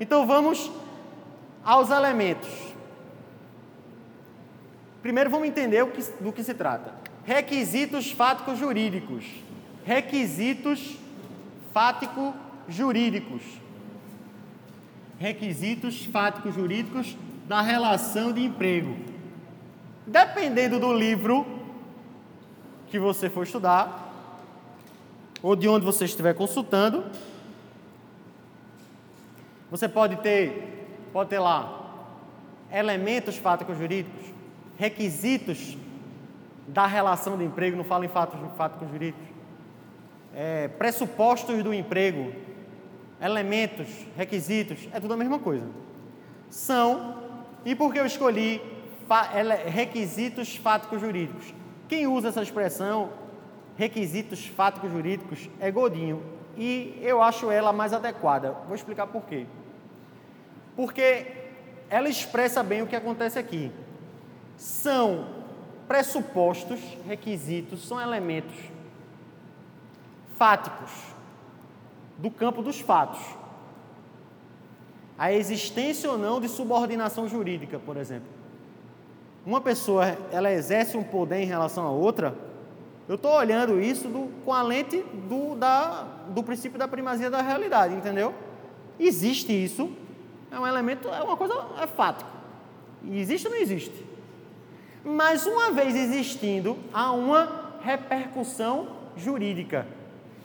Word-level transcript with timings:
Então 0.00 0.26
vamos 0.26 0.72
aos 1.62 1.90
elementos. 1.90 2.48
Primeiro 5.02 5.30
vamos 5.30 5.46
entender 5.46 5.86
que, 5.90 6.02
do 6.22 6.32
que 6.32 6.42
se 6.42 6.54
trata. 6.54 6.94
Requisitos 7.24 8.10
fáticos 8.10 8.58
jurídicos. 8.58 9.24
Requisitos 9.84 10.96
fático 11.72 12.34
jurídicos. 12.66 13.42
Requisitos 15.18 16.06
fáticos 16.06 16.54
jurídicos 16.54 17.16
da 17.46 17.60
relação 17.60 18.32
de 18.32 18.42
emprego. 18.42 18.96
Dependendo 20.06 20.80
do 20.80 20.92
livro 20.94 21.46
que 22.88 22.98
você 22.98 23.28
for 23.28 23.44
estudar, 23.44 24.08
ou 25.42 25.54
de 25.54 25.68
onde 25.68 25.84
você 25.84 26.04
estiver 26.04 26.34
consultando, 26.34 27.04
você 29.70 29.88
pode 29.88 30.16
ter, 30.16 30.88
pode 31.12 31.30
ter 31.30 31.38
lá 31.38 31.80
elementos 32.72 33.36
fáticos 33.36 33.78
jurídicos, 33.78 34.32
requisitos 34.76 35.76
da 36.66 36.86
relação 36.86 37.36
de 37.36 37.44
emprego, 37.44 37.76
não 37.76 37.84
falo 37.84 38.04
em 38.04 38.08
fatos 38.08 38.38
fáticos 38.56 38.88
jurídicos, 38.90 39.26
é, 40.34 40.68
pressupostos 40.68 41.62
do 41.62 41.74
emprego, 41.74 42.32
elementos, 43.20 43.88
requisitos, 44.16 44.88
é 44.92 45.00
tudo 45.00 45.14
a 45.14 45.16
mesma 45.16 45.38
coisa. 45.38 45.66
São, 46.48 47.16
e 47.64 47.74
por 47.74 47.92
que 47.92 47.98
eu 47.98 48.06
escolhi 48.06 48.60
requisitos 49.66 50.56
fáticos 50.56 51.00
jurídicos? 51.00 51.52
Quem 51.88 52.06
usa 52.06 52.28
essa 52.28 52.42
expressão, 52.42 53.10
requisitos 53.76 54.46
fáticos 54.46 54.90
jurídicos, 54.90 55.50
é 55.58 55.70
Godinho. 55.70 56.22
E 56.56 56.98
eu 57.02 57.22
acho 57.22 57.50
ela 57.50 57.72
mais 57.72 57.92
adequada. 57.92 58.52
Vou 58.66 58.74
explicar 58.74 59.06
por 59.06 59.22
quê. 59.22 59.46
Porque 60.76 61.26
ela 61.88 62.08
expressa 62.08 62.62
bem 62.62 62.82
o 62.82 62.86
que 62.86 62.96
acontece 62.96 63.38
aqui. 63.38 63.70
São 64.56 65.26
pressupostos, 65.88 66.78
requisitos, 67.06 67.86
são 67.86 68.00
elementos 68.00 68.54
fáticos 70.36 70.90
do 72.16 72.30
campo 72.30 72.62
dos 72.62 72.80
fatos. 72.80 73.20
A 75.18 75.32
existência 75.32 76.10
ou 76.10 76.16
não 76.16 76.40
de 76.40 76.48
subordinação 76.48 77.28
jurídica, 77.28 77.78
por 77.78 77.96
exemplo. 77.96 78.28
Uma 79.44 79.60
pessoa, 79.60 80.16
ela 80.30 80.50
exerce 80.52 80.96
um 80.96 81.02
poder 81.02 81.40
em 81.40 81.46
relação 81.46 81.84
a 81.86 81.90
outra, 81.90 82.34
eu 83.08 83.16
estou 83.16 83.32
olhando 83.32 83.80
isso 83.80 84.06
do, 84.06 84.30
com 84.44 84.54
a 84.54 84.62
lente 84.62 85.02
do, 85.28 85.56
da, 85.56 86.06
do 86.28 86.42
princípio 86.42 86.78
da 86.78 86.86
primazia 86.86 87.28
da 87.28 87.42
realidade, 87.42 87.94
entendeu? 87.94 88.32
Existe 88.98 89.52
isso, 89.52 89.90
é 90.50 90.58
um 90.58 90.66
elemento, 90.66 91.08
é 91.08 91.22
uma 91.22 91.36
coisa, 91.36 91.54
é 91.80 91.86
fato. 91.86 92.24
Existe 93.10 93.46
ou 93.46 93.54
não 93.54 93.60
existe? 93.60 94.04
Mas 95.04 95.46
uma 95.46 95.70
vez 95.70 95.94
existindo, 95.94 96.78
há 96.92 97.12
uma 97.12 97.76
repercussão 97.82 98.88
jurídica. 99.16 99.86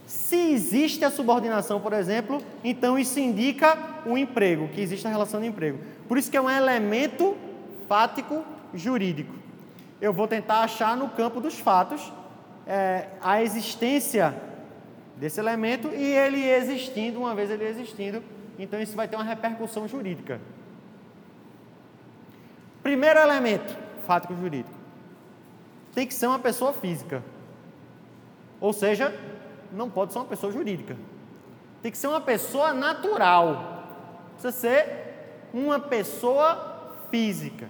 Se 0.05 0.35
existe 0.53 1.03
a 1.03 1.09
subordinação, 1.09 1.79
por 1.81 1.91
exemplo, 1.91 2.41
então 2.63 2.97
isso 2.97 3.19
indica 3.19 3.77
o 4.05 4.17
emprego, 4.17 4.67
que 4.69 4.79
existe 4.79 5.05
a 5.07 5.09
relação 5.09 5.41
de 5.41 5.47
emprego. 5.47 5.79
Por 6.07 6.17
isso 6.17 6.29
que 6.29 6.37
é 6.37 6.41
um 6.41 6.49
elemento 6.49 7.35
fático 7.87 8.43
jurídico. 8.73 9.33
Eu 9.99 10.13
vou 10.13 10.27
tentar 10.27 10.61
achar 10.61 10.95
no 10.95 11.09
campo 11.09 11.41
dos 11.41 11.57
fatos 11.59 12.13
é, 12.67 13.07
a 13.21 13.41
existência 13.41 14.35
desse 15.17 15.39
elemento 15.39 15.89
e 15.89 16.03
ele 16.03 16.47
existindo, 16.47 17.19
uma 17.19 17.33
vez 17.33 17.49
ele 17.49 17.65
existindo, 17.65 18.21
então 18.57 18.79
isso 18.79 18.95
vai 18.95 19.07
ter 19.07 19.15
uma 19.15 19.23
repercussão 19.23 19.87
jurídica. 19.87 20.39
Primeiro 22.81 23.19
elemento, 23.19 23.75
fático 24.05 24.35
jurídico. 24.35 24.75
Tem 25.93 26.05
que 26.05 26.13
ser 26.13 26.27
uma 26.27 26.39
pessoa 26.39 26.73
física. 26.73 27.23
Ou 28.59 28.71
seja, 28.73 29.13
não 29.71 29.89
pode 29.89 30.13
ser 30.13 30.19
uma 30.19 30.25
pessoa 30.25 30.51
jurídica. 30.51 30.95
Tem 31.81 31.91
que 31.91 31.97
ser 31.97 32.07
uma 32.07 32.21
pessoa 32.21 32.73
natural. 32.73 33.83
Precisa 34.33 34.51
ser 34.51 35.49
uma 35.53 35.79
pessoa 35.79 36.93
física. 37.09 37.67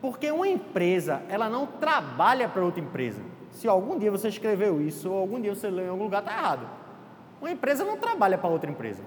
Porque 0.00 0.30
uma 0.30 0.48
empresa, 0.48 1.22
ela 1.28 1.48
não 1.48 1.66
trabalha 1.66 2.48
para 2.48 2.64
outra 2.64 2.80
empresa. 2.80 3.22
Se 3.52 3.68
algum 3.68 3.98
dia 3.98 4.10
você 4.10 4.28
escreveu 4.28 4.80
isso 4.80 5.10
ou 5.10 5.18
algum 5.18 5.40
dia 5.40 5.54
você 5.54 5.68
leu 5.68 5.86
em 5.86 5.88
algum 5.88 6.04
lugar, 6.04 6.20
está 6.20 6.32
errado. 6.32 6.66
Uma 7.40 7.50
empresa 7.50 7.84
não 7.84 7.96
trabalha 7.96 8.38
para 8.38 8.48
outra 8.48 8.70
empresa. 8.70 9.02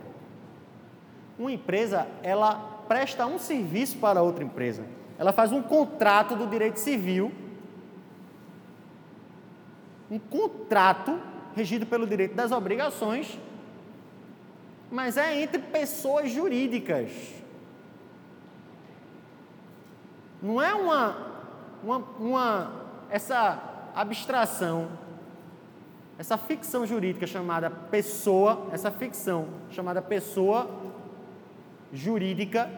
Uma 1.38 1.52
empresa, 1.52 2.08
ela 2.24 2.76
presta 2.88 3.26
um 3.26 3.38
serviço 3.38 3.98
para 3.98 4.22
outra 4.22 4.44
empresa. 4.44 4.84
Ela 5.18 5.32
faz 5.32 5.52
um 5.52 5.62
contrato 5.62 6.36
do 6.36 6.48
direito 6.48 6.78
civil, 6.78 7.32
um 10.10 10.20
contrato 10.20 11.20
regido 11.56 11.86
pelo 11.86 12.06
direito 12.06 12.36
das 12.36 12.52
obrigações, 12.52 13.40
mas 14.92 15.18
é 15.18 15.42
entre 15.42 15.60
pessoas 15.60 16.32
jurídicas. 16.32 17.12
Não 20.42 20.62
é 20.62 20.74
uma, 20.74 21.18
uma, 21.84 21.98
uma 22.20 22.72
essa 23.10 23.92
abstração, 23.96 24.90
essa 26.18 26.38
ficção 26.38 26.86
jurídica 26.86 27.26
chamada 27.26 27.70
pessoa, 27.70 28.68
essa 28.72 28.92
ficção 28.92 29.48
chamada 29.72 30.02
pessoa 30.02 30.70
jurídica, 31.94 32.70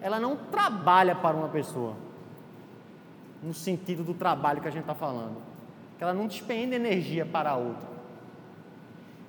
ela 0.00 0.20
não 0.20 0.36
trabalha 0.36 1.14
para 1.14 1.36
uma 1.36 1.48
pessoa, 1.48 1.96
no 3.42 3.54
sentido 3.54 4.04
do 4.04 4.14
trabalho 4.14 4.60
que 4.60 4.68
a 4.68 4.70
gente 4.70 4.82
está 4.82 4.94
falando, 4.94 5.36
que 5.96 6.04
ela 6.04 6.12
não 6.12 6.26
despende 6.26 6.74
energia 6.74 7.24
para 7.24 7.50
a 7.50 7.56
outra. 7.56 7.88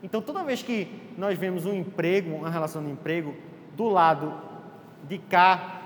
Então, 0.03 0.21
toda 0.21 0.43
vez 0.43 0.61
que 0.61 1.13
nós 1.17 1.37
vemos 1.37 1.65
um 1.65 1.73
emprego, 1.73 2.35
uma 2.35 2.49
relação 2.49 2.83
de 2.83 2.91
emprego, 2.91 3.35
do 3.75 3.89
lado 3.89 4.33
de 5.07 5.17
cá, 5.17 5.81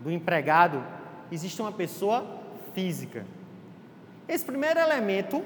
do 0.00 0.10
empregado, 0.10 0.84
existe 1.30 1.60
uma 1.60 1.72
pessoa 1.72 2.24
física. 2.72 3.26
Esse 4.28 4.44
primeiro 4.44 4.78
elemento, 4.78 5.44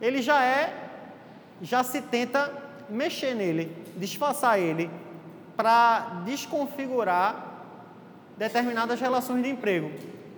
ele 0.00 0.22
já 0.22 0.44
é, 0.44 0.90
já 1.60 1.82
se 1.82 2.00
tenta 2.02 2.67
mexer 2.88 3.34
nele, 3.34 3.74
disfarçar 3.96 4.58
ele, 4.58 4.90
para 5.56 6.22
desconfigurar 6.24 7.48
determinadas 8.36 9.00
relações 9.00 9.42
de 9.42 9.50
emprego. 9.50 9.90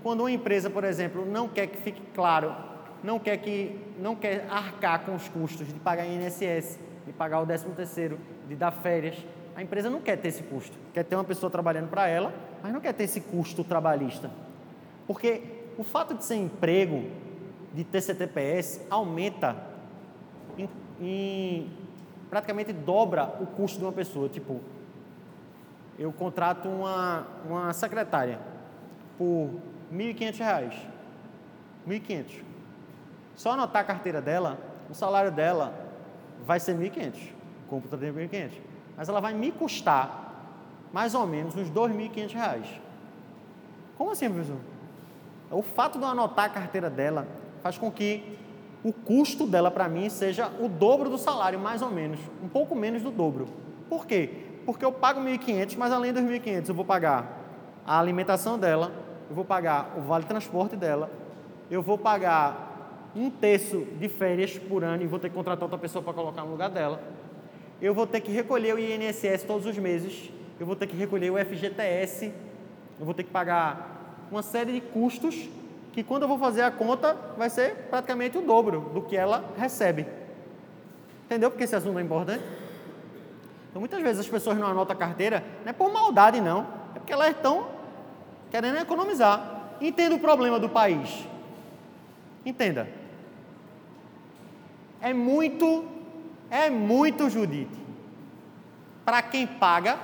Quando 0.03 0.21
uma 0.21 0.33
empresa, 0.33 0.71
por 0.71 0.85
exemplo, 0.85 1.27
não 1.27 1.47
quer 1.47 1.67
que 1.67 1.77
fique 1.77 2.01
claro, 2.15 2.55
não 3.03 3.19
quer 3.19 3.37
que 3.37 3.79
não 3.99 4.17
quer 4.17 4.47
arcar 4.51 5.01
com 5.01 5.15
os 5.15 5.29
custos 5.29 5.69
de 5.69 5.75
pagar 5.75 6.07
INSS, 6.07 6.79
de 7.07 7.13
pagar 7.13 7.41
o 7.41 7.47
13 7.47 7.67
terceiro, 7.71 8.19
de 8.49 8.57
dar 8.57 8.71
férias, 8.71 9.17
a 9.55 9.63
empresa 9.63 9.91
não 9.91 10.01
quer 10.01 10.17
ter 10.17 10.29
esse 10.29 10.43
custo. 10.43 10.77
Quer 10.95 11.05
ter 11.05 11.15
uma 11.17 11.25
pessoa 11.25 11.51
trabalhando 11.51 11.89
para 11.89 12.09
ela, 12.09 12.33
mas 12.63 12.73
não 12.73 12.81
quer 12.81 12.95
ter 12.95 13.05
esse 13.05 13.21
custo 13.21 13.63
trabalhista. 13.63 14.31
Porque 15.07 15.43
o 15.77 15.83
fato 15.83 16.15
de 16.15 16.25
ser 16.25 16.37
emprego, 16.37 17.05
de 17.75 17.85
ter 17.85 18.01
CTPS, 18.01 18.81
aumenta 18.89 19.57
em, 20.57 20.69
em 21.01 21.71
praticamente 22.31 22.73
dobra 22.73 23.35
o 23.41 23.47
custo 23.47 23.79
de 23.79 23.85
uma 23.85 23.93
pessoa. 23.93 24.29
Tipo, 24.29 24.61
eu 25.99 26.13
contrato 26.13 26.69
uma, 26.69 27.27
uma 27.45 27.73
secretária 27.73 28.39
por 29.19 29.51
R$ 29.91 30.15
1.500. 30.15 30.75
1.500. 31.87 32.43
Só 33.35 33.53
anotar 33.53 33.83
a 33.83 33.85
carteira 33.85 34.23
dela, 34.23 34.59
o 34.89 34.95
salário 34.95 35.33
dela 35.33 35.75
vai 36.47 36.61
ser 36.61 36.77
1.500. 36.77 37.33
O 37.67 37.69
computador 37.69 38.09
é 38.09 38.13
1.500. 38.13 38.53
Mas 38.97 39.09
ela 39.09 39.21
vai 39.21 39.35
me 39.35 39.51
custar 39.51 40.29
mais 40.93 41.15
ou 41.15 41.27
menos 41.27 41.55
uns 41.57 41.69
R$ 41.69 41.75
2.500. 41.75 42.81
Como 43.99 44.13
assim, 44.13 44.31
professor? 44.31 44.57
O 45.51 45.63
fato 45.63 45.99
de 45.99 46.05
eu 46.05 46.09
anotar 46.09 46.47
a 46.47 46.49
carteira 46.49 46.89
dela 46.89 47.27
faz 47.63 47.77
com 47.77 47.91
que 47.91 48.39
o 48.83 48.93
custo 48.93 49.47
dela 49.47 49.71
para 49.71 49.89
mim 49.89 50.09
seja 50.09 50.51
o 50.61 50.69
dobro 50.69 51.11
do 51.11 51.19
salário, 51.19 51.59
mais 51.59 51.83
ou 51.83 51.91
menos, 51.91 52.19
um 52.43 52.49
pouco 52.49 52.75
menos 52.75 53.03
do 53.03 53.11
dobro. 53.11 53.47
Por 53.89 54.07
quê? 54.07 54.31
Porque 54.65 54.85
eu 54.85 54.93
pago 54.93 55.21
1.500, 55.21 55.77
mas 55.77 55.93
além 55.93 56.13
dos 56.13 56.23
1.500 56.23 56.69
eu 56.69 56.75
vou 56.75 56.85
pagar 56.85 57.39
a 57.87 57.99
alimentação 57.99 58.59
dela, 58.59 58.93
eu 59.29 59.35
vou 59.35 59.45
pagar 59.45 59.95
o 59.97 60.01
vale 60.01 60.25
transporte 60.25 60.77
dela, 60.77 61.11
eu 61.71 61.83
vou 61.83 61.99
pagar 61.99 63.11
um 63.15 63.29
terço 63.29 63.87
de 63.99 64.09
férias 64.09 64.59
por 64.59 64.85
ano 64.85 65.03
e 65.03 65.07
vou 65.07 65.19
ter 65.19 65.29
que 65.29 65.35
contratar 65.35 65.65
outra 65.65 65.79
pessoa 65.79 66.03
para 66.03 66.13
colocar 66.13 66.43
no 66.43 66.51
lugar 66.51 66.71
dela. 66.71 67.03
Eu 67.83 67.93
vou 67.93 68.07
ter 68.07 68.21
que 68.21 68.31
recolher 68.31 68.75
o 68.75 68.79
INSS 68.79 69.45
todos 69.47 69.67
os 69.67 69.77
meses, 69.77 70.31
eu 70.59 70.67
vou 70.67 70.77
ter 70.77 70.87
que 70.87 70.97
recolher 70.97 71.31
o 71.31 71.39
FGTS, 71.39 72.33
eu 72.99 73.05
vou 73.05 73.15
ter 73.15 73.25
que 73.25 73.31
pagar 73.31 74.27
uma 74.31 74.43
série 74.43 74.73
de 74.73 74.81
custos 74.81 75.49
que 75.93 76.03
quando 76.03 76.23
eu 76.23 76.29
vou 76.29 76.39
fazer 76.39 76.63
a 76.63 76.71
conta 76.71 77.17
vai 77.37 77.51
ser 77.51 77.75
praticamente 77.91 78.39
o 78.39 78.43
dobro 78.43 78.91
do 78.95 79.03
que 79.03 79.17
ela 79.17 79.45
recebe. 79.57 80.07
Entendeu 81.27 81.51
porque 81.51 81.65
esse 81.65 81.77
assunto 81.77 81.99
é 81.99 82.03
importante? 82.03 82.45
Então, 83.69 83.81
muitas 83.81 84.03
vezes 84.03 84.21
as 84.21 84.29
pessoas 84.29 84.59
não 84.59 84.67
anotam 84.67 84.95
a 84.95 84.99
carteira, 84.99 85.45
não 85.65 85.71
é 85.71 85.73
por 85.73 85.93
maldade, 85.93 86.41
não. 86.41 86.67
É 86.95 86.99
porque 86.99 87.13
elas 87.13 87.31
estão 87.31 87.69
querendo 88.51 88.79
economizar. 88.79 89.77
Entenda 89.81 90.17
o 90.17 90.19
problema 90.19 90.59
do 90.59 90.69
país. 90.69 91.27
Entenda. 92.45 92.89
É 95.01 95.15
muito, 95.15 95.87
é 96.51 96.69
muito, 96.69 97.31
Judite, 97.31 97.79
para 99.05 99.23
quem 99.23 99.47
paga 99.47 99.99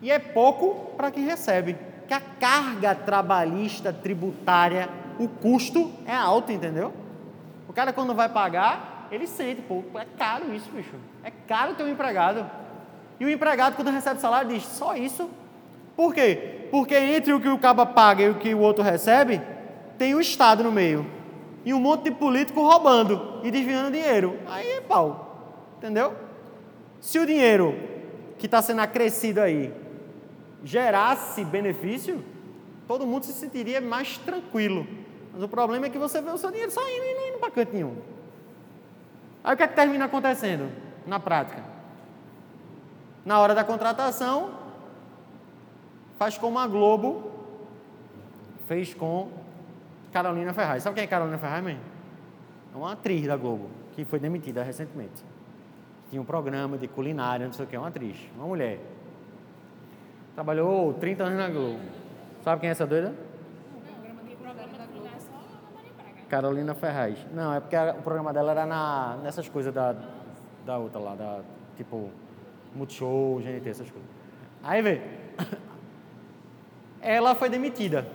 e 0.00 0.10
é 0.10 0.18
pouco 0.18 0.92
para 0.96 1.10
quem 1.10 1.24
recebe. 1.24 1.76
Que 2.08 2.14
a 2.14 2.20
carga 2.20 2.94
trabalhista, 2.94 3.92
tributária, 3.92 4.88
o 5.18 5.28
custo 5.28 5.92
é 6.06 6.14
alto, 6.14 6.50
entendeu? 6.50 6.92
O 7.68 7.72
cara 7.72 7.92
quando 7.92 8.14
vai 8.14 8.30
pagar, 8.30 9.06
ele 9.12 9.26
sente, 9.26 9.60
pô, 9.60 9.84
é 9.94 10.06
caro 10.16 10.54
isso, 10.54 10.70
bicho. 10.70 10.94
É 11.22 11.30
caro 11.46 11.74
ter 11.74 11.82
um 11.82 11.88
empregado. 11.88 12.50
E 13.20 13.24
o 13.26 13.30
empregado, 13.30 13.76
quando 13.76 13.90
recebe 13.90 14.20
salário, 14.20 14.48
diz, 14.48 14.64
só 14.64 14.96
isso? 14.96 15.28
Por 15.94 16.14
quê? 16.14 16.68
Porque 16.70 16.94
entre 16.96 17.32
o 17.32 17.40
que 17.40 17.48
o 17.48 17.58
caba 17.58 17.84
paga 17.84 18.22
e 18.22 18.30
o 18.30 18.36
que 18.36 18.54
o 18.54 18.60
outro 18.60 18.82
recebe, 18.82 19.42
tem 19.98 20.14
o 20.14 20.20
Estado 20.20 20.64
no 20.64 20.72
meio. 20.72 21.06
E 21.64 21.74
um 21.74 21.80
monte 21.80 22.04
de 22.04 22.12
político 22.12 22.62
roubando 22.62 23.40
e 23.42 23.50
desviando 23.50 23.90
dinheiro. 23.90 24.38
Aí 24.46 24.66
é 24.66 24.80
pau. 24.80 25.74
Entendeu? 25.76 26.14
Se 27.00 27.18
o 27.18 27.26
dinheiro 27.26 27.74
que 28.38 28.46
está 28.46 28.62
sendo 28.62 28.80
acrescido 28.80 29.40
aí 29.40 29.74
gerasse 30.64 31.44
benefício, 31.44 32.22
todo 32.86 33.06
mundo 33.06 33.24
se 33.24 33.32
sentiria 33.32 33.80
mais 33.80 34.18
tranquilo. 34.18 34.86
Mas 35.32 35.42
o 35.42 35.48
problema 35.48 35.86
é 35.86 35.90
que 35.90 35.98
você 35.98 36.20
vê 36.20 36.30
o 36.30 36.38
seu 36.38 36.50
dinheiro 36.50 36.70
saindo 36.70 37.04
e 37.04 37.14
não 37.14 37.28
indo 37.28 37.38
para 37.38 37.50
canto 37.50 37.72
nenhum. 37.72 37.96
Aí 39.44 39.54
o 39.54 39.56
que 39.56 39.62
é 39.62 39.68
que 39.68 39.74
termina 39.74 40.06
acontecendo 40.06 40.70
na 41.06 41.20
prática? 41.20 41.62
Na 43.24 43.38
hora 43.40 43.54
da 43.54 43.62
contratação, 43.62 44.50
faz 46.18 46.36
como 46.36 46.58
a 46.58 46.66
Globo 46.66 47.30
fez 48.66 48.92
com 48.94 49.30
Carolina 50.12 50.52
Ferraz. 50.52 50.82
Sabe 50.82 50.96
quem 50.96 51.04
é 51.04 51.06
Carolina 51.06 51.38
Ferraz, 51.38 51.62
mãe? 51.62 51.78
É 52.74 52.76
uma 52.76 52.92
atriz 52.92 53.26
da 53.26 53.36
Globo, 53.36 53.68
que 53.94 54.04
foi 54.04 54.18
demitida 54.18 54.62
recentemente. 54.62 55.24
Tinha 56.10 56.20
um 56.20 56.24
programa 56.24 56.76
de 56.76 56.88
culinária, 56.88 57.46
não 57.46 57.52
sei 57.52 57.64
o 57.64 57.68
que, 57.68 57.76
uma 57.76 57.88
atriz, 57.88 58.16
uma 58.34 58.46
mulher. 58.46 58.80
Trabalhou 60.38 60.94
30 60.94 61.24
anos 61.24 61.36
na 61.36 61.48
Globo. 61.48 61.80
Sabe 62.44 62.60
quem 62.60 62.68
é 62.68 62.70
essa 62.70 62.86
doida? 62.86 63.12
Carolina 66.28 66.76
Ferraz. 66.76 67.18
Não, 67.34 67.52
é 67.52 67.58
porque 67.58 67.74
a, 67.74 67.96
o 67.98 68.02
programa 68.02 68.32
dela 68.32 68.52
era 68.52 68.64
na, 68.64 69.18
nessas 69.20 69.48
coisas 69.48 69.74
da, 69.74 69.96
da 70.64 70.78
outra 70.78 71.00
lá, 71.00 71.16
da, 71.16 71.40
tipo, 71.76 72.08
Multishow, 72.72 73.40
GNT, 73.40 73.68
essas 73.68 73.90
coisas. 73.90 74.08
Aí 74.62 74.80
vê, 74.80 75.00
ela 77.02 77.34
foi 77.34 77.50
demitida. 77.50 78.06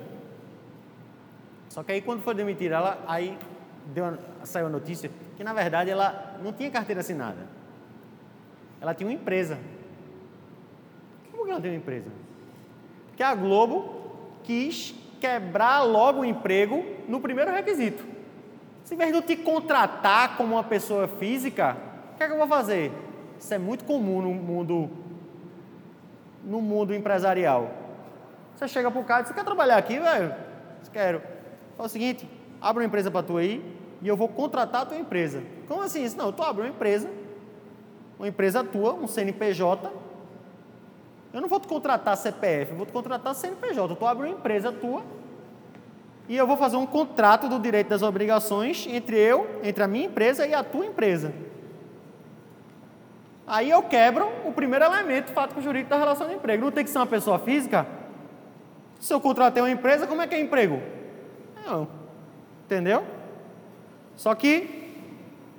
Só 1.67 1.83
que 1.83 1.91
aí 1.91 2.01
quando 2.01 2.21
foi 2.21 2.33
demitida, 2.33 2.75
ela 2.75 3.03
aí 3.05 3.37
deu, 3.87 4.17
saiu 4.45 4.67
a 4.67 4.69
notícia 4.69 5.11
que 5.35 5.43
na 5.43 5.51
verdade 5.51 5.89
ela 5.89 6.37
não 6.41 6.53
tinha 6.53 6.71
carteira 6.71 7.01
assinada. 7.01 7.45
Ela 8.79 8.93
tinha 8.93 9.09
uma 9.09 9.13
empresa. 9.13 9.59
Como 11.44 11.48
que 11.48 11.51
ela 11.51 11.62
tem 11.62 11.72
uma 11.72 11.78
empresa? 11.78 12.10
Porque 13.07 13.22
a 13.22 13.36
Globo 13.36 14.12
quis 14.44 14.95
quebrar 15.19 15.84
logo 15.84 16.22
o 16.22 16.25
emprego 16.25 16.86
no 17.06 17.19
primeiro 17.19 17.51
requisito. 17.51 18.01
Se 18.86 18.94
em 18.94 18.98
vez 18.98 19.12
de 19.12 19.18
eu 19.18 19.22
te 19.22 19.36
contratar 19.36 20.38
como 20.38 20.56
uma 20.56 20.63
pessoa 20.63 21.06
física, 21.06 21.75
o 22.13 22.18
que, 22.18 22.24
é 22.24 22.28
que 22.28 22.34
eu 22.34 22.38
vou 22.38 22.48
fazer? 22.48 22.94
Isso 23.38 23.54
é 23.54 23.57
muito 23.57 23.84
comum 23.84 24.22
no 24.22 24.34
mundo, 24.34 24.90
no 26.45 26.62
mundo 26.62 26.95
empresarial. 26.95 27.72
Você 28.56 28.66
chega 28.69 28.90
para 28.90 29.01
o 29.01 29.04
cara 29.04 29.19
e 29.19 29.24
diz, 29.24 29.30
você 29.30 29.36
quer 29.36 29.44
trabalhar 29.44 29.75
aqui, 29.75 30.00
velho? 30.00 30.34
Quero. 30.94 31.22
Fala 31.75 31.88
o 31.88 31.90
seguinte, 31.90 32.25
abre 32.62 32.84
uma 32.84 32.88
empresa 32.88 33.12
para 33.12 33.24
tu 33.24 33.36
aí 33.36 33.62
e 34.01 34.07
eu 34.07 34.16
vou 34.16 34.30
contratar 34.30 34.84
a 34.84 34.86
tua 34.86 34.98
empresa. 34.98 35.44
Como 35.68 35.81
assim? 35.81 36.07
Não, 36.16 36.31
tu 36.31 36.42
abre 36.42 36.62
uma 36.62 36.69
empresa, 36.69 37.10
uma 38.18 38.30
empresa 38.30 38.63
tua, 38.63 38.94
um 38.94 39.07
CNPJ, 39.07 39.92
eu 41.33 41.41
não 41.41 41.50
vou 41.50 41.59
te 41.59 41.68
contratar 41.68 42.15
CPF, 42.15 42.71
eu 42.71 42.77
vou 42.77 42.85
te 42.85 42.91
contratar 42.91 43.33
CNPJ. 43.33 43.95
Tu 43.95 44.06
abre 44.06 44.27
uma 44.27 44.33
empresa 44.35 44.71
tua 44.71 45.01
e 46.30 46.38
eu 46.38 46.45
vou 46.45 46.56
fazer 46.56 46.77
um 46.77 46.85
contrato 46.85 47.50
do 47.50 47.59
direito 47.59 47.88
das 47.88 48.03
obrigações 48.03 48.85
entre 48.88 49.18
eu, 49.18 49.59
entre 49.63 49.83
a 49.83 49.88
minha 49.88 50.06
empresa 50.06 50.45
e 50.45 50.53
a 50.53 50.63
tua 50.63 50.85
empresa. 50.85 51.33
Aí 53.47 53.71
eu 53.71 53.81
quebro 53.81 54.31
o 54.45 54.53
primeiro 54.53 54.85
elemento 54.85 55.31
fato 55.31 55.59
jurídico 55.59 55.89
da 55.89 55.97
relação 55.97 56.27
de 56.27 56.35
emprego. 56.35 56.63
Não 56.63 56.71
tem 56.71 56.83
que 56.83 56.89
ser 56.91 57.00
uma 57.00 57.07
pessoa 57.07 57.39
física? 57.39 57.85
Se 59.00 59.12
eu 59.12 59.19
contratei 59.19 59.62
uma 59.62 59.71
empresa, 59.71 60.06
como 60.06 60.21
é 60.21 60.27
que 60.27 60.35
é 60.35 60.39
emprego? 60.39 60.81
Não. 61.65 61.88
Entendeu? 62.65 63.03
Só 64.15 64.35
que 64.35 64.94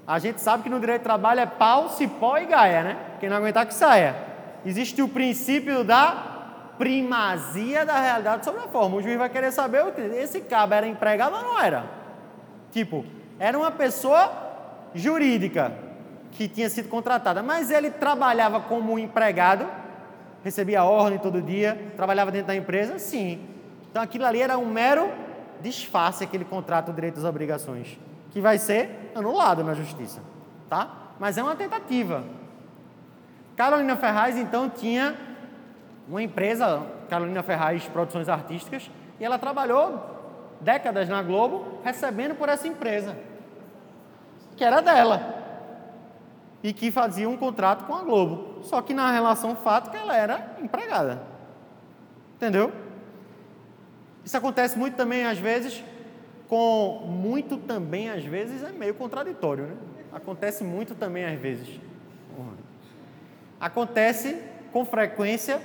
a 0.06 0.20
gente 0.20 0.40
sabe 0.40 0.62
que 0.62 0.70
no 0.70 0.78
direito 0.78 1.00
de 1.00 1.04
trabalho 1.04 1.40
é 1.40 1.46
pau, 1.46 1.90
cipó 1.90 2.38
e 2.38 2.46
gaia, 2.46 2.84
né? 2.84 2.96
Quem 3.18 3.28
não 3.28 3.36
aguentar 3.36 3.66
que 3.66 3.74
saia 3.74 4.33
existe 4.64 5.02
o 5.02 5.08
princípio 5.08 5.84
da 5.84 6.32
primazia 6.78 7.84
da 7.84 7.98
realidade 7.98 8.44
sobre 8.44 8.60
a 8.62 8.68
forma. 8.68 8.96
O 8.96 9.02
juiz 9.02 9.16
vai 9.16 9.28
querer 9.28 9.52
saber 9.52 9.84
esse 10.14 10.40
cabo 10.40 10.74
era 10.74 10.86
empregado 10.86 11.36
ou 11.36 11.42
não 11.42 11.60
era. 11.60 11.84
Tipo, 12.72 13.04
era 13.38 13.56
uma 13.56 13.70
pessoa 13.70 14.32
jurídica 14.94 15.72
que 16.32 16.48
tinha 16.48 16.68
sido 16.68 16.88
contratada, 16.88 17.42
mas 17.42 17.70
ele 17.70 17.90
trabalhava 17.90 18.60
como 18.60 18.98
empregado, 18.98 19.66
recebia 20.42 20.82
ordem 20.82 21.18
todo 21.18 21.40
dia, 21.40 21.92
trabalhava 21.96 22.30
dentro 22.30 22.48
da 22.48 22.56
empresa, 22.56 22.98
sim. 22.98 23.40
Então 23.90 24.02
aquilo 24.02 24.26
ali 24.26 24.42
era 24.42 24.58
um 24.58 24.66
mero 24.66 25.08
disfarce, 25.60 26.24
aquele 26.24 26.44
contrato 26.44 26.92
direitos 26.92 27.22
e 27.22 27.26
obrigações, 27.26 27.98
que 28.32 28.40
vai 28.40 28.58
ser 28.58 29.12
anulado 29.14 29.62
na 29.62 29.74
justiça, 29.74 30.20
tá? 30.68 31.14
Mas 31.18 31.38
é 31.38 31.42
uma 31.42 31.54
tentativa. 31.54 32.24
Carolina 33.56 33.96
Ferraz, 33.96 34.36
então, 34.36 34.68
tinha 34.68 35.14
uma 36.08 36.22
empresa, 36.22 36.82
Carolina 37.08 37.42
Ferraz 37.42 37.84
Produções 37.86 38.28
Artísticas, 38.28 38.90
e 39.18 39.24
ela 39.24 39.38
trabalhou 39.38 40.56
décadas 40.60 41.08
na 41.08 41.22
Globo 41.22 41.78
recebendo 41.84 42.34
por 42.34 42.48
essa 42.48 42.66
empresa, 42.66 43.16
que 44.56 44.64
era 44.64 44.80
dela, 44.80 45.42
e 46.62 46.72
que 46.72 46.90
fazia 46.90 47.28
um 47.28 47.36
contrato 47.36 47.84
com 47.84 47.94
a 47.94 48.02
Globo. 48.02 48.62
Só 48.62 48.80
que 48.80 48.94
na 48.94 49.10
relação 49.10 49.54
fática 49.54 49.98
ela 49.98 50.16
era 50.16 50.56
empregada. 50.60 51.22
Entendeu? 52.36 52.72
Isso 54.24 54.36
acontece 54.36 54.78
muito 54.78 54.96
também, 54.96 55.26
às 55.26 55.38
vezes, 55.38 55.84
com 56.48 57.04
muito 57.06 57.58
também, 57.58 58.10
às 58.10 58.24
vezes, 58.24 58.62
é 58.62 58.72
meio 58.72 58.94
contraditório, 58.94 59.66
né? 59.66 59.76
Acontece 60.12 60.64
muito 60.64 60.94
também, 60.94 61.24
às 61.24 61.38
vezes. 61.38 61.78
Acontece 63.64 64.38
com 64.74 64.84
frequência 64.84 65.58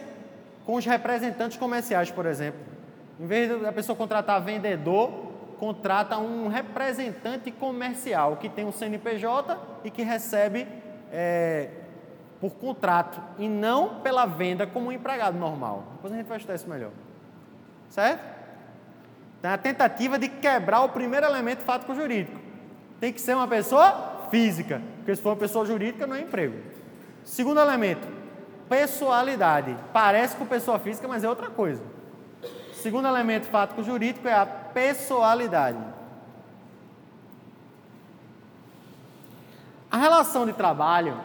com 0.66 0.76
os 0.76 0.86
representantes 0.86 1.58
comerciais, 1.58 2.10
por 2.10 2.26
exemplo. 2.26 2.62
Em 3.20 3.28
vez 3.28 3.62
da 3.62 3.74
pessoa 3.74 3.94
contratar 3.94 4.42
vendedor, 4.42 5.12
contrata 5.60 6.18
um 6.18 6.48
representante 6.48 7.52
comercial 7.52 8.38
que 8.38 8.48
tem 8.48 8.64
um 8.64 8.72
CNPJ 8.72 9.58
e 9.84 9.92
que 9.92 10.02
recebe 10.02 10.66
é, 11.12 11.72
por 12.40 12.52
contrato 12.52 13.22
e 13.38 13.50
não 13.50 13.96
pela 13.96 14.26
venda 14.26 14.66
como 14.66 14.88
um 14.88 14.92
empregado 14.94 15.38
normal. 15.38 15.84
Depois 15.96 16.14
a 16.14 16.16
gente 16.16 16.28
vai 16.28 16.38
estudar 16.38 16.56
isso 16.56 16.70
melhor. 16.70 16.92
Certo? 17.90 18.24
Então, 19.40 19.52
a 19.52 19.58
tentativa 19.58 20.18
de 20.18 20.30
quebrar 20.30 20.84
o 20.84 20.90
primeiro 20.90 21.26
elemento 21.26 21.66
fático 21.66 21.94
jurídico. 21.94 22.40
Tem 22.98 23.12
que 23.12 23.20
ser 23.20 23.36
uma 23.36 23.48
pessoa 23.48 24.28
física, 24.32 24.82
porque 24.96 25.18
se 25.18 25.22
for 25.22 25.32
uma 25.32 25.36
pessoa 25.36 25.66
jurídica 25.66 26.08
não 26.08 26.16
é 26.16 26.22
emprego. 26.22 26.79
Segundo 27.24 27.60
elemento, 27.60 28.08
pessoalidade. 28.68 29.76
Parece 29.92 30.36
com 30.36 30.46
pessoa 30.46 30.80
física, 30.80 31.08
mas 31.08 31.24
é 31.24 31.30
outra 31.30 31.50
coisa. 31.50 31.84
Segundo 32.74 33.08
elemento 33.08 33.48
fático 33.48 33.84
jurídico 33.84 34.28
é 34.28 34.34
a 34.34 34.46
pessoalidade. 34.46 35.80
A 39.92 39.98
relação 39.98 40.46
de 40.46 40.54
trabalho, 40.54 41.20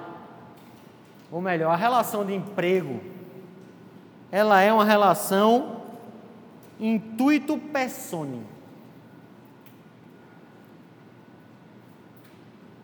ou 1.31 1.41
melhor, 1.41 1.71
a 1.71 1.77
relação 1.77 2.25
de 2.25 2.35
emprego, 2.35 3.01
ela 4.33 4.61
é 4.61 4.73
uma 4.73 4.85
relação 4.85 5.83
intuito 6.81 7.59
personae. 7.59 8.43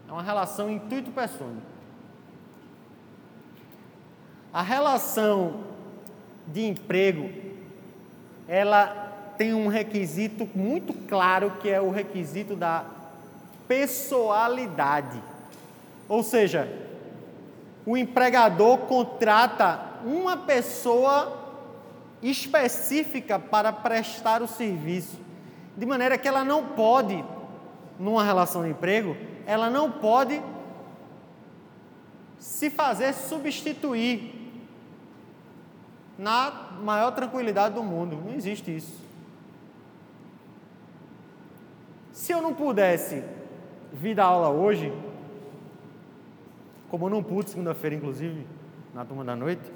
É 0.06 0.12
uma 0.12 0.22
relação 0.22 0.70
intuito 0.70 1.10
personae. 1.10 1.62
A 4.52 4.62
relação 4.62 5.64
de 6.46 6.66
emprego, 6.66 7.30
ela 8.48 9.10
tem 9.38 9.54
um 9.54 9.68
requisito 9.68 10.48
muito 10.54 10.92
claro 10.92 11.52
que 11.60 11.68
é 11.68 11.80
o 11.80 11.90
requisito 11.90 12.56
da 12.56 12.84
pessoalidade. 13.68 15.22
Ou 16.08 16.24
seja, 16.24 16.68
o 17.86 17.96
empregador 17.96 18.78
contrata 18.78 19.80
uma 20.04 20.36
pessoa 20.36 21.38
específica 22.20 23.38
para 23.38 23.72
prestar 23.72 24.42
o 24.42 24.48
serviço, 24.48 25.18
de 25.76 25.86
maneira 25.86 26.18
que 26.18 26.26
ela 26.26 26.44
não 26.44 26.66
pode, 26.66 27.24
numa 27.98 28.24
relação 28.24 28.64
de 28.64 28.70
emprego, 28.70 29.16
ela 29.46 29.70
não 29.70 29.90
pode 29.90 30.42
se 32.38 32.68
fazer 32.68 33.14
substituir 33.14 34.39
na 36.20 36.50
maior 36.82 37.12
tranquilidade 37.12 37.74
do 37.74 37.82
mundo. 37.82 38.16
Não 38.16 38.34
existe 38.34 38.76
isso. 38.76 39.00
Se 42.12 42.30
eu 42.30 42.42
não 42.42 42.52
pudesse 42.52 43.24
vir 43.90 44.14
dar 44.14 44.26
aula 44.26 44.50
hoje, 44.50 44.92
como 46.90 47.06
eu 47.06 47.10
não 47.10 47.22
pude 47.22 47.48
segunda-feira, 47.48 47.96
inclusive, 47.96 48.46
na 48.92 49.02
turma 49.02 49.24
da 49.24 49.34
noite, 49.34 49.72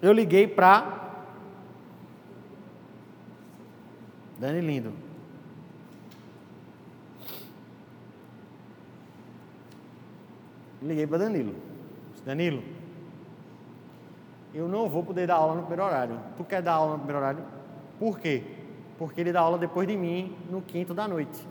eu 0.00 0.12
liguei 0.12 0.46
para 0.46 1.24
Dani 4.38 4.60
Lindo. 4.60 4.92
Liguei 10.80 11.06
para 11.06 11.18
Danilo. 11.18 11.54
Danilo, 12.24 12.62
eu 14.54 14.68
não 14.68 14.88
vou 14.88 15.02
poder 15.02 15.26
dar 15.26 15.36
aula 15.36 15.54
no 15.54 15.62
primeiro 15.62 15.84
horário. 15.84 16.18
Tu 16.36 16.44
quer 16.44 16.62
dar 16.62 16.74
aula 16.74 16.92
no 16.92 16.98
primeiro 16.98 17.18
horário? 17.18 17.44
Por 17.98 18.18
quê? 18.18 18.42
Porque 18.98 19.20
ele 19.20 19.32
dá 19.32 19.40
aula 19.40 19.58
depois 19.58 19.88
de 19.88 19.96
mim 19.96 20.36
no 20.50 20.60
quinto 20.60 20.92
da 20.92 21.08
noite. 21.08 21.46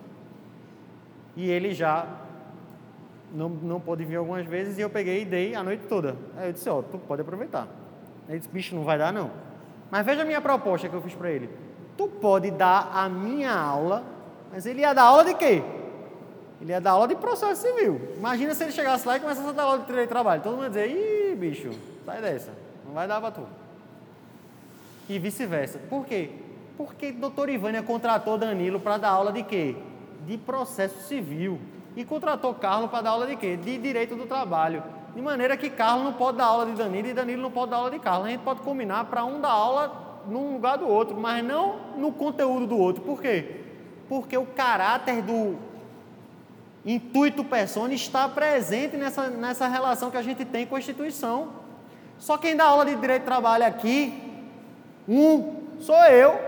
E 1.35 1.49
ele 1.49 1.73
já 1.73 2.07
não, 3.33 3.49
não 3.49 3.79
pôde 3.79 4.03
vir 4.03 4.17
algumas 4.17 4.45
vezes 4.45 4.77
e 4.77 4.81
eu 4.81 4.89
peguei 4.89 5.21
e 5.21 5.25
dei 5.25 5.55
a 5.55 5.63
noite 5.63 5.85
toda. 5.87 6.15
Aí 6.37 6.49
eu 6.49 6.53
disse, 6.53 6.69
ó, 6.69 6.79
oh, 6.79 6.83
tu 6.83 6.97
pode 6.99 7.21
aproveitar. 7.21 7.67
Ele 8.27 8.39
disse, 8.39 8.51
bicho, 8.51 8.75
não 8.75 8.83
vai 8.83 8.97
dar 8.97 9.11
não. 9.11 9.31
Mas 9.89 10.05
veja 10.05 10.21
a 10.21 10.25
minha 10.25 10.41
proposta 10.41 10.87
que 10.87 10.95
eu 10.95 11.01
fiz 11.01 11.13
para 11.13 11.31
ele. 11.31 11.49
Tu 11.97 12.07
pode 12.07 12.51
dar 12.51 12.91
a 12.93 13.09
minha 13.09 13.53
aula, 13.53 14.03
mas 14.51 14.65
ele 14.65 14.81
ia 14.81 14.93
dar 14.93 15.03
aula 15.03 15.25
de 15.25 15.33
quê? 15.33 15.63
Ele 16.61 16.71
ia 16.71 16.79
dar 16.79 16.91
aula 16.91 17.07
de 17.07 17.15
processo 17.15 17.61
civil. 17.61 17.99
Imagina 18.15 18.53
se 18.53 18.63
ele 18.63 18.71
chegasse 18.71 19.07
lá 19.07 19.17
e 19.17 19.19
começasse 19.19 19.49
a 19.49 19.51
dar 19.51 19.63
aula 19.63 19.79
de 19.79 19.91
de 19.91 20.07
trabalho. 20.07 20.41
Todo 20.41 20.53
mundo 20.53 20.63
ia 20.63 20.69
dizer, 20.69 20.89
ih, 20.89 21.35
bicho, 21.35 21.71
sai 22.05 22.21
dessa. 22.21 22.60
Não 22.91 22.95
vai 22.95 23.07
dar 23.07 23.21
para 23.21 23.31
tu. 23.31 23.47
E 25.07 25.17
vice-versa. 25.17 25.79
Por 25.89 26.05
quê? 26.05 26.29
Porque 26.75 27.13
doutor 27.13 27.47
Ivânia 27.47 27.81
contratou 27.81 28.37
Danilo 28.37 28.81
para 28.81 28.97
dar 28.97 29.11
aula 29.11 29.31
de 29.31 29.43
quê? 29.43 29.77
De 30.27 30.37
processo 30.37 31.07
civil. 31.07 31.57
E 31.95 32.03
contratou 32.03 32.53
Carlos 32.53 32.91
para 32.91 33.03
dar 33.03 33.11
aula 33.11 33.27
de 33.27 33.37
quê? 33.37 33.55
De 33.55 33.77
direito 33.77 34.17
do 34.17 34.25
trabalho. 34.25 34.83
De 35.15 35.21
maneira 35.21 35.55
que 35.55 35.69
Carlos 35.69 36.03
não 36.03 36.11
pode 36.11 36.39
dar 36.39 36.47
aula 36.47 36.65
de 36.65 36.73
Danilo 36.73 37.07
e 37.07 37.13
Danilo 37.13 37.41
não 37.41 37.51
pode 37.51 37.71
dar 37.71 37.77
aula 37.77 37.91
de 37.91 37.99
Carlos. 37.99 38.27
A 38.27 38.29
gente 38.31 38.41
pode 38.41 38.59
combinar 38.59 39.05
para 39.05 39.23
um 39.23 39.39
dar 39.39 39.51
aula 39.51 40.23
num 40.27 40.55
lugar 40.55 40.77
do 40.77 40.85
outro, 40.85 41.15
mas 41.15 41.41
não 41.45 41.79
no 41.95 42.11
conteúdo 42.11 42.67
do 42.67 42.77
outro. 42.77 43.01
Por 43.03 43.21
quê? 43.21 43.61
Porque 44.09 44.37
o 44.37 44.45
caráter 44.45 45.21
do 45.21 45.55
intuito 46.85 47.41
persona 47.41 47.93
está 47.93 48.27
presente 48.27 48.97
nessa, 48.97 49.29
nessa 49.29 49.65
relação 49.69 50.11
que 50.11 50.17
a 50.17 50.21
gente 50.21 50.43
tem 50.43 50.65
com 50.65 50.75
a 50.75 50.79
instituição. 50.79 51.60
Só 52.21 52.37
quem 52.37 52.55
dá 52.55 52.65
aula 52.65 52.85
de 52.85 52.95
direito 52.95 53.21
de 53.21 53.25
trabalho 53.25 53.65
aqui, 53.65 54.13
um, 55.09 55.79
sou 55.79 55.97
eu, 56.05 56.39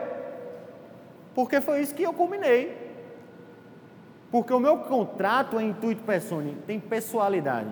porque 1.33 1.59
foi 1.59 1.81
isso 1.81 1.95
que 1.95 2.03
eu 2.03 2.13
combinei. 2.13 2.77
Porque 4.31 4.53
o 4.53 4.59
meu 4.59 4.77
contrato 4.77 5.57
é 5.57 5.63
intuito 5.63 6.03
persone, 6.03 6.55
tem 6.67 6.79
pessoalidade. 6.79 7.71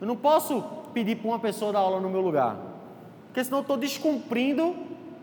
Eu 0.00 0.06
não 0.06 0.16
posso 0.16 0.62
pedir 0.94 1.16
para 1.16 1.28
uma 1.28 1.38
pessoa 1.38 1.74
dar 1.74 1.80
aula 1.80 2.00
no 2.00 2.08
meu 2.08 2.22
lugar, 2.22 2.56
porque 3.26 3.44
senão 3.44 3.58
eu 3.58 3.62
estou 3.62 3.76
descumprindo 3.76 4.74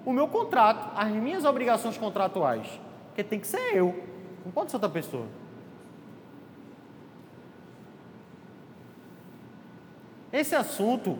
o 0.05 0.13
meu 0.13 0.27
contrato, 0.27 0.91
as 0.95 1.09
minhas 1.09 1.45
obrigações 1.45 1.97
contratuais. 1.97 2.79
Porque 3.07 3.23
tem 3.23 3.39
que 3.39 3.47
ser 3.47 3.75
eu, 3.75 4.03
não 4.45 4.51
pode 4.51 4.69
ser 4.69 4.77
outra 4.77 4.89
pessoa. 4.89 5.25
Esse 10.37 10.53
assunto 10.53 11.17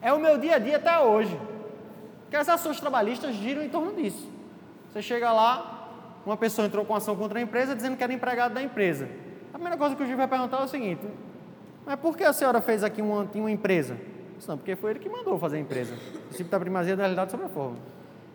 é 0.00 0.12
o 0.12 0.20
meu 0.20 0.38
dia 0.38 0.54
a 0.54 0.58
dia 0.58 0.76
até 0.76 1.00
hoje. 1.00 1.36
Porque 2.22 2.36
as 2.36 2.48
ações 2.48 2.78
trabalhistas 2.78 3.34
giram 3.34 3.60
em 3.60 3.68
torno 3.68 3.92
disso. 3.92 4.28
Você 4.92 5.02
chega 5.02 5.32
lá, 5.32 5.88
uma 6.24 6.36
pessoa 6.36 6.64
entrou 6.64 6.84
com 6.84 6.94
ação 6.94 7.16
contra 7.16 7.40
a 7.40 7.42
empresa 7.42 7.74
dizendo 7.74 7.96
que 7.96 8.04
era 8.04 8.12
empregado 8.12 8.54
da 8.54 8.62
empresa. 8.62 9.08
A 9.48 9.54
primeira 9.54 9.76
coisa 9.76 9.96
que 9.96 10.02
o 10.04 10.06
juiz 10.06 10.16
vai 10.16 10.28
perguntar 10.28 10.60
é 10.60 10.64
o 10.64 10.68
seguinte: 10.68 11.04
mas 11.84 11.98
por 11.98 12.16
que 12.16 12.22
a 12.22 12.32
senhora 12.32 12.60
fez 12.60 12.84
aqui 12.84 13.02
uma, 13.02 13.28
uma 13.34 13.50
empresa? 13.50 13.98
Não, 14.46 14.56
porque 14.58 14.76
foi 14.76 14.92
ele 14.92 15.00
que 15.00 15.08
mandou 15.08 15.36
fazer 15.36 15.56
a 15.56 15.60
empresa. 15.60 15.94
O 15.94 16.18
princípio 16.28 16.52
da 16.52 16.60
primazia 16.60 16.94
da 16.94 17.02
realidade 17.02 17.32
sobre 17.32 17.46
a 17.46 17.48
forma. 17.48 17.78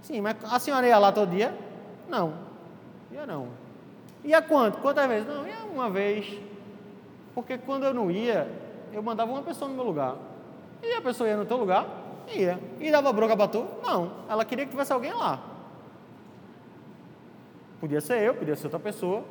Sim, 0.01 0.19
mas 0.19 0.35
a 0.43 0.59
senhora 0.59 0.87
ia 0.87 0.97
lá 0.97 1.11
todo 1.11 1.29
dia? 1.29 1.55
Não. 2.09 2.33
Ia 3.11 3.25
não. 3.25 3.47
Ia 4.25 4.41
quanto? 4.41 4.79
Quantas 4.79 5.07
vezes? 5.07 5.27
Não, 5.27 5.47
ia 5.47 5.63
uma 5.71 5.89
vez. 5.89 6.37
Porque 7.33 7.57
quando 7.57 7.85
eu 7.85 7.93
não 7.93 8.11
ia, 8.11 8.45
eu 8.91 9.01
mandava 9.01 9.31
uma 9.31 9.41
pessoa 9.41 9.69
no 9.69 9.75
meu 9.75 9.83
lugar. 9.83 10.15
E 10.81 10.93
a 10.93 11.01
pessoa 11.01 11.29
ia 11.29 11.37
no 11.37 11.45
teu 11.45 11.57
lugar? 11.57 11.85
Ia. 12.27 12.59
E 12.79 12.91
dava 12.91 13.11
bronca 13.11 13.35
para 13.35 13.47
tu? 13.47 13.65
Não. 13.83 14.11
Ela 14.29 14.45
queria 14.45 14.65
que 14.65 14.71
tivesse 14.71 14.93
alguém 14.93 15.13
lá. 15.13 15.39
Podia 17.79 18.01
ser 18.01 18.21
eu, 18.21 18.35
podia 18.35 18.55
ser 18.55 18.67
outra 18.67 18.79
pessoa. 18.79 19.23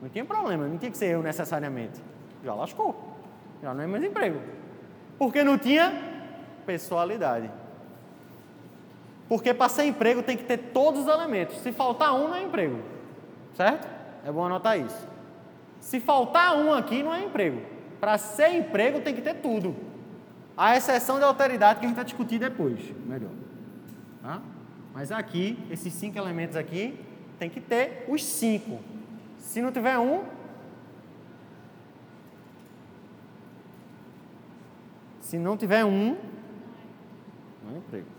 Não 0.00 0.08
tinha 0.08 0.24
problema, 0.24 0.66
não 0.66 0.78
tinha 0.78 0.90
que 0.90 0.96
ser 0.96 1.06
eu 1.06 1.22
necessariamente. 1.22 2.00
Já 2.44 2.54
lascou. 2.54 2.94
Já 3.62 3.72
não 3.74 3.82
é 3.82 3.86
mais 3.86 4.04
emprego. 4.04 4.40
Porque 5.18 5.42
não 5.42 5.56
tinha 5.56 5.92
pessoalidade. 6.66 7.50
Porque 9.28 9.52
para 9.52 9.68
ser 9.68 9.84
emprego 9.84 10.22
tem 10.22 10.36
que 10.36 10.44
ter 10.44 10.58
todos 10.58 11.02
os 11.02 11.08
elementos. 11.08 11.56
Se 11.58 11.72
faltar 11.72 12.14
um, 12.14 12.28
não 12.28 12.36
é 12.36 12.42
emprego. 12.42 12.78
Certo? 13.54 13.88
É 14.24 14.30
bom 14.30 14.44
anotar 14.44 14.78
isso. 14.78 15.08
Se 15.80 15.98
faltar 16.00 16.56
um 16.56 16.72
aqui, 16.72 17.02
não 17.02 17.14
é 17.14 17.24
emprego. 17.24 17.75
Para 18.00 18.18
ser 18.18 18.54
emprego 18.54 19.00
tem 19.00 19.14
que 19.14 19.22
ter 19.22 19.34
tudo. 19.34 19.74
A 20.56 20.76
exceção 20.76 21.18
da 21.18 21.26
alteridade 21.26 21.80
que 21.80 21.86
a 21.86 21.88
gente 21.88 21.96
vai 21.96 22.04
discutir 22.04 22.38
depois, 22.38 22.78
melhor. 23.06 23.30
Tá? 24.22 24.40
Mas 24.94 25.12
aqui, 25.12 25.58
esses 25.70 25.92
cinco 25.92 26.16
elementos 26.16 26.56
aqui, 26.56 26.98
tem 27.38 27.50
que 27.50 27.60
ter 27.60 28.06
os 28.08 28.24
cinco. 28.24 28.80
Se 29.38 29.60
não 29.60 29.70
tiver 29.70 29.98
um, 29.98 30.24
se 35.20 35.38
não 35.38 35.56
tiver 35.56 35.84
um, 35.84 36.16
não 37.64 37.74
é 37.74 37.78
emprego. 37.78 38.15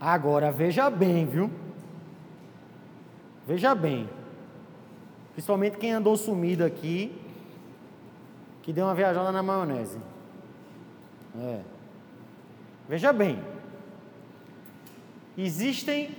Agora 0.00 0.52
veja 0.52 0.88
bem, 0.88 1.26
viu? 1.26 1.50
Veja 3.46 3.74
bem. 3.74 4.08
Principalmente 5.32 5.78
quem 5.78 5.92
andou 5.92 6.16
sumido 6.16 6.64
aqui, 6.64 7.12
que 8.62 8.72
deu 8.72 8.84
uma 8.84 8.94
viajada 8.94 9.32
na 9.32 9.42
maionese. 9.42 9.98
É. 11.36 11.60
Veja 12.88 13.12
bem. 13.12 13.42
Existem 15.36 16.10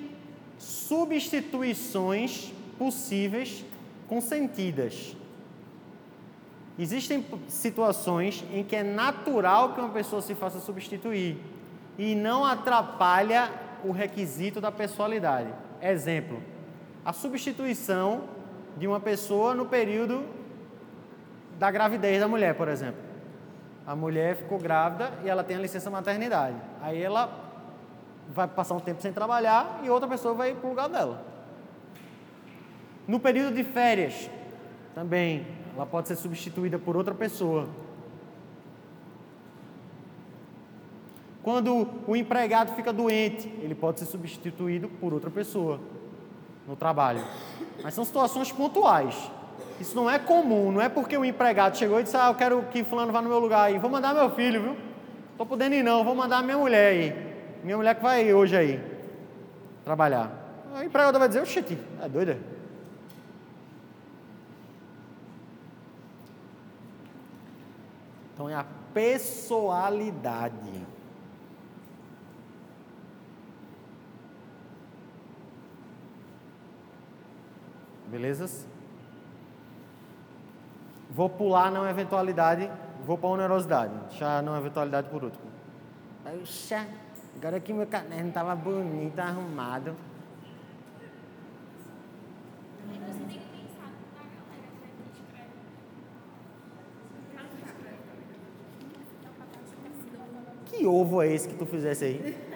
substituições 0.57 2.51
possíveis 2.77 3.63
consentidas. 4.07 5.15
Existem 6.77 7.25
situações 7.47 8.43
em 8.53 8.63
que 8.63 8.75
é 8.75 8.83
natural 8.83 9.73
que 9.73 9.79
uma 9.79 9.89
pessoa 9.89 10.21
se 10.21 10.33
faça 10.33 10.59
substituir 10.59 11.37
e 11.97 12.15
não 12.15 12.45
atrapalha 12.45 13.51
o 13.83 13.91
requisito 13.91 14.59
da 14.59 14.71
pessoalidade. 14.71 15.49
Exemplo: 15.81 16.41
a 17.03 17.13
substituição 17.13 18.23
de 18.77 18.87
uma 18.87 18.99
pessoa 18.99 19.53
no 19.53 19.65
período 19.65 20.25
da 21.57 21.69
gravidez 21.69 22.19
da 22.19 22.27
mulher, 22.27 22.55
por 22.55 22.67
exemplo. 22.67 23.01
A 23.85 23.95
mulher 23.95 24.35
ficou 24.35 24.59
grávida 24.59 25.11
e 25.23 25.29
ela 25.29 25.43
tem 25.43 25.57
a 25.57 25.59
licença 25.59 25.89
maternidade. 25.89 26.55
Aí 26.81 27.01
ela 27.01 27.29
vai 28.29 28.47
passar 28.47 28.75
um 28.75 28.79
tempo 28.79 29.01
sem 29.01 29.11
trabalhar 29.11 29.81
e 29.83 29.89
outra 29.89 30.07
pessoa 30.07 30.33
vai 30.33 30.53
para 30.53 30.67
o 30.67 30.69
lugar 30.69 30.87
dela. 30.87 31.25
No 33.07 33.19
período 33.19 33.55
de 33.55 33.63
férias, 33.63 34.29
também, 34.93 35.47
ela 35.75 35.85
pode 35.85 36.07
ser 36.07 36.15
substituída 36.15 36.77
por 36.77 36.95
outra 36.95 37.15
pessoa. 37.15 37.67
Quando 41.49 41.87
o 42.05 42.15
empregado 42.15 42.75
fica 42.75 42.93
doente, 42.93 43.51
ele 43.63 43.73
pode 43.73 43.97
ser 43.97 44.05
substituído 44.05 44.87
por 44.87 45.15
outra 45.15 45.31
pessoa 45.31 45.79
no 46.67 46.75
trabalho. 46.75 47.23
Mas 47.81 47.95
são 47.95 48.05
situações 48.05 48.51
pontuais. 48.51 49.15
Isso 49.79 49.95
não 49.95 50.07
é 50.07 50.19
comum, 50.19 50.71
não 50.71 50.79
é 50.79 50.87
porque 50.87 51.17
o 51.17 51.25
empregado 51.25 51.75
chegou 51.75 51.99
e 51.99 52.03
disse: 52.03 52.15
Ah, 52.15 52.27
eu 52.27 52.35
quero 52.35 52.61
que 52.71 52.83
fulano 52.83 53.11
vá 53.11 53.19
no 53.19 53.29
meu 53.29 53.39
lugar 53.39 53.63
aí, 53.63 53.79
vou 53.79 53.89
mandar 53.89 54.13
meu 54.13 54.29
filho, 54.29 54.61
viu? 54.61 54.77
Tô 55.39 55.43
podendo 55.43 55.73
ir 55.73 55.81
não, 55.81 56.03
vou 56.03 56.13
mandar 56.13 56.43
minha 56.43 56.55
mulher 56.55 56.91
aí. 56.91 57.15
Minha 57.63 57.77
mulher 57.77 57.95
que 57.95 58.03
vai 58.03 58.31
hoje 58.31 58.55
aí 58.55 58.79
trabalhar. 59.83 60.31
A 60.75 60.85
empregada 60.85 61.17
vai 61.17 61.29
dizer, 61.29 61.41
oxi, 61.41 61.79
é 61.99 62.07
doida? 62.07 62.37
Então 68.35 68.47
é 68.47 68.53
a 68.53 68.65
pessoalidade. 68.93 70.98
Belezas? 78.09 78.67
Vou 81.09 81.29
pular 81.29 81.71
na 81.71 81.89
eventualidade, 81.89 82.69
vou 83.05 83.17
para 83.17 83.29
a 83.29 83.31
onerosidade. 83.33 83.93
Deixar 84.09 84.41
na 84.41 84.57
eventualidade 84.57 85.09
por 85.09 85.23
último. 85.23 85.45
Puxa, 86.23 86.87
agora 87.35 87.59
que 87.59 87.71
meu 87.73 87.87
caderno 87.87 88.29
estava 88.29 88.55
bonito, 88.55 89.19
arrumado. 89.19 89.95
Que 100.65 100.85
ovo 100.85 101.21
é 101.21 101.27
esse 101.27 101.47
que 101.47 101.55
tu 101.55 101.65
fizesse 101.65 102.05
aí? 102.05 102.49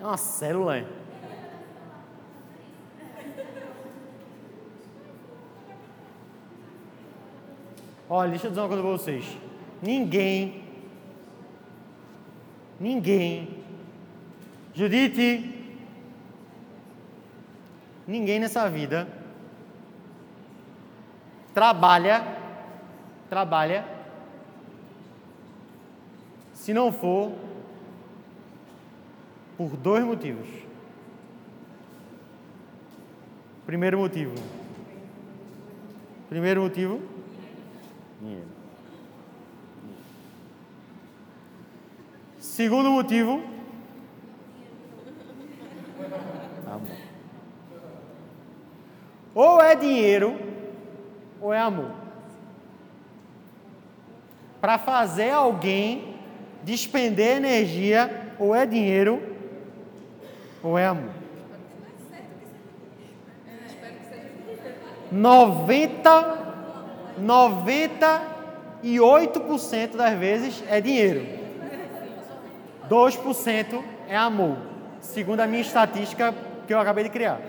É 0.00 0.04
uma 0.04 0.16
célula, 0.16 0.78
é? 0.78 1.01
Olha, 8.14 8.28
deixa 8.28 8.46
eu 8.46 8.50
dizer 8.50 8.60
uma 8.60 8.68
coisa 8.68 8.82
para 8.82 8.92
vocês. 8.92 9.38
Ninguém, 9.80 10.62
ninguém, 12.78 13.64
Judite, 14.74 15.50
ninguém 18.06 18.38
nessa 18.38 18.68
vida 18.68 19.08
trabalha, 21.54 22.36
trabalha, 23.30 23.82
se 26.52 26.74
não 26.74 26.92
for 26.92 27.32
por 29.56 29.74
dois 29.74 30.04
motivos. 30.04 30.48
Primeiro 33.64 33.96
motivo. 33.96 34.34
Primeiro 36.28 36.60
motivo 36.60 37.11
Dinheiro. 38.22 38.46
Segundo 42.38 42.88
motivo. 42.88 43.42
Amor. 46.64 46.88
Ou 49.34 49.60
é 49.60 49.74
dinheiro, 49.74 50.38
ou 51.40 51.52
é 51.52 51.58
amor. 51.58 51.90
Para 54.60 54.78
fazer 54.78 55.30
alguém 55.30 56.14
despender 56.62 57.38
energia, 57.38 58.34
ou 58.38 58.54
é 58.54 58.64
dinheiro, 58.64 59.20
ou 60.62 60.78
é 60.78 60.86
amor. 60.86 61.10
90 65.10 66.41
98% 67.20 69.96
das 69.96 70.18
vezes 70.18 70.64
é 70.68 70.80
dinheiro. 70.80 71.24
2% 72.88 73.84
é 74.08 74.16
amor, 74.16 74.56
segundo 75.00 75.38
a 75.40 75.46
minha 75.46 75.62
estatística 75.62 76.34
que 76.66 76.74
eu 76.74 76.80
acabei 76.80 77.04
de 77.04 77.10
criar. 77.10 77.40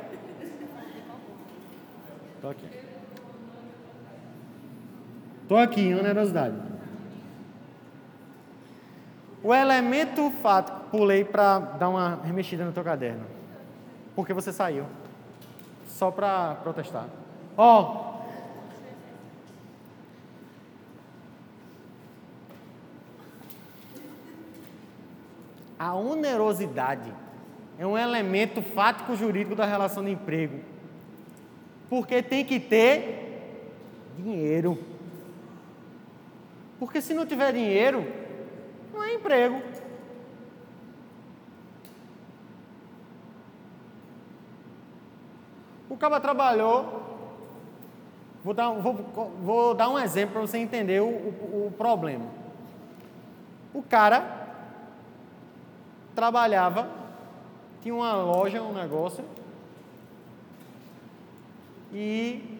Estou 2.36 2.52
aqui. 2.52 2.84
Estou 5.44 5.58
aqui 5.58 5.82
em 5.82 5.96
onerosidade. 5.96 6.56
O 9.44 9.54
elemento 9.54 10.32
fato, 10.42 10.72
pulei 10.90 11.26
para 11.26 11.60
dar 11.60 11.90
uma 11.90 12.22
remexida 12.24 12.64
no 12.64 12.72
teu 12.72 12.84
caderno. 12.84 13.26
Porque 14.16 14.34
você 14.34 14.54
saiu. 14.54 14.86
Só 15.88 16.10
para 16.10 16.56
protestar. 16.64 17.08
Ó, 17.58 17.82
oh, 17.82 18.13
A 25.84 25.94
onerosidade 25.94 27.14
é 27.78 27.86
um 27.86 27.98
elemento 27.98 28.62
fático 28.62 29.18
jurídico 29.18 29.54
da 29.54 29.66
relação 29.66 30.02
de 30.02 30.12
emprego. 30.12 30.62
Porque 31.90 32.24
tem 32.24 32.46
que 32.46 32.58
ter 32.58 33.68
dinheiro. 34.18 34.82
Porque 36.80 37.02
se 37.02 37.14
não 37.14 37.26
tiver 37.26 37.52
dinheiro, 37.52 38.10
não 38.94 39.04
é 39.04 39.16
emprego. 39.16 39.62
O 45.90 45.98
cara 45.98 46.18
trabalhou. 46.22 47.04
Vou 48.42 48.54
dar, 48.54 48.70
vou, 48.70 48.94
vou 49.44 49.74
dar 49.74 49.90
um 49.90 50.00
exemplo 50.00 50.36
para 50.36 50.42
você 50.48 50.60
entender 50.60 51.02
o, 51.02 51.08
o, 51.08 51.68
o 51.68 51.74
problema. 51.78 52.28
O 53.74 53.84
cara 53.84 54.43
trabalhava, 56.16 56.88
tinha 57.82 57.94
uma 57.94 58.14
loja, 58.14 58.62
um 58.62 58.74
negócio, 58.74 59.24
e 61.94 62.60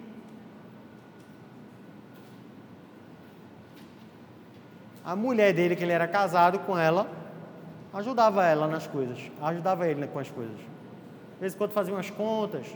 a 5.04 5.16
mulher 5.16 5.54
dele, 5.54 5.76
que 5.76 5.84
ele 5.84 5.92
era 5.92 6.08
casado 6.08 6.60
com 6.60 6.78
ela, 6.78 7.10
ajudava 7.94 8.46
ela 8.46 8.68
nas 8.68 8.88
coisas, 8.88 9.20
ajudava 9.42 9.88
ele 9.88 10.08
com 10.08 10.20
as 10.20 10.30
coisas. 10.30 10.58
De 10.58 11.40
vez 11.40 11.54
em 11.54 11.58
quando 11.58 11.72
fazia 11.72 11.94
umas 11.94 12.10
contas, 12.10 12.68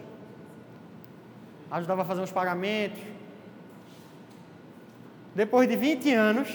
ajudava 1.72 2.02
a 2.02 2.06
fazer 2.06 2.22
uns 2.22 2.32
pagamentos. 2.32 3.02
Depois 5.36 5.68
de 5.70 5.76
20 5.76 6.13
anos, 6.13 6.50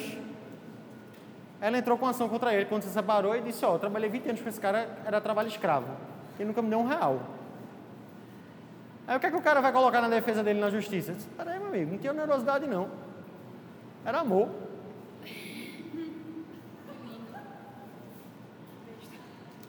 ela 1.63 1.79
entrou 1.79 1.97
com 1.97 2.09
ação 2.09 2.29
contra 2.29 2.53
ele 2.53 2.65
quando 2.65 2.83
se 2.83 2.91
separou 2.91 3.37
e 3.37 3.41
disse: 3.41 3.65
Ó, 3.65 3.77
oh, 3.77 3.79
trabalhei 3.79 4.11
20 4.11 4.31
anos 4.31 4.43
com 4.43 4.49
esse 4.49 4.61
cara, 4.61 4.89
era 5.07 5.21
trabalho 5.21 5.47
escravo. 5.47 5.87
Ele 6.37 6.49
nunca 6.49 6.61
me 6.61 6.69
deu 6.69 6.81
um 6.81 6.89
real. 6.89 7.21
Aí 9.07 9.17
o 9.17 9.21
que 9.21 9.27
é 9.27 9.31
que 9.31 9.37
o 9.37 9.43
cara 9.43 9.61
vai 9.61 9.71
colocar 9.71 10.01
na 10.01 10.09
defesa 10.09 10.43
dele 10.43 10.59
na 10.59 10.71
justiça? 10.71 11.13
Disse: 11.13 11.29
Peraí, 11.37 11.61
meu 11.61 11.69
amigo, 11.69 11.93
não 11.93 11.99
tinha 11.99 12.13
onerosidade 12.13 12.67
não. 12.67 12.91
Era 14.05 14.19
amor. 14.19 14.49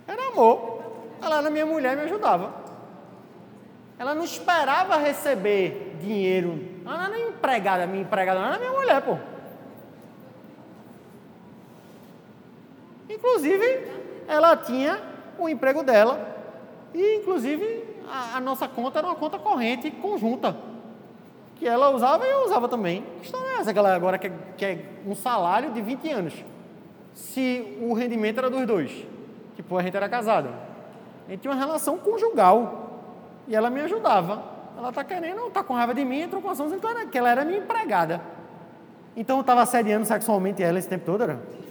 Era 0.07 0.27
amor. 0.29 0.83
Ela 1.21 1.37
era 1.37 1.49
minha 1.51 1.65
mulher 1.65 1.93
e 1.93 1.95
me 1.97 2.01
ajudava. 2.05 2.55
Ela 3.99 4.15
não 4.15 4.23
esperava 4.23 4.97
receber 4.97 5.95
dinheiro. 6.01 6.59
Ela 6.83 6.97
não 6.97 7.03
era 7.05 7.19
empregada, 7.19 7.85
minha 7.85 8.01
empregada, 8.01 8.39
ela 8.39 8.49
era 8.49 8.57
minha 8.57 8.71
mulher, 8.71 8.99
pô. 9.03 9.32
Inclusive, 13.23 13.87
ela 14.27 14.57
tinha 14.57 15.01
o 15.39 15.47
emprego 15.47 15.81
dela 15.81 16.19
e, 16.93 17.15
inclusive, 17.15 17.85
a, 18.11 18.35
a, 18.35 18.41
nossa 18.41 18.67
conta 18.67 18.99
era 18.99 19.07
uma 19.07 19.15
conta 19.15 19.39
corrente 19.39 19.89
conjunta, 19.89 20.57
que 21.55 21.65
ela 21.65 21.89
usava 21.89 22.27
e 22.27 22.29
eu 22.29 22.43
usava 22.45 22.67
também. 22.67 23.05
Que 23.21 23.27
história 23.27 23.47
é 23.47 23.59
essa 23.61 23.71
que 23.71 23.79
ela 23.79 23.95
agora 23.95 24.17
quer, 24.17 24.33
quer 24.57 25.01
um 25.07 25.15
salário 25.15 25.71
de 25.71 25.81
20 25.81 26.11
anos, 26.11 26.33
se 27.13 27.77
o 27.81 27.93
rendimento 27.93 28.39
era 28.39 28.49
dos 28.49 28.67
dois? 28.67 28.91
Tipo, 29.55 29.77
a 29.77 29.81
gente 29.81 29.95
era 29.95 30.09
casado. 30.09 30.49
A 31.25 31.31
gente 31.31 31.39
tinha 31.39 31.53
uma 31.53 31.59
relação 31.59 31.97
conjugal 31.97 32.99
e 33.47 33.55
ela 33.55 33.69
me 33.69 33.79
ajudava. 33.79 34.43
Ela 34.77 34.89
está 34.89 35.01
querendo, 35.01 35.47
está 35.47 35.63
com 35.63 35.73
raiva 35.73 35.93
de 35.93 36.03
mim, 36.03 36.19
entrou 36.19 36.41
com 36.41 36.49
ação 36.49 36.65
dizendo 36.65 37.07
que 37.09 37.17
ela 37.17 37.29
era 37.29 37.45
minha 37.45 37.59
empregada. 37.59 38.19
Então 39.15 39.37
eu 39.37 39.41
estava 39.41 39.61
assediando 39.61 40.05
sexualmente 40.05 40.61
ela 40.61 40.77
esse 40.77 40.89
tempo 40.89 41.05
todo, 41.05 41.23
era? 41.23 41.62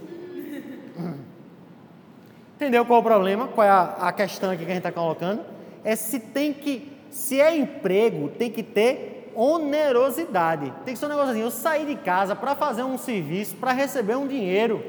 Entendeu 2.62 2.86
qual 2.86 2.98
é 2.98 3.00
o 3.00 3.02
problema? 3.02 3.48
Qual 3.48 3.66
é 3.66 3.70
a, 3.70 3.96
a 4.02 4.12
questão 4.12 4.48
aqui 4.48 4.64
que 4.64 4.70
a 4.70 4.74
gente 4.74 4.86
está 4.86 4.92
colocando? 4.92 5.44
É 5.82 5.96
se 5.96 6.20
tem 6.20 6.52
que, 6.52 6.96
se 7.10 7.40
é 7.40 7.56
emprego, 7.56 8.28
tem 8.28 8.52
que 8.52 8.62
ter 8.62 9.32
onerosidade. 9.34 10.72
Tem 10.84 10.94
que 10.94 11.00
ser 11.00 11.06
um 11.06 11.08
negócio 11.08 11.32
assim, 11.32 11.40
eu 11.40 11.50
saí 11.50 11.84
de 11.84 11.96
casa 11.96 12.36
para 12.36 12.54
fazer 12.54 12.84
um 12.84 12.96
serviço, 12.96 13.56
para 13.56 13.72
receber 13.72 14.14
um 14.14 14.28
dinheiro, 14.28 14.80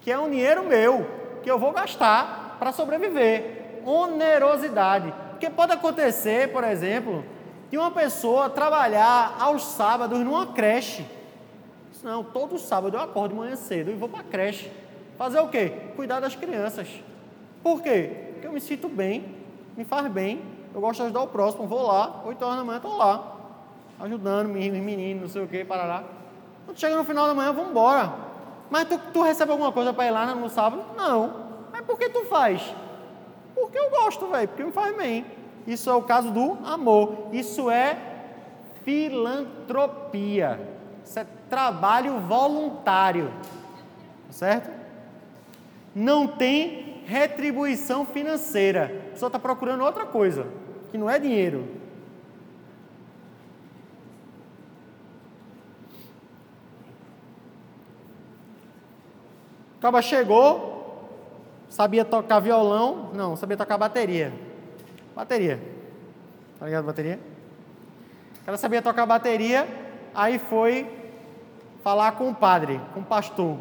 que 0.00 0.10
é 0.10 0.18
um 0.18 0.30
dinheiro 0.30 0.64
meu, 0.64 1.06
que 1.42 1.50
eu 1.50 1.58
vou 1.58 1.72
gastar 1.72 2.56
para 2.58 2.72
sobreviver. 2.72 3.82
Onerosidade. 3.84 5.12
Porque 5.32 5.50
pode 5.50 5.72
acontecer, 5.72 6.52
por 6.52 6.64
exemplo, 6.64 7.22
de 7.70 7.76
uma 7.76 7.90
pessoa 7.90 8.48
trabalhar 8.48 9.36
aos 9.38 9.62
sábados 9.62 10.20
numa 10.20 10.46
creche, 10.46 11.04
Não, 12.02 12.24
todo 12.24 12.58
sábado 12.58 12.96
eu 12.96 13.00
acordo 13.02 13.32
de 13.32 13.40
manhã 13.40 13.56
cedo 13.56 13.90
e 13.90 13.94
vou 13.94 14.08
para 14.08 14.20
a 14.20 14.24
creche. 14.24 14.70
Fazer 15.16 15.40
o 15.40 15.48
quê? 15.48 15.72
Cuidar 15.96 16.20
das 16.20 16.34
crianças. 16.34 16.88
Por 17.62 17.82
quê? 17.82 18.30
Porque 18.32 18.46
eu 18.46 18.52
me 18.52 18.60
sinto 18.60 18.88
bem, 18.88 19.34
me 19.76 19.84
faz 19.84 20.06
bem, 20.08 20.42
eu 20.74 20.80
gosto 20.80 20.98
de 20.98 21.04
ajudar 21.04 21.22
o 21.22 21.28
próximo, 21.28 21.66
vou 21.66 21.82
lá, 21.82 22.22
8 22.24 22.44
horas 22.44 22.58
da 22.58 22.64
manhã 22.64 22.76
estou 22.76 22.96
lá, 22.96 23.36
ajudando 24.00 24.48
meninos, 24.48 24.78
meninos, 24.80 25.22
não 25.22 25.28
sei 25.28 25.42
o 25.42 25.48
quê, 25.48 25.64
parará. 25.64 26.04
Quando 26.64 26.78
chega 26.78 26.96
no 26.96 27.04
final 27.04 27.26
da 27.26 27.34
manhã, 27.34 27.52
vamos 27.52 27.70
embora. 27.70 28.12
Mas 28.70 28.88
tu, 28.88 29.00
tu 29.12 29.22
recebe 29.22 29.52
alguma 29.52 29.72
coisa 29.72 29.92
para 29.92 30.06
ir 30.06 30.10
lá 30.10 30.34
no 30.34 30.48
sábado? 30.50 30.84
Não. 30.96 31.46
Mas 31.72 31.82
por 31.82 31.98
que 31.98 32.08
tu 32.08 32.24
faz? 32.24 32.74
Porque 33.54 33.78
eu 33.78 33.88
gosto, 33.90 34.26
velho, 34.26 34.48
porque 34.48 34.64
me 34.64 34.72
faz 34.72 34.96
bem. 34.96 35.24
Isso 35.66 35.88
é 35.88 35.94
o 35.94 36.02
caso 36.02 36.30
do 36.30 36.58
amor. 36.64 37.28
Isso 37.32 37.70
é 37.70 37.96
filantropia. 38.84 40.60
Isso 41.04 41.18
é 41.18 41.26
trabalho 41.48 42.20
voluntário. 42.20 43.32
Certo? 44.30 44.75
Não 45.98 46.28
tem 46.28 47.00
retribuição 47.06 48.04
financeira. 48.04 49.06
A 49.06 49.10
pessoa 49.12 49.28
está 49.28 49.38
procurando 49.38 49.82
outra 49.82 50.04
coisa, 50.04 50.46
que 50.90 50.98
não 50.98 51.08
é 51.08 51.18
dinheiro. 51.18 51.66
O 59.78 59.80
cara 59.80 60.02
chegou, 60.02 61.08
sabia 61.70 62.04
tocar 62.04 62.40
violão, 62.40 63.10
não, 63.14 63.34
sabia 63.34 63.56
tocar 63.56 63.78
bateria. 63.78 64.34
Bateria. 65.14 65.58
Tá 66.58 66.66
ligado 66.66 66.84
bateria? 66.84 67.18
O 68.42 68.44
cara 68.44 68.58
sabia 68.58 68.82
tocar 68.82 69.06
bateria, 69.06 69.66
aí 70.14 70.38
foi 70.38 70.86
falar 71.82 72.12
com 72.12 72.28
o 72.28 72.34
padre, 72.34 72.78
com 72.92 73.00
o 73.00 73.04
pastor. 73.04 73.56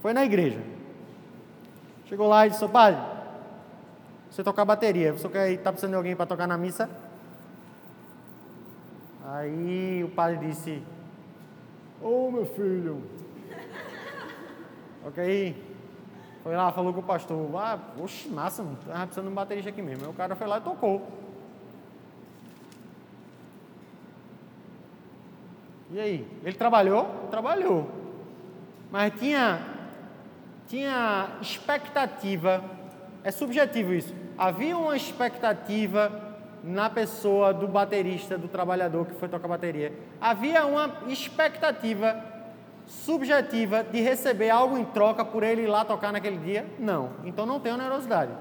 Foi 0.00 0.14
na 0.14 0.24
igreja. 0.24 0.75
Chegou 2.06 2.28
lá 2.28 2.46
e 2.46 2.50
disse, 2.50 2.66
padre, 2.68 3.00
você 4.30 4.44
tocar 4.44 4.64
bateria, 4.64 5.12
você 5.12 5.28
quer 5.28 5.50
está 5.50 5.72
precisando 5.72 5.90
de 5.90 5.96
alguém 5.96 6.14
para 6.14 6.24
tocar 6.24 6.46
na 6.46 6.56
missa? 6.56 6.88
Aí 9.24 10.04
o 10.04 10.08
padre 10.10 10.46
disse, 10.46 10.82
ô 12.00 12.28
oh, 12.28 12.30
meu 12.30 12.46
filho, 12.46 13.02
ok? 15.04 15.76
Foi 16.44 16.54
lá, 16.54 16.70
falou 16.70 16.94
com 16.94 17.00
o 17.00 17.02
pastor, 17.02 17.50
ah, 17.56 17.76
oxe, 18.00 18.28
massa, 18.28 18.62
mano, 18.62 18.78
estava 18.80 19.00
precisando 19.00 19.24
de 19.24 19.32
um 19.32 19.34
baterista 19.34 19.70
aqui 19.70 19.82
mesmo. 19.82 20.04
Aí 20.04 20.10
o 20.10 20.14
cara 20.14 20.36
foi 20.36 20.46
lá 20.46 20.58
e 20.58 20.60
tocou. 20.60 21.04
E 25.90 25.98
aí? 25.98 26.40
Ele 26.44 26.56
trabalhou? 26.56 27.26
Trabalhou. 27.32 27.90
Mas 28.92 29.12
tinha, 29.18 29.75
tinha 30.68 31.28
expectativa, 31.40 32.62
é 33.22 33.30
subjetivo 33.30 33.92
isso. 33.92 34.14
Havia 34.36 34.76
uma 34.76 34.96
expectativa 34.96 36.26
na 36.62 36.90
pessoa 36.90 37.54
do 37.54 37.68
baterista, 37.68 38.36
do 38.36 38.48
trabalhador 38.48 39.06
que 39.06 39.14
foi 39.14 39.28
tocar 39.28 39.48
bateria. 39.48 39.92
Havia 40.20 40.66
uma 40.66 40.92
expectativa 41.08 42.22
subjetiva 42.86 43.84
de 43.84 44.00
receber 44.00 44.50
algo 44.50 44.76
em 44.76 44.84
troca 44.84 45.24
por 45.24 45.42
ele 45.42 45.62
ir 45.62 45.66
lá 45.66 45.84
tocar 45.84 46.12
naquele 46.12 46.38
dia? 46.38 46.66
Não. 46.78 47.12
Então 47.24 47.46
não 47.46 47.60
tem 47.60 47.72
onerosidade. 47.72 48.32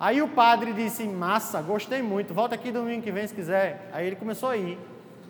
Aí 0.00 0.20
o 0.20 0.28
padre 0.28 0.72
disse: 0.72 1.04
Massa, 1.04 1.60
gostei 1.62 2.02
muito, 2.02 2.34
volta 2.34 2.54
aqui 2.54 2.72
domingo 2.72 3.02
que 3.02 3.12
vem 3.12 3.26
se 3.26 3.34
quiser. 3.34 3.88
Aí 3.92 4.06
ele 4.06 4.16
começou 4.16 4.48
a 4.48 4.56
ir 4.56 4.78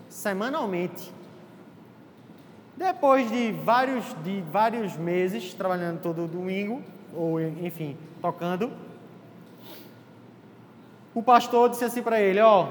semanalmente. 0.08 1.12
Depois 2.82 3.30
de 3.30 3.52
vários, 3.52 4.04
de 4.24 4.40
vários 4.50 4.96
meses 4.96 5.54
trabalhando 5.54 6.00
todo 6.00 6.26
domingo, 6.26 6.82
ou 7.14 7.40
enfim, 7.40 7.96
tocando, 8.20 8.72
o 11.14 11.22
pastor 11.22 11.70
disse 11.70 11.84
assim 11.84 12.02
para 12.02 12.20
ele: 12.20 12.40
Ó, 12.40 12.66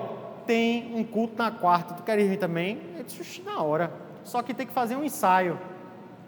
tem 0.46 0.94
um 0.94 1.02
culto 1.02 1.38
na 1.38 1.50
quarta, 1.50 1.94
tu 1.94 2.04
quer 2.04 2.20
ir 2.20 2.38
também? 2.38 2.82
Ele 2.94 3.06
disse: 3.06 3.42
Na 3.42 3.64
hora. 3.64 3.90
Só 4.26 4.42
que 4.42 4.54
tem 4.54 4.68
que 4.68 4.74
fazer 4.74 4.98
um 4.98 5.04
ensaio 5.04 5.58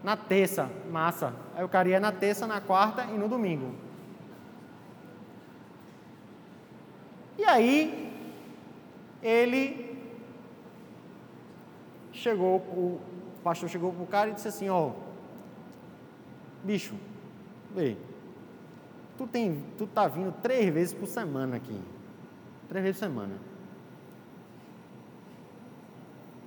na 0.02 0.16
terça, 0.16 0.70
massa. 0.90 1.34
Aí 1.54 1.66
o 1.66 1.70
cara 1.70 1.90
ia 1.90 2.00
na 2.00 2.14
terça, 2.14 2.48
na 2.48 2.62
quarta 2.62 3.04
e 3.04 3.18
no 3.18 3.28
domingo. 3.28 3.76
E 7.38 7.44
aí, 7.44 8.14
ele 9.22 10.00
chegou, 12.14 13.02
pastor 13.44 13.70
chegou 13.70 13.92
para 13.92 14.04
o 14.04 14.08
cara 14.08 14.30
e 14.30 14.34
disse 14.34 14.48
assim, 14.48 14.70
ó, 14.70 14.92
bicho, 16.64 16.96
vê, 17.76 17.98
tu, 19.18 19.28
tem, 19.28 19.64
tu 19.78 19.86
tá 19.86 20.08
vindo 20.08 20.34
três 20.42 20.74
vezes 20.74 20.94
por 20.94 21.08
semana 21.08 21.58
aqui, 21.58 21.80
três 22.70 22.84
vezes 22.84 23.00
por 23.00 23.06
semana. 23.06 23.34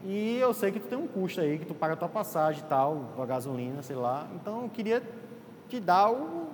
E 0.04 0.38
eu 0.38 0.54
sei 0.54 0.70
que 0.70 0.78
tu 0.78 0.86
tem 0.86 0.96
um 0.96 1.06
custo 1.06 1.40
aí, 1.40 1.58
que 1.58 1.64
tu 1.64 1.74
paga 1.74 1.94
a 1.94 1.96
tua 1.96 2.08
passagem 2.08 2.62
e 2.62 2.66
tal, 2.66 3.12
a 3.18 3.26
gasolina, 3.26 3.82
sei 3.82 3.96
lá. 3.96 4.26
Então 4.36 4.62
eu 4.62 4.68
queria 4.68 5.02
te 5.68 5.80
dar 5.80 6.10
o, 6.10 6.46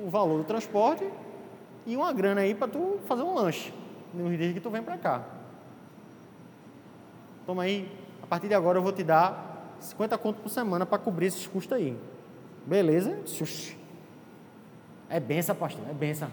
o 0.00 0.08
valor 0.08 0.38
do 0.38 0.44
transporte 0.44 1.06
e 1.84 1.94
uma 1.96 2.12
grana 2.12 2.40
aí 2.40 2.54
para 2.54 2.68
tu 2.68 2.98
fazer 3.06 3.22
um 3.22 3.34
lanche 3.34 3.72
nos 4.14 4.36
dias 4.38 4.54
que 4.54 4.60
tu 4.60 4.70
vem 4.70 4.82
para 4.82 4.96
cá. 4.96 5.22
Toma 7.44 7.64
aí 7.64 7.88
a 8.26 8.28
partir 8.28 8.48
de 8.48 8.54
agora 8.54 8.78
eu 8.78 8.82
vou 8.82 8.90
te 8.90 9.04
dar 9.04 9.76
50 9.78 10.18
conto 10.18 10.40
por 10.40 10.48
semana 10.48 10.84
para 10.84 10.98
cobrir 10.98 11.26
esses 11.26 11.46
custos 11.46 11.76
aí. 11.76 11.96
Beleza? 12.66 13.16
Xuxa. 13.24 13.74
É 15.08 15.20
benção, 15.20 15.54
pastor, 15.54 15.84
é 15.88 15.94
benção. 15.94 16.28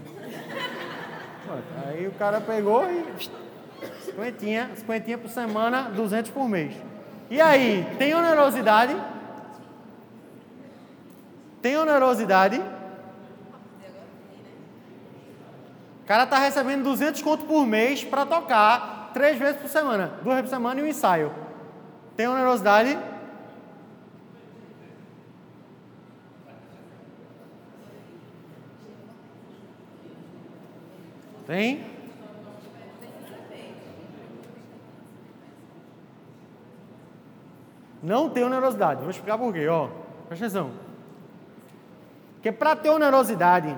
Aí 1.85 2.07
o 2.07 2.11
cara 2.13 2.41
pegou 2.41 2.83
e. 2.89 3.05
Cinquentinha, 4.01 4.71
cinquentinha 4.75 5.17
por 5.19 5.29
semana, 5.29 5.83
200 5.83 6.31
por 6.31 6.49
mês. 6.49 6.73
E 7.29 7.39
aí, 7.39 7.85
tem 7.99 8.15
onerosidade? 8.15 8.95
Tem 11.61 11.77
onerosidade? 11.77 12.59
O 16.01 16.05
cara 16.07 16.23
está 16.23 16.39
recebendo 16.39 16.83
200 16.83 17.21
conto 17.21 17.45
por 17.45 17.67
mês 17.67 18.03
para 18.03 18.25
tocar 18.25 19.11
três 19.13 19.37
vezes 19.37 19.61
por 19.61 19.69
semana, 19.69 20.13
duas 20.23 20.37
vezes 20.37 20.49
por 20.49 20.55
semana 20.55 20.79
e 20.79 20.83
um 20.83 20.87
ensaio. 20.87 21.31
Tem 22.15 22.27
onerosidade? 22.27 22.97
Tem? 31.47 31.93
Não 38.01 38.29
tem 38.29 38.43
onerosidade. 38.43 39.01
Vou 39.01 39.09
explicar 39.09 39.37
por 39.37 39.53
quê, 39.53 39.67
ó. 39.67 39.89
Presta 40.27 40.45
atenção. 40.45 40.71
Porque 42.33 42.51
para 42.51 42.75
ter 42.75 42.89
onerosidade, 42.89 43.75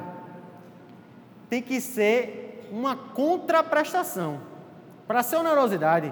tem 1.47 1.61
que 1.61 1.79
ser 1.79 2.67
uma 2.71 2.95
contraprestação. 2.95 4.39
Para 5.07 5.21
ser 5.21 5.35
onerosidade, 5.37 6.11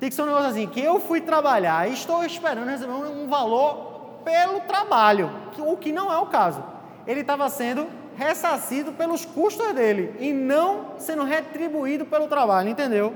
tem 0.00 0.08
que 0.08 0.14
ser 0.14 0.22
um 0.22 0.26
negócio 0.26 0.48
assim, 0.48 0.66
que 0.66 0.80
eu 0.80 0.98
fui 0.98 1.20
trabalhar 1.20 1.86
e 1.88 1.92
estou 1.92 2.24
esperando 2.24 2.70
receber 2.70 2.90
um 2.90 3.28
valor 3.28 4.22
pelo 4.24 4.60
trabalho, 4.60 5.30
o 5.58 5.76
que 5.76 5.92
não 5.92 6.10
é 6.10 6.16
o 6.16 6.26
caso. 6.26 6.64
Ele 7.06 7.20
estava 7.20 7.46
sendo 7.50 7.86
ressarcido 8.16 8.92
pelos 8.92 9.26
custos 9.26 9.74
dele 9.74 10.16
e 10.18 10.32
não 10.32 10.92
sendo 10.98 11.22
retribuído 11.22 12.06
pelo 12.06 12.28
trabalho, 12.28 12.70
entendeu? 12.70 13.14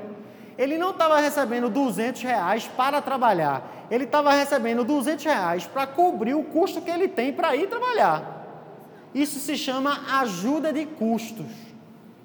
Ele 0.58 0.76
não 0.76 0.90
estava 0.90 1.18
recebendo 1.18 1.70
200 1.70 2.20
reais 2.22 2.68
para 2.76 3.00
trabalhar, 3.00 3.86
ele 3.90 4.04
estava 4.04 4.32
recebendo 4.32 4.84
200 4.84 5.24
reais 5.24 5.66
para 5.66 5.86
cobrir 5.86 6.34
o 6.34 6.44
custo 6.44 6.82
que 6.82 6.90
ele 6.90 7.08
tem 7.08 7.32
para 7.32 7.56
ir 7.56 7.66
trabalhar. 7.66 8.44
Isso 9.14 9.40
se 9.40 9.56
chama 9.56 10.00
ajuda 10.20 10.70
de 10.70 10.84
custos 10.84 11.46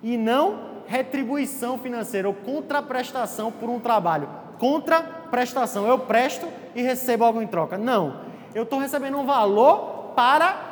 e 0.03 0.17
não 0.17 0.67
retribuição 0.85 1.77
financeira 1.77 2.27
ou 2.27 2.33
contraprestação 2.33 3.51
por 3.51 3.69
um 3.69 3.79
trabalho 3.79 4.48
contra 4.59 5.01
prestação. 5.01 5.87
Eu 5.87 5.97
presto 5.97 6.47
e 6.75 6.81
recebo 6.83 7.23
algo 7.23 7.41
em 7.41 7.47
troca. 7.47 7.77
Não. 7.77 8.21
Eu 8.53 8.63
estou 8.63 8.77
recebendo 8.77 9.17
um 9.17 9.25
valor 9.25 10.11
para 10.15 10.69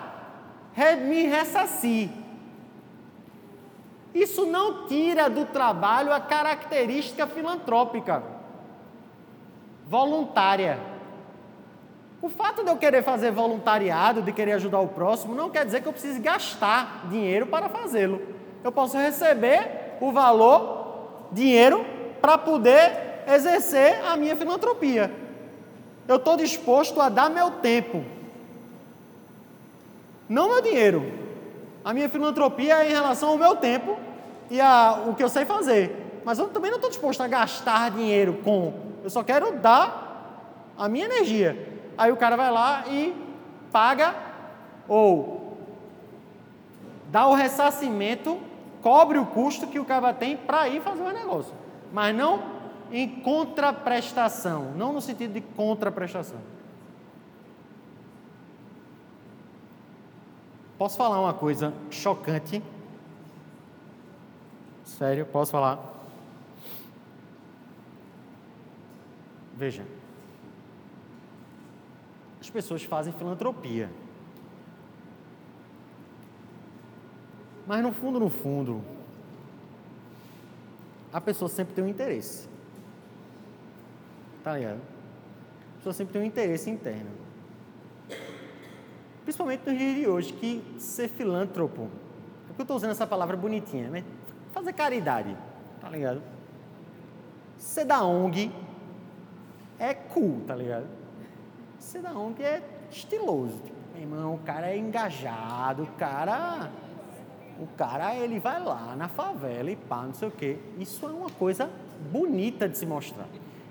me 1.08 1.24
ressarcir. 1.24 2.10
Isso 4.14 4.46
não 4.46 4.88
tira 4.88 5.30
do 5.30 5.46
trabalho 5.46 6.12
a 6.12 6.20
característica 6.20 7.26
filantrópica, 7.28 8.24
voluntária. 9.88 10.80
O 12.22 12.30
fato 12.30 12.64
de 12.64 12.70
eu 12.70 12.78
querer 12.78 13.04
fazer 13.04 13.32
voluntariado, 13.32 14.24
de 14.24 14.32
querer 14.32 14.54
ajudar 14.54 14.80
o 14.80 14.88
próximo, 14.88 15.36
não 15.36 15.50
quer 15.50 15.66
dizer 15.66 15.82
que 15.82 15.88
eu 15.88 15.94
precise 15.94 16.20
gastar 16.20 17.08
dinheiro 17.10 17.46
para 17.46 17.70
fazê-lo. 17.70 18.22
Eu 18.64 18.72
posso 18.72 18.98
receber 18.98 19.98
o 20.02 20.12
valor, 20.12 21.30
dinheiro, 21.32 21.86
para 22.20 22.38
poder 22.38 23.07
exercer 23.28 24.04
a 24.06 24.16
minha 24.16 24.36
filantropia. 24.36 25.12
Eu 26.08 26.16
estou 26.16 26.38
disposto 26.38 27.02
a 27.02 27.10
dar 27.10 27.30
meu 27.30 27.52
tempo. 27.52 28.04
Não 30.30 30.48
meu 30.48 30.62
dinheiro. 30.62 31.12
A 31.84 31.94
minha 31.94 32.10
filantropia 32.10 32.84
é 32.84 32.90
em 32.90 32.94
relação 32.94 33.30
ao 33.30 33.38
meu 33.38 33.56
tempo 33.56 33.98
e 34.50 34.60
a, 34.60 35.04
o 35.08 35.16
que 35.16 35.24
eu 35.24 35.30
sei 35.30 35.46
fazer. 35.46 36.22
Mas 36.24 36.40
eu 36.40 36.48
também 36.48 36.72
não 36.72 36.78
estou 36.78 36.90
disposto 36.90 37.22
a 37.22 37.28
gastar 37.28 37.92
dinheiro 37.92 38.40
com. 38.44 38.74
Eu 39.04 39.10
só 39.10 39.24
quero 39.24 39.54
dar 39.54 40.72
a 40.78 40.88
minha 40.88 41.06
energia. 41.06 41.82
Aí 41.98 42.12
o 42.12 42.18
cara 42.18 42.36
vai 42.36 42.52
lá 42.52 42.86
e 42.88 43.14
paga 43.72 44.16
ou 44.88 45.58
dá 47.10 47.28
o 47.28 47.34
ressarcimento, 47.34 48.40
cobre 48.82 49.18
o 49.18 49.26
custo 49.26 49.68
que 49.68 49.80
o 49.80 49.86
cara 49.86 50.14
tem 50.14 50.38
para 50.38 50.68
ir 50.70 50.82
fazer 50.82 51.04
o 51.04 51.12
negócio. 51.12 51.54
Mas 51.92 52.16
não 52.16 52.57
em 52.92 53.22
contraprestação, 53.22 54.74
não 54.76 54.94
no 54.94 55.02
sentido 55.02 55.34
de 55.34 55.42
contraprestação. 55.42 56.40
Posso 60.78 60.96
falar 60.96 61.20
uma 61.20 61.34
coisa 61.34 61.74
chocante? 61.90 62.62
Sério, 64.84 65.26
posso 65.26 65.52
falar? 65.52 65.80
Veja. 69.56 69.86
As 72.40 72.50
pessoas 72.50 72.84
fazem 72.84 73.12
filantropia. 73.12 73.90
Mas 77.66 77.82
no 77.82 77.92
fundo, 77.92 78.20
no 78.20 78.30
fundo, 78.30 78.82
a 81.12 81.20
pessoa 81.20 81.50
sempre 81.50 81.74
tem 81.74 81.84
um 81.84 81.88
interesse. 81.88 82.48
Tá 84.48 84.54
ligado? 84.54 84.80
A 84.80 85.76
pessoa 85.76 85.92
sempre 85.92 86.14
tem 86.14 86.22
um 86.22 86.26
interesse 86.26 86.70
interno. 86.70 87.10
Principalmente 89.24 89.70
nos 89.70 89.78
dias 89.78 89.96
de 89.98 90.08
hoje, 90.08 90.32
que 90.32 90.64
ser 90.78 91.10
filântropo, 91.10 91.90
é 92.46 92.48
porque 92.48 92.62
eu 92.62 92.64
estou 92.64 92.78
usando 92.78 92.92
essa 92.92 93.06
palavra 93.06 93.36
bonitinha, 93.36 93.90
né? 93.90 94.06
Fazer 94.54 94.72
caridade, 94.72 95.36
tá 95.82 95.90
ligado? 95.90 96.22
Ser 97.58 97.84
da 97.84 98.06
ONG 98.06 98.50
é 99.78 99.94
cool, 99.94 100.40
tá 100.48 100.56
ligado? 100.56 100.88
Ser 101.78 102.02
da 102.02 102.14
ONG 102.18 102.42
é 102.42 102.64
estiloso. 102.90 103.58
Tipo, 103.58 103.78
meu 103.96 104.02
irmão, 104.02 104.36
o 104.36 104.40
cara 104.40 104.68
é 104.72 104.78
engajado, 104.78 105.84
o 105.84 105.88
cara. 105.98 106.72
O 107.60 107.68
cara, 107.76 108.16
ele 108.16 108.40
vai 108.40 108.64
lá 108.64 108.96
na 108.96 109.10
favela 109.10 109.70
e 109.70 109.76
pá, 109.76 110.04
não 110.04 110.14
sei 110.14 110.30
o 110.30 110.32
quê. 110.32 110.58
Isso 110.80 111.06
é 111.06 111.10
uma 111.10 111.30
coisa 111.32 111.70
bonita 112.10 112.70
de 112.70 112.78
se 112.78 112.86
mostrar. 112.86 113.28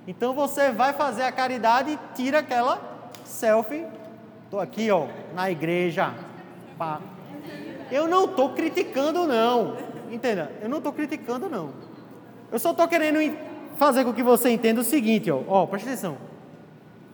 Então 0.06 0.32
você 0.32 0.70
vai 0.70 0.92
fazer 0.92 1.22
a 1.22 1.32
caridade 1.32 1.92
e 1.92 2.14
tira 2.14 2.38
aquela 2.38 3.10
selfie. 3.24 3.84
Estou 4.44 4.60
aqui, 4.60 4.90
ó, 4.90 5.06
na 5.34 5.50
igreja. 5.50 6.14
Pá. 6.78 7.00
Eu 7.90 8.06
não 8.06 8.24
estou 8.24 8.50
criticando, 8.50 9.26
não. 9.26 9.76
Entenda? 10.10 10.52
Eu 10.60 10.68
não 10.68 10.78
estou 10.78 10.92
criticando, 10.92 11.48
não. 11.48 11.70
Eu 12.50 12.58
só 12.58 12.70
estou 12.70 12.86
querendo 12.86 13.18
fazer 13.76 14.04
com 14.04 14.12
que 14.12 14.22
você 14.22 14.50
entenda 14.50 14.80
o 14.80 14.84
seguinte, 14.84 15.30
ó. 15.30 15.42
Ó, 15.48 15.66
presta 15.66 15.90
atenção. 15.90 16.16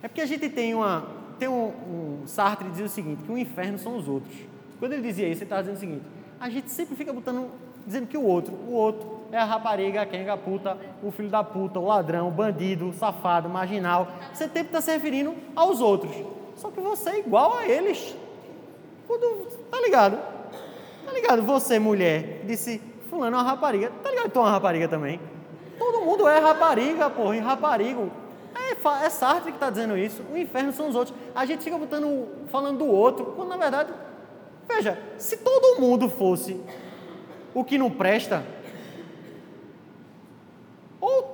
É 0.01 0.07
porque 0.07 0.21
a 0.21 0.25
gente 0.25 0.49
tem 0.49 0.75
uma. 0.75 1.07
Tem 1.39 1.47
um, 1.47 1.67
um 1.67 2.27
Sartre 2.27 2.69
dizia 2.69 2.85
o 2.85 2.89
seguinte, 2.89 3.23
que 3.23 3.31
o 3.31 3.37
inferno 3.37 3.79
são 3.79 3.97
os 3.97 4.07
outros. 4.07 4.35
Quando 4.79 4.93
ele 4.93 5.01
dizia 5.01 5.27
isso, 5.27 5.39
ele 5.39 5.45
estava 5.45 5.61
dizendo 5.63 5.77
o 5.77 5.79
seguinte: 5.79 6.03
a 6.39 6.49
gente 6.49 6.69
sempre 6.69 6.95
fica 6.95 7.11
botando, 7.11 7.49
dizendo 7.85 8.07
que 8.07 8.17
o 8.17 8.23
outro, 8.23 8.53
o 8.53 8.71
outro, 8.71 9.12
é 9.33 9.39
a 9.39 9.45
rapariga, 9.45 10.03
a 10.03 10.05
quenga, 10.05 10.33
a 10.33 10.37
puta, 10.37 10.77
o 11.01 11.09
filho 11.09 11.29
da 11.29 11.43
puta, 11.43 11.79
o 11.79 11.87
ladrão, 11.87 12.27
o 12.27 12.31
bandido, 12.31 12.87
o 12.87 12.93
safado, 12.93 13.47
o 13.47 13.51
marginal. 13.51 14.07
Você 14.31 14.43
sempre 14.43 14.61
está 14.61 14.79
se 14.79 14.91
referindo 14.91 15.33
aos 15.55 15.81
outros. 15.81 16.15
Só 16.55 16.69
que 16.69 16.79
você 16.79 17.09
é 17.09 17.19
igual 17.19 17.57
a 17.57 17.65
eles. 17.65 18.15
Quando, 19.07 19.47
tá 19.71 19.81
ligado? 19.81 20.19
Tá 21.03 21.11
ligado? 21.11 21.41
Você, 21.41 21.79
mulher, 21.79 22.43
disse, 22.45 22.79
fulano 23.09 23.35
é 23.35 23.39
uma 23.39 23.49
rapariga. 23.49 23.91
Tá 24.03 24.11
ligado? 24.11 24.29
Tu 24.29 24.37
é 24.37 24.41
uma 24.43 24.51
rapariga 24.51 24.87
também. 24.87 25.19
Todo 25.79 26.05
mundo 26.05 26.27
é 26.27 26.37
rapariga, 26.37 27.09
porra, 27.09 27.35
e 27.35 27.39
raparigo. 27.39 28.11
É, 28.55 29.05
é 29.05 29.09
Sartre 29.09 29.51
que 29.51 29.57
está 29.57 29.71
dizendo 29.71 29.97
isso. 29.97 30.21
O 30.31 30.37
inferno 30.37 30.71
são 30.71 30.89
os 30.89 30.95
outros. 30.95 31.17
A 31.33 31.43
gente 31.47 31.63
fica 31.63 31.75
botando, 31.75 32.27
falando 32.49 32.77
do 32.77 32.85
outro, 32.85 33.33
quando 33.35 33.49
na 33.49 33.57
verdade, 33.57 33.91
veja, 34.67 35.01
se 35.17 35.37
todo 35.37 35.81
mundo 35.81 36.07
fosse 36.07 36.61
o 37.51 37.63
que 37.63 37.79
não 37.79 37.89
presta, 37.89 38.43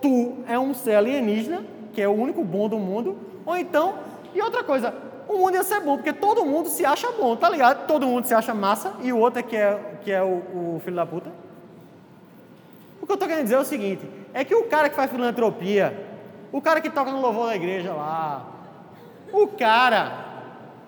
tu 0.01 0.37
é 0.47 0.57
um 0.57 0.73
ser 0.73 0.95
alienígena, 0.95 1.63
que 1.93 2.01
é 2.01 2.07
o 2.07 2.11
único 2.11 2.43
bom 2.43 2.67
do 2.67 2.77
mundo, 2.77 3.17
ou 3.45 3.57
então, 3.57 3.95
e 4.33 4.41
outra 4.41 4.63
coisa, 4.63 4.93
o 5.27 5.37
mundo 5.37 5.55
ia 5.55 5.63
ser 5.63 5.79
bom, 5.81 5.95
porque 5.95 6.13
todo 6.13 6.45
mundo 6.45 6.69
se 6.69 6.85
acha 6.85 7.11
bom, 7.11 7.35
tá 7.35 7.49
ligado? 7.49 7.85
Todo 7.85 8.07
mundo 8.07 8.25
se 8.25 8.33
acha 8.33 8.53
massa 8.53 8.93
e 9.01 9.13
o 9.13 9.17
outro 9.17 9.39
é 9.39 9.43
que 9.43 9.55
é, 9.55 9.79
que 10.03 10.11
é 10.11 10.23
o, 10.23 10.75
o 10.75 10.81
filho 10.83 10.95
da 10.95 11.05
puta. 11.05 11.31
O 13.01 13.05
que 13.05 13.11
eu 13.11 13.13
estou 13.13 13.27
querendo 13.27 13.43
dizer 13.43 13.55
é 13.55 13.59
o 13.59 13.65
seguinte: 13.65 14.01
é 14.33 14.43
que 14.43 14.55
o 14.55 14.63
cara 14.63 14.89
que 14.89 14.95
faz 14.95 15.11
filantropia, 15.11 16.07
o 16.51 16.61
cara 16.61 16.81
que 16.81 16.89
toca 16.89 17.11
no 17.11 17.21
louvor 17.21 17.47
da 17.47 17.55
igreja 17.55 17.93
lá, 17.93 18.45
o 19.31 19.47
cara, 19.47 20.25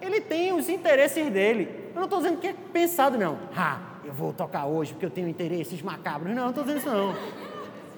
ele 0.02 0.22
tem 0.22 0.54
os 0.54 0.70
interesses 0.70 1.30
dele. 1.30 1.92
Eu 1.94 1.98
não 1.98 2.06
estou 2.06 2.20
dizendo 2.20 2.40
que 2.40 2.48
é 2.48 2.56
pensado, 2.74 3.18
não. 3.18 3.38
Ah, 3.56 3.78
eu 4.04 4.14
vou 4.14 4.34
tocar 4.34 4.66
hoje 4.66 4.94
porque 4.94 5.06
eu 5.06 5.12
tenho 5.12 5.28
interesses 5.28 5.82
macabros. 5.82 6.34
Não, 6.34 6.44
não 6.44 6.50
estou 6.50 6.64
dizendo 6.64 6.80
isso, 6.80 6.90
não. 6.90 7.14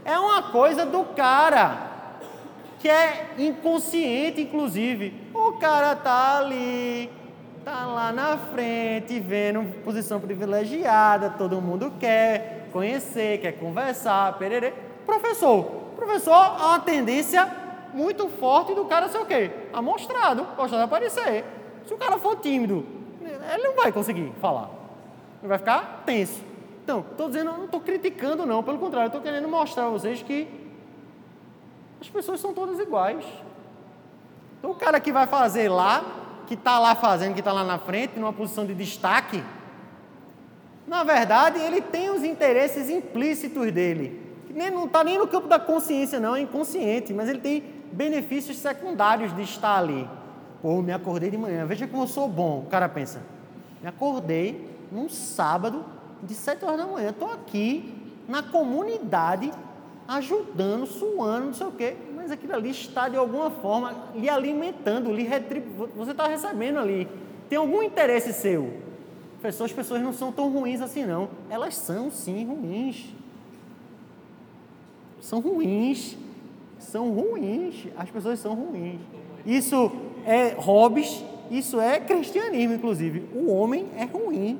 É 0.05 0.19
uma 0.19 0.43
coisa 0.51 0.85
do 0.85 1.03
cara, 1.15 1.77
que 2.79 2.89
é 2.89 3.33
inconsciente, 3.37 4.41
inclusive. 4.41 5.13
O 5.33 5.53
cara 5.53 5.95
tá 5.95 6.39
ali, 6.39 7.09
tá 7.63 7.85
lá 7.85 8.11
na 8.11 8.37
frente, 8.37 9.19
vendo 9.21 9.63
posição 9.83 10.19
privilegiada, 10.19 11.29
todo 11.29 11.61
mundo 11.61 11.93
quer 11.99 12.67
conhecer, 12.73 13.39
quer 13.39 13.53
conversar, 13.53 14.37
pererê. 14.37 14.73
Professor, 15.05 15.63
professor 15.95 16.33
há 16.33 16.67
uma 16.67 16.79
tendência 16.79 17.49
muito 17.93 18.27
forte 18.27 18.73
do 18.73 18.83
cara 18.85 19.07
ser 19.07 19.19
o 19.19 19.25
quê? 19.25 19.51
Amostrado, 19.71 20.45
gostar 20.57 20.77
de 20.77 20.83
aparecer. 20.83 21.45
Se 21.85 21.93
o 21.93 21.97
cara 21.97 22.17
for 22.17 22.35
tímido, 22.37 22.85
ele 23.21 23.63
não 23.63 23.75
vai 23.75 23.91
conseguir 23.91 24.33
falar. 24.41 24.69
Ele 25.41 25.47
vai 25.47 25.57
ficar 25.57 26.03
tenso. 26.05 26.52
Então, 26.84 27.06
estou 27.10 27.30
dizendo, 27.30 27.52
não 27.52 27.65
estou 27.65 27.80
criticando, 27.80 28.46
não, 28.46 28.62
pelo 28.62 28.78
contrário, 28.78 29.08
estou 29.08 29.22
querendo 29.22 29.48
mostrar 29.48 29.86
a 29.86 29.89
vocês 29.89 30.22
que 30.22 30.48
as 32.02 32.10
pessoas 32.10 32.41
são 32.41 32.54
todas 32.54 32.78
iguais. 32.78 33.24
Então, 34.60 34.72
o 34.72 34.76
cara 34.76 35.00
que 35.00 35.12
vai 35.12 35.26
fazer 35.26 35.69
lá, 35.69 36.04
que 36.46 36.56
está 36.56 36.78
lá 36.80 36.93
fazendo, 36.93 37.34
que 37.34 37.39
está 37.39 37.54
lá 37.54 37.63
na 37.63 37.80
frente, 37.80 38.19
numa 38.19 38.34
posição 38.34 38.65
de 38.65 38.76
destaque, 38.76 39.41
na 40.86 41.06
verdade, 41.06 41.58
ele 41.58 41.80
tem 41.80 42.10
os 42.10 42.22
interesses 42.22 42.89
implícitos 42.89 43.72
dele. 43.72 44.22
Nem, 44.50 44.69
não 44.69 44.86
está 44.86 45.06
nem 45.06 45.17
no 45.17 45.26
campo 45.26 45.48
da 45.48 45.58
consciência, 45.58 46.19
não, 46.19 46.36
é 46.36 46.41
inconsciente, 46.41 47.13
mas 47.13 47.30
ele 47.30 47.39
tem 47.39 47.63
benefícios 47.93 48.58
secundários 48.58 49.34
de 49.34 49.41
estar 49.41 49.78
ali. 49.78 50.08
Pô, 50.62 50.82
me 50.82 50.91
acordei 50.91 51.32
de 51.32 51.38
manhã, 51.38 51.65
veja 51.65 51.88
como 51.88 52.04
eu 52.04 52.08
sou 52.08 52.28
bom. 52.28 52.60
O 52.60 52.69
cara 52.69 52.89
pensa, 52.89 53.22
me 53.82 53.88
acordei 53.88 54.69
num 54.91 55.08
sábado 55.08 55.86
de 56.25 56.33
7 56.33 56.63
horas 56.65 56.77
da 56.77 56.88
manhã, 56.88 57.09
estou 57.09 57.31
aqui 57.31 57.93
na 58.27 58.41
comunidade, 58.41 59.51
ajudando, 60.07 60.86
suando, 60.86 61.47
não 61.47 61.53
sei 61.53 61.67
o 61.67 61.71
quê, 61.71 61.95
mas 62.15 62.31
aquilo 62.31 62.53
ali 62.53 62.69
está 62.69 63.09
de 63.09 63.17
alguma 63.17 63.49
forma 63.49 64.09
lhe 64.15 64.29
alimentando, 64.29 65.12
lhe 65.12 65.23
retribuindo, 65.23 65.93
você 65.95 66.12
está 66.12 66.27
recebendo 66.27 66.79
ali, 66.79 67.07
tem 67.49 67.57
algum 67.57 67.83
interesse 67.83 68.33
seu. 68.33 68.81
Pessoas, 69.41 69.71
as 69.71 69.75
pessoas 69.75 70.01
não 70.01 70.13
são 70.13 70.31
tão 70.31 70.49
ruins 70.49 70.81
assim 70.81 71.05
não, 71.05 71.29
elas 71.49 71.75
são 71.75 72.09
sim 72.09 72.45
ruins. 72.45 73.05
São 75.19 75.39
ruins, 75.39 76.17
são 76.79 77.12
ruins, 77.12 77.88
as 77.97 78.09
pessoas 78.09 78.39
são 78.39 78.53
ruins. 78.53 78.99
Isso 79.45 79.91
é 80.25 80.53
hobbies, 80.57 81.23
isso 81.49 81.79
é 81.79 81.99
cristianismo, 81.99 82.75
inclusive. 82.75 83.27
O 83.33 83.51
homem 83.51 83.88
é 83.95 84.05
ruim. 84.05 84.59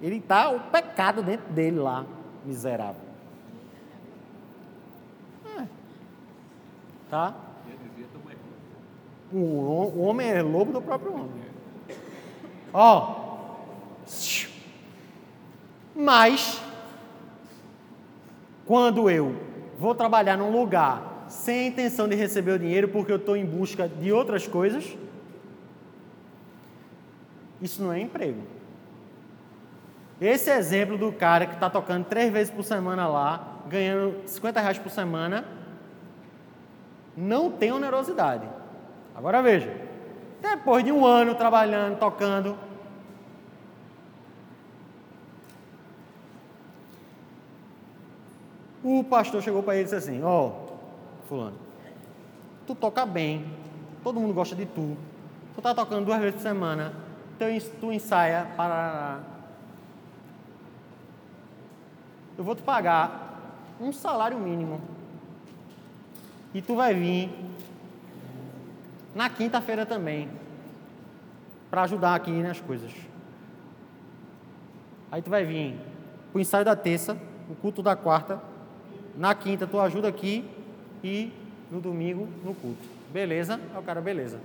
Ele 0.00 0.16
está 0.16 0.50
o 0.50 0.60
pecado 0.60 1.22
dentro 1.22 1.50
dele 1.52 1.78
lá, 1.78 2.04
miserável. 2.44 3.00
É. 5.58 5.66
Tá? 7.10 7.34
O, 9.32 10.00
homem 10.00 10.28
é 10.28 10.42
lobo 10.42 10.72
do 10.72 10.80
próprio 10.80 11.14
homem. 11.14 11.42
Ó. 12.72 13.26
Mas, 15.94 16.62
quando 18.64 19.10
eu 19.10 19.34
vou 19.78 19.94
trabalhar 19.94 20.36
num 20.36 20.52
lugar 20.52 21.26
sem 21.28 21.60
a 21.60 21.66
intenção 21.66 22.06
de 22.06 22.14
receber 22.14 22.52
o 22.52 22.58
dinheiro 22.58 22.88
porque 22.88 23.10
eu 23.10 23.16
estou 23.16 23.36
em 23.36 23.44
busca 23.44 23.88
de 23.88 24.12
outras 24.12 24.46
coisas, 24.46 24.96
isso 27.60 27.82
não 27.82 27.92
é 27.92 28.00
emprego. 28.00 28.55
Esse 30.20 30.50
exemplo 30.50 30.96
do 30.96 31.12
cara 31.12 31.46
que 31.46 31.54
está 31.54 31.68
tocando 31.68 32.06
três 32.06 32.32
vezes 32.32 32.52
por 32.52 32.64
semana 32.64 33.06
lá, 33.06 33.58
ganhando 33.68 34.26
50 34.26 34.60
reais 34.60 34.78
por 34.78 34.90
semana, 34.90 35.44
não 37.16 37.50
tem 37.50 37.70
onerosidade. 37.70 38.48
Agora 39.14 39.42
veja, 39.42 39.74
depois 40.40 40.84
de 40.84 40.92
um 40.92 41.04
ano 41.04 41.34
trabalhando, 41.34 41.98
tocando, 41.98 42.56
o 48.82 49.02
pastor 49.04 49.42
chegou 49.42 49.62
para 49.62 49.74
ele 49.74 49.82
e 49.82 49.84
disse 49.84 49.96
assim: 49.96 50.22
Ó, 50.22 50.46
oh, 50.46 51.26
Fulano, 51.26 51.58
tu 52.66 52.74
toca 52.74 53.04
bem, 53.04 53.44
todo 54.02 54.20
mundo 54.20 54.32
gosta 54.32 54.54
de 54.54 54.64
tu, 54.64 54.96
tu 55.54 55.60
tá 55.60 55.74
tocando 55.74 56.06
duas 56.06 56.20
vezes 56.20 56.36
por 56.36 56.42
semana, 56.42 56.92
tu 57.80 57.92
ensaia 57.92 58.46
para. 58.56 59.35
Eu 62.36 62.44
vou 62.44 62.54
te 62.54 62.62
pagar 62.62 63.26
um 63.80 63.92
salário 63.92 64.38
mínimo. 64.38 64.80
E 66.52 66.62
tu 66.62 66.74
vai 66.74 66.94
vir 66.94 67.30
na 69.14 69.28
quinta-feira 69.28 69.86
também 69.86 70.28
para 71.70 71.82
ajudar 71.82 72.14
aqui 72.14 72.30
nas 72.30 72.60
coisas. 72.60 72.92
Aí 75.10 75.22
tu 75.22 75.30
vai 75.30 75.44
vir 75.44 75.78
o 76.34 76.40
ensaio 76.40 76.64
da 76.64 76.76
terça, 76.76 77.16
o 77.50 77.54
culto 77.54 77.82
da 77.82 77.96
quarta, 77.96 78.40
na 79.16 79.34
quinta 79.34 79.66
tu 79.66 79.80
ajuda 79.80 80.08
aqui 80.08 80.44
e 81.02 81.32
no 81.70 81.80
domingo 81.80 82.28
no 82.44 82.54
culto. 82.54 82.86
Beleza? 83.12 83.60
É 83.74 83.78
o 83.78 83.82
cara, 83.82 84.00
beleza. 84.00 84.38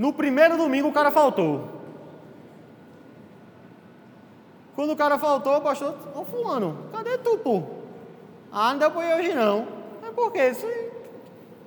No 0.00 0.14
primeiro 0.14 0.56
domingo 0.56 0.88
o 0.88 0.92
cara 0.92 1.10
faltou. 1.10 1.68
Quando 4.74 4.92
o 4.92 4.96
cara 4.96 5.18
faltou, 5.18 5.58
o 5.58 5.60
pastor, 5.60 5.94
ô 6.14 6.24
fulano, 6.24 6.86
cadê 6.90 7.18
tu, 7.18 7.36
pô? 7.36 7.64
Ah, 8.50 8.72
não 8.72 8.78
deu 8.78 8.90
pra 8.90 9.04
ir 9.04 9.18
hoje 9.18 9.34
não. 9.34 9.66
Mas 10.00 10.14
por 10.14 10.32
quê? 10.32 10.48
Isso 10.48 10.66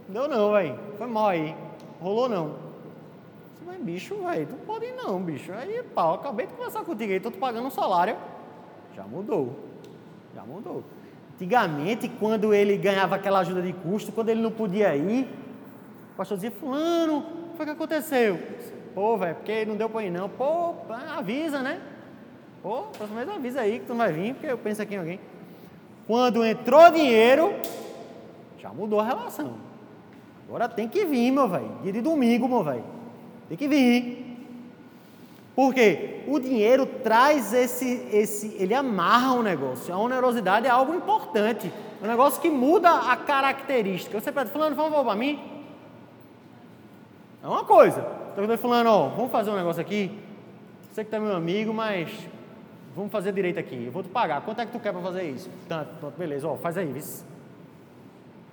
deu 0.09 0.27
não, 0.27 0.51
velho. 0.51 0.79
Foi 0.97 1.05
mal 1.05 1.27
aí. 1.27 1.55
Rolou 2.01 2.27
não. 2.27 2.55
Mas 3.67 3.79
bicho, 3.79 4.15
velho, 4.15 4.47
tu 4.47 4.55
pode 4.65 4.85
ir 4.85 4.95
não, 4.95 5.21
bicho. 5.21 5.53
Aí, 5.53 5.83
pau, 5.93 6.15
acabei 6.15 6.47
de 6.47 6.53
conversar 6.53 6.83
contigo 6.83 7.13
aí, 7.13 7.19
tô 7.19 7.29
te 7.29 7.37
pagando 7.37 7.67
um 7.67 7.71
salário. 7.71 8.17
Já 8.95 9.03
mudou. 9.03 9.55
Já 10.33 10.41
mudou. 10.41 10.83
Antigamente, 11.35 12.09
quando 12.09 12.51
ele 12.51 12.77
ganhava 12.77 13.15
aquela 13.15 13.41
ajuda 13.41 13.61
de 13.61 13.73
custo, 13.73 14.11
quando 14.11 14.29
ele 14.29 14.41
não 14.41 14.51
podia 14.51 14.95
ir, 14.95 15.25
o 16.13 16.17
pastor 16.17 16.35
dizia, 16.35 16.49
fulano, 16.49 17.42
foi 17.55 17.65
que 17.65 17.71
aconteceu? 17.71 18.39
Pô, 18.93 19.17
velho, 19.17 19.35
porque 19.35 19.65
não 19.65 19.75
deu 19.75 19.89
pra 19.89 20.03
ir 20.03 20.11
não. 20.11 20.29
Pô, 20.29 20.75
avisa, 21.15 21.61
né? 21.61 21.79
Pô, 22.61 22.83
próxima 22.97 23.23
vez 23.25 23.37
avisa 23.37 23.61
aí 23.61 23.79
que 23.79 23.85
tu 23.85 23.89
não 23.89 23.97
vai 23.97 24.13
vir, 24.13 24.33
porque 24.33 24.47
eu 24.47 24.57
penso 24.57 24.81
aqui 24.81 24.95
em 24.95 24.99
alguém. 24.99 25.19
Quando 26.07 26.45
entrou 26.45 26.91
dinheiro, 26.91 27.53
já 28.59 28.69
mudou 28.69 28.99
a 28.99 29.03
relação. 29.03 29.55
Agora 30.47 30.69
tem 30.69 30.87
que 30.87 31.05
vir, 31.05 31.31
meu 31.31 31.47
velho. 31.47 31.69
Dia 31.81 31.93
de 31.93 32.01
domingo, 32.01 32.47
meu 32.47 32.63
velho. 32.63 32.83
Tem 33.49 33.57
que 33.57 33.67
vir. 33.67 34.37
Porque 35.55 36.21
o 36.27 36.39
dinheiro 36.39 36.85
traz 36.85 37.53
esse, 37.53 38.07
esse, 38.11 38.55
ele 38.59 38.73
amarra 38.73 39.33
o 39.33 39.43
negócio. 39.43 39.93
A 39.93 39.97
onerosidade 39.97 40.65
é 40.65 40.69
algo 40.69 40.93
importante. 40.93 41.71
É 42.01 42.05
um 42.05 42.07
negócio 42.07 42.41
que 42.41 42.49
muda 42.49 43.11
a 43.11 43.15
característica. 43.15 44.19
Você 44.19 44.31
pede, 44.31 44.51
falando, 44.51 44.75
por 44.75 44.83
favor, 44.83 45.05
para 45.05 45.15
mim, 45.15 45.39
é 47.43 47.47
uma 47.47 47.65
coisa. 47.65 48.07
Estou 48.29 48.57
falando, 48.57 48.87
ó, 48.87 49.09
vamos 49.09 49.31
fazer 49.31 49.51
um 49.51 49.55
negócio 49.57 49.81
aqui. 49.81 50.17
Você 50.89 51.03
que 51.03 51.11
tá 51.11 51.19
meu 51.19 51.35
amigo, 51.35 51.73
mas 51.73 52.09
vamos 52.95 53.11
fazer 53.11 53.33
direito 53.33 53.59
aqui. 53.59 53.85
Eu 53.85 53.91
vou 53.91 54.01
te 54.01 54.09
pagar. 54.09 54.41
Quanto 54.41 54.61
é 54.61 54.65
que 54.65 54.71
tu 54.71 54.79
quer 54.79 54.93
para 54.93 55.01
fazer 55.01 55.23
isso? 55.23 55.49
Tanto, 55.67 55.89
pronto, 55.99 56.17
beleza. 56.17 56.47
Ó, 56.47 56.55
faz 56.55 56.77
aí, 56.77 56.85
vice. 56.85 57.25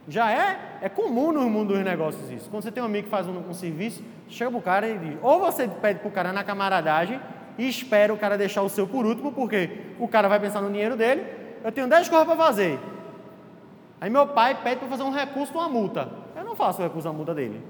Já 0.08 0.32
é, 0.32 0.78
é 0.82 0.88
comum 0.88 1.30
no 1.30 1.48
mundo 1.48 1.74
dos 1.74 1.84
negócios 1.84 2.28
isso. 2.30 2.50
Quando 2.50 2.64
você 2.64 2.72
tem 2.72 2.82
um 2.82 2.86
amigo 2.86 3.04
que 3.04 3.10
faz 3.10 3.28
um, 3.28 3.38
um 3.48 3.54
serviço, 3.54 4.02
chega 4.28 4.50
pro 4.50 4.60
cara 4.60 4.88
e 4.88 4.98
diz, 4.98 5.18
ou 5.22 5.38
você 5.38 5.68
pede 5.68 6.00
pro 6.00 6.10
cara 6.10 6.32
na 6.32 6.42
camaradagem 6.42 7.20
e 7.56 7.68
espera 7.68 8.12
o 8.12 8.18
cara 8.18 8.36
deixar 8.36 8.62
o 8.62 8.68
seu 8.68 8.88
por 8.88 9.06
último, 9.06 9.30
porque 9.30 9.70
o 10.00 10.08
cara 10.08 10.28
vai 10.28 10.40
pensar 10.40 10.60
no 10.60 10.70
dinheiro 10.70 10.96
dele. 10.96 11.24
Eu 11.62 11.70
tenho 11.70 11.86
10 11.86 12.08
coisas 12.08 12.26
para 12.26 12.36
fazer. 12.36 12.80
Aí 14.00 14.10
meu 14.10 14.26
pai 14.26 14.60
pede 14.62 14.80
para 14.80 14.88
fazer 14.88 15.04
um 15.04 15.10
recurso 15.10 15.52
de 15.52 15.58
uma 15.58 15.68
multa. 15.68 16.08
Eu 16.34 16.42
não 16.42 16.56
faço 16.56 16.80
o 16.80 16.82
recurso 16.82 17.06
da 17.06 17.12
multa 17.12 17.34
dele. 17.34 17.62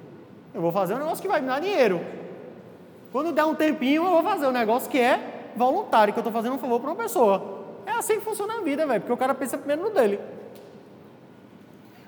Eu 0.53 0.61
vou 0.61 0.73
fazer 0.73 0.95
um 0.95 0.99
negócio 0.99 1.23
que 1.23 1.29
vai 1.29 1.41
me 1.41 1.47
dar 1.47 1.61
dinheiro. 1.61 2.01
Quando 3.13 3.33
der 3.33 3.45
um 3.45 3.55
tempinho, 3.55 4.05
eu 4.05 4.11
vou 4.11 4.23
fazer 4.23 4.47
um 4.47 4.53
negócio 4.53 4.91
que 4.91 4.99
é 4.99 5.51
voluntário, 5.57 6.13
que 6.13 6.19
eu 6.19 6.23
estou 6.23 6.33
fazendo 6.33 6.55
um 6.55 6.59
favor 6.59 6.81
para 6.81 6.91
uma 6.91 6.97
pessoa. 6.97 7.65
É 7.87 7.93
assim 7.93 8.15
que 8.19 8.25
funciona 8.25 8.59
a 8.59 8.61
vida, 8.61 8.87
velho, 8.87 9.01
porque 9.01 9.13
o 9.13 9.17
cara 9.17 9.35
pensa 9.35 9.59
primeiro 9.59 9.83
no 9.83 9.91
dele. 9.91 10.21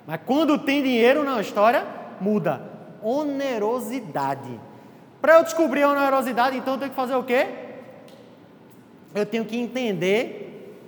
Mas 0.06 0.20
quando 0.26 0.58
tem 0.58 0.82
dinheiro 0.82 1.24
na 1.24 1.40
história, 1.40 1.84
muda. 2.20 2.62
Onerosidade. 3.02 4.60
Para 5.20 5.36
eu 5.38 5.44
descobrir 5.44 5.82
a 5.82 5.90
onerosidade, 5.90 6.56
então 6.56 6.74
eu 6.74 6.78
tenho 6.78 6.90
que 6.90 6.96
fazer 6.96 7.14
o 7.14 7.22
quê? 7.22 7.46
Eu 9.14 9.26
tenho 9.26 9.44
que 9.44 9.56
entender, 9.56 10.78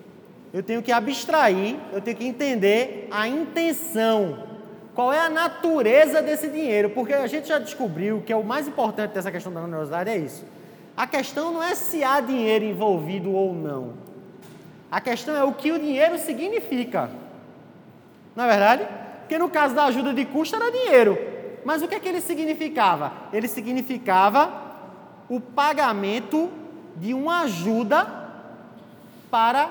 eu 0.52 0.62
tenho 0.62 0.82
que 0.82 0.90
abstrair, 0.90 1.76
eu 1.92 2.00
tenho 2.00 2.16
que 2.16 2.26
entender 2.26 3.08
a 3.10 3.28
intenção 3.28 4.53
qual 4.94 5.12
é 5.12 5.18
a 5.18 5.28
natureza 5.28 6.22
desse 6.22 6.48
dinheiro? 6.48 6.90
Porque 6.90 7.12
a 7.12 7.26
gente 7.26 7.48
já 7.48 7.58
descobriu 7.58 8.22
que 8.24 8.32
é 8.32 8.36
o 8.36 8.44
mais 8.44 8.68
importante 8.68 9.12
dessa 9.12 9.30
questão 9.32 9.52
da 9.52 9.62
onerosidade 9.62 10.08
é 10.08 10.16
isso. 10.16 10.44
A 10.96 11.06
questão 11.06 11.52
não 11.52 11.62
é 11.62 11.74
se 11.74 12.04
há 12.04 12.20
dinheiro 12.20 12.64
envolvido 12.64 13.32
ou 13.32 13.52
não. 13.52 13.94
A 14.88 15.00
questão 15.00 15.34
é 15.34 15.42
o 15.42 15.52
que 15.52 15.72
o 15.72 15.78
dinheiro 15.78 16.16
significa. 16.18 17.10
Não 18.36 18.44
é 18.44 18.48
verdade? 18.48 18.86
Porque 19.20 19.36
no 19.36 19.48
caso 19.48 19.74
da 19.74 19.86
ajuda 19.86 20.14
de 20.14 20.24
custo 20.24 20.54
era 20.54 20.70
dinheiro. 20.70 21.18
Mas 21.64 21.82
o 21.82 21.88
que 21.88 21.96
é 21.96 22.00
que 22.00 22.08
ele 22.08 22.20
significava? 22.20 23.12
Ele 23.32 23.48
significava 23.48 24.62
o 25.28 25.40
pagamento 25.40 26.50
de 26.96 27.12
uma 27.12 27.40
ajuda 27.40 28.06
para 29.28 29.68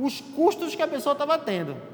os 0.00 0.20
custos 0.20 0.74
que 0.74 0.82
a 0.82 0.88
pessoa 0.88 1.12
estava 1.12 1.38
tendo. 1.38 1.93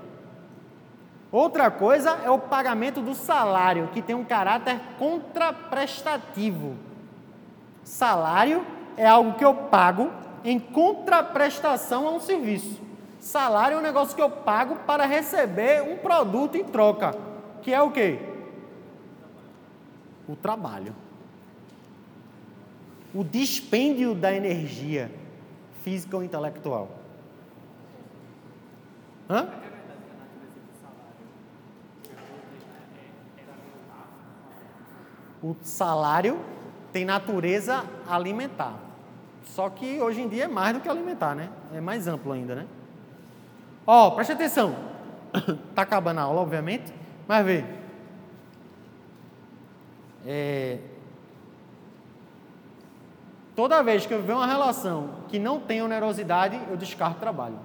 Outra 1.32 1.70
coisa 1.70 2.10
é 2.24 2.30
o 2.30 2.38
pagamento 2.38 3.00
do 3.00 3.14
salário, 3.14 3.88
que 3.92 4.02
tem 4.02 4.16
um 4.16 4.24
caráter 4.24 4.80
contraprestativo. 4.98 6.74
Salário 7.84 8.66
é 8.96 9.06
algo 9.06 9.34
que 9.34 9.44
eu 9.44 9.54
pago 9.54 10.10
em 10.44 10.58
contraprestação 10.58 12.08
a 12.08 12.10
um 12.10 12.20
serviço. 12.20 12.80
Salário 13.20 13.76
é 13.76 13.78
um 13.78 13.82
negócio 13.82 14.16
que 14.16 14.22
eu 14.22 14.30
pago 14.30 14.76
para 14.86 15.06
receber 15.06 15.82
um 15.82 15.98
produto 15.98 16.56
em 16.56 16.64
troca, 16.64 17.16
que 17.62 17.72
é 17.72 17.80
o 17.80 17.90
quê? 17.90 18.18
O 20.28 20.34
trabalho. 20.34 20.96
O 23.14 23.22
dispêndio 23.22 24.14
da 24.14 24.32
energia 24.32 25.12
física 25.82 26.16
ou 26.16 26.24
intelectual. 26.24 26.88
Hã? 29.28 29.48
O 35.42 35.56
salário 35.62 36.38
tem 36.92 37.04
natureza 37.04 37.84
alimentar. 38.08 38.74
Só 39.44 39.68
que 39.70 40.00
hoje 40.00 40.20
em 40.20 40.28
dia 40.28 40.44
é 40.44 40.48
mais 40.48 40.74
do 40.74 40.80
que 40.80 40.88
alimentar, 40.88 41.34
né? 41.34 41.48
É 41.74 41.80
mais 41.80 42.06
amplo 42.06 42.32
ainda, 42.32 42.54
né? 42.54 42.66
Ó, 43.86 44.08
oh, 44.08 44.12
preste 44.12 44.32
atenção. 44.32 44.74
tá 45.74 45.82
acabando 45.82 46.18
a 46.18 46.22
aula, 46.22 46.40
obviamente, 46.40 46.92
mas 47.26 47.44
vê. 47.44 47.64
É... 50.26 50.78
Toda 53.56 53.82
vez 53.82 54.06
que 54.06 54.14
eu 54.14 54.22
ver 54.22 54.34
uma 54.34 54.46
relação 54.46 55.10
que 55.28 55.38
não 55.38 55.58
tem 55.58 55.82
onerosidade, 55.82 56.60
eu 56.70 56.76
descarto 56.76 57.18
trabalho. 57.18 57.58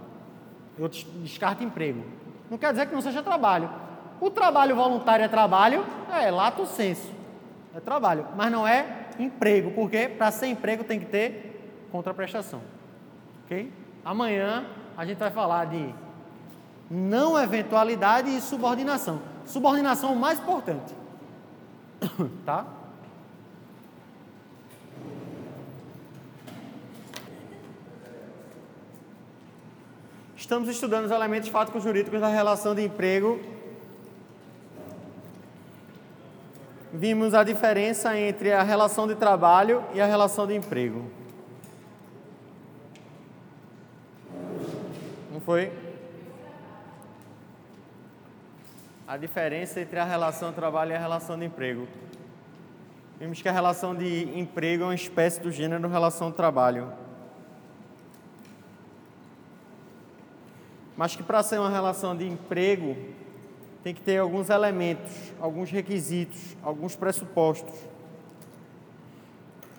Eu 0.78 0.90
descarto 0.90 1.64
emprego. 1.64 2.04
Não 2.50 2.58
quer 2.58 2.72
dizer 2.72 2.88
que 2.88 2.94
não 2.94 3.02
seja 3.02 3.22
trabalho. 3.22 3.70
O 4.20 4.30
trabalho 4.30 4.76
voluntário 4.76 5.24
é 5.24 5.28
trabalho? 5.28 5.86
É, 6.12 6.32
lato 6.32 6.66
senso 6.66 7.16
é 7.76 7.80
trabalho, 7.82 8.26
mas 8.38 8.50
não 8.50 8.66
é 8.66 9.10
emprego, 9.20 9.72
porque 9.72 10.08
para 10.08 10.32
ser 10.32 10.48
emprego 10.48 10.86
tem 10.86 10.98
que 10.98 11.06
ter 11.06 11.86
contraprestação. 11.92 12.62
Ok? 13.44 13.70
Amanhã 14.04 14.66
a 14.96 15.06
gente 15.06 15.18
vai 15.18 15.30
falar 15.30 15.66
de 15.66 15.94
não 16.90 17.38
eventualidade 17.38 18.30
e 18.30 18.40
subordinação. 18.40 19.22
Subordinação 19.46 20.12
é 20.12 20.14
o 20.14 20.16
mais 20.16 20.40
importante. 20.40 20.96
tá? 22.46 22.66
Estamos 30.38 30.70
estudando 30.70 31.06
os 31.06 31.12
elementos 31.12 31.50
fáticos 31.50 31.84
jurídicos 31.84 32.22
da 32.22 32.30
relação 32.30 32.74
de 32.74 32.84
emprego 32.84 33.55
vimos 36.98 37.34
a 37.34 37.44
diferença 37.44 38.18
entre 38.18 38.52
a 38.52 38.64
relação 38.64 39.08
de 39.08 39.16
trabalho 39.16 39.84
e 39.94 40.02
a 40.02 40.06
relação 40.06 40.48
de 40.48 40.56
emprego. 40.56 41.10
Não 45.32 45.40
foi? 45.40 45.72
a 49.08 49.18
diferença 49.18 49.80
entre 49.80 50.00
a 50.00 50.04
relação 50.04 50.50
de 50.50 50.56
trabalho 50.56 50.92
e 50.92 50.96
a 50.96 51.00
relação 51.00 51.38
de 51.38 51.46
emprego. 51.46 51.88
Vimos 53.20 53.42
que 53.42 53.48
a 53.48 53.52
relação 53.52 53.96
de 53.96 54.38
emprego 54.38 54.84
é 54.84 54.88
uma 54.88 54.96
espécie 54.96 55.40
do 55.40 55.52
gênero 55.52 55.88
relação 55.88 56.32
de 56.32 56.36
trabalho. 56.36 56.92
Mas 60.98 61.16
que 61.16 61.22
para 61.22 61.44
ser 61.44 61.60
uma 61.60 61.70
relação 61.70 62.16
de 62.16 62.28
emprego, 62.28 62.98
tem 63.86 63.94
que 63.94 64.02
ter 64.02 64.18
alguns 64.18 64.50
elementos, 64.50 65.14
alguns 65.40 65.70
requisitos, 65.70 66.58
alguns 66.64 66.96
pressupostos. 66.96 67.72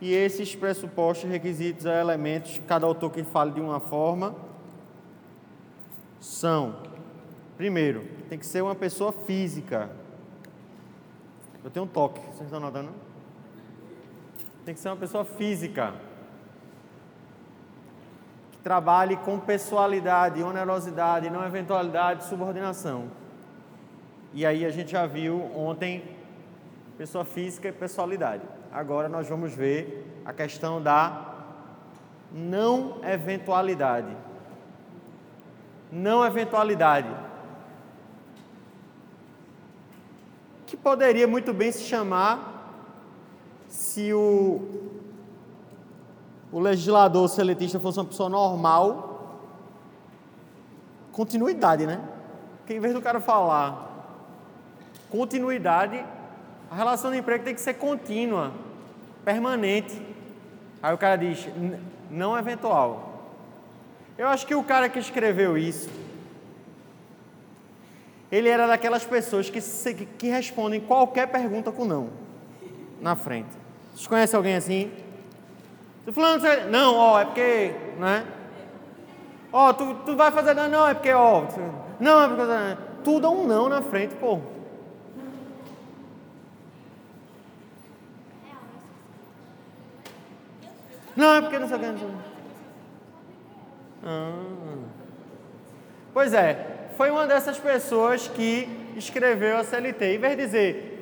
E 0.00 0.14
esses 0.14 0.54
pressupostos, 0.54 1.28
requisitos 1.28 1.86
e 1.86 1.88
elementos, 1.88 2.60
cada 2.68 2.86
autor 2.86 3.10
que 3.10 3.24
fale 3.24 3.50
de 3.50 3.60
uma 3.60 3.80
forma, 3.80 4.32
são: 6.20 6.76
primeiro, 7.56 8.06
tem 8.28 8.38
que 8.38 8.46
ser 8.46 8.62
uma 8.62 8.76
pessoa 8.76 9.10
física. 9.10 9.90
Eu 11.64 11.70
tenho 11.72 11.84
um 11.84 11.88
toque, 11.88 12.20
vocês 12.26 12.42
estão 12.42 12.60
notando? 12.60 12.90
Tem 14.64 14.72
que 14.72 14.78
ser 14.78 14.90
uma 14.90 14.96
pessoa 14.96 15.24
física. 15.24 15.94
Que 18.52 18.58
trabalhe 18.58 19.16
com 19.16 19.36
pessoalidade, 19.40 20.44
onerosidade, 20.44 21.28
não 21.28 21.44
eventualidade, 21.44 22.22
subordinação. 22.26 23.25
E 24.32 24.44
aí 24.44 24.64
a 24.64 24.70
gente 24.70 24.90
já 24.90 25.06
viu 25.06 25.42
ontem 25.54 26.04
pessoa 26.98 27.24
física 27.24 27.68
e 27.68 27.72
pessoalidade. 27.72 28.42
Agora 28.72 29.08
nós 29.08 29.28
vamos 29.28 29.54
ver 29.54 30.20
a 30.24 30.32
questão 30.32 30.82
da 30.82 31.34
não 32.32 33.00
eventualidade. 33.04 34.14
Não 35.90 36.24
eventualidade. 36.24 37.08
Que 40.66 40.76
poderia 40.76 41.26
muito 41.26 41.52
bem 41.52 41.70
se 41.70 41.84
chamar 41.84 42.54
se 43.68 44.12
o, 44.12 44.90
o 46.50 46.58
legislador 46.58 47.28
seletista 47.28 47.78
fosse 47.78 47.98
uma 47.98 48.04
pessoa 48.04 48.28
normal, 48.28 49.38
continuidade, 51.12 51.86
né? 51.86 52.00
Porque 52.58 52.74
em 52.74 52.80
vez 52.80 52.94
do 52.94 53.00
cara 53.00 53.20
falar 53.20 53.95
continuidade, 55.10 56.04
a 56.70 56.74
relação 56.74 57.10
de 57.10 57.18
emprego 57.18 57.44
tem 57.44 57.54
que 57.54 57.60
ser 57.60 57.74
contínua, 57.74 58.52
permanente. 59.24 60.00
Aí 60.82 60.94
o 60.94 60.98
cara 60.98 61.16
diz, 61.16 61.48
não 62.10 62.36
eventual. 62.38 63.32
Eu 64.18 64.28
acho 64.28 64.46
que 64.46 64.54
o 64.54 64.62
cara 64.62 64.88
que 64.88 64.98
escreveu 64.98 65.58
isso, 65.58 65.90
ele 68.30 68.48
era 68.48 68.66
daquelas 68.66 69.04
pessoas 69.04 69.50
que, 69.50 69.60
que 70.18 70.28
respondem 70.28 70.80
qualquer 70.80 71.28
pergunta 71.28 71.70
com 71.70 71.84
não, 71.84 72.10
na 73.00 73.14
frente. 73.14 73.50
Vocês 73.94 74.06
conhecem 74.06 74.36
alguém 74.36 74.56
assim? 74.56 74.90
Tô 76.04 76.12
falando, 76.12 76.42
não, 76.70 76.94
ó, 76.94 77.20
é 77.20 77.24
porque, 77.24 77.74
né? 77.98 78.24
Ó, 79.52 79.72
tu, 79.72 79.94
tu 80.06 80.16
vai 80.16 80.30
fazer, 80.30 80.54
não, 80.54 80.68
não, 80.68 80.88
é 80.88 80.94
porque, 80.94 81.12
ó, 81.12 81.44
não, 81.98 82.22
é 82.22 82.28
porque, 82.28 82.82
tudo 83.02 83.26
é 83.26 83.30
um 83.30 83.46
não 83.46 83.68
na 83.68 83.82
frente, 83.82 84.14
pô. 84.16 84.40
Não, 91.16 91.34
é 91.34 91.40
porque 91.40 91.58
não 91.58 91.68
sei 91.68 91.76
o 91.76 91.80
que. 91.80 92.06
Ah. 94.04 94.32
Pois 96.12 96.32
é, 96.32 96.90
foi 96.96 97.10
uma 97.10 97.26
dessas 97.26 97.58
pessoas 97.58 98.28
que 98.28 98.68
escreveu 98.96 99.56
a 99.56 99.64
CLT. 99.64 100.14
Em 100.14 100.18
vez 100.18 100.36
de 100.36 100.44
dizer 100.44 100.92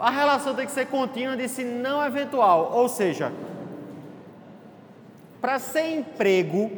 a 0.00 0.10
relação 0.10 0.54
tem 0.54 0.66
que 0.66 0.72
ser 0.72 0.86
contínua, 0.86 1.36
disse 1.36 1.64
não 1.64 2.04
eventual. 2.04 2.72
Ou 2.72 2.88
seja, 2.88 3.32
para 5.40 5.58
ser 5.58 5.96
emprego, 5.96 6.70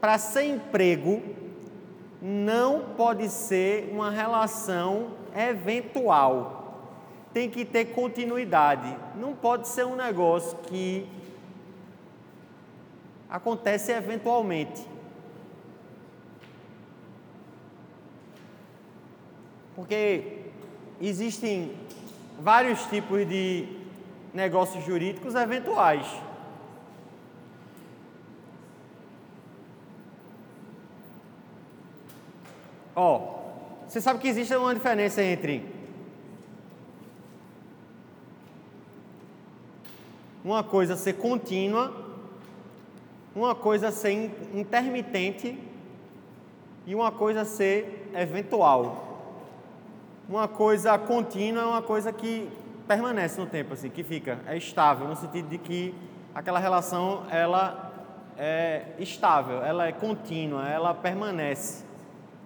para 0.00 0.18
ser 0.18 0.44
emprego, 0.44 1.22
não 2.20 2.80
pode 2.96 3.28
ser 3.28 3.90
uma 3.92 4.10
relação 4.10 5.08
eventual. 5.36 6.58
Tem 7.32 7.48
que 7.48 7.64
ter 7.64 7.86
continuidade. 7.86 8.96
Não 9.16 9.32
pode 9.34 9.66
ser 9.68 9.86
um 9.86 9.96
negócio 9.96 10.56
que 10.64 11.08
acontece 13.32 13.92
eventualmente. 13.92 14.86
Porque 19.74 20.50
existem 21.00 21.74
vários 22.38 22.84
tipos 22.84 23.26
de 23.26 23.66
negócios 24.34 24.84
jurídicos 24.84 25.34
eventuais. 25.34 26.06
Ó, 32.94 33.16
oh, 33.16 33.88
você 33.88 33.98
sabe 34.02 34.20
que 34.20 34.28
existe 34.28 34.54
uma 34.54 34.74
diferença 34.74 35.22
entre 35.22 35.66
uma 40.44 40.62
coisa 40.62 40.96
ser 40.96 41.14
contínua 41.14 42.01
uma 43.34 43.54
coisa 43.54 43.90
ser 43.90 44.30
intermitente 44.54 45.58
e 46.86 46.94
uma 46.94 47.10
coisa 47.10 47.44
ser 47.44 48.10
eventual. 48.14 49.08
Uma 50.28 50.46
coisa 50.46 50.98
contínua 50.98 51.62
é 51.62 51.66
uma 51.66 51.82
coisa 51.82 52.12
que 52.12 52.48
permanece 52.86 53.40
no 53.40 53.46
tempo, 53.46 53.74
assim, 53.74 53.88
que 53.88 54.02
fica, 54.02 54.38
é 54.46 54.56
estável, 54.56 55.08
no 55.08 55.16
sentido 55.16 55.48
de 55.48 55.58
que 55.58 55.94
aquela 56.34 56.58
relação 56.58 57.24
ela 57.30 57.92
é 58.36 58.84
estável, 58.98 59.62
ela 59.62 59.86
é 59.86 59.92
contínua, 59.92 60.68
ela 60.68 60.94
permanece, 60.94 61.84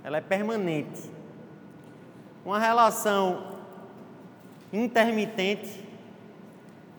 ela 0.04 0.18
é 0.18 0.20
permanente. 0.20 1.10
Uma 2.44 2.58
relação 2.58 3.56
intermitente 4.72 5.84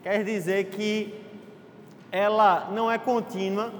quer 0.03 0.23
dizer 0.23 0.65
que 0.65 1.26
ela 2.11 2.69
não 2.71 2.89
é 2.89 2.97
contínua, 2.97 3.71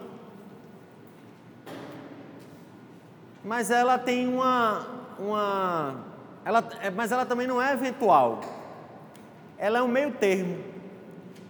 mas 3.44 3.72
ela 3.72 3.98
tem 3.98 4.28
uma, 4.28 4.86
uma 5.18 5.96
ela, 6.44 6.64
é, 6.82 6.90
mas 6.90 7.12
ela 7.12 7.26
também 7.26 7.48
não 7.48 7.62
é 7.62 7.74
eventual. 7.74 8.42
Ela 9.58 9.80
é 9.80 9.82
um 9.82 9.88
meio 9.88 10.12
termo, 10.12 10.64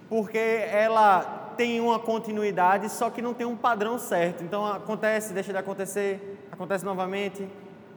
porque 0.08 0.38
ela 0.38 1.54
tem 1.58 1.82
uma 1.82 2.00
continuidade, 2.00 2.90
só 2.90 3.10
que 3.10 3.22
não 3.22 3.34
tem 3.34 3.46
um 3.46 3.58
padrão 3.58 3.98
certo. 3.98 4.44
Então 4.44 4.66
acontece, 4.66 5.34
deixa 5.34 5.52
de 5.52 5.58
acontecer, 5.58 6.48
acontece 6.52 6.86
novamente, 6.86 7.48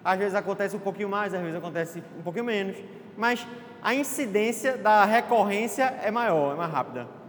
às 0.04 0.18
vezes 0.18 0.34
acontece 0.34 0.74
um 0.74 0.80
pouquinho 0.80 1.08
mais, 1.08 1.34
às 1.34 1.40
vezes 1.40 1.56
acontece 1.56 2.02
um 2.18 2.22
pouquinho 2.22 2.44
menos, 2.44 2.76
mas 3.16 3.46
a 3.82 3.94
incidência 3.94 4.76
da 4.76 5.04
recorrência 5.04 5.84
é 6.02 6.10
maior, 6.10 6.54
é 6.54 6.56
mais 6.56 6.72
rápida. 6.72 7.19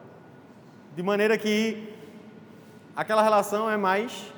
De 0.96 1.02
maneira 1.02 1.38
que 1.38 1.94
aquela 2.96 3.22
relação 3.22 3.70
é 3.70 3.78
mais 3.78 4.32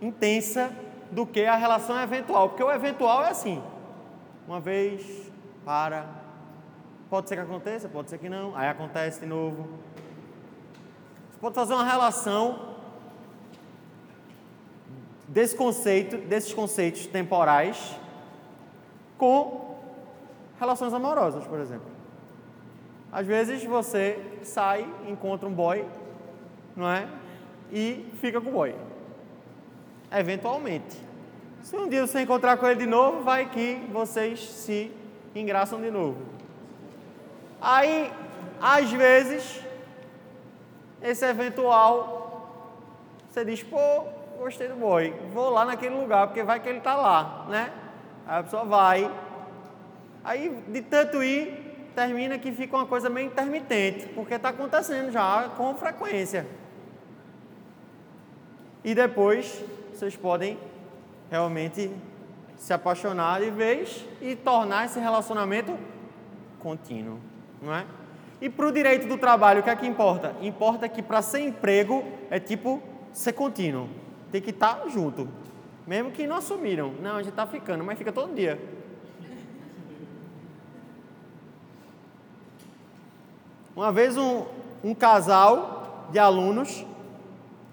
intensa 0.00 0.70
do 1.10 1.26
que 1.26 1.44
a 1.44 1.56
relação 1.56 2.00
eventual, 2.00 2.50
porque 2.50 2.62
o 2.62 2.70
eventual 2.70 3.24
é 3.24 3.30
assim: 3.30 3.62
uma 4.46 4.60
vez, 4.60 5.30
para, 5.64 6.06
pode 7.10 7.28
ser 7.28 7.36
que 7.36 7.42
aconteça, 7.42 7.88
pode 7.88 8.10
ser 8.10 8.18
que 8.18 8.28
não, 8.28 8.56
aí 8.56 8.68
acontece 8.68 9.20
de 9.20 9.26
novo. 9.26 9.68
Você 11.30 11.38
pode 11.40 11.54
fazer 11.54 11.74
uma 11.74 11.84
relação 11.84 12.76
desse 15.26 15.56
conceito, 15.56 16.16
desses 16.16 16.52
conceitos 16.52 17.06
temporais 17.06 17.96
com 19.16 19.76
relações 20.58 20.94
amorosas, 20.94 21.46
por 21.46 21.58
exemplo. 21.60 21.97
Às 23.10 23.26
vezes 23.26 23.64
você 23.64 24.18
sai, 24.42 24.86
encontra 25.06 25.48
um 25.48 25.52
boy, 25.52 25.84
não 26.76 26.90
é? 26.90 27.08
E 27.72 28.10
fica 28.20 28.40
com 28.40 28.50
o 28.50 28.52
boy. 28.52 28.74
Eventualmente. 30.12 30.96
Se 31.62 31.76
um 31.76 31.88
dia 31.88 32.06
você 32.06 32.20
encontrar 32.20 32.56
com 32.56 32.66
ele 32.66 32.80
de 32.80 32.86
novo, 32.86 33.22
vai 33.22 33.48
que 33.50 33.74
vocês 33.92 34.40
se 34.40 34.92
engraçam 35.34 35.80
de 35.80 35.90
novo. 35.90 36.16
Aí, 37.60 38.12
às 38.60 38.90
vezes, 38.90 39.60
esse 41.02 41.24
eventual, 41.24 42.48
você 43.28 43.44
diz, 43.44 43.62
pô, 43.62 44.04
gostei 44.38 44.68
do 44.68 44.76
boy, 44.76 45.12
vou 45.32 45.50
lá 45.50 45.64
naquele 45.64 45.94
lugar, 45.94 46.28
porque 46.28 46.42
vai 46.42 46.60
que 46.60 46.68
ele 46.68 46.78
está 46.78 46.94
lá, 46.94 47.46
né? 47.48 47.72
Aí 48.26 48.40
a 48.40 48.42
pessoa 48.42 48.64
vai. 48.64 49.10
Aí, 50.22 50.62
de 50.68 50.82
tanto 50.82 51.22
ir, 51.22 51.57
termina 51.98 52.38
que 52.38 52.52
fica 52.52 52.76
uma 52.76 52.86
coisa 52.86 53.10
meio 53.10 53.26
intermitente, 53.26 54.06
porque 54.14 54.34
está 54.34 54.50
acontecendo 54.50 55.10
já 55.10 55.50
com 55.56 55.74
frequência. 55.74 56.46
E 58.84 58.94
depois 58.94 59.64
vocês 59.92 60.14
podem 60.14 60.56
realmente 61.28 61.90
se 62.56 62.72
apaixonar 62.72 63.40
de 63.40 63.50
vez 63.50 64.04
e 64.22 64.36
tornar 64.36 64.84
esse 64.84 65.00
relacionamento 65.00 65.76
contínuo, 66.60 67.18
não 67.60 67.74
é? 67.74 67.84
E 68.40 68.48
para 68.48 68.68
o 68.68 68.70
direito 68.70 69.08
do 69.08 69.18
trabalho, 69.18 69.58
o 69.58 69.64
que 69.64 69.70
é 69.70 69.74
que 69.74 69.86
importa? 69.86 70.36
Importa 70.40 70.88
que 70.88 71.02
para 71.02 71.20
ser 71.20 71.40
emprego 71.40 72.04
é 72.30 72.38
tipo 72.38 72.80
ser 73.12 73.32
contínuo. 73.32 73.88
Tem 74.30 74.40
que 74.40 74.50
estar 74.50 74.76
tá 74.76 74.88
junto. 74.88 75.28
Mesmo 75.84 76.12
que 76.12 76.28
não 76.28 76.36
assumiram. 76.36 76.92
Não, 77.02 77.16
a 77.16 77.22
gente 77.22 77.30
está 77.30 77.44
ficando, 77.44 77.82
mas 77.82 77.98
fica 77.98 78.12
todo 78.12 78.32
dia. 78.32 78.56
Uma 83.78 83.92
vez 83.92 84.16
um, 84.16 84.44
um 84.82 84.92
casal 84.92 86.08
de 86.10 86.18
alunos, 86.18 86.84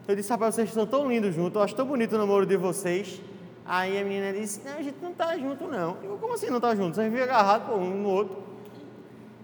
eu 0.07 0.15
disse, 0.15 0.29
rapaz, 0.29 0.53
vocês 0.53 0.69
estão 0.69 0.85
tão 0.85 1.09
lindos 1.09 1.33
juntos, 1.33 1.55
eu 1.55 1.63
acho 1.63 1.73
tão 1.73 1.83
bonito 1.83 2.13
o 2.13 2.19
namoro 2.19 2.45
de 2.45 2.55
vocês. 2.55 3.19
Aí 3.65 3.99
a 3.99 4.03
menina 4.03 4.31
disse, 4.31 4.61
não, 4.63 4.77
a 4.77 4.83
gente 4.83 4.97
não 5.01 5.09
está 5.09 5.35
junto 5.35 5.65
não. 5.65 5.97
Eu 6.03 6.15
como 6.21 6.35
assim 6.35 6.45
não 6.51 6.57
está 6.57 6.75
junto? 6.75 6.93
Vocês 6.93 7.09
vivem 7.09 7.23
agarrados 7.23 7.75
um 7.75 8.03
no 8.03 8.09
outro. 8.09 8.37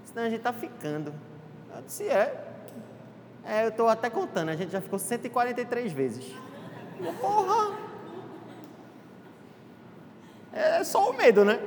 Senão 0.05 0.21
a 0.21 0.29
gente 0.29 0.37
está 0.37 0.53
ficando. 0.53 1.11
Eu 1.75 1.81
disse, 1.81 2.07
é. 2.07 2.47
É, 3.43 3.63
eu 3.63 3.69
estou 3.69 3.87
até 3.87 4.07
contando, 4.07 4.49
a 4.49 4.55
gente 4.55 4.71
já 4.71 4.81
ficou 4.81 4.99
143 4.99 5.91
vezes. 5.91 6.31
Porra! 7.19 7.75
É 10.53 10.83
só 10.83 11.09
o 11.09 11.17
medo, 11.17 11.43
né? 11.43 11.59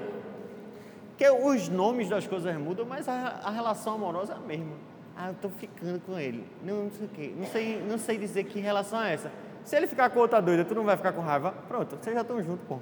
Porque 1.16 1.30
os 1.30 1.68
nomes 1.68 2.08
das 2.08 2.26
coisas 2.26 2.56
mudam, 2.56 2.84
mas 2.84 3.08
a, 3.08 3.40
a 3.44 3.50
relação 3.50 3.94
amorosa 3.94 4.32
é 4.32 4.36
a 4.36 4.40
mesma. 4.40 4.74
Ah, 5.16 5.28
eu 5.28 5.32
estou 5.32 5.50
ficando 5.52 6.00
com 6.00 6.18
ele. 6.18 6.44
Não, 6.64 6.84
não 6.84 6.90
sei 6.90 7.06
o 7.06 7.08
quê. 7.08 7.32
Não 7.36 7.46
sei, 7.46 7.82
não 7.88 7.98
sei 7.98 8.18
dizer 8.18 8.44
que 8.44 8.58
relação 8.58 9.00
é 9.00 9.14
essa. 9.14 9.30
Se 9.64 9.76
ele 9.76 9.86
ficar 9.86 10.10
com 10.10 10.18
outra 10.18 10.42
doida, 10.42 10.64
tu 10.64 10.74
não 10.74 10.84
vai 10.84 10.96
ficar 10.96 11.12
com 11.12 11.20
raiva? 11.20 11.52
Pronto, 11.68 11.96
vocês 11.96 12.14
já 12.14 12.22
estão 12.22 12.42
juntos, 12.42 12.66
pô. 12.66 12.80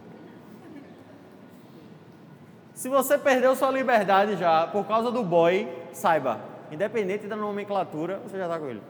Se 2.72 2.89
você 2.89 3.18
perdeu 3.18 3.55
sua 3.55 3.70
liberdade 3.70 4.37
já 4.37 4.66
por 4.66 4.87
causa 4.87 5.11
do 5.11 5.22
boy, 5.22 5.68
saiba, 5.93 6.41
independente 6.70 7.26
da 7.26 7.37
nomenclatura, 7.37 8.18
você 8.26 8.39
já 8.39 8.45
está 8.45 8.59
com 8.59 8.66
ele. 8.66 8.83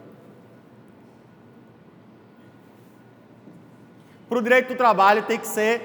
Para 4.29 4.39
o 4.39 4.43
direito 4.43 4.69
do 4.69 4.77
trabalho 4.77 5.25
tem 5.25 5.39
que 5.39 5.49
ser 5.49 5.83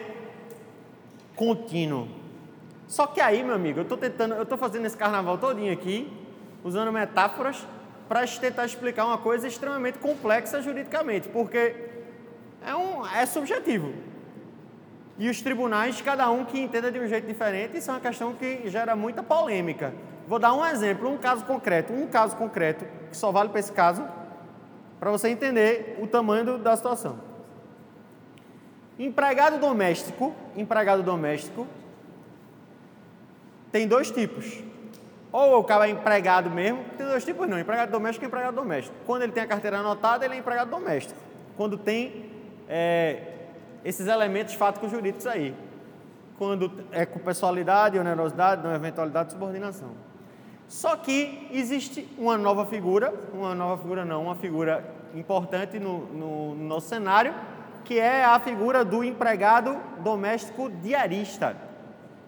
contínuo. 1.35 2.16
Só 2.87 3.05
que 3.05 3.19
aí, 3.19 3.43
meu 3.43 3.53
amigo, 3.53 3.79
eu 3.79 3.83
estou 3.83 3.97
tentando, 3.97 4.33
eu 4.35 4.43
estou 4.43 4.57
fazendo 4.57 4.85
esse 4.85 4.95
carnaval 4.95 5.37
todinho 5.37 5.73
aqui, 5.73 6.11
usando 6.63 6.91
metáforas 6.91 7.67
para 8.07 8.25
tentar 8.25 8.65
explicar 8.65 9.05
uma 9.05 9.17
coisa 9.17 9.47
extremamente 9.47 9.99
complexa 9.99 10.61
juridicamente, 10.61 11.27
porque 11.27 11.75
é, 12.65 12.73
um, 12.73 13.05
é 13.05 13.25
subjetivo. 13.25 13.93
E 15.19 15.29
os 15.29 15.41
tribunais, 15.41 15.99
cada 15.99 16.29
um 16.29 16.45
que 16.45 16.59
entenda 16.59 16.91
de 16.91 16.99
um 16.99 17.07
jeito 17.07 17.27
diferente, 17.27 17.77
isso 17.77 17.89
é 17.89 17.93
uma 17.93 17.99
questão 17.99 18.33
que 18.33 18.69
gera 18.69 18.95
muita 18.95 19.21
polêmica. 19.21 19.93
Vou 20.27 20.39
dar 20.39 20.53
um 20.53 20.65
exemplo, 20.65 21.09
um 21.09 21.17
caso 21.17 21.43
concreto, 21.43 21.91
um 21.91 22.07
caso 22.07 22.37
concreto, 22.37 22.85
que 23.09 23.17
só 23.17 23.31
vale 23.31 23.49
para 23.49 23.59
esse 23.59 23.71
caso, 23.71 24.07
para 24.99 25.11
você 25.11 25.29
entender 25.29 25.97
o 25.99 26.07
tamanho 26.07 26.57
da 26.57 26.75
situação. 26.75 27.19
Empregado 28.97 29.59
doméstico, 29.59 30.33
empregado 30.55 31.03
doméstico, 31.03 31.67
tem 33.77 33.87
dois 33.87 34.09
tipos. 34.09 34.63
Ou 35.31 35.59
o 35.59 35.63
cara 35.63 35.87
é 35.87 35.91
empregado 35.91 36.49
mesmo, 36.49 36.83
tem 36.97 37.05
dois 37.05 37.23
tipos 37.23 37.47
não, 37.47 37.59
empregado 37.59 37.91
doméstico 37.91 38.25
e 38.25 38.27
empregado 38.27 38.55
doméstico. 38.55 38.95
Quando 39.05 39.21
ele 39.21 39.31
tem 39.31 39.43
a 39.43 39.47
carteira 39.47 39.77
anotada, 39.77 40.25
ele 40.25 40.33
é 40.33 40.37
empregado 40.37 40.71
doméstico. 40.71 41.19
Quando 41.55 41.77
tem 41.77 42.25
é, 42.67 43.21
esses 43.85 44.07
elementos 44.07 44.55
fáticos 44.55 44.89
jurídicos 44.89 45.27
aí. 45.27 45.53
Quando 46.39 46.71
é 46.91 47.05
com 47.05 47.19
pessoalidade, 47.19 47.99
onerosidade, 47.99 48.63
não 48.63 48.73
eventualidade, 48.73 49.33
subordinação. 49.33 49.91
Só 50.67 50.95
que 50.95 51.47
existe 51.51 52.07
uma 52.17 52.35
nova 52.35 52.65
figura, 52.65 53.13
uma 53.31 53.53
nova 53.53 53.79
figura 53.79 54.03
não, 54.03 54.23
uma 54.23 54.35
figura 54.35 54.83
importante 55.13 55.79
no, 55.79 55.99
no, 56.07 56.55
no 56.55 56.63
nosso 56.63 56.89
cenário, 56.89 57.33
que 57.85 57.99
é 57.99 58.25
a 58.25 58.39
figura 58.39 58.83
do 58.83 59.03
empregado 59.03 59.77
doméstico 59.99 60.67
diarista. 60.67 61.55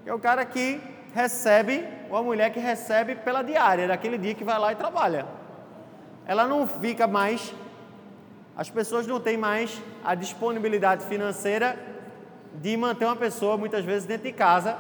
Que 0.04 0.10
é 0.10 0.14
o 0.14 0.20
cara 0.20 0.46
que 0.46 0.99
recebe, 1.14 1.88
ou 2.10 2.18
a 2.18 2.24
mulher 2.24 2.52
que 2.52 2.60
recebe 2.60 3.16
pela 3.16 3.42
diária, 3.42 3.88
daquele 3.88 4.18
dia 4.18 4.34
que 4.34 4.44
vai 4.44 4.58
lá 4.60 4.72
e 4.72 4.76
trabalha. 4.76 5.26
Ela 6.26 6.46
não 6.48 6.68
fica 6.68 7.08
mais 7.08 7.54
as 8.60 8.70
pessoas 8.70 9.08
não 9.08 9.22
têm 9.22 9.38
mais 9.38 9.82
a 10.04 10.14
disponibilidade 10.14 11.06
financeira 11.06 11.80
de 12.56 12.76
manter 12.76 13.06
uma 13.06 13.16
pessoa, 13.16 13.56
muitas 13.56 13.86
vezes, 13.86 14.06
dentro 14.06 14.26
de 14.26 14.34
casa, 14.34 14.76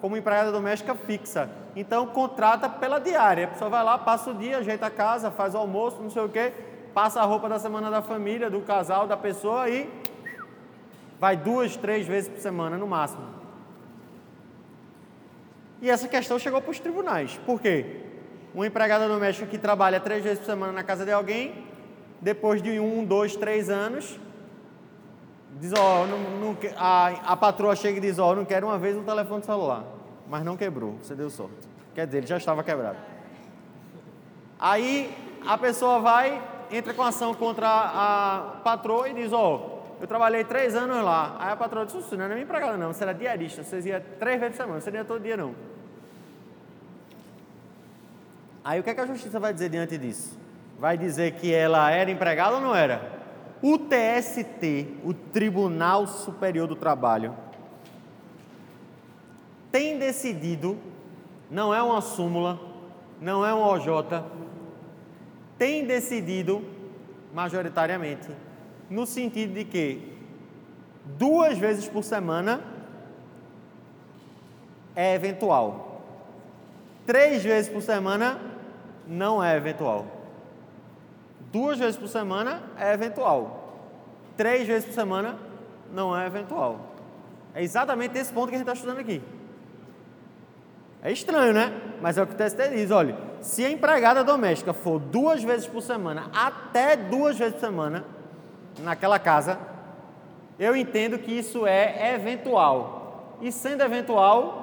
como 0.00 0.16
empregada 0.16 0.50
doméstica 0.50 0.92
fixa. 0.96 1.48
Então, 1.76 2.04
contrata 2.08 2.68
pela 2.68 2.98
diária. 2.98 3.44
A 3.44 3.48
pessoa 3.50 3.70
vai 3.70 3.84
lá, 3.84 3.96
passa 3.96 4.32
o 4.32 4.34
dia, 4.34 4.58
ajeita 4.58 4.86
a 4.86 4.90
casa, 4.90 5.30
faz 5.30 5.54
o 5.54 5.58
almoço, 5.58 6.02
não 6.02 6.10
sei 6.10 6.20
o 6.20 6.28
quê, 6.28 6.52
passa 6.92 7.20
a 7.20 7.24
roupa 7.24 7.48
da 7.48 7.60
semana 7.60 7.92
da 7.92 8.02
família, 8.02 8.50
do 8.50 8.60
casal, 8.62 9.06
da 9.06 9.16
pessoa 9.16 9.68
e 9.70 9.88
vai 11.20 11.36
duas, 11.36 11.76
três 11.76 12.04
vezes 12.04 12.28
por 12.28 12.40
semana, 12.40 12.76
no 12.76 12.88
máximo. 12.88 13.41
E 15.82 15.90
essa 15.90 16.08
questão 16.08 16.38
chegou 16.38 16.62
para 16.62 16.70
os 16.70 16.78
tribunais. 16.78 17.38
Por 17.44 17.60
quê? 17.60 18.02
Uma 18.54 18.66
empregada 18.66 19.06
doméstica 19.08 19.46
que 19.46 19.58
trabalha 19.58 19.98
três 19.98 20.22
vezes 20.22 20.38
por 20.38 20.46
semana 20.46 20.72
na 20.72 20.84
casa 20.84 21.04
de 21.04 21.12
alguém 21.12 21.70
depois 22.22 22.62
de 22.62 22.78
um, 22.78 23.04
dois, 23.04 23.34
três 23.34 23.68
anos, 23.68 24.16
diz, 25.58 25.72
ó, 25.76 26.06
a, 26.76 27.32
a 27.32 27.36
patroa 27.36 27.74
chega 27.74 27.98
e 27.98 28.00
diz, 28.00 28.16
ó, 28.20 28.32
não 28.32 28.44
quero 28.44 28.68
uma 28.68 28.78
vez 28.78 28.96
um 28.96 29.02
telefone 29.02 29.42
celular, 29.42 29.84
mas 30.28 30.44
não 30.44 30.56
quebrou, 30.56 30.94
você 31.02 31.16
deu 31.16 31.28
sorte. 31.28 31.68
Quer 31.92 32.06
dizer, 32.06 32.18
ele 32.18 32.26
já 32.28 32.36
estava 32.36 32.62
quebrado. 32.62 32.96
Aí 34.56 35.12
a 35.44 35.58
pessoa 35.58 35.98
vai, 35.98 36.40
entra 36.70 36.94
com 36.94 37.02
ação 37.02 37.34
contra 37.34 37.66
a, 37.66 38.36
a 38.36 38.40
patroa 38.62 39.08
e 39.08 39.14
diz, 39.14 39.32
ó, 39.32 39.80
eu 40.00 40.06
trabalhei 40.06 40.44
três 40.44 40.76
anos 40.76 41.02
lá. 41.02 41.36
Aí 41.40 41.52
a 41.52 41.56
patroa 41.56 41.84
disse, 41.84 42.16
não 42.16 42.26
é 42.26 42.28
minha 42.28 42.40
empregada 42.40 42.76
não, 42.76 42.92
você 42.92 43.02
era 43.02 43.12
diarista, 43.12 43.64
você 43.64 43.80
ia 43.80 44.00
três 44.00 44.38
vezes 44.38 44.56
por 44.56 44.62
semana, 44.62 44.80
você 44.80 44.92
não 44.92 44.98
ia 44.98 45.04
todo 45.04 45.20
dia 45.20 45.36
não. 45.36 45.71
Aí 48.64 48.80
o 48.80 48.82
que, 48.82 48.90
é 48.90 48.94
que 48.94 49.00
a 49.00 49.06
justiça 49.06 49.40
vai 49.40 49.52
dizer 49.52 49.68
diante 49.68 49.98
disso? 49.98 50.42
vai 50.82 50.98
dizer 50.98 51.34
que 51.34 51.54
ela 51.54 51.92
era 51.92 52.10
empregada 52.10 52.56
ou 52.56 52.60
não 52.60 52.74
era? 52.74 53.20
O 53.62 53.78
TST, 53.78 54.88
o 55.04 55.14
Tribunal 55.14 56.08
Superior 56.08 56.66
do 56.66 56.74
Trabalho, 56.74 57.36
tem 59.70 59.96
decidido, 59.96 60.76
não 61.48 61.72
é 61.72 61.80
uma 61.80 62.00
súmula, 62.00 62.58
não 63.20 63.46
é 63.46 63.54
um 63.54 63.62
OJ, 63.62 64.24
tem 65.56 65.86
decidido 65.86 66.64
majoritariamente 67.32 68.28
no 68.90 69.06
sentido 69.06 69.54
de 69.54 69.64
que 69.64 70.18
duas 71.16 71.56
vezes 71.56 71.86
por 71.86 72.02
semana 72.02 72.60
é 74.96 75.14
eventual. 75.14 76.02
Três 77.06 77.44
vezes 77.44 77.70
por 77.70 77.82
semana 77.82 78.51
não 79.06 79.42
é 79.42 79.56
eventual. 79.56 80.06
Duas 81.52 81.78
vezes 81.78 81.96
por 81.96 82.08
semana 82.08 82.62
é 82.78 82.92
eventual. 82.92 83.74
Três 84.36 84.66
vezes 84.66 84.86
por 84.86 84.94
semana 84.94 85.36
não 85.92 86.16
é 86.16 86.26
eventual. 86.26 86.78
É 87.54 87.62
exatamente 87.62 88.16
esse 88.18 88.32
ponto 88.32 88.48
que 88.48 88.54
a 88.54 88.58
gente 88.58 88.68
está 88.68 88.72
estudando 88.72 88.98
aqui. 88.98 89.22
É 91.02 91.10
estranho, 91.10 91.52
né? 91.52 91.72
Mas 92.00 92.16
é 92.16 92.22
o 92.22 92.26
que 92.26 92.34
o 92.34 92.36
TST 92.36 92.68
diz: 92.70 92.90
olha, 92.90 93.16
se 93.40 93.64
a 93.64 93.70
empregada 93.70 94.22
doméstica 94.22 94.72
for 94.72 94.98
duas 94.98 95.42
vezes 95.42 95.66
por 95.66 95.82
semana, 95.82 96.30
até 96.34 96.96
duas 96.96 97.36
vezes 97.36 97.54
por 97.54 97.60
semana, 97.60 98.04
naquela 98.78 99.18
casa, 99.18 99.58
eu 100.58 100.76
entendo 100.76 101.18
que 101.18 101.32
isso 101.32 101.66
é 101.66 102.14
eventual. 102.14 103.36
E 103.40 103.50
sendo 103.50 103.82
eventual, 103.82 104.61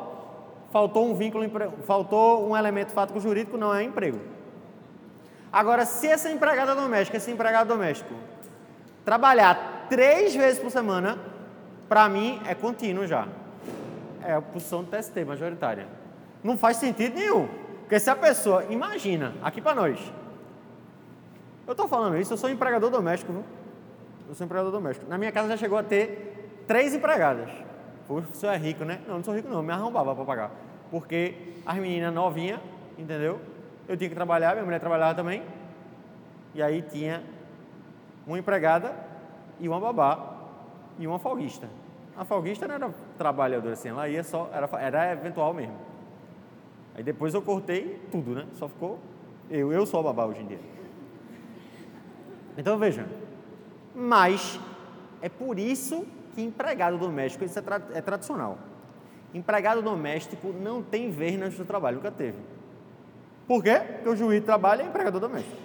faltou 0.72 1.10
um 1.10 1.16
vínculo, 1.16 1.46
faltou 1.86 2.48
um 2.50 2.56
elemento 2.56 2.92
fático 2.92 3.20
jurídico, 3.20 3.58
não 3.58 3.74
é 3.74 3.84
emprego. 3.84 4.20
Agora, 5.52 5.86
se 5.86 6.08
essa 6.08 6.30
empregada 6.30 6.76
doméstica, 6.76 7.18
esse 7.18 7.32
empregado 7.32 7.68
doméstico, 7.68 8.14
trabalhar 9.04 9.88
três 9.90 10.36
vezes 10.36 10.60
por 10.60 10.70
semana, 10.70 11.18
para 11.88 12.08
mim 12.08 12.40
é 12.46 12.54
contínuo 12.54 13.08
já. 13.08 13.28
É 14.24 14.34
a 14.34 14.42
posição 14.42 14.84
do 14.84 14.92
TST 14.92 15.26
majoritária. 15.26 15.88
Não 16.44 16.58
faz 16.58 16.78
sentido 16.78 17.16
nenhum. 17.16 17.48
Porque 17.82 18.00
se 18.00 18.10
a 18.10 18.16
pessoa, 18.16 18.66
imagina, 18.70 19.34
aqui 19.42 19.60
para 19.60 19.74
nós, 19.74 20.00
eu 21.66 21.72
estou 21.72 21.88
falando 21.88 22.18
isso, 22.18 22.34
eu 22.34 22.38
sou 22.38 22.50
empregador 22.50 22.92
doméstico, 22.92 23.32
viu? 23.32 23.44
Eu 24.28 24.36
sou 24.36 24.46
empregador 24.46 24.72
doméstico. 24.72 25.10
Na 25.10 25.18
minha 25.18 25.32
casa 25.32 25.50
já 25.50 25.58
chegou 25.58 25.78
a 25.78 25.84
ter 25.84 26.64
três 26.68 26.94
empregadas. 26.94 27.50
O 28.10 28.24
senhor 28.34 28.54
é 28.54 28.58
rico, 28.58 28.84
né? 28.84 29.00
Não, 29.08 29.18
não 29.18 29.24
sou 29.24 29.36
rico 29.36 29.48
não, 29.48 29.62
me 29.62 29.72
arrombava 29.72 30.16
para 30.16 30.26
pagar. 30.26 30.52
Porque 30.90 31.36
as 31.66 31.78
meninas 31.78 32.14
novinhas, 32.14 32.60
entendeu? 32.98 33.40
eu 33.90 33.98
tinha 33.98 34.08
que 34.08 34.16
trabalhar, 34.16 34.54
minha 34.54 34.64
mulher 34.64 34.80
trabalhava 34.80 35.16
também. 35.16 35.42
E 36.54 36.62
aí 36.62 36.84
tinha 36.84 37.24
uma 38.26 38.38
empregada 38.38 38.94
e 39.60 39.68
uma 39.68 39.80
babá 39.80 40.38
e 41.00 41.08
uma 41.08 41.18
folguista. 41.18 41.68
A 42.16 42.24
folguista 42.24 42.68
não 42.68 42.76
era 42.76 42.94
trabalhadora 43.18 43.74
assim, 43.74 43.90
ela 43.90 44.08
ia 44.08 44.24
só, 44.24 44.48
era, 44.54 44.70
era 44.80 45.12
eventual 45.14 45.56
mesmo. 45.56 45.76
Aí 46.94 47.02
depois 47.02 47.34
eu 47.34 47.42
cortei 47.42 48.00
tudo, 48.12 48.36
né? 48.36 48.46
Só 48.54 48.68
ficou 48.68 49.00
eu, 49.50 49.74
eu 49.74 49.88
sou 49.88 50.02
a 50.02 50.04
babá 50.04 50.26
hoje 50.26 50.42
em 50.42 50.46
dia. 50.46 50.60
Então 52.56 52.78
veja, 52.78 53.08
mas 53.96 54.60
é 55.20 55.30
por 55.30 55.58
isso 55.58 56.06
que 56.40 56.46
empregado 56.46 56.98
doméstico, 56.98 57.44
isso 57.44 57.60
é, 57.60 57.62
tra 57.62 57.82
é 57.94 58.02
tradicional. 58.02 58.58
Empregado 59.34 59.82
doméstico 59.82 60.54
não 60.54 60.82
tem 60.82 61.12
vez 61.12 61.38
no 61.38 61.52
seu 61.52 61.66
trabalho, 61.66 61.98
nunca 61.98 62.12
teve. 62.12 62.38
Por 63.46 63.62
quê? 63.62 63.80
Porque 63.80 64.10
o 64.10 64.16
juiz 64.16 64.44
trabalha 64.44 64.84
é 64.84 64.86
empregador 64.86 65.20
doméstico. 65.20 65.58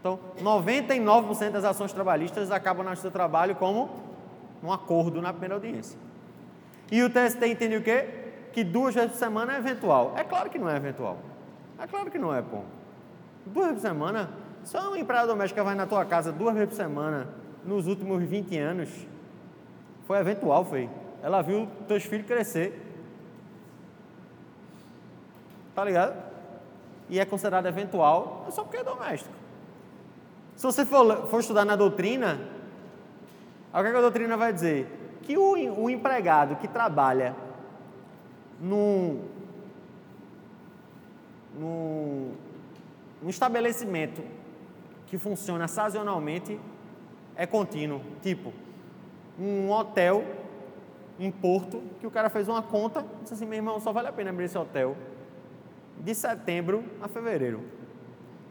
Então, 0.00 0.18
99% 0.40 1.50
das 1.50 1.64
ações 1.64 1.92
trabalhistas 1.92 2.50
acabam 2.50 2.84
no 2.84 2.94
seu 2.96 3.10
trabalho 3.10 3.54
como 3.54 3.88
um 4.62 4.72
acordo 4.72 5.22
na 5.22 5.32
primeira 5.32 5.54
audiência. 5.54 5.98
E 6.90 7.02
o 7.02 7.08
TST 7.08 7.46
entende 7.46 7.76
o 7.76 7.82
quê? 7.82 8.06
Que 8.52 8.62
duas 8.62 8.94
vezes 8.94 9.12
por 9.12 9.18
semana 9.18 9.54
é 9.54 9.58
eventual. 9.58 10.12
É 10.16 10.24
claro 10.24 10.50
que 10.50 10.58
não 10.58 10.68
é 10.68 10.76
eventual. 10.76 11.18
É 11.78 11.86
claro 11.86 12.10
que 12.10 12.18
não 12.18 12.34
é, 12.34 12.42
pô. 12.42 12.58
Duas 13.46 13.68
vezes 13.68 13.82
por 13.82 13.88
semana. 13.88 14.30
Só 14.64 14.88
uma 14.88 14.98
empregada 14.98 15.28
doméstica 15.28 15.64
vai 15.64 15.74
na 15.74 15.86
tua 15.86 16.04
casa 16.04 16.30
duas 16.30 16.54
vezes 16.54 16.70
por 16.70 16.76
semana 16.76 17.28
nos 17.64 17.86
últimos 17.86 18.22
20 18.22 18.58
anos. 18.58 19.11
Foi 20.06 20.18
eventual, 20.18 20.64
foi. 20.64 20.88
Ela 21.22 21.42
viu 21.42 21.68
teus 21.86 22.04
filhos 22.04 22.26
crescer. 22.26 22.80
Tá 25.74 25.84
ligado? 25.84 26.22
E 27.08 27.18
é 27.18 27.24
considerado 27.24 27.66
eventual 27.66 28.46
só 28.50 28.62
porque 28.62 28.78
é 28.78 28.84
doméstico. 28.84 29.34
Se 30.56 30.64
você 30.64 30.84
for, 30.84 31.28
for 31.28 31.40
estudar 31.40 31.64
na 31.64 31.76
doutrina, 31.76 32.40
o 33.72 33.82
que 33.82 33.88
a 33.88 34.00
doutrina 34.00 34.36
vai 34.36 34.52
dizer? 34.52 34.86
Que 35.22 35.36
o, 35.36 35.82
o 35.82 35.90
empregado 35.90 36.56
que 36.56 36.68
trabalha 36.68 37.34
num, 38.60 39.24
num, 41.58 42.32
num 43.22 43.28
estabelecimento 43.28 44.22
que 45.06 45.18
funciona 45.18 45.66
sazonalmente 45.68 46.60
é 47.34 47.46
contínuo. 47.46 48.00
Tipo, 48.22 48.52
um 49.38 49.70
hotel 49.70 50.24
em 51.18 51.30
Porto, 51.30 51.82
que 52.00 52.06
o 52.06 52.10
cara 52.10 52.28
fez 52.28 52.48
uma 52.48 52.62
conta, 52.62 53.04
disse 53.22 53.34
assim, 53.34 53.46
meu 53.46 53.56
irmão, 53.56 53.78
só 53.80 53.92
vale 53.92 54.08
a 54.08 54.12
pena 54.12 54.30
abrir 54.30 54.46
esse 54.46 54.58
hotel 54.58 54.96
de 55.98 56.14
setembro 56.14 56.84
a 57.00 57.08
fevereiro. 57.08 57.60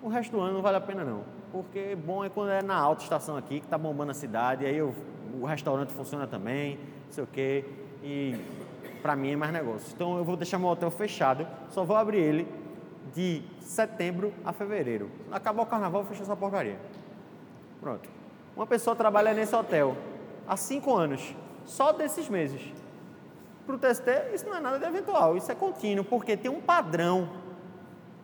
O 0.01 0.07
resto 0.07 0.31
do 0.31 0.41
ano 0.41 0.53
não 0.53 0.61
vale 0.61 0.77
a 0.77 0.81
pena 0.81 1.03
não, 1.03 1.23
porque 1.51 1.95
bom 1.95 2.23
é 2.23 2.29
quando 2.29 2.49
é 2.49 2.61
na 2.61 2.75
alta 2.75 3.03
estação 3.03 3.35
aqui, 3.35 3.59
que 3.59 3.65
está 3.65 3.77
bombando 3.77 4.11
a 4.11 4.13
cidade, 4.13 4.65
aí 4.65 4.77
eu, 4.77 4.95
o 5.39 5.45
restaurante 5.45 5.91
funciona 5.91 6.25
também, 6.25 6.77
não 6.77 7.11
sei 7.11 7.23
o 7.23 7.27
quê, 7.27 7.65
e 8.03 8.35
para 9.01 9.15
mim 9.15 9.31
é 9.31 9.35
mais 9.35 9.51
negócio. 9.51 9.91
Então 9.93 10.17
eu 10.17 10.23
vou 10.23 10.35
deixar 10.35 10.57
meu 10.57 10.69
hotel 10.69 10.89
fechado, 10.89 11.47
só 11.69 11.83
vou 11.83 11.97
abrir 11.97 12.19
ele 12.19 12.47
de 13.13 13.41
setembro 13.59 14.33
a 14.45 14.53
fevereiro. 14.53 15.09
Acabar 15.31 15.63
o 15.63 15.65
carnaval, 15.65 16.05
fecha 16.05 16.23
essa 16.23 16.35
porcaria. 16.35 16.77
Pronto. 17.79 18.09
Uma 18.55 18.67
pessoa 18.67 18.95
trabalha 18.95 19.33
nesse 19.33 19.55
hotel 19.55 19.95
há 20.47 20.57
cinco 20.57 20.95
anos, 20.95 21.35
só 21.65 21.91
desses 21.91 22.29
meses. 22.29 22.61
Para 23.65 23.75
o 23.75 23.79
TST, 23.79 24.09
isso 24.33 24.45
não 24.45 24.55
é 24.55 24.59
nada 24.59 24.79
de 24.79 24.85
eventual, 24.85 25.37
isso 25.37 25.51
é 25.51 25.55
contínuo, 25.55 26.03
porque 26.03 26.35
tem 26.35 26.49
um 26.49 26.61
padrão. 26.61 27.29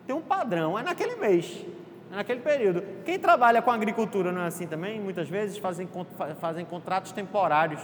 Tem 0.05 0.15
um 0.15 0.21
padrão, 0.21 0.77
é 0.77 0.83
naquele 0.83 1.15
mês, 1.15 1.65
é 2.11 2.15
naquele 2.15 2.39
período. 2.39 2.81
Quem 3.03 3.19
trabalha 3.19 3.61
com 3.61 3.69
agricultura 3.69 4.31
não 4.31 4.41
é 4.41 4.47
assim 4.47 4.65
também? 4.65 4.99
Muitas 4.99 5.29
vezes 5.29 5.57
fazem, 5.57 5.87
fazem 6.39 6.65
contratos 6.65 7.11
temporários 7.11 7.81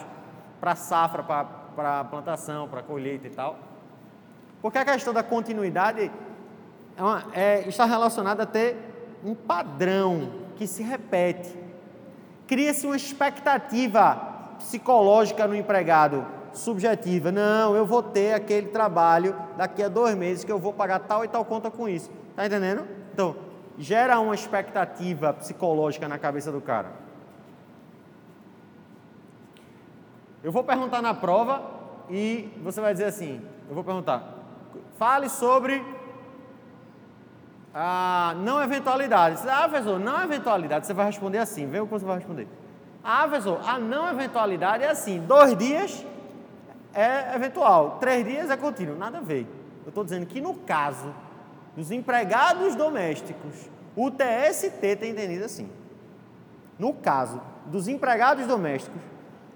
para 0.59 0.75
safra, 0.75 1.21
para 1.23 2.03
plantação, 2.05 2.67
para 2.69 2.81
colheita 2.81 3.27
e 3.27 3.29
tal. 3.29 3.59
Porque 4.61 4.77
a 4.77 4.85
questão 4.85 5.13
da 5.13 5.21
continuidade 5.21 6.09
é 6.95 7.01
uma, 7.03 7.23
é, 7.33 7.67
está 7.67 7.83
relacionada 7.83 8.43
a 8.43 8.45
ter 8.45 8.77
um 9.23 9.35
padrão 9.35 10.31
que 10.55 10.65
se 10.65 10.81
repete. 10.81 11.62
Cria-se 12.47 12.85
uma 12.85 12.95
expectativa 12.95 14.33
psicológica 14.57 15.47
no 15.47 15.55
empregado, 15.55 16.25
subjetiva. 16.53 17.31
Não, 17.31 17.75
eu 17.75 17.85
vou 17.85 18.03
ter 18.03 18.33
aquele 18.33 18.67
trabalho 18.67 19.35
daqui 19.57 19.81
a 19.83 19.87
dois 19.87 20.15
meses 20.15 20.43
que 20.43 20.51
eu 20.51 20.59
vou 20.59 20.73
pagar 20.73 20.99
tal 20.99 21.23
e 21.23 21.27
tal 21.27 21.43
conta 21.45 21.71
com 21.71 21.87
isso. 21.87 22.11
Está 22.29 22.45
entendendo? 22.45 22.87
Então, 23.13 23.35
gera 23.77 24.19
uma 24.19 24.35
expectativa 24.35 25.33
psicológica 25.33 26.07
na 26.07 26.17
cabeça 26.17 26.51
do 26.51 26.61
cara. 26.61 26.91
Eu 30.43 30.51
vou 30.51 30.63
perguntar 30.63 31.01
na 31.01 31.13
prova 31.13 31.63
e 32.09 32.51
você 32.61 32.81
vai 32.81 32.93
dizer 32.93 33.05
assim: 33.05 33.41
eu 33.69 33.75
vou 33.75 33.83
perguntar, 33.83 34.39
fale 34.97 35.29
sobre 35.29 35.83
a 37.73 38.35
não 38.37 38.61
eventualidade. 38.61 39.41
Ah, 39.47 39.67
professor, 39.67 39.99
não 39.99 40.23
eventualidade. 40.23 40.85
Você 40.85 40.93
vai 40.93 41.07
responder 41.07 41.39
assim, 41.39 41.65
vê 41.65 41.79
o 41.79 41.85
que 41.85 41.91
você 41.91 42.05
vai 42.05 42.17
responder. 42.17 42.47
Ah, 43.03 43.27
professor, 43.27 43.59
a 43.67 43.79
não 43.79 44.09
eventualidade 44.09 44.83
é 44.83 44.89
assim: 44.89 45.19
dois 45.19 45.57
dias 45.57 46.05
é 46.93 47.35
eventual, 47.35 47.97
três 47.99 48.25
dias 48.25 48.49
é 48.49 48.55
contínuo. 48.55 48.95
Nada 48.95 49.17
a 49.17 49.21
ver. 49.21 49.47
Eu 49.83 49.89
estou 49.89 50.03
dizendo 50.03 50.25
que 50.25 50.39
no 50.39 50.53
caso 50.53 51.13
dos 51.75 51.91
empregados 51.91 52.75
domésticos, 52.75 53.69
o 53.95 54.11
TST 54.11 54.95
tem 54.95 55.11
entendido 55.11 55.45
assim. 55.45 55.69
No 56.77 56.93
caso 56.93 57.41
dos 57.65 57.87
empregados 57.87 58.45
domésticos, 58.47 59.01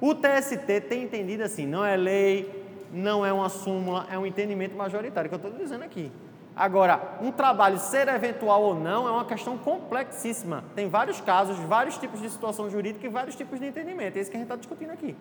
o 0.02 0.14
TST 0.14 0.82
tem 0.82 1.04
entendido 1.04 1.44
assim. 1.44 1.66
Não 1.66 1.86
é 1.86 1.96
lei, 1.96 2.66
não 2.92 3.26
é 3.26 3.32
uma 3.32 3.50
súmula, 3.50 4.06
é 4.12 4.18
um 4.18 4.26
entendimento 4.26 4.76
majoritário 4.76 5.30
que 5.30 5.36
eu 5.36 5.38
estou 5.38 5.52
dizendo 5.52 5.84
aqui. 5.84 6.12
Agora, 6.58 7.20
um 7.22 7.32
trabalho 7.32 7.78
ser 7.78 8.08
eventual 8.08 8.64
ou 8.64 8.74
não 8.74 9.08
é 9.08 9.12
uma 9.12 9.26
questão 9.26 9.60
complexíssima. 9.60 10.64
Tem 10.76 10.90
vários 10.90 11.22
casos, 11.22 11.56
vários 11.60 12.00
tipos 12.00 12.20
de 12.20 12.28
situação 12.32 12.68
jurídica 12.68 13.06
e 13.06 13.10
vários 13.10 13.36
tipos 13.36 13.60
de 13.60 13.68
entendimento. 13.68 14.18
É 14.18 14.22
isso 14.22 14.32
que 14.32 14.38
a 14.38 14.40
gente 14.40 14.48
está 14.48 14.56
discutindo 14.56 14.90
aqui. 14.90 15.16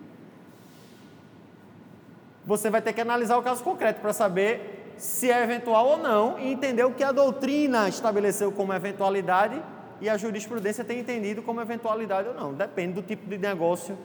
Você 2.46 2.70
vai 2.70 2.80
ter 2.80 2.94
que 2.94 3.02
analisar 3.02 3.36
o 3.36 3.42
caso 3.42 3.62
concreto 3.62 4.00
para 4.00 4.14
saber 4.14 4.94
se 4.96 5.30
é 5.30 5.42
eventual 5.42 5.86
ou 5.86 5.98
não 5.98 6.38
e 6.38 6.50
entender 6.50 6.84
o 6.84 6.92
que 6.92 7.04
a 7.04 7.12
doutrina 7.12 7.86
estabeleceu 7.86 8.50
como 8.50 8.72
eventualidade 8.72 9.62
e 10.00 10.08
a 10.08 10.16
jurisprudência 10.16 10.84
tem 10.84 11.00
entendido 11.00 11.42
como 11.42 11.60
eventualidade 11.60 12.28
ou 12.28 12.34
não. 12.34 12.54
Depende 12.54 12.94
do 12.94 13.02
tipo 13.02 13.28
de 13.28 13.36
negócio, 13.36 13.98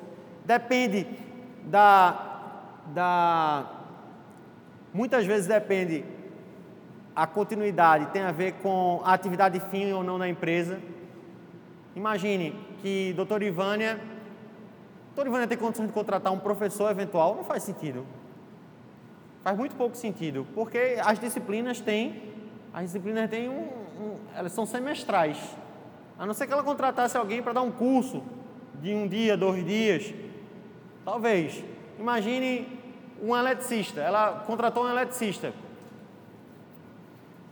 depende 0.44 1.08
da. 1.64 2.84
da 2.88 3.66
muitas 4.94 5.26
vezes 5.26 5.48
depende 5.48 6.04
a 7.16 7.28
continuidade 7.28 8.08
tem 8.08 8.22
a 8.22 8.32
ver 8.32 8.54
com 8.54 9.02
a 9.04 9.14
atividade 9.14 9.60
fim 9.60 9.92
ou 9.92 10.04
não 10.04 10.18
da 10.18 10.28
empresa. 10.28 10.80
Imagine 11.96 12.56
que 12.82 13.14
doutor 13.14 13.44
Ivânia, 13.44 14.00
doutor 15.08 15.28
Ivânia 15.28 15.48
tem 15.48 15.58
condição 15.58 15.86
de 15.86 15.92
contratar 15.92 16.32
um 16.32 16.40
professor 16.40 16.90
eventual, 16.90 17.36
não 17.36 17.44
faz 17.44 17.64
sentido. 17.64 18.06
Faz 19.44 19.58
muito 19.58 19.76
pouco 19.76 19.98
sentido, 19.98 20.48
porque 20.54 20.98
as 21.04 21.20
disciplinas 21.20 21.82
têm, 21.82 22.22
as 22.74 22.84
disciplinas 22.86 23.30
têm 23.30 23.50
um, 23.50 23.68
um 24.00 24.18
elas 24.36 24.52
são 24.54 24.66
semestrais. 24.66 25.38
A 26.18 26.26
não 26.26 26.34
ser 26.34 26.48
que 26.48 26.54
ela 26.54 26.64
contratasse 26.64 27.18
alguém 27.18 27.42
para 27.42 27.54
dar 27.54 27.62
um 27.62 27.72
curso 27.72 28.24
de 28.82 28.94
um 28.94 29.08
dia, 29.08 29.36
dois 29.36 29.66
dias, 29.66 30.14
talvez. 31.04 31.64
Imagine 32.00 32.80
um 33.22 33.36
eletricista, 33.36 34.00
ela 34.00 34.44
contratou 34.46 34.86
um 34.86 34.90
eletricista 34.90 35.54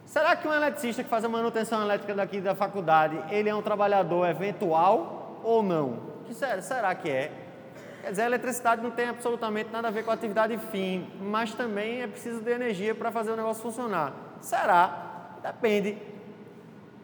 Será 0.09 0.35
que 0.35 0.47
um 0.47 0.51
eletricista 0.51 1.03
que 1.03 1.09
faz 1.09 1.23
a 1.23 1.29
manutenção 1.29 1.83
elétrica 1.83 2.15
daqui 2.15 2.41
da 2.41 2.55
faculdade, 2.55 3.15
ele 3.29 3.47
é 3.47 3.53
um 3.53 3.61
trabalhador 3.61 4.27
eventual 4.27 5.39
ou 5.43 5.61
não? 5.61 5.99
Que 6.25 6.33
será 6.33 6.95
que 6.95 7.07
é? 7.07 7.31
Quer 8.01 8.09
dizer, 8.09 8.23
a 8.23 8.25
eletricidade 8.25 8.81
não 8.81 8.89
tem 8.89 9.07
absolutamente 9.07 9.69
nada 9.71 9.87
a 9.87 9.91
ver 9.91 10.03
com 10.03 10.09
a 10.09 10.15
atividade 10.15 10.57
fim, 10.71 11.07
mas 11.21 11.53
também 11.53 12.01
é 12.01 12.07
preciso 12.07 12.41
de 12.41 12.49
energia 12.49 12.95
para 12.95 13.11
fazer 13.11 13.29
o 13.29 13.35
negócio 13.35 13.61
funcionar. 13.61 14.11
Será? 14.41 15.37
Depende. 15.43 15.95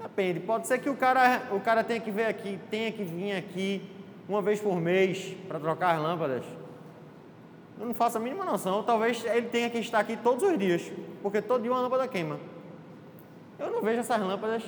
Depende. 0.02 0.40
Pode 0.40 0.66
ser 0.66 0.80
que 0.80 0.90
o 0.90 0.96
cara, 0.96 1.44
o 1.52 1.60
cara 1.60 1.84
tenha 1.84 2.00
que 2.00 2.10
vir 2.10 2.26
aqui, 2.26 2.60
tenha 2.72 2.92
que 2.92 3.04
vir 3.04 3.34
aqui 3.34 3.88
uma 4.28 4.42
vez 4.42 4.60
por 4.60 4.78
mês 4.78 5.38
para 5.48 5.60
trocar 5.60 5.94
as 5.94 6.02
lâmpadas. 6.02 6.44
Eu 7.80 7.86
não 7.86 7.94
faço 7.94 8.18
a 8.18 8.20
mínima 8.20 8.44
noção. 8.44 8.82
Talvez 8.82 9.24
ele 9.26 9.48
tenha 9.48 9.70
que 9.70 9.78
estar 9.78 10.00
aqui 10.00 10.18
todos 10.18 10.44
os 10.44 10.58
dias, 10.58 10.92
porque 11.22 11.40
todo 11.40 11.62
dia 11.62 11.72
uma 11.72 11.82
lâmpada 11.82 12.08
queima. 12.08 12.55
Eu 13.58 13.72
não 13.72 13.82
vejo 13.82 14.00
essas 14.00 14.20
lâmpadas 14.20 14.64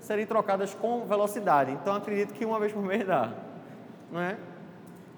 serem 0.00 0.26
trocadas 0.26 0.74
com 0.74 1.04
velocidade, 1.06 1.72
então 1.72 1.94
acredito 1.94 2.32
que 2.34 2.44
uma 2.44 2.60
vez 2.60 2.72
por 2.72 2.82
mês 2.82 3.06
dá, 3.06 3.32
não 4.10 4.20
é? 4.20 4.36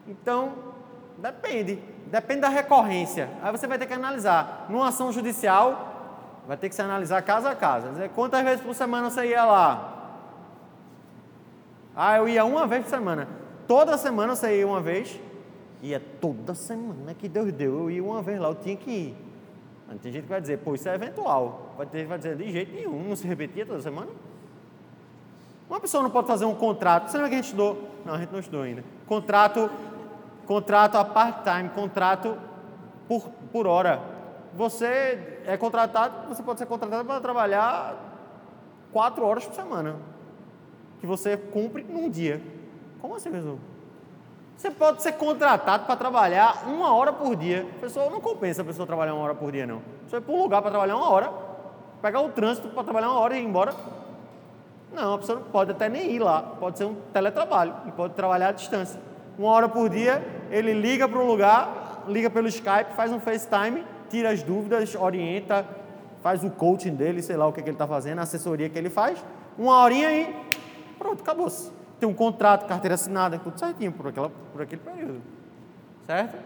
Então, 0.09 0.53
depende, 1.19 1.83
depende 2.07 2.41
da 2.41 2.49
recorrência. 2.49 3.29
Aí 3.43 3.53
você 3.53 3.67
vai 3.67 3.79
ter 3.79 3.87
que 3.87 3.93
analisar. 3.93 4.67
Numa 4.69 4.89
ação 4.89 5.13
judicial, 5.13 6.43
vai 6.47 6.57
ter 6.57 6.69
que 6.69 6.75
se 6.75 6.83
analisar 6.83 7.23
casa 7.23 7.51
a. 7.51 7.91
Dizer, 7.91 8.11
quantas 8.11 8.43
vezes 8.43 8.61
por 8.61 8.75
semana 8.75 9.11
você 9.11 9.27
ia 9.27 9.45
lá? 9.45 9.97
Ah, 11.95 12.17
eu 12.17 12.29
ia 12.29 12.45
uma 12.45 12.67
vez 12.67 12.85
por 12.85 12.91
semana. 12.91 13.29
Toda 13.67 13.97
semana 13.99 14.35
você 14.35 14.59
ia 14.59 14.67
uma 14.67 14.81
vez? 14.81 15.21
É 15.83 15.99
toda 15.99 16.55
semana 16.55 17.15
que 17.15 17.29
Deus 17.29 17.53
deu. 17.53 17.81
Eu 17.81 17.91
ia 17.91 18.03
uma 18.03 18.23
vez 18.23 18.39
lá, 18.41 18.49
eu 18.49 18.55
tinha 18.55 18.77
que 18.77 18.91
ir. 18.91 19.30
Mas 19.91 20.01
tem 20.01 20.12
gente 20.12 20.22
que 20.22 20.28
vai 20.28 20.41
dizer, 20.41 20.59
pô, 20.59 20.72
isso 20.72 20.88
é 20.88 20.95
eventual. 20.95 21.74
Vai 21.76 21.84
ter 21.84 22.07
vai 22.07 22.16
dizer, 22.16 22.36
de 22.36 22.53
jeito 22.53 22.72
nenhum, 22.72 23.09
não 23.09 23.16
se 23.16 23.26
repetia 23.26 23.66
toda 23.66 23.80
semana. 23.80 24.09
Uma 25.68 25.80
pessoa 25.80 26.01
não 26.01 26.11
pode 26.11 26.28
fazer 26.28 26.45
um 26.45 26.55
contrato. 26.55 27.11
Você 27.11 27.16
lembra 27.16 27.28
que 27.30 27.34
a 27.34 27.38
gente 27.38 27.47
estudou? 27.47 27.88
Não, 28.07 28.14
a 28.14 28.18
gente 28.18 28.30
não 28.30 28.38
estudou 28.38 28.62
ainda. 28.62 28.84
Contrato, 29.07 29.68
contrato 30.47 30.95
a 30.95 31.05
part-time, 31.05 31.70
contrato 31.70 32.38
por, 33.09 33.28
por 33.53 33.66
hora. 33.66 34.01
Você 34.55 35.41
é 35.45 35.57
contratado, 35.57 36.28
você 36.28 36.43
pode 36.43 36.61
ser 36.61 36.66
contratado 36.66 37.05
para 37.05 37.20
trabalhar 37.20 37.97
quatro 38.93 39.24
horas 39.24 39.45
por 39.45 39.55
semana. 39.55 39.97
Que 41.01 41.07
você 41.07 41.36
cumpre 41.36 41.82
num 41.82 42.09
dia. 42.09 42.41
Como 43.01 43.16
assim, 43.16 43.32
pessoal? 43.32 43.59
Você 44.61 44.71
pode 44.71 45.03
ser 45.03 45.13
contratado 45.13 45.87
para 45.87 45.97
trabalhar 45.97 46.65
uma 46.67 46.95
hora 46.95 47.15
por 47.15 47.35
dia. 47.35 47.67
A 47.79 47.81
pessoa 47.81 48.11
não 48.11 48.21
compensa 48.21 48.61
a 48.61 48.65
pessoa 48.65 48.87
trabalhar 48.87 49.15
uma 49.15 49.25
hora 49.25 49.35
por 49.35 49.51
dia, 49.51 49.67
não. 49.67 49.81
Você 50.05 50.11
vai 50.11 50.21
para 50.21 50.35
um 50.35 50.43
lugar 50.43 50.61
para 50.61 50.71
trabalhar 50.71 50.97
uma 50.97 51.09
hora, 51.09 51.33
pegar 52.03 52.21
o 52.21 52.29
trânsito 52.29 52.69
para 52.69 52.85
trabalhar 52.85 53.09
uma 53.09 53.21
hora 53.21 53.39
e 53.39 53.41
ir 53.41 53.47
embora. 53.47 53.75
Não, 54.93 55.15
a 55.15 55.19
pessoa 55.19 55.41
pode 55.51 55.71
até 55.71 55.89
nem 55.89 56.11
ir 56.11 56.19
lá. 56.19 56.43
Pode 56.43 56.77
ser 56.77 56.85
um 56.85 56.95
teletrabalho, 57.11 57.75
e 57.87 57.93
pode 57.93 58.13
trabalhar 58.13 58.49
à 58.49 58.53
distância. 58.53 59.01
Uma 59.39 59.49
hora 59.51 59.67
por 59.67 59.89
dia, 59.89 60.23
ele 60.51 60.75
liga 60.75 61.09
para 61.09 61.19
um 61.19 61.27
lugar, 61.27 62.05
liga 62.07 62.29
pelo 62.29 62.47
Skype, 62.47 62.93
faz 62.95 63.11
um 63.11 63.19
FaceTime, 63.19 63.83
tira 64.11 64.29
as 64.29 64.43
dúvidas, 64.43 64.95
orienta, 64.95 65.67
faz 66.23 66.45
o 66.45 66.51
coaching 66.51 66.95
dele, 66.95 67.23
sei 67.23 67.39
lá 67.39 67.47
o 67.47 67.53
que, 67.55 67.63
que 67.63 67.71
ele 67.71 67.77
está 67.77 67.87
fazendo, 67.87 68.19
a 68.19 68.25
assessoria 68.25 68.69
que 68.69 68.77
ele 68.77 68.91
faz. 68.91 69.25
Uma 69.57 69.83
horinha 69.83 70.13
e 70.13 70.37
pronto, 70.99 71.23
acabou-se 71.23 71.80
tem 72.01 72.09
um 72.09 72.15
contrato, 72.15 72.67
carteira 72.67 72.95
assinada, 72.95 73.39
tudo 73.39 73.59
certinho 73.59 73.93
por, 73.93 74.09
aquela, 74.09 74.31
por 74.31 74.63
aquele 74.63 74.81
período. 74.81 75.21
Certo? 76.07 76.37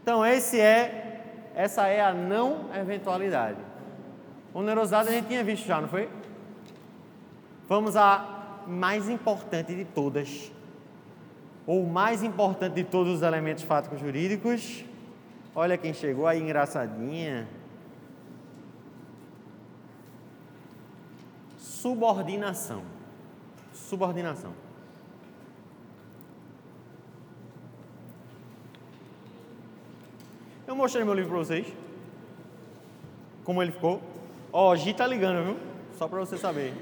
Então, 0.00 0.24
esse 0.24 0.58
é, 0.58 1.50
essa 1.54 1.88
é 1.88 2.00
a 2.00 2.14
não 2.14 2.72
eventualidade. 2.74 3.58
Onerosidade 4.54 5.08
a 5.08 5.12
gente 5.12 5.26
tinha 5.26 5.42
visto 5.42 5.66
já, 5.66 5.80
não 5.80 5.88
foi? 5.88 6.08
Vamos 7.68 7.96
à 7.96 8.62
mais 8.66 9.08
importante 9.08 9.74
de 9.74 9.84
todas, 9.84 10.52
ou 11.66 11.84
mais 11.84 12.22
importante 12.22 12.74
de 12.74 12.84
todos 12.84 13.16
os 13.16 13.22
elementos 13.22 13.64
fáticos 13.64 13.98
jurídicos. 13.98 14.84
Olha 15.54 15.76
quem 15.76 15.92
chegou 15.92 16.26
aí, 16.26 16.40
engraçadinha. 16.40 17.48
Subordinação 21.58 22.97
subordinação. 23.88 24.52
Eu 30.66 30.76
mostrei 30.76 31.02
meu 31.02 31.14
livro 31.14 31.30
para 31.30 31.38
vocês. 31.38 31.66
Como 33.42 33.62
ele 33.62 33.72
ficou. 33.72 34.02
Ó, 34.52 34.70
oh, 34.70 34.76
Gi 34.76 34.92
tá 34.92 35.06
ligando, 35.06 35.42
viu? 35.42 35.56
Só 35.96 36.06
para 36.06 36.20
você 36.20 36.36
saber. 36.36 36.74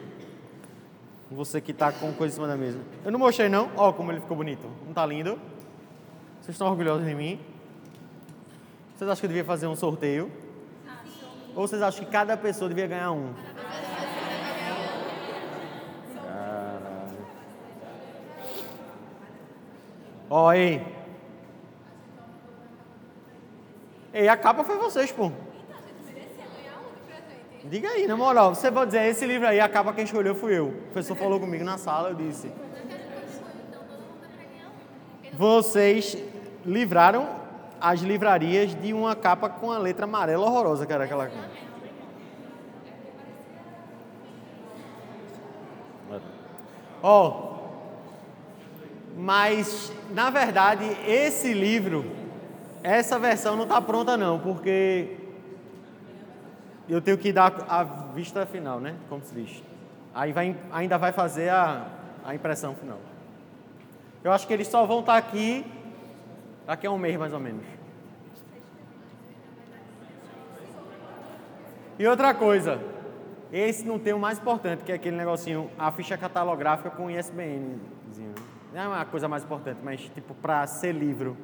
Você 1.30 1.61
que 1.61 1.72
tá 1.72 1.92
com 1.92 2.12
coisa 2.12 2.34
em 2.34 2.34
cima 2.34 2.48
da 2.48 2.57
mesa. 2.57 2.80
Eu 3.04 3.12
não 3.12 3.18
mostrei 3.20 3.48
não. 3.48 3.70
Ó, 3.76 3.88
oh, 3.88 3.92
como 3.92 4.11
ele 4.11 4.20
ficou 4.20 4.36
bonito. 4.36 4.68
Não 4.84 4.92
tá 4.92 5.07
lindo? 5.07 5.38
Vocês 6.40 6.54
estão 6.54 6.66
orgulhosos 6.66 7.07
de 7.07 7.14
mim? 7.14 7.38
Vocês 8.96 9.09
acham 9.09 9.20
que 9.20 9.26
eu 9.26 9.28
devia 9.28 9.44
fazer 9.44 9.68
um 9.68 9.76
sorteio? 9.76 10.30
Ou 11.54 11.66
vocês 11.66 11.80
acham 11.80 12.04
que 12.04 12.11
cada 12.11 12.36
pessoa 12.36 12.68
devia 12.68 12.88
ganhar 12.88 13.12
um? 13.12 13.32
Ó, 20.29 20.53
ei. 20.53 20.85
Ei, 24.12 24.29
a 24.29 24.37
capa 24.37 24.64
foi 24.64 24.77
vocês, 24.79 25.12
pô. 25.12 25.31
Diga 27.64 27.89
aí, 27.89 28.07
na 28.07 28.16
moral, 28.16 28.55
você 28.55 28.70
pode 28.70 28.93
dizer, 28.93 29.07
esse 29.07 29.27
livro 29.27 29.47
aí, 29.47 29.59
a 29.61 29.68
capa 29.68 29.93
quem 29.93 30.05
escolheu 30.05 30.35
fui 30.35 30.57
eu. 30.57 30.68
O 30.68 30.72
professor 30.93 31.16
falou 31.16 31.41
comigo 31.41 31.64
na 31.64 31.79
sala, 31.79 32.11
eu 32.11 32.14
disse. 32.14 32.51
Vocês 35.33 36.16
livraram 36.64 37.29
as 37.81 38.01
livrarias 38.01 38.74
de 38.74 38.93
uma 38.93 39.14
capa 39.14 39.49
com 39.49 39.70
a 39.70 39.79
letra 39.79 40.05
amarela 40.05 40.47
horrorosa, 40.47 40.87
era 40.89 41.05
aquela. 41.05 41.31
Ó, 47.03 47.29
oh, 47.29 47.45
mas, 49.17 49.91
na 50.11 50.29
verdade, 50.29 50.85
esse 51.09 51.55
livro, 51.55 52.05
essa 52.83 53.19
versão 53.19 53.57
não 53.57 53.62
está 53.62 53.81
pronta 53.81 54.14
não, 54.14 54.39
porque 54.39 55.17
eu 56.87 57.01
tenho 57.01 57.17
que 57.17 57.33
dar 57.33 57.64
a 57.67 57.83
vista 57.83 58.45
final, 58.45 58.79
né? 58.79 58.95
Como 59.09 59.25
se 59.25 59.35
diz. 59.35 59.62
Aí 60.14 60.33
vai, 60.33 60.55
ainda 60.71 60.99
vai 60.99 61.12
fazer 61.12 61.49
a, 61.49 61.87
a 62.27 62.35
impressão 62.35 62.75
final. 62.75 62.99
Eu 64.23 64.33
acho 64.33 64.47
que 64.47 64.53
eles 64.53 64.69
só 64.69 64.85
vão 64.85 65.01
estar 65.01 65.12
tá 65.12 65.19
aqui 65.19 65.64
daqui 66.67 66.87
a 66.87 66.91
um 66.91 66.99
mês, 66.99 67.17
mais 67.17 67.33
ou 67.33 67.41
menos. 67.41 67.64
E 71.99 72.07
outra 72.07 72.35
coisa, 72.35 72.79
esse 73.51 73.83
não 73.87 73.99
tem 73.99 74.12
o 74.12 74.19
mais 74.19 74.39
importante, 74.39 74.85
que 74.85 74.93
é 74.93 74.97
aquele 74.97 75.17
negocinho, 75.17 75.71
a 75.79 75.91
ficha 75.91 76.19
catalográfica 76.19 76.91
com 76.91 77.11
ISBN. 77.11 77.81
Não 78.77 78.83
é 78.83 78.89
uma 78.89 79.05
coisa 79.07 79.27
mais 79.27 79.43
importante, 79.43 79.81
mas 79.83 80.03
tipo 80.03 80.35
para 80.35 80.66
ser 80.66 80.93
livro. 80.93 81.35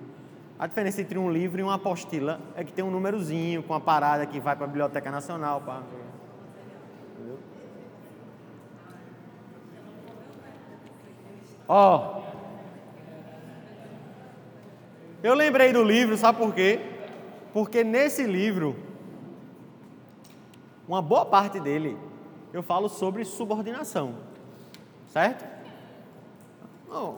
A 0.59 0.67
diferença 0.67 1.01
entre 1.01 1.19
um 1.19 1.33
livro 1.33 1.59
e 1.59 1.63
uma 1.63 1.77
apostila 1.77 2.39
é 2.55 2.63
que 2.63 2.71
tem 2.71 2.85
um 2.85 2.91
númerozinho 2.91 3.63
com 3.63 3.73
a 3.73 3.81
parada 3.81 4.27
que 4.27 4.39
vai 4.39 4.55
para 4.55 4.67
a 4.67 4.69
Biblioteca 4.69 5.11
Nacional. 5.11 5.63
Pra... 5.63 5.81
Ó, 11.67 12.21
oh, 12.21 12.23
eu 15.23 15.33
lembrei 15.33 15.73
do 15.73 15.83
livro, 15.83 16.19
sabe 16.19 16.37
por 16.37 16.53
quê? 16.53 16.81
Porque 17.55 17.83
nesse 17.83 18.25
livro, 18.25 18.77
uma 20.87 21.01
boa 21.01 21.25
parte 21.25 21.59
dele, 21.59 21.97
eu 22.53 22.63
falo 22.63 22.91
sobre 22.91 23.25
subordinação, 23.25 24.17
certo? 25.07 25.52
Não, 26.93 27.17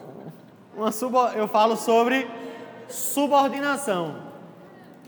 uma 0.77 0.93
sub, 0.93 1.17
eu 1.35 1.49
falo 1.49 1.77
sobre 1.77 2.31
subordinação. 2.89 4.23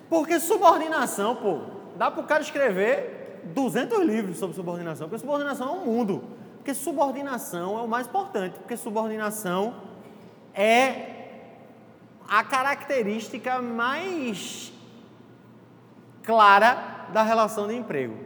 Porque 0.09 0.41
subordinação, 0.41 1.37
pô, 1.37 1.61
dá 1.97 2.11
para 2.11 2.21
o 2.21 2.27
cara 2.27 2.43
escrever 2.43 3.43
200 3.45 4.01
livros 4.01 4.39
sobre 4.39 4.57
subordinação, 4.57 5.09
porque 5.09 5.21
subordinação 5.21 5.69
é 5.69 5.71
um 5.71 5.85
mundo. 5.85 6.25
Porque 6.57 6.75
subordinação 6.75 7.79
é 7.79 7.83
o 7.83 7.87
mais 7.87 8.09
importante, 8.09 8.59
porque 8.59 8.77
subordinação 8.77 9.75
é 10.53 11.29
a 12.29 12.43
característica 12.43 13.63
mais 13.63 14.73
clara 16.25 17.07
da 17.13 17.23
relação 17.23 17.69
de 17.69 17.75
emprego. 17.77 18.26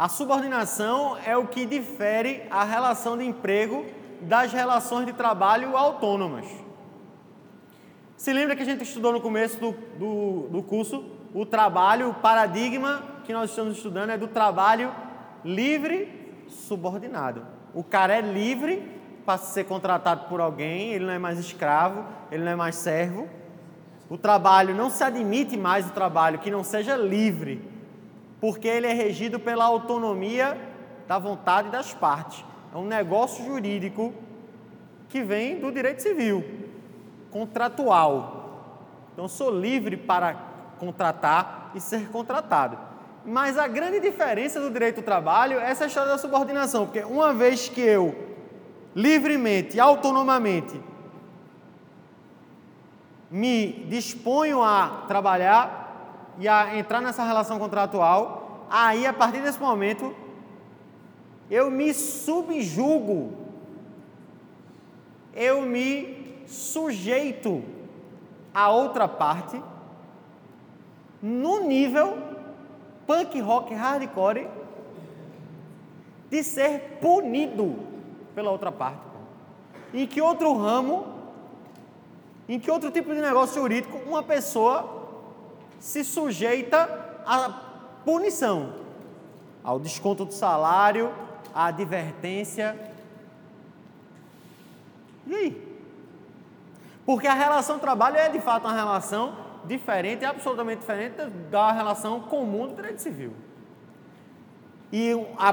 A 0.00 0.08
subordinação 0.08 1.18
é 1.26 1.36
o 1.36 1.46
que 1.46 1.66
difere 1.66 2.44
a 2.50 2.64
relação 2.64 3.18
de 3.18 3.24
emprego 3.26 3.84
das 4.22 4.50
relações 4.50 5.04
de 5.04 5.12
trabalho 5.12 5.76
autônomas. 5.76 6.46
Se 8.16 8.32
lembra 8.32 8.56
que 8.56 8.62
a 8.62 8.64
gente 8.64 8.82
estudou 8.82 9.12
no 9.12 9.20
começo 9.20 9.60
do, 9.60 9.72
do, 9.98 10.48
do 10.48 10.62
curso 10.62 11.04
o 11.34 11.44
trabalho, 11.44 12.08
o 12.08 12.14
paradigma 12.14 13.02
que 13.26 13.32
nós 13.34 13.50
estamos 13.50 13.76
estudando 13.76 14.08
é 14.08 14.16
do 14.16 14.26
trabalho 14.26 14.90
livre 15.44 16.08
subordinado. 16.48 17.44
O 17.74 17.84
cara 17.84 18.16
é 18.16 18.22
livre 18.22 18.82
para 19.26 19.36
ser 19.36 19.64
contratado 19.64 20.30
por 20.30 20.40
alguém, 20.40 20.94
ele 20.94 21.04
não 21.04 21.12
é 21.12 21.18
mais 21.18 21.38
escravo, 21.38 22.06
ele 22.32 22.42
não 22.42 22.52
é 22.52 22.56
mais 22.56 22.76
servo. 22.76 23.28
O 24.08 24.16
trabalho 24.16 24.74
não 24.74 24.88
se 24.88 25.04
admite 25.04 25.58
mais 25.58 25.86
o 25.86 25.92
trabalho 25.92 26.38
que 26.38 26.50
não 26.50 26.64
seja 26.64 26.96
livre 26.96 27.69
porque 28.40 28.66
ele 28.66 28.86
é 28.86 28.92
regido 28.92 29.38
pela 29.38 29.64
autonomia 29.64 30.58
da 31.06 31.18
vontade 31.18 31.68
das 31.70 31.92
partes. 31.92 32.44
É 32.74 32.78
um 32.78 32.86
negócio 32.86 33.44
jurídico 33.44 34.14
que 35.08 35.22
vem 35.22 35.58
do 35.58 35.70
direito 35.70 36.00
civil, 36.00 36.44
contratual. 37.30 38.72
Então, 39.12 39.28
sou 39.28 39.50
livre 39.50 39.96
para 39.96 40.34
contratar 40.78 41.72
e 41.74 41.80
ser 41.80 42.08
contratado. 42.08 42.78
Mas 43.24 43.58
a 43.58 43.68
grande 43.68 44.00
diferença 44.00 44.60
do 44.60 44.70
direito 44.70 44.96
do 44.96 45.04
trabalho 45.04 45.58
é 45.58 45.70
essa 45.70 45.86
história 45.86 46.10
da 46.10 46.16
subordinação, 46.16 46.86
porque 46.86 47.00
uma 47.00 47.34
vez 47.34 47.68
que 47.68 47.80
eu 47.80 48.14
livremente, 48.94 49.78
autonomamente, 49.78 50.80
me 53.30 53.84
disponho 53.88 54.62
a 54.62 55.04
trabalhar, 55.06 55.89
e 56.40 56.48
a 56.48 56.76
entrar 56.76 57.00
nessa 57.00 57.22
relação 57.22 57.58
contratual, 57.58 58.66
aí 58.68 59.06
a 59.06 59.12
partir 59.12 59.40
desse 59.40 59.60
momento 59.60 60.12
eu 61.50 61.70
me 61.70 61.94
subjugo 61.94 63.32
eu 65.34 65.62
me 65.62 66.44
sujeito 66.46 67.62
a 68.52 68.70
outra 68.70 69.06
parte 69.06 69.62
no 71.22 71.60
nível 71.60 72.18
punk 73.06 73.40
rock 73.40 73.72
hardcore 73.74 74.48
de 76.28 76.42
ser 76.42 76.98
punido 77.00 77.76
pela 78.34 78.50
outra 78.50 78.72
parte. 78.72 79.00
Em 79.92 80.06
que 80.06 80.20
outro 80.20 80.56
ramo, 80.56 81.06
em 82.48 82.58
que 82.58 82.70
outro 82.70 82.90
tipo 82.90 83.12
de 83.12 83.20
negócio 83.20 83.60
jurídico, 83.60 83.98
uma 84.08 84.22
pessoa 84.22 84.99
se 85.80 86.04
sujeita 86.04 86.88
à 87.26 87.48
punição, 88.04 88.74
ao 89.64 89.80
desconto 89.80 90.24
do 90.24 90.32
salário, 90.32 91.12
à 91.54 91.66
advertência. 91.66 92.78
E 95.26 95.34
aí? 95.34 95.70
Porque 97.04 97.26
a 97.26 97.34
relação 97.34 97.78
trabalho 97.78 98.16
é 98.16 98.28
de 98.28 98.40
fato 98.40 98.66
uma 98.66 98.74
relação 98.74 99.34
diferente, 99.64 100.24
absolutamente 100.24 100.80
diferente 100.80 101.16
da 101.50 101.72
relação 101.72 102.20
comum 102.20 102.68
do 102.68 102.74
direito 102.74 103.00
civil. 103.00 103.32
E 104.92 105.12
a 105.38 105.52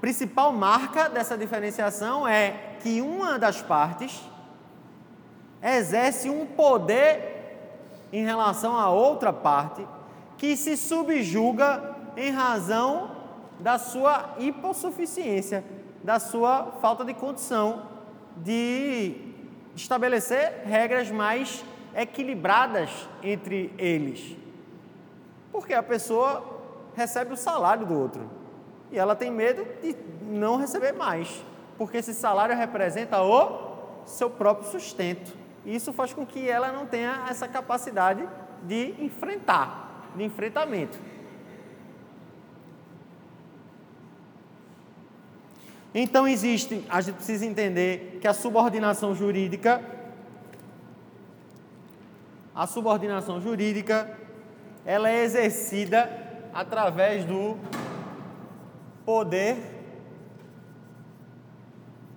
principal 0.00 0.52
marca 0.52 1.08
dessa 1.08 1.36
diferenciação 1.38 2.28
é 2.28 2.76
que 2.82 3.00
uma 3.00 3.38
das 3.38 3.62
partes 3.62 4.22
exerce 5.62 6.28
um 6.28 6.44
poder 6.44 7.33
em 8.14 8.24
relação 8.24 8.76
à 8.76 8.88
outra 8.90 9.32
parte 9.32 9.84
que 10.38 10.56
se 10.56 10.76
subjuga 10.76 11.96
em 12.16 12.30
razão 12.30 13.10
da 13.58 13.76
sua 13.76 14.36
hipossuficiência, 14.38 15.64
da 16.00 16.20
sua 16.20 16.76
falta 16.80 17.04
de 17.04 17.12
condição 17.12 17.82
de 18.36 19.16
estabelecer 19.74 20.62
regras 20.64 21.10
mais 21.10 21.64
equilibradas 21.92 22.88
entre 23.20 23.74
eles. 23.76 24.36
Porque 25.50 25.74
a 25.74 25.82
pessoa 25.82 26.62
recebe 26.94 27.32
o 27.32 27.36
salário 27.36 27.84
do 27.84 27.98
outro 27.98 28.30
e 28.92 28.98
ela 28.98 29.16
tem 29.16 29.28
medo 29.28 29.66
de 29.82 29.96
não 30.22 30.56
receber 30.56 30.92
mais, 30.92 31.44
porque 31.76 31.96
esse 31.96 32.14
salário 32.14 32.56
representa 32.56 33.20
o 33.20 34.04
seu 34.04 34.30
próprio 34.30 34.70
sustento. 34.70 35.43
Isso 35.64 35.92
faz 35.92 36.12
com 36.12 36.26
que 36.26 36.48
ela 36.48 36.70
não 36.72 36.86
tenha 36.86 37.26
essa 37.28 37.48
capacidade 37.48 38.28
de 38.62 38.94
enfrentar, 38.98 40.10
de 40.14 40.24
enfrentamento. 40.24 40.98
Então 45.94 46.26
existe, 46.26 46.84
a 46.88 47.00
gente 47.00 47.14
precisa 47.16 47.46
entender 47.46 48.18
que 48.20 48.26
a 48.26 48.34
subordinação 48.34 49.14
jurídica 49.14 49.80
a 52.54 52.68
subordinação 52.68 53.40
jurídica 53.40 54.16
ela 54.86 55.10
é 55.10 55.24
exercida 55.24 56.08
através 56.52 57.24
do 57.24 57.56
poder 59.04 59.56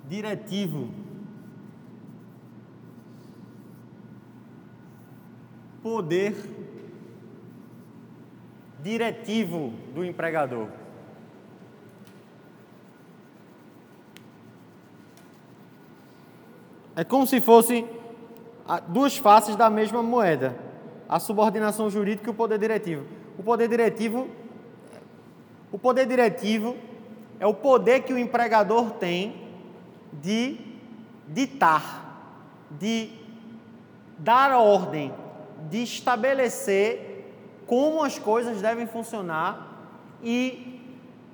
diretivo. 0.07 0.89
Poder 5.87 6.35
diretivo 8.83 9.71
do 9.95 10.03
empregador. 10.03 10.67
É 16.93 17.05
como 17.05 17.25
se 17.25 17.39
fosse 17.39 17.87
duas 18.89 19.15
faces 19.15 19.55
da 19.55 19.69
mesma 19.69 20.03
moeda: 20.03 20.57
a 21.07 21.21
subordinação 21.21 21.89
jurídica 21.89 22.29
e 22.29 22.31
o 22.31 22.35
poder 22.35 22.59
diretivo. 22.59 23.05
O 23.39 23.43
poder 23.43 23.69
diretivo, 23.69 24.27
o 25.71 25.79
poder 25.79 26.05
diretivo 26.05 26.75
é 27.39 27.47
o 27.47 27.53
poder 27.53 28.01
que 28.01 28.11
o 28.11 28.17
empregador 28.17 28.91
tem 28.91 29.41
de 30.11 30.59
ditar, 31.29 32.67
de 32.71 33.09
dar 34.19 34.51
ordem, 34.57 35.13
de 35.69 35.83
estabelecer 35.83 37.25
como 37.65 38.03
as 38.03 38.17
coisas 38.17 38.61
devem 38.61 38.87
funcionar 38.87 39.91
e 40.23 40.81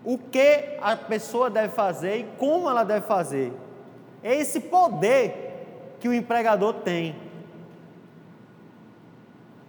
o 0.04 0.18
que 0.18 0.78
a 0.82 0.96
pessoa 0.96 1.50
deve 1.50 1.74
fazer 1.74 2.18
e 2.18 2.24
como 2.38 2.70
ela 2.70 2.84
deve 2.84 3.06
fazer. 3.06 3.54
É 4.22 4.36
esse 4.36 4.60
poder 4.60 5.96
que 6.00 6.08
o 6.08 6.14
empregador 6.14 6.74
tem. 6.76 7.16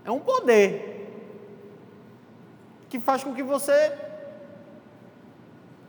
É 0.05 0.11
um 0.11 0.21
poder 0.21 0.93
que 2.89 2.99
faz 3.01 3.23
com 3.23 3.35
que 3.35 3.43
você 3.43 3.93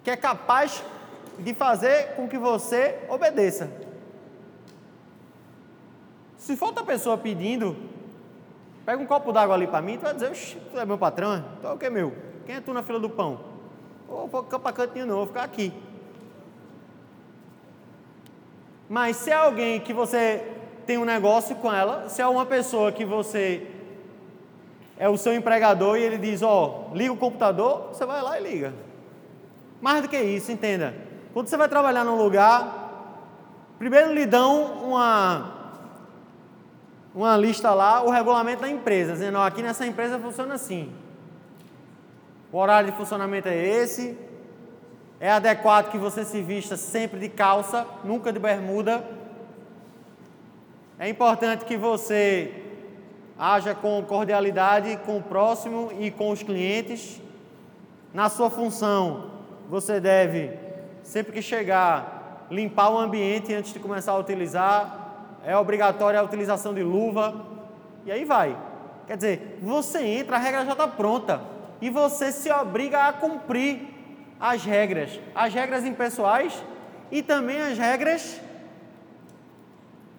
que 0.04 0.12
é 0.12 0.16
capaz 0.16 0.84
de 1.40 1.54
fazer 1.54 2.16
com 2.16 2.28
que 2.28 2.38
você 2.38 3.00
obedeça. 3.10 3.72
Se 6.38 6.56
for 6.56 6.68
outra 6.68 6.84
pessoa 6.84 7.18
pedindo, 7.18 7.76
pega 8.86 9.02
um 9.02 9.06
copo 9.06 9.32
d'água 9.32 9.56
ali 9.56 9.68
para 9.68 9.82
mim, 9.82 9.98
tu 9.98 10.04
vai 10.04 10.14
dizer, 10.14 10.32
tu 10.72 10.80
é 10.80 10.86
meu 10.86 10.98
patrão? 10.98 11.44
Então 11.58 11.72
é 11.72 11.74
o 11.74 11.78
que 11.78 11.86
é 11.86 11.90
meu? 11.90 12.14
Quem 12.46 12.56
é 12.56 12.62
tu 12.62 12.74
na 12.74 12.84
fila 12.84 13.00
do 13.00 13.10
pão? 13.10 13.40
Ou 14.08 14.28
vou 14.28 14.44
ficar 14.44 14.60
para 14.60 14.72
cantinho 14.72 15.08
não, 15.08 15.16
vou 15.18 15.28
ficar 15.28 15.44
aqui. 15.44 15.74
Mas 18.88 19.18
se 19.18 19.32
é 19.32 19.34
alguém 19.34 19.80
que 19.80 19.94
você 19.94 20.52
tem 20.86 20.98
um 20.98 21.06
negócio 21.06 21.56
com 21.56 21.74
ela, 21.74 22.08
se 22.08 22.22
é 22.22 22.28
uma 22.28 22.46
pessoa 22.46 22.92
que 22.92 23.04
você 23.04 23.68
é 24.98 25.10
o 25.10 25.18
seu 25.18 25.34
empregador 25.34 25.98
e 25.98 26.04
ele 26.04 26.18
diz: 26.18 26.42
Ó, 26.42 26.90
oh, 26.92 26.96
liga 26.96 27.12
o 27.12 27.18
computador, 27.18 27.90
você 27.92 28.06
vai 28.06 28.22
lá 28.22 28.40
e 28.40 28.44
liga. 28.44 28.74
Mais 29.82 30.02
do 30.02 30.08
que 30.08 30.18
isso, 30.18 30.52
entenda. 30.52 30.96
Quando 31.34 31.48
você 31.48 31.58
vai 31.58 31.68
trabalhar 31.68 32.04
num 32.04 32.16
lugar, 32.16 33.26
primeiro 33.78 34.14
lhe 34.14 34.26
dão 34.26 34.86
uma, 34.86 35.55
uma 37.16 37.38
lista 37.38 37.74
lá, 37.74 38.04
o 38.04 38.10
regulamento 38.10 38.62
da 38.62 38.70
empresa, 38.70 39.14
dizendo: 39.14 39.38
ó, 39.38 39.46
aqui 39.46 39.62
nessa 39.62 39.88
empresa 39.88 40.20
funciona 40.20 40.56
assim. 40.56 40.92
O 42.52 42.58
horário 42.58 42.92
de 42.92 42.98
funcionamento 42.98 43.48
é 43.48 43.58
esse. 43.58 44.18
É 45.18 45.32
adequado 45.32 45.90
que 45.90 45.98
você 45.98 46.26
se 46.26 46.42
vista 46.42 46.76
sempre 46.76 47.18
de 47.20 47.30
calça, 47.30 47.88
nunca 48.04 48.34
de 48.34 48.40
bermuda. 48.40 49.04
É 51.00 51.08
importante 51.08 51.64
que 51.64 51.78
você 51.78 52.54
haja 53.40 53.74
com 53.74 54.04
cordialidade 54.04 54.98
com 55.06 55.18
o 55.18 55.24
próximo 55.24 55.92
e 55.98 56.12
com 56.12 56.32
os 56.32 56.44
clientes. 56.44 57.22
Na 58.14 58.30
sua 58.30 58.50
função, 58.50 59.32
você 59.70 60.00
deve, 60.00 60.52
sempre 61.02 61.32
que 61.32 61.42
chegar, 61.42 62.46
limpar 62.52 62.90
o 62.90 62.98
ambiente 62.98 63.54
antes 63.54 63.74
de 63.74 63.80
começar 63.80 64.12
a 64.12 64.18
utilizar. 64.18 65.05
É 65.46 65.56
obrigatória 65.56 66.20
a 66.20 66.24
utilização 66.24 66.74
de 66.74 66.82
luva. 66.82 67.46
E 68.06 68.12
aí 68.12 68.26
vai. 68.26 68.58
Quer 69.08 69.18
dizer, 69.18 69.60
você 69.62 70.04
entra, 70.04 70.38
a 70.38 70.40
regra 70.40 70.66
já 70.66 70.72
está 70.72 70.88
pronta. 70.88 71.42
E 71.80 71.90
você 71.90 72.32
se 72.32 72.52
obriga 72.52 73.08
a 73.08 73.14
cumprir 73.14 73.82
as 74.40 74.64
regras. 74.64 75.20
As 75.34 75.54
regras 75.54 75.86
impessoais 75.86 76.64
e 77.12 77.22
também 77.22 77.62
as 77.62 77.78
regras 77.78 78.42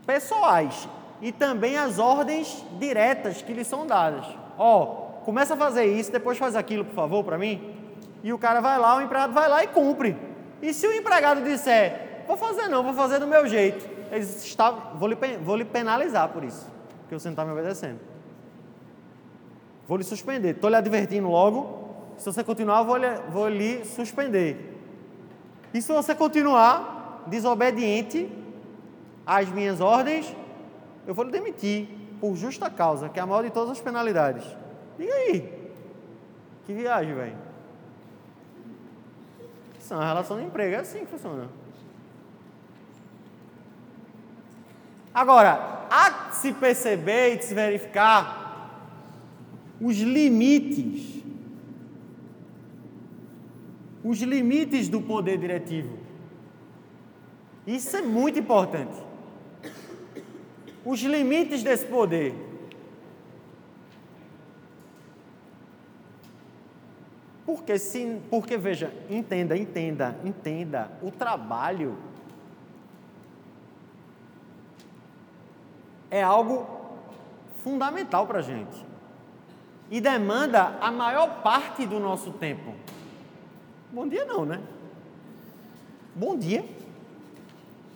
pessoais 0.07 0.89
e 1.21 1.33
também 1.33 1.77
as 1.77 1.99
ordens 1.99 2.65
diretas 2.79 3.43
que 3.43 3.53
lhe 3.53 3.65
são 3.65 3.87
dadas. 3.87 4.25
Ó, 4.57 4.83
oh, 4.83 5.25
começa 5.25 5.55
a 5.55 5.57
fazer 5.57 5.87
isso, 5.87 6.13
depois 6.13 6.39
faz 6.39 6.55
aquilo, 6.55 6.85
por 6.85 6.95
favor, 6.95 7.25
para 7.25 7.37
mim. 7.37 7.75
E 8.23 8.33
o 8.33 8.39
cara 8.39 8.61
vai 8.61 8.79
lá, 8.79 8.97
o 8.97 9.01
empregado 9.01 9.33
vai 9.33 9.49
lá 9.49 9.65
e 9.65 9.67
cumpre. 9.67 10.17
E 10.63 10.73
se 10.73 10.87
o 10.87 10.93
empregado 10.93 11.43
disser, 11.43 12.25
vou 12.27 12.37
fazer 12.37 12.69
não, 12.69 12.83
vou 12.83 12.95
fazer 12.95 13.19
do 13.19 13.27
meu 13.27 13.47
jeito, 13.47 13.96
ele 14.11 14.25
está, 14.25 14.71
vou, 14.71 15.09
lhe, 15.09 15.17
vou 15.43 15.57
lhe 15.57 15.65
penalizar 15.65 16.29
por 16.29 16.45
isso, 16.45 16.71
porque 17.01 17.19
você 17.19 17.29
não 17.29 17.33
está 17.33 17.45
me 17.45 17.53
obedecendo. 17.53 18.01
Vou 19.89 19.97
lhe 19.97 20.05
suspender. 20.05 20.57
Estou 20.57 20.69
lhe 20.69 20.77
advertindo 20.77 21.29
logo. 21.29 21.87
Se 22.17 22.27
você 22.27 22.43
continuar, 22.43 22.83
vou 22.83 22.97
lhe, 22.97 23.15
vou 23.31 23.49
lhe 23.49 23.85
suspender. 23.85 24.75
E 25.73 25.81
se 25.81 25.93
você 25.93 26.15
continuar 26.15 27.25
desobediente 27.27 28.31
às 29.27 29.49
minhas 29.49 29.81
ordens, 29.81 30.35
eu 31.07 31.15
vou 31.15 31.25
lhe 31.25 31.31
demitir 31.31 31.89
por 32.21 32.35
justa 32.35 32.71
causa, 32.71 33.09
que 33.09 33.19
é 33.19 33.23
a 33.23 33.27
maior 33.27 33.43
de 33.43 33.51
todas 33.51 33.71
as 33.71 33.81
penalidades. 33.81 34.45
Diga 34.99 35.13
aí. 35.15 35.71
Que 36.65 36.73
viagem, 36.73 37.15
velho. 37.15 37.37
Isso 39.79 39.93
é 39.93 39.97
uma 39.97 40.07
relação 40.07 40.39
de 40.39 40.45
emprego, 40.45 40.75
é 40.75 40.79
assim 40.79 41.01
que 41.01 41.07
funciona. 41.07 41.49
Agora, 45.17 45.87
há 45.91 46.11
que 46.11 46.37
se 46.37 46.53
perceber 46.53 47.33
e 47.33 47.37
de 47.39 47.47
se 47.47 47.55
verificar 47.55 48.91
os 49.81 49.97
limites, 49.97 51.23
os 54.05 54.21
limites 54.21 54.91
do 54.91 55.01
poder 55.01 55.39
diretivo. 55.39 55.99
Isso 57.67 57.97
é 57.97 58.03
muito 58.03 58.39
importante. 58.39 58.95
os 60.85 61.01
limites 61.01 61.63
desse 61.63 61.87
poder. 61.87 62.35
Porque, 67.47 67.79
se, 67.79 68.21
porque 68.29 68.59
veja, 68.59 68.93
entenda, 69.09 69.57
entenda, 69.57 70.15
entenda, 70.23 70.91
o 71.01 71.11
trabalho 71.11 71.97
é 76.17 76.23
algo 76.23 76.67
fundamental 77.63 78.27
para 78.27 78.39
a 78.39 78.43
gente 78.43 78.87
e 79.91 80.01
demanda 80.01 80.79
a 80.81 80.91
maior 80.91 81.43
parte 81.43 81.87
do 81.87 82.01
nosso 82.01 82.33
tempo. 82.33 82.75
Bom 83.93 84.09
dia, 84.09 84.25
não, 84.25 84.47
né? 84.47 84.61
Bom 86.15 86.39
dia, 86.39 86.65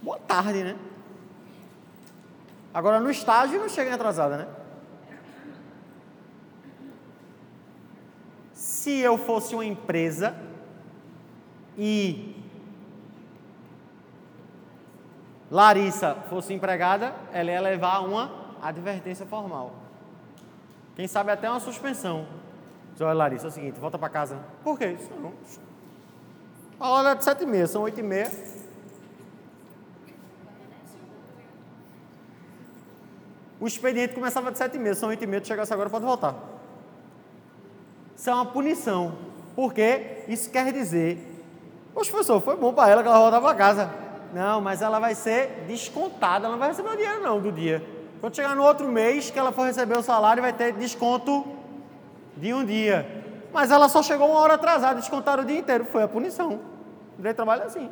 boa 0.03 0.19
tarde, 0.19 0.63
né? 0.63 0.77
Agora 2.75 3.01
no 3.01 3.11
estágio 3.11 3.59
não 3.59 3.71
chega 3.71 3.95
atrasada, 3.95 4.37
né? 4.37 4.49
Se 8.53 8.99
eu 8.99 9.17
fosse 9.17 9.55
uma 9.55 9.65
empresa 9.65 10.37
e 11.79 12.30
Larissa 15.51 16.15
fosse 16.29 16.55
empregada, 16.55 17.15
ela 17.33 17.51
ia 17.51 17.61
levar 17.61 18.01
uma 18.01 18.31
advertência 18.63 19.27
formal. 19.27 19.73
Quem 20.95 21.09
sabe 21.09 21.33
até 21.33 21.51
uma 21.51 21.59
suspensão. 21.59 22.27
Diz, 22.93 23.01
olha, 23.01 23.15
Larissa, 23.15 23.47
é 23.47 23.49
o 23.49 23.51
seguinte, 23.51 23.81
volta 23.81 23.99
para 23.99 24.09
casa. 24.09 24.39
Por 24.63 24.79
quê? 24.79 24.97
Não. 25.21 25.33
A 26.79 26.89
hora 26.91 27.11
é 27.11 27.15
de 27.15 27.25
sete 27.25 27.43
e 27.43 27.47
meia, 27.47 27.67
são 27.67 27.83
oito 27.83 27.99
e 27.99 28.03
meia. 28.03 28.31
O 33.59 33.67
expediente 33.67 34.15
começava 34.15 34.51
de 34.53 34.59
sete 34.59 34.77
e 34.77 34.79
meia, 34.79 34.95
são 34.95 35.09
oito 35.09 35.23
e 35.23 35.27
meia, 35.27 35.41
tu 35.41 35.49
chegasse 35.49 35.73
agora, 35.73 35.91
pode 35.91 36.05
voltar. 36.05 36.35
Isso 38.17 38.31
é 38.31 38.35
uma 38.35 38.47
punição. 38.47 39.31
Porque 39.57 40.25
isso 40.29 40.51
quer 40.51 40.73
dizer, 40.73 41.19
poxa, 41.93 42.11
professor, 42.11 42.41
foi 42.41 42.57
bom 42.57 42.73
para 42.73 42.91
ela 42.91 43.03
que 43.03 43.09
ela 43.09 43.19
voltar 43.19 43.41
para 43.41 43.55
casa. 43.55 44.10
Não, 44.33 44.61
mas 44.61 44.81
ela 44.83 44.99
vai 44.99 45.15
ser 45.15 45.65
descontada, 45.67 46.47
ela 46.47 46.53
não 46.53 46.59
vai 46.59 46.69
receber 46.69 46.91
o 46.91 46.97
dinheiro 46.97 47.23
não 47.23 47.41
do 47.41 47.51
dia. 47.51 47.85
Quando 48.21 48.37
chegar 48.37 48.55
no 48.55 48.63
outro 48.63 48.87
mês 48.89 49.31
que 49.31 49.39
ela 49.39 49.51
for 49.51 49.65
receber 49.65 49.97
o 49.99 50.03
salário, 50.03 50.43
vai 50.43 50.53
ter 50.53 50.73
desconto 50.75 51.45
de 52.37 52.53
um 52.53 52.65
dia. 52.65 53.25
Mas 53.53 53.71
ela 53.71 53.89
só 53.89 54.03
chegou 54.03 54.29
uma 54.29 54.39
hora 54.39 54.55
atrasada, 54.55 55.01
descontaram 55.01 55.43
o 55.43 55.47
dia 55.47 55.59
inteiro. 55.59 55.85
Foi 55.85 56.03
a 56.03 56.09
punição. 56.09 56.61
O 57.15 57.17
direito 57.17 57.35
de 57.35 57.37
trabalho 57.37 57.63
é 57.63 57.67
assim. 57.67 57.91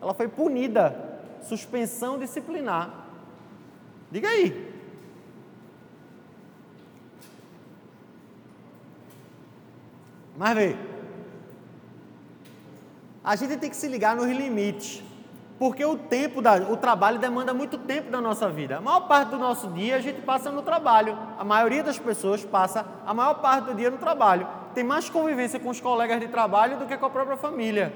Ela 0.00 0.14
foi 0.14 0.28
punida. 0.28 0.96
Suspensão 1.42 2.18
disciplinar. 2.18 2.90
Diga 4.10 4.28
aí. 4.28 4.74
Mas 10.36 10.54
vê, 10.56 10.76
a 13.22 13.36
gente 13.36 13.56
tem 13.56 13.70
que 13.70 13.76
se 13.76 13.86
ligar 13.86 14.16
nos 14.16 14.26
limites, 14.26 15.02
porque 15.58 15.84
o 15.84 15.96
tempo, 15.96 16.42
da, 16.42 16.56
o 16.56 16.76
trabalho 16.76 17.18
demanda 17.18 17.54
muito 17.54 17.78
tempo 17.78 18.10
da 18.10 18.20
nossa 18.20 18.48
vida. 18.48 18.78
A 18.78 18.80
maior 18.80 19.00
parte 19.02 19.30
do 19.30 19.38
nosso 19.38 19.68
dia 19.68 19.96
a 19.96 20.00
gente 20.00 20.20
passa 20.20 20.50
no 20.50 20.62
trabalho. 20.62 21.16
A 21.38 21.44
maioria 21.44 21.82
das 21.82 21.98
pessoas 21.98 22.44
passa 22.44 22.84
a 23.06 23.14
maior 23.14 23.34
parte 23.34 23.66
do 23.66 23.74
dia 23.74 23.90
no 23.90 23.98
trabalho. 23.98 24.46
Tem 24.74 24.82
mais 24.82 25.08
convivência 25.08 25.60
com 25.60 25.70
os 25.70 25.80
colegas 25.80 26.18
de 26.18 26.26
trabalho 26.26 26.78
do 26.78 26.86
que 26.86 26.96
com 26.96 27.06
a 27.06 27.10
própria 27.10 27.36
família. 27.36 27.92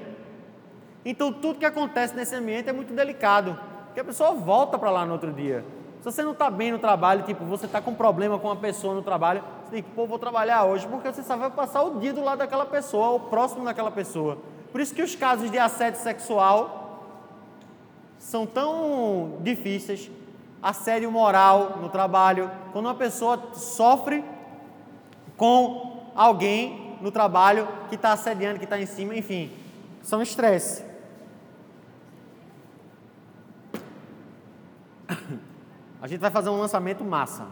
Então 1.03 1.33
tudo 1.33 1.59
que 1.59 1.65
acontece 1.65 2.15
nesse 2.15 2.33
ambiente 2.35 2.69
é 2.69 2.73
muito 2.73 2.93
delicado, 2.93 3.57
porque 3.85 3.99
a 3.99 4.05
pessoa 4.05 4.31
volta 4.31 4.77
para 4.77 4.89
lá 4.89 5.05
no 5.05 5.13
outro 5.13 5.31
dia. 5.31 5.65
Se 5.99 6.05
você 6.05 6.23
não 6.23 6.31
está 6.31 6.49
bem 6.49 6.71
no 6.71 6.79
trabalho, 6.79 7.23
tipo, 7.23 7.43
você 7.43 7.65
está 7.65 7.81
com 7.81 7.93
problema 7.93 8.39
com 8.39 8.47
uma 8.47 8.55
pessoa 8.55 8.93
no 8.93 9.01
trabalho, 9.01 9.43
você 9.63 9.71
tem 9.71 9.83
que, 9.83 9.89
pô, 9.89 10.07
vou 10.07 10.17
trabalhar 10.17 10.63
hoje, 10.63 10.87
porque 10.87 11.11
você 11.11 11.21
só 11.21 11.35
vai 11.35 11.49
passar 11.49 11.81
o 11.83 11.99
dia 11.99 12.13
do 12.13 12.23
lado 12.23 12.39
daquela 12.39 12.65
pessoa, 12.65 13.09
ou 13.09 13.19
próximo 13.19 13.65
daquela 13.65 13.91
pessoa. 13.91 14.37
Por 14.71 14.79
isso 14.79 14.95
que 14.95 15.01
os 15.01 15.13
casos 15.15 15.51
de 15.51 15.59
assédio 15.59 15.99
sexual 15.99 16.88
são 18.19 18.45
tão 18.45 19.37
difíceis, 19.41 20.11
assédio 20.61 21.09
moral 21.09 21.77
no 21.81 21.89
trabalho, 21.89 22.51
quando 22.73 22.85
uma 22.85 22.93
pessoa 22.93 23.53
sofre 23.53 24.23
com 25.37 26.11
alguém 26.13 26.97
no 27.01 27.11
trabalho 27.11 27.67
que 27.87 27.95
está 27.95 28.11
assediando, 28.11 28.59
que 28.59 28.65
está 28.65 28.77
em 28.79 28.85
cima, 28.85 29.15
enfim, 29.15 29.51
são 30.03 30.21
estresse. 30.21 30.83
A 36.01 36.07
gente 36.07 36.19
vai 36.19 36.29
fazer 36.29 36.49
um 36.49 36.59
lançamento 36.59 37.03
massa. 37.03 37.47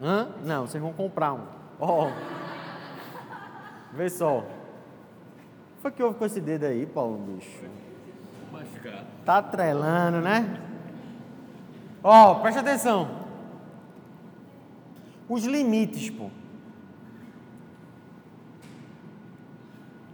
Hã? 0.00 0.28
Não, 0.44 0.66
vocês 0.66 0.82
vão 0.82 0.92
comprar 0.92 1.34
um. 1.34 1.44
Ó. 1.78 2.06
Oh. 2.06 2.10
Vê 3.92 4.08
só. 4.08 4.44
Foi 5.82 5.90
que 5.90 6.02
houve 6.02 6.18
com 6.18 6.24
esse 6.24 6.40
dedo 6.40 6.64
aí, 6.64 6.86
Paulo, 6.86 7.18
bicho? 7.18 7.64
Machucar. 8.52 9.04
Tá 9.24 9.38
atrelando, 9.38 10.20
né? 10.20 10.60
Ó, 12.02 12.32
oh, 12.32 12.34
presta 12.36 12.60
atenção. 12.60 13.08
Os 15.28 15.44
limites, 15.44 16.10
pô. 16.10 16.30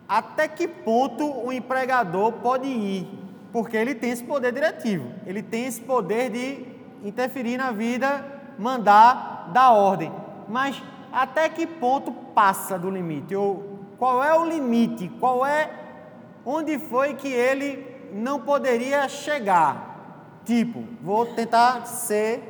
Até 0.09 0.47
que 0.47 0.69
ponto 0.69 1.25
o 1.25 1.53
empregador 1.53 2.33
pode 2.33 2.69
ir 2.69 3.27
porque 3.57 3.77
ele 3.77 3.95
tem 3.95 4.11
esse 4.11 4.23
poder 4.23 4.53
diretivo, 4.53 5.11
ele 5.25 5.43
tem 5.43 5.65
esse 5.65 5.81
poder 5.81 6.31
de 6.31 6.67
interferir 7.03 7.57
na 7.57 7.73
vida, 7.73 8.23
mandar, 8.59 9.49
dar 9.51 9.71
ordem. 9.71 10.13
Mas 10.47 10.83
até 11.11 11.49
que 11.49 11.67
ponto 11.67 12.13
passa 12.13 12.79
do 12.79 12.91
limite? 12.91 13.35
Ou 13.35 13.81
qual 13.99 14.23
é 14.23 14.39
o 14.39 14.45
limite? 14.45 15.09
Qual 15.19 15.47
é 15.47 15.71
onde 16.45 16.79
foi 16.79 17.15
que 17.15 17.29
ele 17.29 17.96
não 18.13 18.41
poderia 18.41 19.09
chegar? 19.09 20.41
Tipo, 20.45 20.85
vou 21.03 21.27
tentar 21.27 21.87
ser 21.87 22.41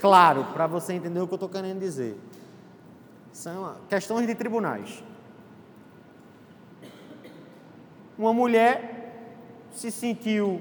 claro 0.00 0.44
para 0.52 0.66
você 0.66 0.92
entender 0.92 1.20
o 1.20 1.26
que 1.26 1.34
eu 1.34 1.36
estou 1.36 1.48
querendo 1.48 1.78
dizer. 1.78 2.18
São 3.32 3.76
questões 3.88 4.26
de 4.26 4.34
tribunais. 4.34 5.02
Uma 8.16 8.32
mulher 8.32 9.12
se 9.72 9.90
sentiu 9.90 10.60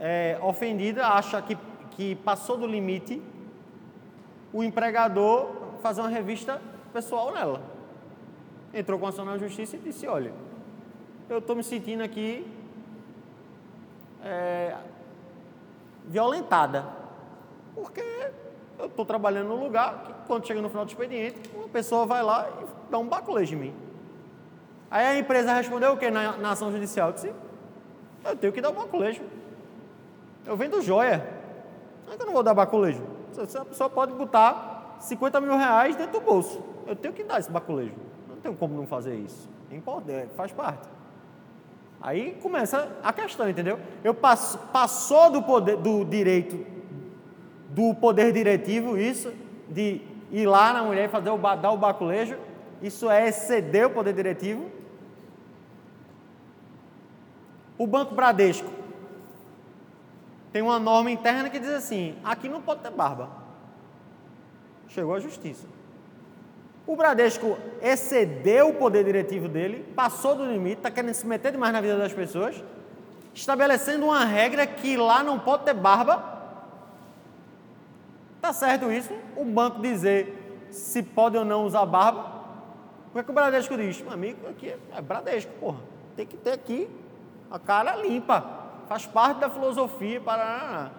é, 0.00 0.38
ofendida, 0.42 1.06
acha 1.06 1.40
que, 1.40 1.56
que 1.92 2.16
passou 2.16 2.56
do 2.56 2.66
limite, 2.66 3.22
o 4.52 4.62
empregador 4.62 5.78
fazer 5.80 6.00
uma 6.00 6.10
revista 6.10 6.60
pessoal 6.92 7.32
nela. 7.32 7.62
Entrou 8.72 8.98
com 8.98 9.06
ação 9.06 9.24
na 9.24 9.38
justiça 9.38 9.76
e 9.76 9.78
disse: 9.78 10.06
Olha, 10.06 10.32
eu 11.28 11.38
estou 11.38 11.56
me 11.56 11.62
sentindo 11.62 12.02
aqui 12.02 12.46
é, 14.22 14.76
violentada, 16.06 16.86
porque 17.74 18.02
eu 18.78 18.86
estou 18.86 19.04
trabalhando 19.04 19.48
num 19.48 19.62
lugar 19.62 20.04
que, 20.04 20.12
quando 20.26 20.46
chega 20.46 20.60
no 20.60 20.68
final 20.68 20.84
do 20.84 20.88
expediente, 20.88 21.50
uma 21.54 21.68
pessoa 21.68 22.06
vai 22.06 22.22
lá 22.22 22.48
e 22.60 22.90
dá 22.90 22.98
um 22.98 23.06
baculejo 23.06 23.54
em 23.54 23.58
mim. 23.58 23.74
Aí 24.90 25.06
a 25.06 25.18
empresa 25.18 25.52
respondeu 25.54 25.92
o 25.92 25.96
que 25.96 26.10
na, 26.10 26.36
na 26.36 26.52
ação 26.52 26.70
judicial? 26.70 27.12
Disse, 27.12 27.32
eu 28.24 28.36
tenho 28.36 28.52
que 28.52 28.60
dar 28.60 28.70
o 28.70 28.74
baculejo. 28.74 29.22
Eu 30.46 30.56
vendo 30.56 30.80
joia. 30.82 31.26
Como 32.02 32.14
é 32.14 32.16
que 32.16 32.22
eu 32.22 32.26
não 32.26 32.34
vou 32.34 32.42
dar 32.42 32.54
baculejo? 32.54 33.02
A 33.36 33.64
pessoa 33.64 33.90
pode 33.90 34.12
botar 34.12 34.96
50 35.00 35.40
mil 35.40 35.56
reais 35.56 35.96
dentro 35.96 36.20
do 36.20 36.24
bolso. 36.24 36.62
Eu 36.86 36.94
tenho 36.94 37.12
que 37.12 37.24
dar 37.24 37.40
esse 37.40 37.50
baculejo. 37.50 37.94
Não 38.28 38.36
tenho 38.36 38.54
como 38.54 38.74
não 38.74 38.86
fazer 38.86 39.16
isso. 39.16 39.48
É 39.70 39.76
importante, 39.76 40.28
faz 40.36 40.52
parte. 40.52 40.86
Aí 42.04 42.38
começa 42.42 42.96
a 43.02 43.12
questão, 43.12 43.48
entendeu? 43.48 43.80
Eu 44.04 44.14
passo, 44.14 44.58
passou 44.70 45.30
do 45.30 45.42
poder 45.42 45.76
do 45.78 46.04
direito 46.04 46.64
do 47.70 47.92
poder 47.94 48.32
diretivo 48.32 48.96
isso 48.96 49.32
de 49.68 50.00
ir 50.30 50.46
lá 50.46 50.72
na 50.72 50.84
mulher 50.84 51.06
e 51.06 51.08
fazer 51.08 51.30
o 51.30 51.38
dar 51.38 51.72
o 51.72 51.76
baculejo, 51.76 52.36
isso 52.80 53.10
é 53.10 53.26
exceder 53.26 53.86
o 53.86 53.90
poder 53.90 54.12
diretivo 54.12 54.70
o 57.76 57.86
Banco 57.86 58.14
Bradesco 58.14 58.70
tem 60.52 60.62
uma 60.62 60.78
norma 60.78 61.10
interna 61.10 61.50
que 61.50 61.58
diz 61.58 61.70
assim: 61.70 62.16
aqui 62.22 62.48
não 62.48 62.62
pode 62.62 62.80
ter 62.80 62.90
barba. 62.90 63.28
Chegou 64.86 65.14
à 65.14 65.18
justiça. 65.18 65.66
O 66.86 66.96
Bradesco 66.96 67.56
excedeu 67.80 68.68
o 68.68 68.74
poder 68.74 69.04
diretivo 69.04 69.48
dele, 69.48 69.84
passou 69.96 70.34
do 70.34 70.44
limite, 70.44 70.78
está 70.78 70.90
querendo 70.90 71.14
se 71.14 71.26
meter 71.26 71.52
demais 71.52 71.72
na 71.72 71.80
vida 71.80 71.96
das 71.96 72.12
pessoas, 72.12 72.62
estabelecendo 73.32 74.06
uma 74.06 74.24
regra 74.24 74.66
que 74.66 74.96
lá 74.96 75.22
não 75.22 75.38
pode 75.38 75.64
ter 75.64 75.74
barba. 75.74 76.32
Tá 78.40 78.52
certo 78.52 78.92
isso? 78.92 79.12
O 79.36 79.44
banco 79.44 79.80
dizer 79.80 80.68
se 80.70 81.02
pode 81.02 81.36
ou 81.38 81.44
não 81.44 81.64
usar 81.64 81.86
barba. 81.86 82.34
O 83.08 83.12
que, 83.12 83.18
é 83.20 83.22
que 83.22 83.30
o 83.30 83.34
Bradesco 83.34 83.76
diz? 83.76 84.00
Meu 84.02 84.12
amigo, 84.12 84.46
aqui 84.48 84.74
é 84.94 85.00
Bradesco, 85.00 85.52
porra. 85.60 85.78
Tem 86.16 86.26
que 86.26 86.36
ter 86.36 86.52
aqui 86.52 86.88
a 87.50 87.58
cara 87.60 87.94
limpa, 87.96 88.44
faz 88.88 89.06
parte 89.06 89.38
da 89.38 89.48
filosofia. 89.48 90.20
Para... 90.20 90.90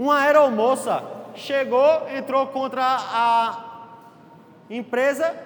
Uma 0.00 0.20
aeromoça 0.20 1.04
chegou, 1.34 2.08
entrou 2.08 2.46
contra 2.46 2.82
a 2.82 3.98
empresa 4.70 5.36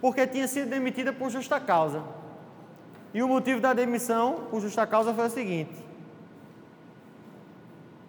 porque 0.00 0.26
tinha 0.26 0.48
sido 0.48 0.68
demitida 0.68 1.12
por 1.12 1.30
justa 1.30 1.60
causa. 1.60 2.02
E 3.14 3.22
o 3.22 3.28
motivo 3.28 3.60
da 3.60 3.72
demissão 3.72 4.48
por 4.50 4.60
justa 4.60 4.84
causa 4.84 5.14
foi 5.14 5.26
o 5.26 5.30
seguinte: 5.30 5.76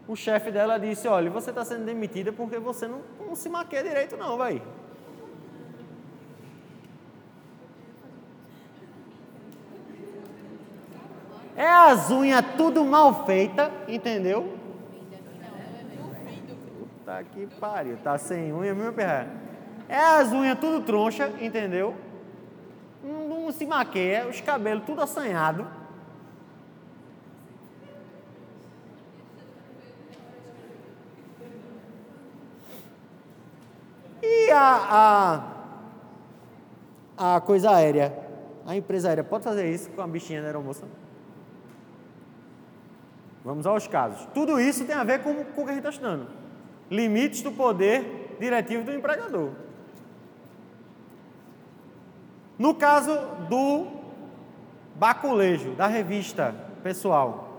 o 0.07 0.15
chefe 0.15 0.49
dela 0.49 0.79
disse: 0.79 1.07
Olha, 1.07 1.29
você 1.29 1.51
está 1.51 1.63
sendo 1.63 1.85
demitida 1.85 2.33
porque 2.33 2.57
você 2.57 2.87
não, 2.87 3.01
não 3.19 3.35
se 3.35 3.47
maquia 3.47 3.83
direito, 3.83 4.17
não, 4.17 4.37
vai. 4.37 4.59
É 11.59 11.67
as 11.67 12.09
unhas 12.09 12.41
tudo 12.55 12.85
mal 12.85 13.25
feita, 13.25 13.69
entendeu? 13.85 14.57
Puta 16.79 17.21
que 17.33 17.47
pariu, 17.59 17.97
tá 17.97 18.17
sem 18.17 18.53
unha 18.53 18.73
mesmo, 18.73 18.93
perra. 18.93 19.27
É 19.89 19.97
as 19.97 20.31
unhas 20.31 20.57
tudo 20.57 20.79
troncha, 20.85 21.33
entendeu? 21.41 21.93
Não, 23.03 23.27
não 23.27 23.51
se 23.51 23.65
maqueia, 23.65 24.25
os 24.29 24.39
cabelos 24.39 24.85
tudo 24.85 25.01
assanhado. 25.01 25.67
E 34.23 34.49
a, 34.49 35.43
a, 37.17 37.35
a 37.35 37.41
coisa 37.41 37.71
aérea? 37.71 38.17
A 38.65 38.77
empresa 38.77 39.09
aérea 39.09 39.25
pode 39.25 39.43
fazer 39.43 39.69
isso 39.69 39.89
com 39.89 40.01
a 40.01 40.07
bichinha 40.07 40.39
da 40.39 40.47
aeromoça? 40.47 40.85
Vamos 43.43 43.65
aos 43.65 43.87
casos. 43.87 44.27
Tudo 44.33 44.59
isso 44.59 44.85
tem 44.85 44.95
a 44.95 45.03
ver 45.03 45.23
com, 45.23 45.33
com 45.45 45.61
o 45.61 45.65
que 45.65 45.71
a 45.71 45.73
gente 45.73 45.79
está 45.79 45.89
estudando. 45.89 46.27
Limites 46.89 47.41
do 47.41 47.51
poder 47.51 48.35
diretivo 48.39 48.83
do 48.83 48.93
empregador. 48.93 49.51
No 52.57 52.75
caso 52.75 53.15
do 53.47 53.87
baculejo, 54.95 55.71
da 55.75 55.87
revista 55.87 56.53
pessoal, 56.83 57.49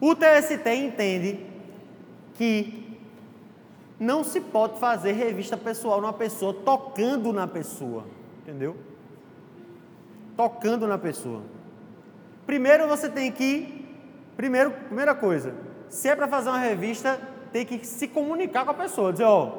o 0.00 0.14
TST 0.14 0.68
entende 0.74 1.46
que 2.34 2.98
não 3.98 4.22
se 4.22 4.40
pode 4.40 4.78
fazer 4.78 5.12
revista 5.12 5.56
pessoal 5.56 6.00
numa 6.00 6.12
pessoa 6.12 6.54
tocando 6.54 7.32
na 7.32 7.46
pessoa, 7.46 8.04
entendeu? 8.42 8.76
Tocando 10.36 10.86
na 10.86 10.98
pessoa. 10.98 11.42
Primeiro 12.46 12.86
você 12.86 13.08
tem 13.08 13.32
que 13.32 13.77
Primeiro, 14.38 14.70
primeira 14.70 15.16
coisa, 15.16 15.52
se 15.88 16.08
é 16.08 16.14
para 16.14 16.28
fazer 16.28 16.48
uma 16.48 16.60
revista, 16.60 17.18
tem 17.52 17.66
que 17.66 17.84
se 17.84 18.06
comunicar 18.06 18.64
com 18.64 18.70
a 18.70 18.74
pessoa, 18.74 19.10
dizer, 19.10 19.24
ó, 19.24 19.46
oh, 19.46 19.52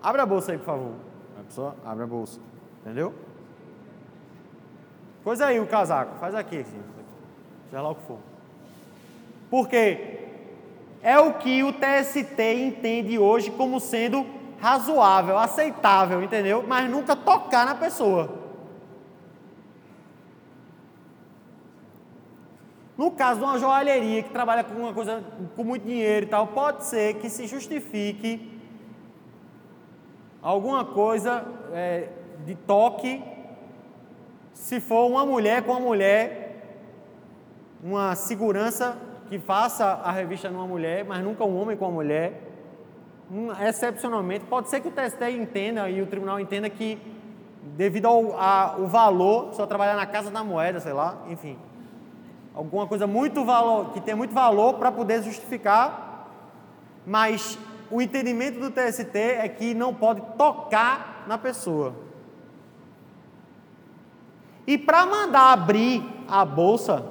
abre 0.00 0.22
a 0.22 0.26
bolsa 0.26 0.52
aí, 0.52 0.58
por 0.58 0.66
favor. 0.66 0.92
A 1.40 1.42
pessoa 1.42 1.74
abre 1.84 2.04
a 2.04 2.06
bolsa, 2.06 2.38
entendeu? 2.80 3.12
Coisa 5.24 5.46
aí 5.46 5.58
o 5.58 5.66
casaco, 5.66 6.16
faz 6.20 6.32
aqui, 6.32 6.60
assim, 6.60 6.80
seja 7.68 7.82
lá 7.82 7.90
o 7.90 7.96
que 7.96 8.06
for. 8.06 8.18
Porque 9.50 10.28
é 11.02 11.18
o 11.18 11.34
que 11.34 11.64
o 11.64 11.72
TST 11.72 12.40
entende 12.40 13.18
hoje 13.18 13.50
como 13.50 13.80
sendo 13.80 14.24
razoável, 14.60 15.36
aceitável, 15.36 16.22
entendeu? 16.22 16.64
Mas 16.64 16.88
nunca 16.88 17.16
tocar 17.16 17.66
na 17.66 17.74
pessoa. 17.74 18.41
No 23.02 23.10
caso 23.10 23.40
de 23.40 23.44
uma 23.44 23.58
joalheria 23.58 24.22
que 24.22 24.30
trabalha 24.30 24.62
com 24.62 24.74
uma 24.74 24.92
coisa 24.94 25.24
com 25.56 25.64
muito 25.64 25.84
dinheiro 25.84 26.24
e 26.24 26.28
tal, 26.28 26.46
pode 26.46 26.84
ser 26.84 27.14
que 27.14 27.28
se 27.28 27.48
justifique 27.48 28.60
alguma 30.40 30.84
coisa 30.84 31.44
é, 31.72 32.10
de 32.46 32.54
toque 32.54 33.20
se 34.52 34.78
for 34.78 35.10
uma 35.10 35.26
mulher 35.26 35.64
com 35.64 35.72
uma 35.72 35.80
mulher, 35.80 36.62
uma 37.82 38.14
segurança 38.14 38.96
que 39.28 39.36
faça 39.36 39.84
a 39.84 40.12
revista 40.12 40.48
numa 40.48 40.68
mulher, 40.68 41.04
mas 41.04 41.24
nunca 41.24 41.42
um 41.42 41.60
homem 41.60 41.76
com 41.76 41.86
uma 41.86 41.94
mulher. 41.94 42.40
excepcionalmente, 43.66 44.44
pode 44.44 44.70
ser 44.70 44.78
que 44.80 44.86
o 44.86 44.92
TST 44.92 45.28
entenda 45.28 45.90
e 45.90 46.00
o 46.00 46.06
tribunal 46.06 46.38
entenda 46.38 46.70
que, 46.70 47.00
devido 47.76 48.06
ao 48.06 48.38
a, 48.38 48.76
o 48.78 48.86
valor, 48.86 49.52
só 49.54 49.66
trabalhar 49.66 49.96
na 49.96 50.06
casa 50.06 50.30
da 50.30 50.44
moeda, 50.44 50.78
sei 50.78 50.92
lá, 50.92 51.18
enfim 51.28 51.58
alguma 52.54 52.86
coisa 52.86 53.06
muito 53.06 53.44
valor, 53.44 53.92
que 53.92 54.00
tem 54.00 54.14
muito 54.14 54.34
valor 54.34 54.74
para 54.74 54.92
poder 54.92 55.22
justificar, 55.22 56.28
mas 57.06 57.58
o 57.90 58.00
entendimento 58.00 58.58
do 58.58 58.70
TST 58.70 59.16
é 59.16 59.48
que 59.48 59.74
não 59.74 59.94
pode 59.94 60.20
tocar 60.36 61.24
na 61.26 61.36
pessoa. 61.36 61.94
E 64.66 64.78
para 64.78 65.04
mandar 65.04 65.52
abrir 65.52 66.02
a 66.28 66.44
bolsa, 66.44 67.04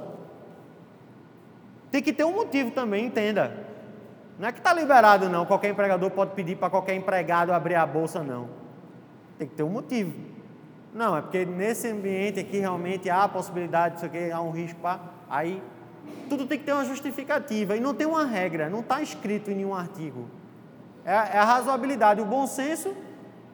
tem 1.92 2.02
que 2.02 2.14
ter 2.14 2.24
um 2.24 2.34
motivo 2.34 2.72
também, 2.72 3.06
entenda. 3.06 3.66
Não 4.40 4.48
é 4.48 4.52
que 4.52 4.60
está 4.60 4.74
liberado, 4.74 5.30
não. 5.30 5.46
Qualquer 5.46 5.70
empregador 5.70 6.10
pode 6.10 6.32
pedir 6.32 6.56
para 6.56 6.70
qualquer 6.70 6.96
empregado 6.96 7.52
abrir 7.52 7.76
a 7.76 7.86
bolsa, 7.86 8.24
não. 8.24 8.50
Tem 9.38 9.48
que 9.48 9.54
ter 9.54 9.64
um 9.64 9.70
motivo. 9.70 10.14
Não, 10.94 11.16
é 11.16 11.22
porque 11.22 11.46
nesse 11.46 11.90
ambiente 11.90 12.40
aqui 12.40 12.58
realmente 12.58 13.10
há 13.10 13.24
a 13.24 13.28
possibilidade, 13.28 13.98
isso 13.98 14.06
aqui, 14.06 14.32
há 14.32 14.42
um 14.42 14.52
risco 14.52 14.80
para. 14.80 15.00
Aí 15.32 15.64
tudo 16.28 16.46
tem 16.46 16.60
que 16.60 16.66
ter 16.66 16.74
uma 16.74 16.84
justificativa 16.84 17.78
e 17.78 17.80
não 17.80 17.94
tem 17.94 18.06
uma 18.06 18.26
regra, 18.26 18.70
não 18.70 18.82
está 18.82 19.02
escrito 19.02 19.50
em 19.50 19.56
nenhum 19.56 19.74
artigo. 19.74 20.28
É, 21.06 21.14
é, 21.14 21.38
a 21.38 21.46
razoabilidade, 21.46 22.20
o 22.20 22.26
bom 22.26 22.46
senso. 22.46 22.94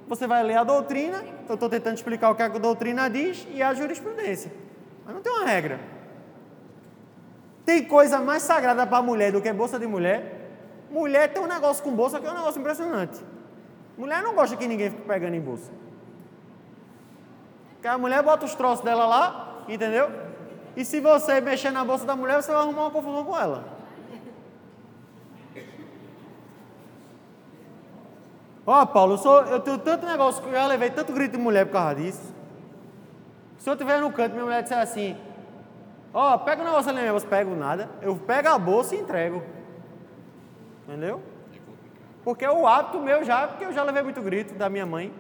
Você 0.08 0.26
vai 0.26 0.42
ler 0.42 0.58
a 0.58 0.64
doutrina, 0.64 1.24
eu 1.48 1.54
estou 1.54 1.70
tentando 1.70 1.96
explicar 1.96 2.32
o 2.32 2.36
que 2.36 2.42
a 2.42 2.48
doutrina 2.48 3.10
diz 3.10 3.48
e 3.54 3.62
a 3.62 3.74
jurisprudência. 3.74 4.52
Mas 5.06 5.14
não 5.14 5.22
tem 5.22 5.32
uma 5.32 5.46
regra. 5.46 5.80
Tem 7.64 7.84
coisa 7.84 8.20
mais 8.22 8.42
sagrada 8.42 8.88
para 8.88 8.98
a 8.98 9.02
mulher 9.02 9.32
do 9.32 9.42
que 9.42 9.52
bolsa 9.54 9.78
de 9.78 9.86
mulher. 9.86 10.50
Mulher 10.90 11.32
tem 11.32 11.44
um 11.44 11.48
negócio 11.48 11.84
com 11.84 11.92
bolsa 11.92 12.20
que 12.20 12.26
é 12.26 12.32
um 12.32 12.36
negócio 12.36 12.60
impressionante. 12.60 13.20
Mulher 13.98 14.24
não 14.24 14.34
gosta 14.34 14.56
que 14.56 14.66
ninguém 14.66 14.90
fique 14.90 15.04
pegando 15.04 15.36
em 15.36 15.42
bolsa. 15.42 15.70
Porque 17.74 17.88
a 17.88 17.98
mulher 17.98 18.24
bota 18.24 18.46
os 18.46 18.56
troços 18.56 18.84
dela 18.84 19.06
lá, 19.06 19.64
entendeu? 19.68 20.27
E 20.78 20.86
se 20.86 21.00
você 21.00 21.42
mexer 21.42 21.72
na 21.72 21.84
bolsa 21.84 22.06
da 22.06 22.16
mulher, 22.16 22.40
você 22.40 22.52
vai 22.52 22.62
arrumar 22.62 22.84
uma 22.84 22.92
confusão 22.92 23.26
com 23.26 23.36
ela. 23.36 23.64
Ó, 28.64 28.84
oh, 28.84 28.86
Paulo, 28.86 29.14
eu, 29.14 29.18
sou, 29.18 29.42
eu 29.46 29.60
tenho 29.60 29.80
tanto 29.80 30.06
negócio 30.06 30.44
eu 30.46 30.52
já 30.52 30.68
levei 30.68 30.92
tanto 30.92 31.12
grito 31.14 31.32
de 31.32 31.40
mulher 31.40 31.66
por 31.66 31.72
causa 31.72 31.96
disso. 31.96 32.32
Se 33.58 33.68
eu 33.68 33.74
estiver 33.74 34.00
no 34.00 34.12
canto, 34.12 34.34
minha 34.34 34.44
mulher 34.46 34.62
disser 34.62 34.78
assim: 34.78 35.18
Ó, 36.14 36.36
oh, 36.36 36.40
pega 36.40 36.62
o 36.62 36.66
negócio 36.66 36.92
ali, 36.92 37.04
eu 37.04 37.20
pego 37.22 37.56
nada. 37.56 37.90
Eu 38.00 38.16
pego 38.16 38.50
a 38.50 38.60
bolsa 38.60 38.94
e 38.94 39.00
entrego. 39.00 39.42
Entendeu? 40.84 41.24
Porque 42.24 42.46
é 42.46 42.52
o 42.52 42.68
hábito 42.68 43.00
meu 43.00 43.24
já, 43.24 43.48
porque 43.48 43.66
eu 43.66 43.74
já 43.74 43.82
levei 43.82 44.04
muito 44.04 44.22
grito 44.22 44.54
da 44.54 44.70
minha 44.70 44.86
mãe. 44.86 45.12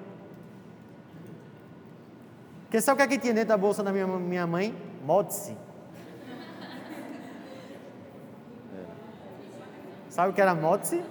Porque 2.65 2.79
sabe 2.79 3.01
o 3.01 3.07
que, 3.07 3.15
é 3.15 3.17
que 3.17 3.21
tinha 3.23 3.33
dentro 3.33 3.49
da 3.49 3.57
bolsa 3.57 3.81
da 3.81 3.91
minha, 3.91 4.05
minha 4.05 4.45
mãe? 4.45 4.86
Modse. 5.07 5.55
Sabe 10.09 10.31
o 10.31 10.33
que 10.33 10.41
era 10.41 10.53
Modse? 10.53 11.01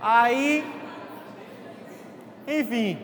Aí, 0.00 0.64
enfim, 2.46 2.98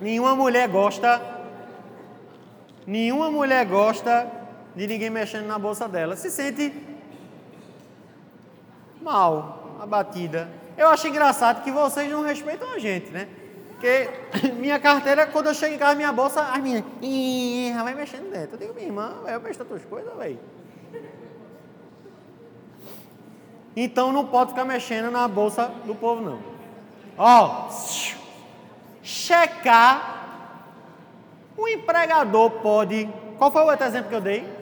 nenhuma 0.00 0.36
mulher 0.36 0.68
gosta, 0.68 1.20
nenhuma 2.86 3.28
mulher 3.28 3.66
gosta 3.66 4.37
de 4.74 4.86
ninguém 4.86 5.10
mexendo 5.10 5.46
na 5.46 5.58
bolsa 5.58 5.88
dela. 5.88 6.16
Se 6.16 6.30
sente 6.30 6.72
mal, 9.00 9.78
abatida. 9.80 10.48
Eu 10.76 10.88
acho 10.88 11.08
engraçado 11.08 11.64
que 11.64 11.70
vocês 11.70 12.10
não 12.10 12.22
respeitam 12.22 12.72
a 12.72 12.78
gente, 12.78 13.10
né? 13.10 13.28
Porque 13.70 14.08
minha 14.58 14.78
carteira, 14.78 15.26
quando 15.26 15.46
eu 15.46 15.54
chego 15.54 15.74
em 15.74 15.78
casa, 15.78 15.94
minha 15.94 16.12
bolsa, 16.12 16.42
as 16.42 16.60
minhas, 16.60 16.84
vai 17.82 17.94
mexendo 17.94 18.30
dentro. 18.30 18.56
Eu 18.56 18.58
digo, 18.58 18.74
minha 18.74 18.86
irmã, 18.86 19.14
eu 19.26 19.40
mexo 19.40 19.62
as 19.62 19.68
tuas 19.68 19.84
coisas, 19.84 20.14
velho. 20.16 20.38
Então 23.76 24.12
não 24.12 24.26
pode 24.26 24.50
ficar 24.50 24.64
mexendo 24.64 25.10
na 25.10 25.28
bolsa 25.28 25.70
do 25.84 25.94
povo, 25.94 26.20
não. 26.20 26.40
Ó, 27.16 27.68
checar. 29.02 30.16
O 31.56 31.68
empregador 31.68 32.50
pode. 32.62 33.08
Qual 33.38 33.50
foi 33.50 33.62
o 33.62 33.66
outro 33.66 33.86
exemplo 33.86 34.08
que 34.08 34.14
eu 34.16 34.20
dei? 34.20 34.57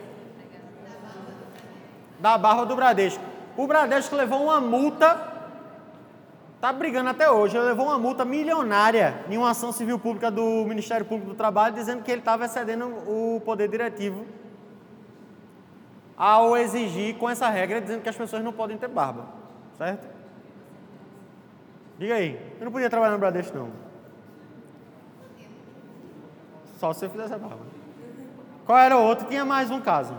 Da 2.19 2.37
barra 2.37 2.65
do 2.65 2.75
Bradesco. 2.75 3.23
O 3.55 3.67
Bradesco 3.67 4.15
levou 4.15 4.43
uma 4.43 4.59
multa, 4.59 5.17
tá 6.61 6.71
brigando 6.71 7.09
até 7.09 7.29
hoje, 7.29 7.57
ele 7.57 7.65
levou 7.65 7.87
uma 7.87 7.97
multa 7.97 8.23
milionária 8.23 9.23
em 9.29 9.37
uma 9.37 9.51
ação 9.51 9.71
civil 9.71 9.97
pública 9.97 10.29
do 10.29 10.65
Ministério 10.65 11.05
Público 11.05 11.31
do 11.31 11.35
Trabalho, 11.35 11.73
dizendo 11.75 12.03
que 12.03 12.11
ele 12.11 12.21
estava 12.21 12.45
excedendo 12.45 12.85
o 12.85 13.41
poder 13.43 13.67
diretivo 13.67 14.25
ao 16.17 16.57
exigir 16.57 17.15
com 17.17 17.29
essa 17.29 17.47
regra, 17.47 17.79
dizendo 17.79 18.01
que 18.01 18.09
as 18.09 18.15
pessoas 18.15 18.43
não 18.43 18.51
podem 18.51 18.77
ter 18.77 18.87
barba, 18.87 19.25
certo? 19.77 20.07
Diga 21.99 22.15
aí, 22.15 22.39
eu 22.59 22.65
não 22.65 22.71
podia 22.71 22.89
trabalhar 22.89 23.13
no 23.13 23.19
Bradesco 23.19 23.57
não. 23.57 23.69
Só 26.79 26.93
se 26.93 27.05
eu 27.05 27.09
fizesse 27.09 27.33
a 27.33 27.37
barba. 27.37 27.65
Qual 28.65 28.77
era 28.77 28.97
o 28.97 29.01
outro? 29.01 29.27
Tinha 29.27 29.45
mais 29.45 29.71
um 29.71 29.79
caso. 29.79 30.13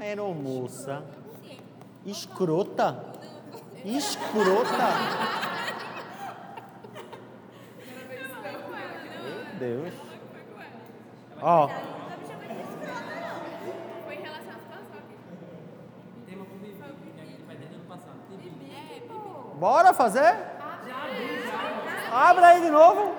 Aeromoça. 0.00 1.02
Escrota. 2.06 3.04
Escrota. 3.84 4.88
Meu 9.22 9.58
Deus. 9.58 9.94
Ó. 11.42 11.68
Foi 14.04 14.14
em 14.14 14.22
relação 14.22 14.50
à 14.50 14.58
situação 14.58 14.98
aqui. 14.98 15.16
Tema 16.26 16.44
pro 16.44 16.54
Bibi, 16.58 16.76
que 17.14 17.20
a 17.20 17.24
gente 17.24 17.42
vai 17.42 17.56
desde 17.56 17.74
o 17.74 17.78
ano 17.78 17.88
passado. 17.88 18.16
Bibi. 18.30 18.50
Bibi. 18.50 19.58
Bora 19.58 19.92
fazer? 19.92 20.36
Abre 22.12 22.44
aí 22.44 22.60
de 22.62 22.70
novo. 22.70 23.14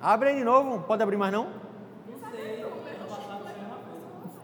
Abre 0.00 0.30
aí 0.30 0.36
de 0.36 0.44
novo. 0.44 0.82
Pode 0.84 1.02
abrir 1.02 1.16
mais 1.16 1.32
não? 1.32 1.59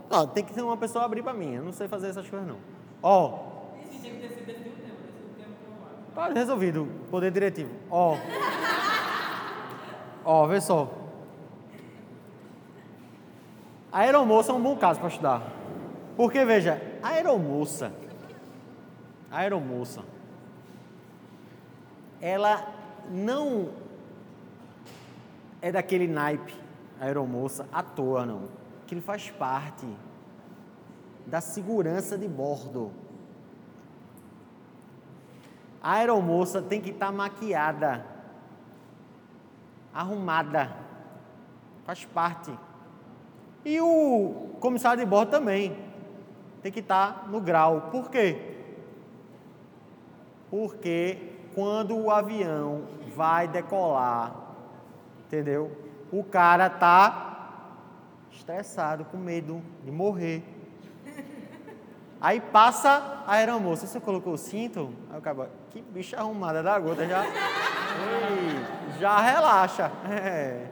Não, 0.09 0.27
tem 0.27 0.45
que 0.45 0.53
ter 0.55 0.63
uma 0.63 0.77
pessoa 0.77 1.05
abrir 1.05 1.23
para 1.23 1.35
mim. 1.35 1.55
Eu 1.55 1.65
não 1.65 1.73
sei 1.73 1.89
fazer 1.89 2.09
essas 2.09 2.29
coisas 2.29 2.47
não. 2.47 2.59
Ó. 3.03 3.57
Tá 6.15 6.29
resolvido. 6.29 6.89
Poder 7.11 7.31
diretivo. 7.31 7.71
Ó. 7.91 8.17
Ó, 10.25 10.47
vê 10.47 10.61
só. 10.61 10.91
A 13.93 14.01
aeromoça 14.01 14.53
é 14.53 14.55
um 14.55 14.63
bom 14.63 14.77
caso 14.77 15.01
para 15.01 15.09
estudar. 15.09 15.43
Porque, 16.17 16.45
veja, 16.45 16.81
a 17.03 17.09
aeromoça, 17.09 17.93
a 19.31 19.39
aeromoça, 19.39 20.03
ela 22.21 22.67
não 23.11 23.71
é 25.61 25.71
daquele 25.71 26.07
naipe, 26.07 26.55
a 27.01 27.05
aeromoça, 27.05 27.67
à 27.73 27.83
toa, 27.83 28.25
não. 28.25 28.66
Ele 28.95 29.01
faz 29.01 29.31
parte 29.31 29.87
da 31.27 31.41
segurança 31.41 32.17
de 32.17 32.29
bordo. 32.29 32.93
A 35.83 35.95
aeromoça 35.95 36.63
tem 36.63 36.81
que 36.81 36.91
estar 36.91 37.13
maquiada, 37.13 38.05
arrumada, 39.93 40.77
faz 41.85 42.05
parte. 42.05 42.57
E 43.65 43.81
o 43.81 44.57
comissário 44.61 45.05
de 45.05 45.09
bordo 45.09 45.31
também 45.31 45.77
tem 46.63 46.71
que 46.71 46.81
estar 46.81 47.29
no 47.29 47.41
grau. 47.41 47.89
Por 47.91 48.11
quê? 48.11 48.57
Porque 50.51 51.33
quando 51.55 51.97
o 51.97 52.11
avião 52.11 52.83
vai 53.15 53.49
decolar, 53.49 54.35
entendeu? 55.25 55.77
O 56.13 56.23
cara 56.23 56.71
tá 56.71 57.26
estressado, 58.47 59.05
com 59.07 59.17
medo 59.17 59.61
de 59.83 59.91
morrer. 59.91 60.41
Aí 62.21 62.41
passa 62.41 63.25
a 63.27 63.33
aeromoça, 63.35 63.89
você 63.89 63.99
colocou 63.99 64.35
o 64.35 64.39
cinto? 64.39 64.95
Aí 65.11 65.19
o 65.19 65.21
cara, 65.21 65.51
que 65.71 65.83
bicha 65.83 66.17
arrumada 66.17 66.63
da 66.63 66.79
gota, 66.79 67.07
já, 67.07 67.25
Ei, 67.25 69.01
já 69.01 69.21
relaxa. 69.21 69.91
É. 70.09 70.67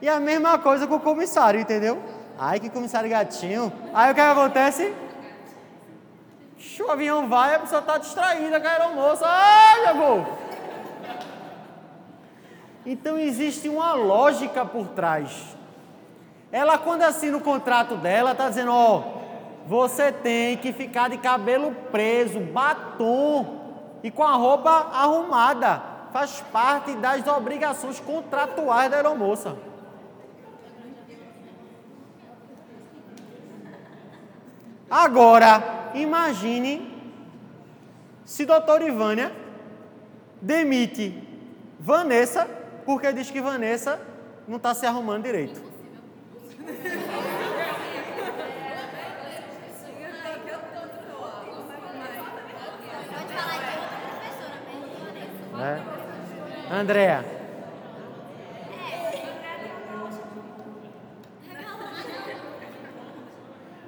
E 0.00 0.08
a 0.08 0.18
mesma 0.18 0.58
coisa 0.58 0.86
com 0.86 0.96
o 0.96 1.00
comissário, 1.00 1.60
entendeu? 1.60 2.02
Ai, 2.38 2.58
que 2.58 2.70
comissário 2.70 3.08
gatinho. 3.08 3.70
Aí 3.92 4.10
o 4.10 4.14
que 4.14 4.20
acontece? 4.20 4.94
O 6.80 6.90
avião 6.90 7.28
vai, 7.28 7.54
a 7.54 7.58
pessoa 7.58 7.80
está 7.80 7.98
distraída 7.98 8.60
com 8.60 8.66
a 8.66 8.70
aeromoça. 8.70 9.26
Ai, 9.26 9.94
meu 9.94 10.26
Então 12.86 13.18
existe 13.18 13.68
uma 13.68 13.92
lógica 13.92 14.64
por 14.64 14.88
trás. 14.88 15.54
Ela, 16.54 16.78
quando 16.78 17.02
assina 17.02 17.36
o 17.36 17.40
contrato 17.40 17.96
dela, 17.96 18.30
está 18.30 18.48
dizendo: 18.48 18.70
ó, 18.70 19.02
você 19.66 20.12
tem 20.12 20.56
que 20.56 20.72
ficar 20.72 21.10
de 21.10 21.18
cabelo 21.18 21.74
preso, 21.90 22.38
batom 22.38 23.98
e 24.04 24.08
com 24.08 24.22
a 24.22 24.34
roupa 24.34 24.70
arrumada. 24.70 25.82
Faz 26.12 26.40
parte 26.52 26.94
das 26.94 27.26
obrigações 27.26 27.98
contratuais 27.98 28.88
da 28.88 28.98
aeromoça. 28.98 29.56
Agora, 34.88 35.90
imagine 35.92 36.88
se 38.24 38.46
doutor 38.46 38.80
Ivânia 38.80 39.32
demite 40.40 41.20
Vanessa 41.80 42.48
porque 42.86 43.12
diz 43.12 43.28
que 43.28 43.40
Vanessa 43.40 44.00
não 44.46 44.58
está 44.58 44.72
se 44.72 44.86
arrumando 44.86 45.24
direito. 45.24 45.74
Pode 53.14 53.32
falar 53.32 53.60
que 53.60 53.68
é 53.68 53.76
outra 53.76 53.98
professora 54.00 54.56
mesmo, 54.64 54.88
Vanessa. 55.04 55.53
Né? 55.64 55.82
Andréa, 56.70 57.24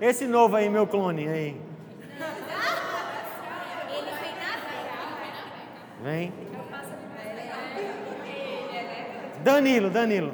esse 0.00 0.26
novo 0.26 0.56
aí, 0.56 0.70
meu 0.70 0.86
clone 0.86 1.28
aí. 1.28 1.60
Vem. 6.02 6.32
Danilo, 9.44 9.90
Danilo. 9.90 10.32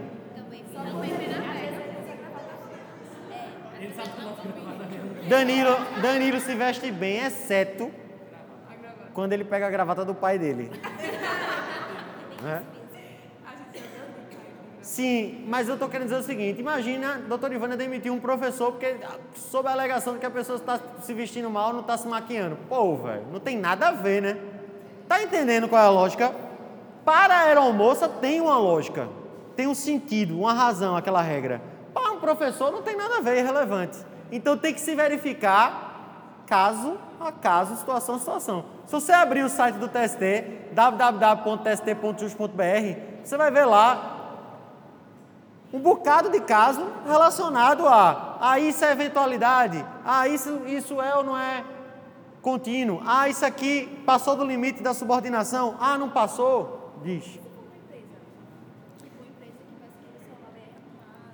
Danilo, 5.28 5.76
Danilo 6.00 6.40
se 6.40 6.54
veste 6.54 6.90
bem, 6.92 7.18
exceto 7.18 7.90
quando 9.12 9.32
ele 9.32 9.44
pega 9.44 9.66
a 9.66 9.70
gravata 9.70 10.04
do 10.04 10.14
pai 10.14 10.38
dele. 10.38 10.70
Né? 12.42 12.62
Sim, 14.82 15.44
mas 15.46 15.68
eu 15.68 15.74
estou 15.74 15.88
querendo 15.88 16.08
dizer 16.08 16.20
o 16.20 16.22
seguinte: 16.22 16.60
imagina 16.60 17.14
a 17.14 17.18
doutora 17.18 17.54
Ivana 17.54 17.76
demitir 17.76 18.12
um 18.12 18.18
professor 18.18 18.72
porque 18.72 18.96
sob 19.34 19.68
a 19.68 19.72
alegação 19.72 20.14
de 20.14 20.18
que 20.18 20.26
a 20.26 20.30
pessoa 20.30 20.56
está 20.56 20.78
se 21.00 21.14
vestindo 21.14 21.48
mal, 21.48 21.72
não 21.72 21.80
está 21.80 21.96
se 21.96 22.06
maquiando. 22.06 22.58
Pô, 22.68 22.96
velho, 22.96 23.24
não 23.32 23.40
tem 23.40 23.56
nada 23.56 23.88
a 23.88 23.92
ver, 23.92 24.20
né? 24.20 24.36
Tá 25.08 25.22
entendendo 25.22 25.68
qual 25.68 25.82
é 25.82 25.86
a 25.86 25.90
lógica? 25.90 26.34
Para 27.04 27.34
a 27.34 27.40
aeromoça 27.42 28.08
tem 28.08 28.40
uma 28.40 28.58
lógica, 28.58 29.08
tem 29.56 29.66
um 29.66 29.74
sentido, 29.74 30.38
uma 30.38 30.52
razão 30.52 30.96
aquela 30.96 31.22
regra. 31.22 31.62
Para 31.94 32.12
um 32.12 32.20
professor 32.20 32.72
não 32.72 32.82
tem 32.82 32.96
nada 32.96 33.18
a 33.18 33.20
ver, 33.20 33.36
é 33.36 33.40
irrelevante. 33.40 33.98
Então 34.30 34.56
tem 34.56 34.74
que 34.74 34.80
se 34.80 34.94
verificar 34.94 35.91
caso 36.52 36.98
a 37.18 37.32
caso, 37.32 37.76
situação 37.76 38.16
a 38.16 38.18
situação. 38.18 38.66
Se 38.84 38.92
você 38.92 39.10
abrir 39.10 39.42
o 39.42 39.48
site 39.48 39.76
do 39.76 39.88
TST, 39.88 40.68
www.tst.jus.br, 40.72 43.24
você 43.24 43.38
vai 43.38 43.50
ver 43.50 43.64
lá 43.64 44.50
um 45.72 45.78
bocado 45.78 46.28
de 46.28 46.42
caso 46.42 46.86
relacionado 47.06 47.88
a, 47.88 48.36
a 48.38 48.60
isso 48.60 48.84
é 48.84 48.92
eventualidade, 48.92 49.82
a 50.04 50.28
isso, 50.28 50.60
isso 50.66 51.00
é 51.00 51.16
ou 51.16 51.24
não 51.24 51.38
é 51.38 51.64
contínuo, 52.42 53.00
ah, 53.06 53.30
isso 53.30 53.46
aqui 53.46 54.02
passou 54.04 54.36
do 54.36 54.44
limite 54.44 54.82
da 54.82 54.92
subordinação, 54.92 55.74
ah, 55.80 55.96
não 55.96 56.10
passou, 56.10 56.92
diz. 57.02 57.40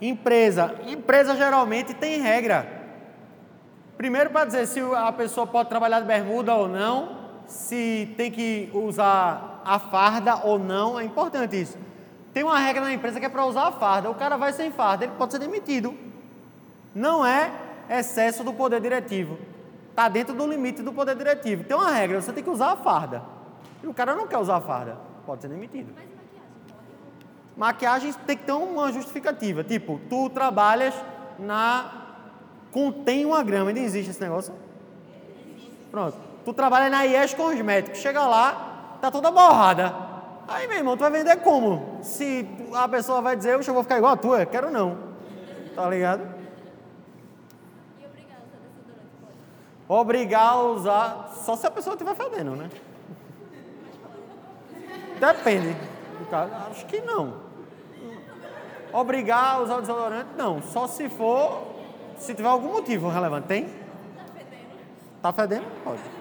Empresa. 0.00 0.76
Empresa 0.86 1.34
geralmente 1.34 1.92
tem 1.92 2.20
regra. 2.20 2.77
Primeiro 3.98 4.30
para 4.30 4.44
dizer 4.44 4.64
se 4.68 4.80
a 4.80 5.10
pessoa 5.10 5.44
pode 5.44 5.68
trabalhar 5.68 5.98
de 5.98 6.06
bermuda 6.06 6.54
ou 6.54 6.68
não, 6.68 7.18
se 7.48 8.14
tem 8.16 8.30
que 8.30 8.70
usar 8.72 9.60
a 9.64 9.80
farda 9.80 10.36
ou 10.44 10.56
não, 10.56 11.00
é 11.00 11.04
importante 11.04 11.60
isso. 11.60 11.76
Tem 12.32 12.44
uma 12.44 12.60
regra 12.60 12.82
na 12.82 12.92
empresa 12.92 13.18
que 13.18 13.26
é 13.26 13.28
para 13.28 13.44
usar 13.44 13.66
a 13.66 13.72
farda. 13.72 14.08
O 14.08 14.14
cara 14.14 14.36
vai 14.36 14.52
sem 14.52 14.70
farda, 14.70 15.04
ele 15.04 15.14
pode 15.18 15.32
ser 15.32 15.40
demitido. 15.40 15.96
Não 16.94 17.26
é 17.26 17.50
excesso 17.90 18.44
do 18.44 18.52
poder 18.52 18.80
diretivo. 18.80 19.36
Está 19.90 20.08
dentro 20.08 20.32
do 20.32 20.46
limite 20.46 20.80
do 20.80 20.92
poder 20.92 21.16
diretivo. 21.16 21.64
Tem 21.64 21.76
uma 21.76 21.90
regra, 21.90 22.22
você 22.22 22.32
tem 22.32 22.44
que 22.44 22.50
usar 22.50 22.70
a 22.70 22.76
farda. 22.76 23.24
E 23.82 23.88
o 23.88 23.92
cara 23.92 24.14
não 24.14 24.28
quer 24.28 24.38
usar 24.38 24.58
a 24.58 24.60
farda, 24.60 24.96
pode 25.26 25.42
ser 25.42 25.48
demitido. 25.48 25.92
Maquiagem 27.56 28.12
tem 28.24 28.36
que 28.36 28.44
ter 28.44 28.52
uma 28.52 28.92
justificativa. 28.92 29.64
Tipo, 29.64 30.00
tu 30.08 30.30
trabalhas 30.30 30.94
na 31.36 31.97
contém 32.72 33.24
uma 33.24 33.42
grama. 33.42 33.70
Ainda 33.70 33.80
existe 33.80 34.10
esse 34.10 34.20
negócio? 34.20 34.54
Pronto. 35.90 36.16
Tu 36.44 36.52
trabalha 36.52 36.88
na 36.88 37.04
IES 37.04 37.34
Cosméticos. 37.34 38.00
Chega 38.00 38.26
lá, 38.26 38.96
tá 39.00 39.10
toda 39.10 39.30
borrada. 39.30 39.94
Aí, 40.48 40.66
meu 40.66 40.78
irmão, 40.78 40.96
tu 40.96 41.00
vai 41.00 41.10
vender 41.10 41.36
como? 41.36 41.98
Se 42.02 42.48
a 42.72 42.88
pessoa 42.88 43.20
vai 43.20 43.36
dizer, 43.36 43.52
eu 43.52 43.74
vou 43.74 43.82
ficar 43.82 43.98
igual 43.98 44.14
a 44.14 44.16
tua, 44.16 44.46
quero 44.46 44.70
não. 44.70 44.96
Tá 45.74 45.88
ligado? 45.90 46.22
E 48.00 48.04
obrigada, 48.04 48.42
usar 48.46 48.64
desodorante, 48.64 49.12
pode. 49.20 50.00
Obrigar 50.00 50.52
a 50.52 50.62
usar, 50.62 51.32
só 51.44 51.54
se 51.54 51.66
a 51.66 51.70
pessoa 51.70 51.94
estiver 51.94 52.14
fedendo, 52.14 52.56
né? 52.56 52.70
Depende. 55.20 55.76
Acho 56.70 56.86
que 56.86 57.00
não. 57.02 57.34
Obrigar 58.90 59.56
a 59.56 59.60
usar 59.60 59.76
o 59.76 59.80
desodorante, 59.82 60.30
não. 60.36 60.62
Só 60.62 60.86
se 60.86 61.10
for, 61.10 61.67
se 62.18 62.34
tiver 62.34 62.48
algum 62.48 62.72
motivo 62.72 63.08
relevante. 63.08 63.48
Tem? 63.48 63.68
Tá 65.22 65.32
fedendo? 65.32 65.66
Pode. 65.84 66.18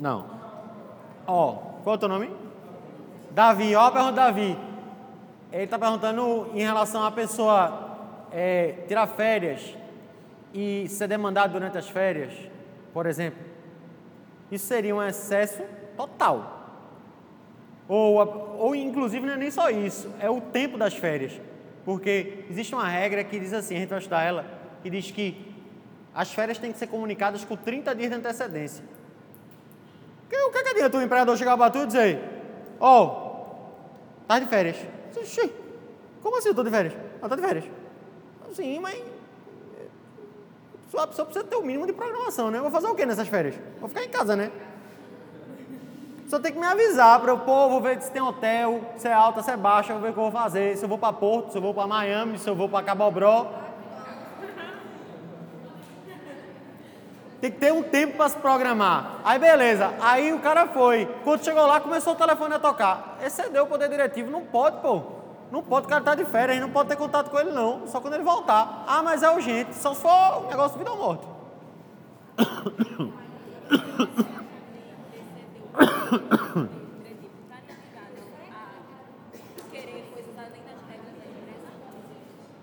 Não. 0.00 0.26
Ó, 1.26 1.52
qual 1.82 1.85
é 1.96 1.98
o 1.98 2.00
teu 2.00 2.08
nome? 2.08 2.30
Davi, 3.30 3.74
ó, 3.74 3.90
pergunta 3.90 4.12
Davi. 4.12 4.56
Ele 5.52 5.64
está 5.64 5.78
perguntando 5.78 6.50
em 6.54 6.62
relação 6.62 7.02
à 7.02 7.10
pessoa 7.10 7.96
é, 8.30 8.84
tirar 8.86 9.06
férias 9.06 9.74
e 10.52 10.86
ser 10.88 11.08
demandado 11.08 11.52
durante 11.52 11.78
as 11.78 11.88
férias, 11.88 12.32
por 12.92 13.06
exemplo. 13.06 13.38
Isso 14.50 14.66
seria 14.66 14.94
um 14.94 15.02
excesso 15.02 15.62
total. 15.96 16.52
Ou, 17.88 18.56
ou 18.58 18.74
inclusive 18.74 19.24
não 19.24 19.34
é 19.34 19.36
nem 19.36 19.50
só 19.50 19.70
isso, 19.70 20.12
é 20.20 20.28
o 20.28 20.40
tempo 20.40 20.76
das 20.76 20.94
férias. 20.94 21.40
Porque 21.84 22.44
existe 22.50 22.74
uma 22.74 22.88
regra 22.88 23.22
que 23.24 23.38
diz 23.38 23.52
assim, 23.52 23.76
a 23.76 23.78
gente 23.78 23.88
vai 23.88 23.98
estudar 23.98 24.22
ela, 24.22 24.44
que 24.82 24.90
diz 24.90 25.10
que 25.10 25.54
as 26.14 26.32
férias 26.32 26.58
têm 26.58 26.72
que 26.72 26.78
ser 26.78 26.88
comunicadas 26.88 27.44
com 27.44 27.56
30 27.56 27.94
dias 27.94 28.10
de 28.10 28.16
antecedência. 28.16 28.84
O 30.26 30.50
que, 30.50 30.62
que 30.62 30.68
adianta 30.70 30.98
o 30.98 31.02
empregador 31.02 31.36
chegar 31.36 31.56
para 31.56 31.70
tu 31.70 31.78
e 31.78 31.86
dizer, 31.86 32.20
ó, 32.80 33.44
tá 34.26 34.38
de 34.38 34.46
férias. 34.46 34.76
Como 36.22 36.36
assim 36.38 36.48
eu 36.48 36.54
tô 36.54 36.64
de 36.64 36.70
férias? 36.70 36.94
Ah, 37.22 37.28
tá 37.28 37.36
de 37.36 37.42
férias. 37.42 37.64
Sim, 38.52 38.80
mas 38.80 38.94
eh, 38.96 39.86
só 40.90 41.06
pessoa 41.06 41.26
precisa 41.26 41.44
ter 41.44 41.56
o 41.56 41.62
mínimo 41.62 41.86
de 41.86 41.92
programação, 41.92 42.50
né? 42.50 42.58
Eu 42.58 42.62
vou 42.62 42.70
fazer 42.70 42.86
o 42.88 42.94
quê 42.94 43.06
nessas 43.06 43.28
férias? 43.28 43.54
Vou 43.78 43.88
ficar 43.88 44.02
em 44.04 44.08
casa, 44.08 44.34
né? 44.34 44.50
Só 46.28 46.40
tem 46.40 46.52
que 46.52 46.58
me 46.58 46.66
avisar 46.66 47.20
para 47.20 47.32
o 47.32 47.40
povo 47.40 47.80
ver 47.80 48.00
se 48.02 48.10
tem 48.10 48.20
hotel, 48.20 48.80
se 48.96 49.06
é 49.06 49.12
alta, 49.12 49.42
se 49.42 49.50
é 49.50 49.56
baixa, 49.56 49.92
vou 49.92 50.02
ver 50.02 50.10
o 50.10 50.12
que 50.12 50.18
eu 50.18 50.24
vou 50.24 50.32
fazer. 50.32 50.76
Se 50.76 50.84
eu 50.84 50.88
vou 50.88 50.98
para 50.98 51.12
Porto, 51.12 51.52
se 51.52 51.58
eu 51.58 51.62
vou 51.62 51.72
para 51.72 51.86
Miami, 51.86 52.38
se 52.38 52.48
eu 52.48 52.56
vou 52.56 52.68
para 52.68 52.84
Cabobró. 52.84 53.46
Tem 57.46 57.52
que 57.52 57.60
ter 57.60 57.72
um 57.72 57.82
tempo 57.82 58.16
para 58.16 58.28
se 58.28 58.36
programar. 58.38 59.20
Aí 59.24 59.38
beleza, 59.38 59.94
aí 60.00 60.32
o 60.32 60.40
cara 60.40 60.66
foi. 60.66 61.06
Quando 61.22 61.44
chegou 61.44 61.64
lá, 61.64 61.78
começou 61.78 62.14
o 62.14 62.16
telefone 62.16 62.54
a 62.54 62.58
tocar. 62.58 63.18
Excedeu 63.24 63.62
o 63.62 63.66
poder 63.68 63.88
diretivo, 63.88 64.32
não 64.32 64.42
pode, 64.42 64.80
pô. 64.80 65.00
Não 65.52 65.62
pode, 65.62 65.86
o 65.86 65.88
cara 65.88 66.02
tá 66.02 66.16
de 66.16 66.24
férias, 66.24 66.60
não 66.60 66.70
pode 66.70 66.88
ter 66.88 66.96
contato 66.96 67.30
com 67.30 67.38
ele 67.38 67.52
não, 67.52 67.86
só 67.86 68.00
quando 68.00 68.14
ele 68.14 68.24
voltar. 68.24 68.82
Ah, 68.88 69.00
mas 69.00 69.22
é 69.22 69.30
urgente, 69.30 69.76
só 69.76 69.94
se 69.94 70.00
for 70.00 70.44
um 70.44 70.48
negócio 70.48 70.72
de 70.72 70.78
vida 70.78 70.90
ou 70.90 70.98
morte. 70.98 71.24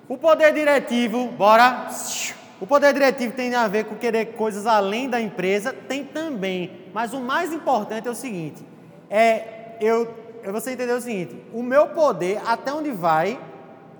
O 0.09 0.17
poder 0.17 0.53
diretivo, 0.53 1.29
bora. 1.29 1.87
O 2.63 2.65
poder 2.65 2.93
diretivo 2.93 3.33
tem 3.33 3.53
a 3.53 3.67
ver 3.67 3.83
com 3.83 3.95
querer 3.97 4.37
coisas 4.37 4.65
além 4.65 5.09
da 5.09 5.19
empresa, 5.19 5.73
tem 5.73 6.05
também. 6.05 6.71
Mas 6.93 7.11
o 7.11 7.19
mais 7.19 7.51
importante 7.51 8.07
é 8.07 8.11
o 8.11 8.15
seguinte: 8.15 8.65
é 9.09 9.75
eu, 9.81 10.15
eu 10.41 10.53
você 10.53 10.71
entender 10.71 10.93
o 10.93 11.01
seguinte: 11.01 11.35
o 11.51 11.61
meu 11.61 11.87
poder 11.87 12.41
até 12.45 12.71
onde 12.71 12.89
vai 12.89 13.37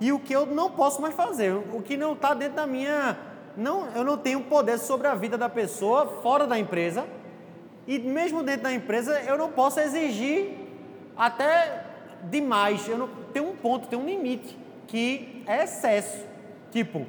e 0.00 0.10
o 0.12 0.18
que 0.18 0.34
eu 0.34 0.46
não 0.46 0.70
posso 0.70 1.02
mais 1.02 1.14
fazer, 1.14 1.52
o 1.52 1.82
que 1.82 1.94
não 1.94 2.14
está 2.14 2.32
dentro 2.32 2.56
da 2.56 2.66
minha, 2.66 3.18
não, 3.54 3.86
eu 3.94 4.02
não 4.02 4.16
tenho 4.16 4.40
poder 4.40 4.78
sobre 4.78 5.08
a 5.08 5.14
vida 5.14 5.36
da 5.36 5.50
pessoa 5.50 6.22
fora 6.22 6.46
da 6.46 6.58
empresa 6.58 7.04
e 7.86 7.98
mesmo 7.98 8.42
dentro 8.42 8.62
da 8.62 8.72
empresa 8.72 9.20
eu 9.26 9.36
não 9.36 9.50
posso 9.50 9.78
exigir 9.78 10.52
até 11.14 11.84
demais. 12.30 12.88
Eu 12.88 12.96
não, 12.96 13.10
um 13.46 13.56
ponto, 13.56 13.88
tem 13.88 13.98
um 13.98 14.06
limite 14.06 14.56
que 14.86 15.44
é 15.46 15.64
excesso. 15.64 16.24
Tipo, 16.72 17.06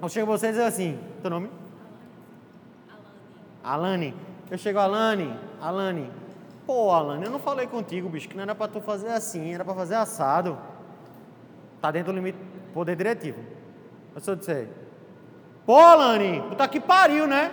eu 0.00 0.08
chego 0.08 0.32
a 0.32 0.36
você 0.36 0.46
e 0.46 0.50
dizer 0.50 0.64
assim, 0.64 0.98
teu 1.20 1.30
nome? 1.30 1.50
Alane. 3.62 4.14
Eu 4.50 4.56
chego, 4.56 4.78
Alane, 4.78 5.38
Alane. 5.60 6.10
Pô, 6.66 6.90
Alane, 6.90 7.24
eu 7.24 7.30
não 7.30 7.38
falei 7.38 7.66
contigo, 7.66 8.08
bicho, 8.08 8.28
que 8.28 8.36
não 8.36 8.42
era 8.42 8.54
pra 8.54 8.68
tu 8.68 8.80
fazer 8.80 9.10
assim, 9.10 9.54
era 9.54 9.64
pra 9.64 9.74
fazer 9.74 9.94
assado. 9.94 10.58
Tá 11.80 11.90
dentro 11.90 12.12
do 12.12 12.16
limite 12.16 12.38
poder 12.72 12.96
diretivo. 12.96 13.40
Eu 14.14 14.36
disser, 14.36 14.68
pô, 15.64 15.78
Alane, 15.78 16.42
puta 16.48 16.66
que 16.66 16.80
pariu, 16.80 17.26
né? 17.26 17.52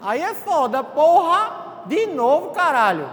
Aí 0.00 0.20
é 0.20 0.34
foda, 0.34 0.84
porra, 0.84 1.84
de 1.86 2.06
novo, 2.06 2.50
caralho. 2.50 3.08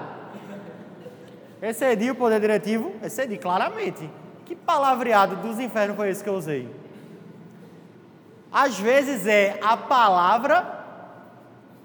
Excedi 1.61 2.11
o 2.11 2.15
poder 2.15 2.39
diretivo? 2.39 2.93
Excedi, 3.03 3.37
claramente. 3.37 4.09
Que 4.45 4.55
palavreado 4.55 5.35
dos 5.37 5.59
infernos 5.59 5.95
foi 5.95 6.09
esse 6.09 6.23
que 6.23 6.29
eu 6.29 6.35
usei? 6.35 6.78
Às 8.51 8.79
vezes 8.79 9.27
é 9.27 9.59
a 9.61 9.77
palavra, 9.77 10.85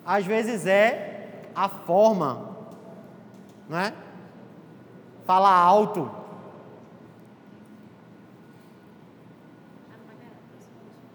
às 0.05 0.25
vezes 0.25 0.67
é 0.67 1.43
a 1.55 1.69
forma, 1.69 2.57
não 3.69 3.79
é? 3.79 3.93
Falar 5.27 5.55
alto. 5.55 6.11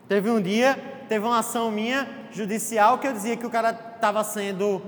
Teve 0.08 0.30
um 0.30 0.42
dia, 0.42 1.06
teve 1.08 1.26
uma 1.26 1.40
ação 1.40 1.70
minha 1.70 2.08
judicial 2.32 2.98
que 2.98 3.08
eu 3.08 3.14
dizia 3.14 3.38
que 3.38 3.46
o 3.46 3.50
cara 3.50 3.72
estava 3.72 4.24
sendo 4.24 4.82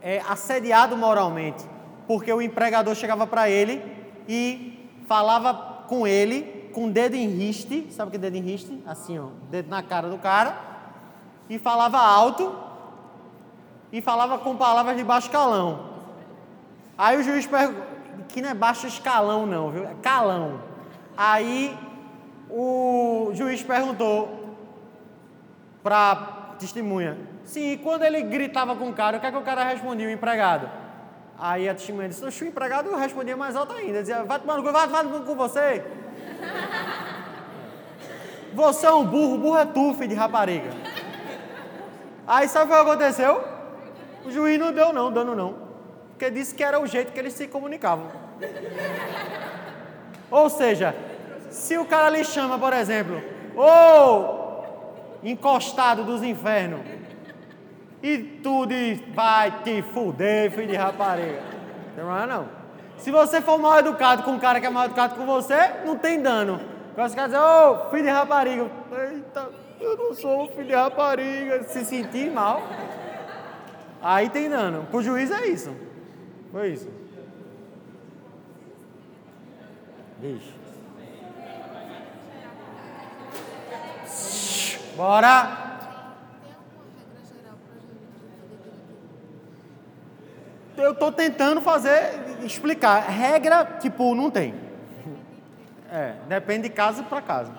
é, 0.00 0.22
assediado 0.28 0.96
moralmente, 0.96 1.64
porque 2.06 2.32
o 2.32 2.40
empregador 2.40 2.94
chegava 2.94 3.26
para 3.26 3.50
ele 3.50 3.82
e 4.28 4.90
falava 5.06 5.84
com 5.88 6.06
ele 6.06 6.55
com 6.76 6.88
o 6.88 6.90
dedo 6.90 7.14
em 7.14 7.26
riste, 7.26 7.86
sabe 7.90 8.08
o 8.08 8.10
que 8.10 8.18
é 8.18 8.20
dedo 8.20 8.36
em 8.36 8.42
riste? 8.42 8.82
Assim, 8.86 9.18
ó, 9.18 9.28
dedo 9.50 9.70
na 9.70 9.82
cara 9.82 10.10
do 10.10 10.18
cara, 10.18 10.58
e 11.48 11.58
falava 11.58 11.96
alto 11.96 12.54
e 13.90 14.02
falava 14.02 14.36
com 14.36 14.54
palavras 14.54 14.94
de 14.94 15.02
baixo 15.02 15.30
calão. 15.30 15.86
Aí 16.98 17.16
o 17.16 17.22
juiz 17.22 17.46
perguntou, 17.46 17.82
que 18.28 18.42
não 18.42 18.50
é 18.50 18.54
baixo 18.54 18.86
escalão 18.86 19.46
não, 19.46 19.70
viu? 19.70 19.84
É 19.84 19.94
calão. 20.02 20.60
Aí 21.16 21.74
o 22.50 23.30
juiz 23.32 23.62
perguntou 23.62 24.58
para 25.82 26.56
testemunha, 26.58 27.16
sim, 27.46 27.72
e 27.72 27.78
quando 27.78 28.02
ele 28.02 28.20
gritava 28.20 28.76
com 28.76 28.90
o 28.90 28.92
cara, 28.92 29.16
o 29.16 29.20
que 29.20 29.26
é 29.26 29.30
que 29.30 29.38
o 29.38 29.42
cara 29.42 29.64
respondia, 29.64 30.08
o 30.08 30.10
empregado? 30.10 30.68
Aí 31.38 31.70
a 31.70 31.74
testemunha 31.74 32.10
disse, 32.10 32.22
"Oxe, 32.22 32.44
o 32.44 32.48
empregado 32.48 32.94
respondia 32.96 33.34
mais 33.34 33.56
alto 33.56 33.72
ainda, 33.72 34.00
dizia, 34.00 34.24
vai 34.24 34.38
tomar 34.38 34.58
no 34.58 34.62
cu, 34.62 34.70
vai 34.70 34.86
tomar 34.86 35.04
no 35.04 35.20
cu 35.20 35.24
com 35.24 35.34
você. 35.36 35.82
Você 38.54 38.86
é 38.86 38.92
um 38.92 39.04
burro, 39.04 39.38
burro 39.38 39.58
é 39.58 39.66
tu, 39.66 39.94
filho 39.94 40.08
de 40.08 40.14
rapariga. 40.14 40.70
Aí 42.26 42.48
sabe 42.48 42.72
o 42.72 42.74
que 42.74 42.80
aconteceu? 42.80 43.44
O 44.24 44.30
juiz 44.30 44.58
não 44.58 44.72
deu 44.72 44.92
não, 44.92 45.12
dano 45.12 45.36
não. 45.36 45.54
Porque 46.10 46.30
disse 46.30 46.54
que 46.54 46.64
era 46.64 46.80
o 46.80 46.86
jeito 46.86 47.12
que 47.12 47.18
eles 47.18 47.34
se 47.34 47.46
comunicavam. 47.46 48.06
Ou 50.30 50.48
seja, 50.48 50.94
Se 51.50 51.78
o 51.78 51.86
cara 51.86 52.10
lhe 52.10 52.24
chama, 52.24 52.58
por 52.58 52.72
exemplo, 52.72 53.22
ô 53.56 54.46
encostado 55.22 56.04
dos 56.04 56.22
infernos, 56.22 56.80
e 58.02 58.18
tu 58.18 58.66
diz, 58.66 59.00
vai 59.14 59.62
te 59.62 59.82
fuder, 59.82 60.50
filho 60.50 60.68
de 60.68 60.76
rapariga. 60.76 61.42
Não 61.96 62.16
é 62.16 62.26
não. 62.26 62.55
Se 62.98 63.10
você 63.10 63.40
for 63.40 63.58
mal 63.58 63.78
educado 63.78 64.22
com 64.22 64.32
um 64.32 64.38
cara 64.38 64.60
que 64.60 64.66
é 64.66 64.70
mal 64.70 64.86
educado 64.86 65.14
com 65.14 65.26
você, 65.26 65.56
não 65.84 65.96
tem 65.96 66.20
dano. 66.20 66.60
Agora 66.92 67.08
você 67.08 67.14
quer 67.14 67.38
ô 67.38 67.90
filho 67.90 68.04
de 68.04 68.08
rapariga. 68.10 68.70
Eita, 68.90 69.50
eu 69.80 69.96
não 69.96 70.14
sou 70.14 70.48
filho 70.48 70.66
de 70.66 70.74
rapariga. 70.74 71.64
Se 71.64 71.84
sentir 71.84 72.30
mal, 72.30 72.62
aí 74.02 74.28
tem 74.30 74.48
dano. 74.48 74.86
Pro 74.90 75.02
juiz 75.02 75.30
é 75.30 75.46
isso. 75.46 75.74
Foi 76.50 76.68
isso. 76.68 76.88
Vixe. 80.20 80.54
Bora! 84.96 85.65
Eu 90.76 90.92
estou 90.92 91.10
tentando 91.10 91.60
fazer, 91.60 92.38
explicar. 92.44 93.00
Regra, 93.00 93.64
tipo, 93.80 94.14
não 94.14 94.30
tem. 94.30 94.54
É, 95.90 96.14
depende 96.28 96.68
de 96.68 96.74
casa 96.74 97.02
para 97.02 97.22
casa. 97.22 97.52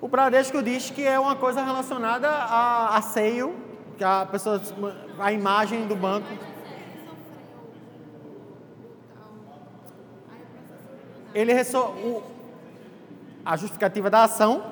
O 0.00 0.08
Bradesco 0.08 0.62
diz 0.62 0.90
que 0.90 1.02
é 1.02 1.18
uma 1.18 1.34
coisa 1.34 1.64
relacionada 1.64 2.28
a, 2.28 2.96
a 2.96 3.02
seio, 3.02 3.56
que 3.96 4.04
a 4.04 4.26
pessoa, 4.26 4.60
a 5.18 5.32
imagem 5.32 5.86
do 5.86 5.96
banco. 5.96 6.28
Ele 11.34 11.52
o, 11.74 12.22
a 13.44 13.56
justificativa 13.56 14.10
da 14.10 14.24
ação 14.24 14.64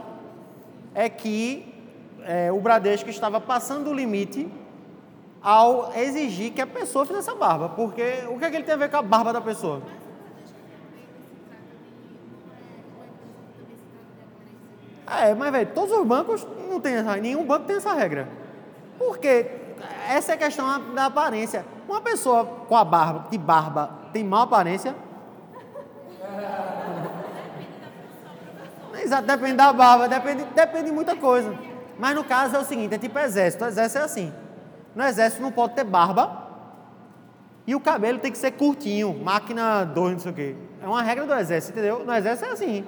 é 0.95 1.09
que 1.09 1.74
é, 2.25 2.51
o 2.51 2.61
Bradesco 2.61 3.11
estava 3.11 3.41
passando 3.41 3.91
o 3.91 3.95
limite 3.95 4.51
ao 5.43 5.93
exigir 5.95 6.53
que 6.53 6.63
a 6.63 6.67
pessoa 6.67 7.05
fizesse 7.05 7.31
a 7.31 7.35
barba. 7.35 7.69
Porque 7.69 8.25
o 8.31 8.39
que, 8.39 8.45
é 8.45 8.51
que 8.51 8.57
ele 8.57 8.65
tem 8.65 8.75
a 8.75 8.79
ver 8.79 8.91
com 8.91 8.97
a 8.97 9.03
barba 9.03 9.33
da 9.33 9.41
pessoa? 9.41 9.83
É, 15.07 15.35
mas 15.35 15.53
velho, 15.53 15.71
todos 15.75 15.93
os 15.93 16.07
bancos 16.07 16.47
não 16.69 16.81
tem 16.81 16.95
essa, 16.95 17.17
nenhum 17.17 17.45
banco 17.45 17.67
tem 17.67 17.77
essa 17.77 17.93
regra. 17.93 18.27
Porque 18.99 19.51
essa 20.09 20.33
é 20.33 20.35
a 20.35 20.39
questão 20.39 20.95
da 20.95 21.07
aparência. 21.07 21.67
Uma 21.87 22.01
pessoa 22.01 22.47
com 22.67 22.75
a 22.75 22.85
barba, 22.85 23.27
de 23.31 23.37
barba, 23.37 23.91
tem 24.13 24.25
má 24.25 24.45
aparência? 24.45 24.95
Exato, 28.99 29.27
depende 29.27 29.55
da 29.55 29.73
barba, 29.75 30.09
depende, 30.09 30.45
depende 30.45 30.87
de 30.87 30.93
muita 30.93 31.15
coisa. 31.15 31.74
Mas 31.99 32.15
no 32.15 32.25
caso 32.25 32.57
é 32.57 32.59
o 32.59 32.65
seguinte, 32.65 32.95
é 32.95 32.99
tipo 32.99 33.19
exército. 33.19 33.65
O 33.65 33.69
exército 33.69 33.99
é 33.99 34.03
assim. 34.03 34.33
No 34.95 35.03
exército 35.05 35.43
não 35.43 35.53
pode 35.53 35.75
ter 35.75 35.85
barba 35.85 36.45
e 37.67 37.75
o 37.75 37.81
cabelo 37.81 38.19
tem 38.19 38.31
que 38.31 38.39
ser 38.39 38.53
curtinho, 38.53 39.15
máquina 39.15 39.85
2, 39.85 40.13
não 40.13 40.19
sei 40.19 40.33
o 40.33 40.35
quê. 40.35 40.57
É 40.83 40.87
uma 40.87 41.03
regra 41.03 41.27
do 41.27 41.35
exército, 41.35 41.73
entendeu? 41.73 42.05
No 42.05 42.13
exército 42.13 42.49
é 42.49 42.53
assim. 42.53 42.85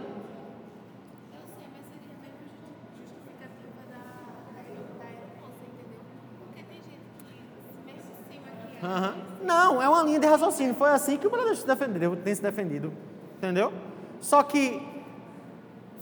Uhum. 8.82 9.26
Não, 9.42 9.82
é 9.82 9.88
uma 9.88 10.02
linha 10.02 10.20
de 10.20 10.26
raciocínio. 10.26 10.74
Foi 10.74 10.90
assim 10.90 11.16
que 11.16 11.26
o 11.26 11.30
defendeu, 11.66 12.14
tem 12.16 12.34
se 12.34 12.42
defendido. 12.42 12.92
Entendeu? 13.38 13.72
Só 14.20 14.42
que 14.42 14.95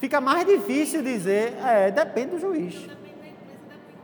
fica 0.04 0.20
mais 0.20 0.46
difícil 0.46 1.02
dizer, 1.02 1.56
é, 1.64 1.90
depende 1.90 2.32
do 2.32 2.38
juiz. 2.38 2.86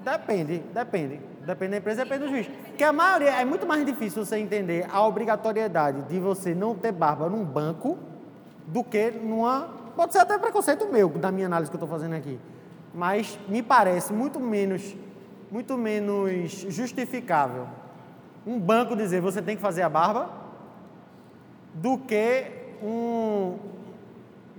Depende, 0.02 0.62
depende. 0.72 1.20
Depende 1.44 1.70
da 1.72 1.76
empresa, 1.76 2.04
depende 2.04 2.24
do 2.24 2.30
juiz. 2.30 2.46
Porque 2.46 2.82
a 2.82 2.90
maioria, 2.92 3.32
é 3.32 3.44
muito 3.44 3.66
mais 3.66 3.84
difícil 3.84 4.24
você 4.24 4.38
entender 4.38 4.86
a 4.90 5.06
obrigatoriedade 5.06 6.02
de 6.08 6.18
você 6.18 6.54
não 6.54 6.74
ter 6.74 6.90
barba 6.90 7.28
num 7.28 7.44
banco 7.44 7.98
do 8.66 8.82
que 8.82 9.10
numa. 9.10 9.68
Pode 9.94 10.12
ser 10.14 10.20
até 10.20 10.38
preconceito 10.38 10.86
meu, 10.86 11.10
da 11.10 11.30
minha 11.30 11.46
análise 11.46 11.70
que 11.70 11.76
eu 11.76 11.82
estou 11.82 11.88
fazendo 11.88 12.14
aqui. 12.14 12.38
Mas 12.94 13.38
me 13.46 13.62
parece 13.62 14.10
muito 14.10 14.40
menos, 14.40 14.96
muito 15.50 15.76
menos 15.76 16.50
justificável 16.68 17.66
um 18.46 18.58
banco 18.58 18.96
dizer 18.96 19.20
você 19.20 19.42
tem 19.42 19.54
que 19.54 19.60
fazer 19.60 19.82
a 19.82 19.88
barba 19.88 20.30
do 21.74 21.98
que 21.98 22.46
um, 22.82 23.58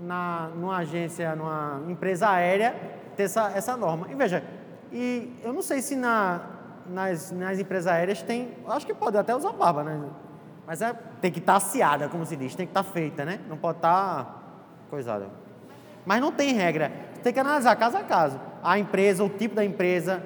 na, 0.01 0.49
numa 0.55 0.77
agência, 0.77 1.35
numa 1.35 1.81
empresa 1.87 2.29
aérea, 2.29 2.75
ter 3.15 3.23
essa, 3.23 3.51
essa 3.51 3.77
norma. 3.77 4.07
E 4.09 4.15
veja, 4.15 4.43
e 4.91 5.33
eu 5.43 5.53
não 5.53 5.61
sei 5.61 5.81
se 5.81 5.95
na, 5.95 6.41
nas, 6.87 7.31
nas 7.31 7.59
empresas 7.59 7.91
aéreas 7.91 8.21
tem. 8.21 8.57
Acho 8.67 8.85
que 8.85 8.93
pode 8.93 9.17
até 9.17 9.35
usar 9.35 9.51
barba, 9.53 9.83
né? 9.83 10.01
Mas 10.65 10.81
é, 10.81 10.93
tem 11.21 11.31
que 11.31 11.39
estar 11.39 11.53
tá 11.53 11.57
aciada, 11.57 12.09
como 12.09 12.25
se 12.25 12.35
diz, 12.35 12.55
tem 12.55 12.65
que 12.65 12.71
estar 12.71 12.83
tá 12.83 12.89
feita, 12.89 13.23
né? 13.23 13.39
Não 13.47 13.57
pode 13.57 13.77
estar 13.77 14.23
tá 14.23 14.35
coisada. 14.89 15.29
Mas 16.05 16.19
não 16.19 16.31
tem 16.31 16.53
regra. 16.53 16.91
Você 17.13 17.21
tem 17.21 17.33
que 17.33 17.39
analisar 17.39 17.75
caso 17.75 17.97
a 17.97 18.03
caso. 18.03 18.39
A 18.63 18.79
empresa, 18.79 19.23
o 19.23 19.29
tipo 19.29 19.55
da 19.55 19.63
empresa. 19.63 20.23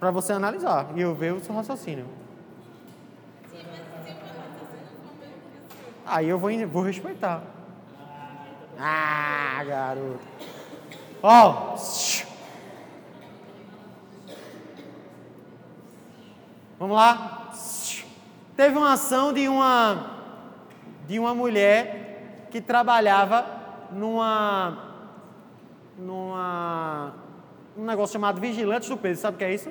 Para 0.00 0.10
você 0.10 0.32
analisar 0.32 0.88
e 0.94 1.00
eu 1.00 1.14
ver 1.14 1.32
o 1.32 1.40
seu 1.40 1.54
raciocínio. 1.54 2.06
Aí 6.08 6.28
eu 6.28 6.38
vou, 6.38 6.50
vou 6.68 6.82
respeitar. 6.82 7.42
Ah, 8.78 9.62
garoto. 9.66 10.20
Ó. 11.22 11.74
Oh. 11.74 11.78
Vamos 16.78 16.96
lá. 16.96 17.50
Teve 18.56 18.78
uma 18.78 18.94
ação 18.94 19.32
de 19.32 19.48
uma 19.48 20.16
de 21.06 21.18
uma 21.18 21.34
mulher 21.34 22.46
que 22.50 22.60
trabalhava 22.60 23.44
numa 23.92 24.78
numa 25.98 27.14
um 27.76 27.84
negócio 27.84 28.14
chamado 28.14 28.40
vigilantes 28.40 28.88
do 28.88 28.96
peso. 28.96 29.20
Sabe 29.20 29.34
o 29.34 29.38
que 29.38 29.44
é 29.44 29.52
isso? 29.52 29.70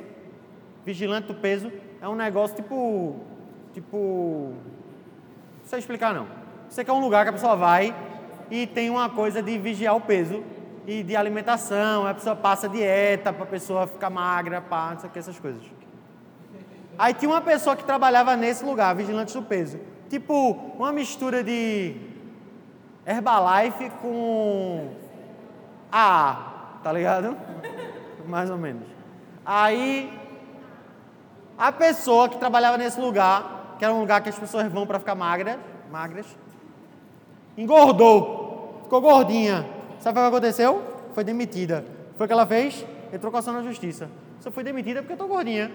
Vigilante 0.86 1.28
do 1.28 1.36
peso 1.36 1.72
é 2.00 2.08
um 2.08 2.16
negócio 2.16 2.56
tipo 2.56 3.16
tipo 3.74 4.54
sei 5.68 5.80
explicar 5.80 6.14
não. 6.14 6.28
Você 6.70 6.84
quer 6.84 6.94
um 6.94 7.00
lugar 7.00 7.26
que 7.26 7.30
a 7.30 7.34
pessoa 7.34 7.56
vai 7.56 7.94
e 8.50 8.66
tem 8.66 8.90
uma 8.90 9.10
coisa 9.10 9.44
de 9.44 9.58
vigiar 9.58 9.96
o 9.96 10.02
peso 10.02 10.44
e 10.86 11.04
de 11.04 11.16
alimentação, 11.16 12.08
a 12.08 12.14
pessoa 12.14 12.36
passa 12.36 12.70
dieta 12.70 13.34
para 13.34 13.44
a 13.44 13.48
pessoa 13.48 13.86
ficar 13.86 14.10
magra, 14.10 14.62
pá, 14.62 14.92
não 14.94 15.00
sei 15.00 15.10
o 15.10 15.12
que, 15.12 15.20
essas 15.20 15.38
coisas. 15.38 15.62
Aí 16.98 17.14
tinha 17.14 17.30
uma 17.30 17.42
pessoa 17.42 17.76
que 17.76 17.84
trabalhava 17.84 18.36
nesse 18.38 18.64
lugar, 18.64 18.96
vigilante 18.96 19.34
do 19.34 19.44
peso. 19.44 19.78
Tipo, 20.10 20.52
uma 20.78 20.94
mistura 20.94 21.44
de 21.44 21.96
Herbalife 23.06 23.90
com 24.02 24.92
AA, 25.92 26.80
tá 26.82 26.92
ligado? 26.94 27.36
Mais 28.26 28.50
ou 28.50 28.58
menos. 28.58 28.88
Aí, 29.46 30.12
a 31.58 31.72
pessoa 31.72 32.30
que 32.30 32.38
trabalhava 32.38 32.78
nesse 32.78 33.00
lugar, 33.00 33.57
que 33.78 33.86
era 33.86 33.94
um 33.94 34.00
lugar 34.00 34.22
que 34.22 34.30
as 34.30 34.38
pessoas 34.38 34.72
vão 34.72 34.86
para 34.86 35.00
ficar 35.00 35.16
magras, 35.16 35.58
magras, 35.92 36.26
engordou, 37.58 38.82
ficou 38.84 39.02
gordinha. 39.02 39.66
Sabe 40.00 40.20
o 40.20 40.22
que 40.22 40.28
aconteceu? 40.28 40.84
Foi 41.14 41.24
demitida. 41.24 41.86
Foi 42.18 42.26
o 42.26 42.28
que 42.28 42.34
ela 42.34 42.46
fez? 42.46 42.86
Entrou 43.12 43.32
com 43.32 43.38
ação 43.38 43.54
na 43.54 43.64
justiça. 43.64 44.10
Só 44.40 44.52
foi 44.52 44.64
demitida 44.64 45.02
porque 45.02 45.14
eu 45.14 45.18
tô 45.18 45.28
gordinha. 45.28 45.72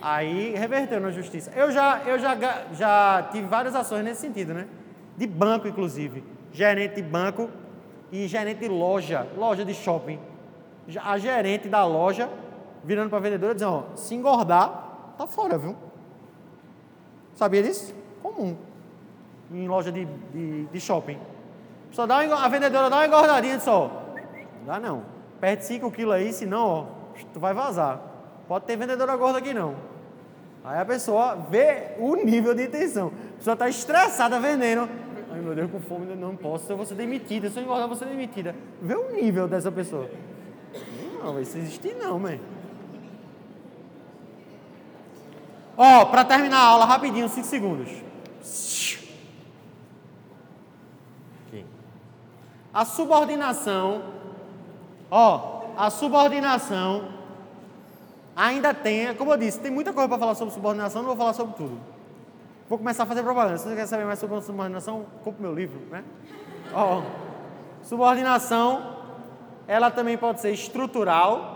Aí 0.00 0.54
reverteu 0.54 1.00
na 1.00 1.10
justiça. 1.10 1.52
Eu 1.54 1.70
já, 1.70 2.00
eu 2.04 2.18
já, 2.18 2.36
já 2.72 3.28
tive 3.30 3.46
várias 3.46 3.74
ações 3.74 4.04
nesse 4.04 4.20
sentido, 4.20 4.52
né? 4.52 4.66
De 5.16 5.26
banco, 5.26 5.68
inclusive. 5.68 6.24
Gerente 6.52 6.96
de 6.96 7.02
banco 7.02 7.48
e 8.10 8.26
gerente 8.26 8.58
de 8.58 8.68
loja, 8.68 9.26
loja 9.36 9.64
de 9.64 9.72
shopping. 9.72 10.18
A 11.04 11.16
gerente 11.18 11.68
da 11.68 11.86
loja 11.86 12.28
virando 12.84 13.08
para 13.08 13.18
a 13.18 13.22
vendedora 13.22 13.54
dizendo, 13.54 13.72
ó, 13.72 13.96
se 13.96 14.14
engordar, 14.14 14.91
tá 15.18 15.26
fora, 15.26 15.58
viu? 15.58 15.76
Sabia 17.34 17.62
disso? 17.62 17.94
Comum 18.22 18.56
em 19.54 19.68
loja 19.68 19.92
de, 19.92 20.06
de, 20.32 20.64
de 20.64 20.80
shopping. 20.80 21.18
Só 21.90 22.06
dá 22.06 22.20
uma, 22.20 22.44
a 22.44 22.48
vendedora 22.48 22.88
dá 22.88 22.96
uma 22.96 23.06
engordadinha 23.06 23.60
só. 23.60 23.90
Não 24.60 24.66
dá 24.66 24.80
não. 24.80 25.02
Perde 25.40 25.64
5 25.64 25.90
quilos 25.90 26.14
aí, 26.14 26.32
senão, 26.32 26.66
ó, 26.66 26.84
tu 27.32 27.40
vai 27.40 27.52
vazar. 27.52 28.00
Pode 28.48 28.64
ter 28.64 28.76
vendedora 28.76 29.16
gorda 29.16 29.38
aqui 29.38 29.52
não. 29.52 29.74
Aí 30.64 30.78
a 30.80 30.84
pessoa 30.84 31.34
vê 31.50 31.94
o 31.98 32.14
nível 32.16 32.54
de 32.54 32.64
intenção. 32.64 33.08
A 33.08 33.36
pessoa 33.38 33.54
está 33.54 33.68
estressada 33.68 34.38
vendendo. 34.38 34.88
Ai 35.30 35.40
meu 35.40 35.54
Deus, 35.54 35.70
com 35.70 35.80
fome, 35.80 36.14
não 36.14 36.36
posso, 36.36 36.70
eu 36.70 36.76
vou 36.76 36.86
ser 36.86 36.94
demitida. 36.94 37.50
Se 37.50 37.58
eu 37.58 37.64
engordar, 37.64 37.84
eu 37.84 37.88
vou 37.88 37.96
ser 37.96 38.06
demitida. 38.06 38.54
Vê 38.80 38.94
o 38.94 39.10
nível 39.12 39.48
dessa 39.48 39.72
pessoa. 39.72 40.08
Não, 41.22 41.40
isso 41.40 41.58
existe 41.58 41.94
não, 41.94 42.18
mãe. 42.18 42.40
Ó, 45.84 46.04
para 46.04 46.24
terminar 46.24 46.58
a 46.58 46.66
aula 46.66 46.84
rapidinho, 46.84 47.28
5 47.28 47.44
segundos. 47.44 47.90
A 52.72 52.84
subordinação, 52.84 54.04
ó, 55.10 55.62
a 55.76 55.90
subordinação 55.90 57.08
ainda 58.36 58.72
tem, 58.72 59.12
como 59.16 59.32
eu 59.32 59.36
disse, 59.36 59.58
tem 59.58 59.72
muita 59.72 59.92
coisa 59.92 60.08
para 60.08 60.18
falar 60.18 60.36
sobre 60.36 60.54
subordinação, 60.54 61.02
não 61.02 61.08
vou 61.08 61.16
falar 61.16 61.32
sobre 61.32 61.56
tudo. 61.56 61.76
Vou 62.68 62.78
começar 62.78 63.02
a 63.02 63.06
fazer 63.06 63.24
propaganda. 63.24 63.58
Se 63.58 63.68
você 63.68 63.74
quer 63.74 63.86
saber 63.88 64.04
mais 64.04 64.20
sobre 64.20 64.40
subordinação, 64.40 65.04
compre 65.24 65.42
meu 65.42 65.52
livro, 65.52 65.80
né? 65.90 66.04
Ó, 66.72 67.02
subordinação, 67.82 68.98
ela 69.66 69.90
também 69.90 70.16
pode 70.16 70.40
ser 70.40 70.52
estrutural. 70.52 71.51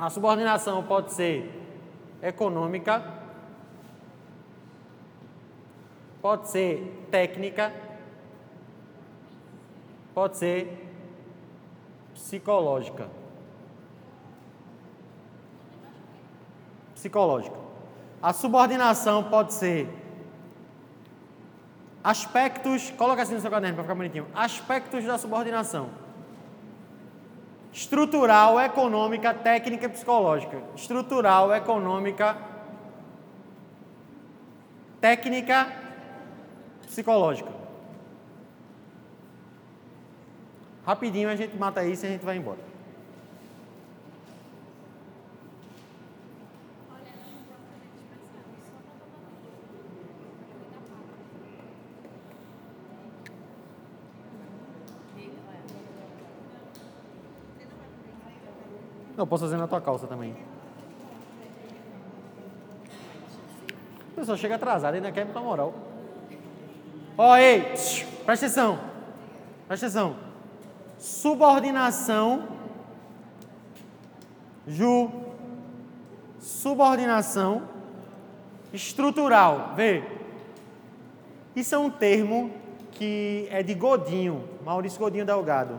A 0.00 0.08
subordinação 0.08 0.82
pode 0.82 1.12
ser 1.12 1.46
econômica, 2.22 3.04
pode 6.22 6.48
ser 6.48 7.06
técnica, 7.10 7.70
pode 10.14 10.38
ser 10.38 10.90
psicológica. 12.14 13.10
Psicológica. 16.94 17.56
A 18.22 18.32
subordinação 18.32 19.24
pode 19.24 19.52
ser 19.52 19.86
aspectos, 22.02 22.90
coloca 22.92 23.20
assim 23.20 23.34
no 23.34 23.40
seu 23.42 23.50
caderno 23.50 23.74
para 23.74 23.84
ficar 23.84 23.94
bonitinho. 23.94 24.26
Aspectos 24.34 25.04
da 25.04 25.18
subordinação. 25.18 25.99
Estrutural, 27.72 28.60
econômica, 28.60 29.32
técnica 29.32 29.86
e 29.86 29.88
psicológica. 29.88 30.62
Estrutural, 30.74 31.54
econômica, 31.54 32.36
técnica, 35.00 35.72
psicológica. 36.86 37.50
Rapidinho 40.84 41.28
a 41.28 41.36
gente 41.36 41.56
mata 41.56 41.84
isso 41.84 42.04
e 42.04 42.08
a 42.08 42.10
gente 42.10 42.24
vai 42.24 42.36
embora. 42.36 42.69
Não, 59.20 59.26
posso 59.26 59.44
fazer 59.44 59.58
na 59.58 59.68
tua 59.68 59.82
calça 59.82 60.06
também. 60.06 60.34
A 64.12 64.16
pessoa 64.16 64.34
chega 64.34 64.54
atrasada 64.54 64.96
e 64.96 64.98
ainda 64.98 65.12
quer 65.12 65.26
me 65.26 65.32
dar 65.34 65.42
moral. 65.42 65.74
Ó, 67.18 67.36
ei, 67.36 67.60
presta 68.24 68.46
atenção. 68.46 68.80
Presta 69.68 69.84
atenção. 69.84 70.16
Subordinação. 70.98 72.48
Ju. 74.66 75.10
Subordinação 76.38 77.68
estrutural. 78.72 79.74
Vê. 79.76 80.02
Isso 81.54 81.74
é 81.74 81.78
um 81.78 81.90
termo 81.90 82.50
que 82.92 83.46
é 83.50 83.62
de 83.62 83.74
Godinho, 83.74 84.48
Maurício 84.64 84.98
Godinho 84.98 85.26
Delgado 85.26 85.78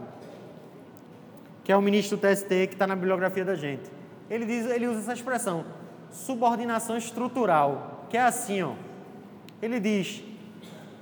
que 1.72 1.74
é 1.74 1.78
o 1.78 1.82
ministro 1.82 2.18
do 2.18 2.20
TST 2.20 2.68
que 2.68 2.74
está 2.74 2.86
na 2.86 2.98
bibliografia 2.98 3.46
da 3.46 3.56
gente. 3.56 3.90
Ele, 4.30 4.46
diz, 4.46 4.66
ele 4.66 4.88
usa 4.90 5.00
essa 5.00 5.14
expressão, 5.14 5.64
subordinação 6.10 6.98
estrutural, 6.98 8.08
que 8.10 8.18
é 8.18 8.22
assim, 8.24 8.62
ó. 8.62 8.74
Ele 9.62 9.80
diz: 9.80 10.22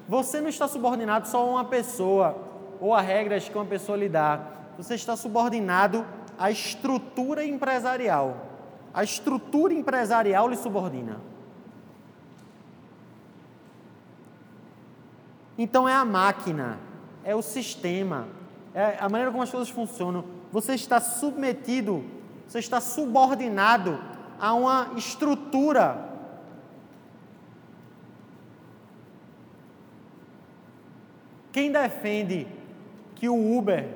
você 0.07 0.39
não 0.39 0.47
está 0.47 0.67
subordinado 0.67 1.27
só 1.27 1.39
a 1.39 1.43
uma 1.43 1.65
pessoa 1.65 2.37
ou 2.79 2.93
a 2.93 3.01
regras 3.01 3.49
que 3.49 3.55
uma 3.57 3.65
pessoa 3.65 3.97
lhe 3.97 4.07
dá. 4.07 4.41
Você 4.77 4.93
está 4.93 5.15
subordinado 5.15 6.05
à 6.37 6.51
estrutura 6.51 7.43
empresarial. 7.43 8.37
A 8.93 9.03
estrutura 9.03 9.73
empresarial 9.73 10.47
lhe 10.47 10.55
subordina. 10.55 11.19
Então 15.57 15.89
é 15.89 15.95
a 15.95 16.05
máquina, 16.05 16.77
é 17.23 17.33
o 17.33 17.41
sistema, 17.41 18.27
é 18.71 18.97
a 18.99 19.09
maneira 19.09 19.31
como 19.31 19.41
as 19.41 19.49
coisas 19.49 19.67
funcionam 19.71 20.37
você 20.51 20.73
está 20.73 20.99
submetido, 20.99 22.03
você 22.47 22.59
está 22.59 22.81
subordinado 22.81 23.99
a 24.39 24.53
uma 24.53 24.91
estrutura. 24.97 26.09
Quem 31.51 31.71
defende 31.71 32.47
que 33.15 33.27
o 33.27 33.57
Uber, 33.57 33.87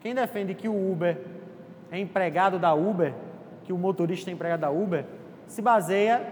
quem 0.00 0.14
defende 0.14 0.54
que 0.54 0.68
o 0.68 0.92
Uber 0.92 1.18
é 1.90 1.98
empregado 1.98 2.58
da 2.58 2.74
Uber, 2.74 3.14
que 3.64 3.72
o 3.72 3.78
motorista 3.78 4.30
é 4.30 4.32
empregado 4.32 4.60
da 4.60 4.70
Uber, 4.70 5.04
se 5.46 5.62
baseia 5.62 6.26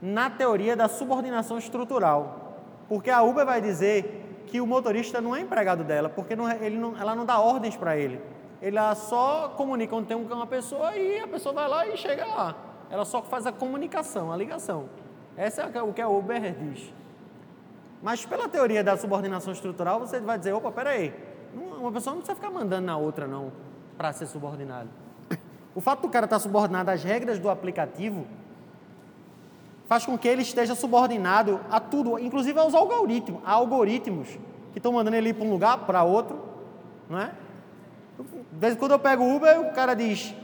na 0.00 0.30
teoria 0.30 0.76
da 0.76 0.88
subordinação 0.88 1.58
estrutural. 1.58 2.62
Porque 2.88 3.10
a 3.10 3.22
Uber 3.22 3.44
vai 3.44 3.60
dizer 3.60 4.25
que 4.46 4.60
o 4.60 4.66
motorista 4.66 5.20
não 5.20 5.34
é 5.34 5.40
empregado 5.40 5.84
dela, 5.84 6.08
porque 6.08 6.36
não, 6.36 6.48
é, 6.48 6.64
ele 6.64 6.78
não, 6.78 6.96
ela 6.96 7.14
não 7.14 7.24
dá 7.24 7.38
ordens 7.38 7.76
para 7.76 7.96
ele. 7.96 8.20
Ela 8.62 8.94
só 8.94 9.50
comunica 9.56 9.94
onde 9.94 10.06
tem 10.06 10.16
uma 10.16 10.46
pessoa 10.46 10.96
e 10.96 11.20
a 11.20 11.28
pessoa 11.28 11.54
vai 11.54 11.68
lá 11.68 11.86
e 11.86 11.96
chega 11.96 12.24
lá. 12.24 12.56
Ela 12.88 13.04
só 13.04 13.22
faz 13.22 13.46
a 13.46 13.52
comunicação, 13.52 14.32
a 14.32 14.36
ligação. 14.36 14.88
Essa 15.36 15.62
é 15.62 15.82
o 15.82 15.92
que 15.92 16.00
a 16.00 16.08
Uber 16.08 16.54
diz. 16.54 16.92
Mas 18.02 18.24
pela 18.24 18.48
teoria 18.48 18.82
da 18.82 18.96
subordinação 18.96 19.52
estrutural, 19.52 20.00
você 20.00 20.20
vai 20.20 20.38
dizer, 20.38 20.52
opa, 20.52 20.70
peraí, 20.70 21.12
uma 21.54 21.90
pessoa 21.92 22.14
não 22.14 22.22
precisa 22.22 22.36
ficar 22.36 22.50
mandando 22.50 22.86
na 22.86 22.96
outra 22.96 23.26
não, 23.26 23.52
para 23.96 24.12
ser 24.12 24.26
subordinado. 24.26 24.88
O 25.74 25.80
fato 25.80 26.02
do 26.02 26.08
cara 26.08 26.24
estar 26.24 26.36
tá 26.36 26.40
subordinado 26.40 26.90
às 26.90 27.02
regras 27.02 27.38
do 27.38 27.50
aplicativo 27.50 28.26
faz 29.86 30.04
com 30.04 30.18
que 30.18 30.26
ele 30.26 30.42
esteja 30.42 30.74
subordinado 30.74 31.60
a 31.70 31.78
tudo, 31.80 32.18
inclusive 32.18 32.58
aos 32.58 32.74
algoritmos, 32.74 33.40
a 33.44 33.52
algoritmos 33.52 34.28
que 34.72 34.78
estão 34.78 34.92
mandando 34.92 35.16
ele 35.16 35.30
ir 35.30 35.34
para 35.34 35.44
um 35.44 35.50
lugar, 35.50 35.78
para 35.86 36.02
outro, 36.02 36.38
não 37.08 37.18
é? 37.18 37.32
De 38.18 38.58
vez 38.58 38.74
em 38.74 38.76
quando 38.76 38.92
eu 38.92 38.98
pego 38.98 39.22
o 39.24 39.36
Uber, 39.36 39.60
o 39.60 39.72
cara 39.72 39.94
diz: 39.94 40.34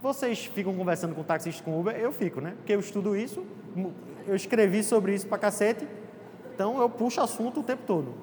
Vocês 0.00 0.46
ficam 0.46 0.74
conversando 0.74 1.14
com 1.14 1.22
taxista 1.22 1.62
com 1.62 1.78
Uber? 1.78 1.94
Eu 1.96 2.12
fico, 2.12 2.40
né? 2.40 2.54
Porque 2.56 2.72
eu 2.72 2.80
estudo 2.80 3.16
isso, 3.16 3.44
eu 4.26 4.34
escrevi 4.34 4.82
sobre 4.82 5.14
isso 5.14 5.26
para 5.26 5.38
cacete, 5.38 5.86
então 6.54 6.80
eu 6.80 6.88
puxo 6.88 7.20
assunto 7.20 7.60
o 7.60 7.62
tempo 7.62 7.82
todo. 7.86 8.14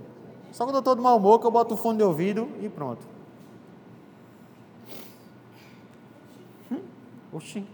Só 0.51 0.65
quando 0.65 0.75
eu 0.75 0.79
estou 0.79 0.95
de 0.95 1.01
mau 1.01 1.17
humor 1.17 1.39
que 1.39 1.45
eu 1.45 1.51
boto 1.51 1.73
o 1.73 1.77
fone 1.77 1.97
de 1.97 2.03
ouvido 2.03 2.49
e 2.61 2.69
pronto. 2.69 3.05
Hum? 6.71 6.79
Oxi. 7.31 7.65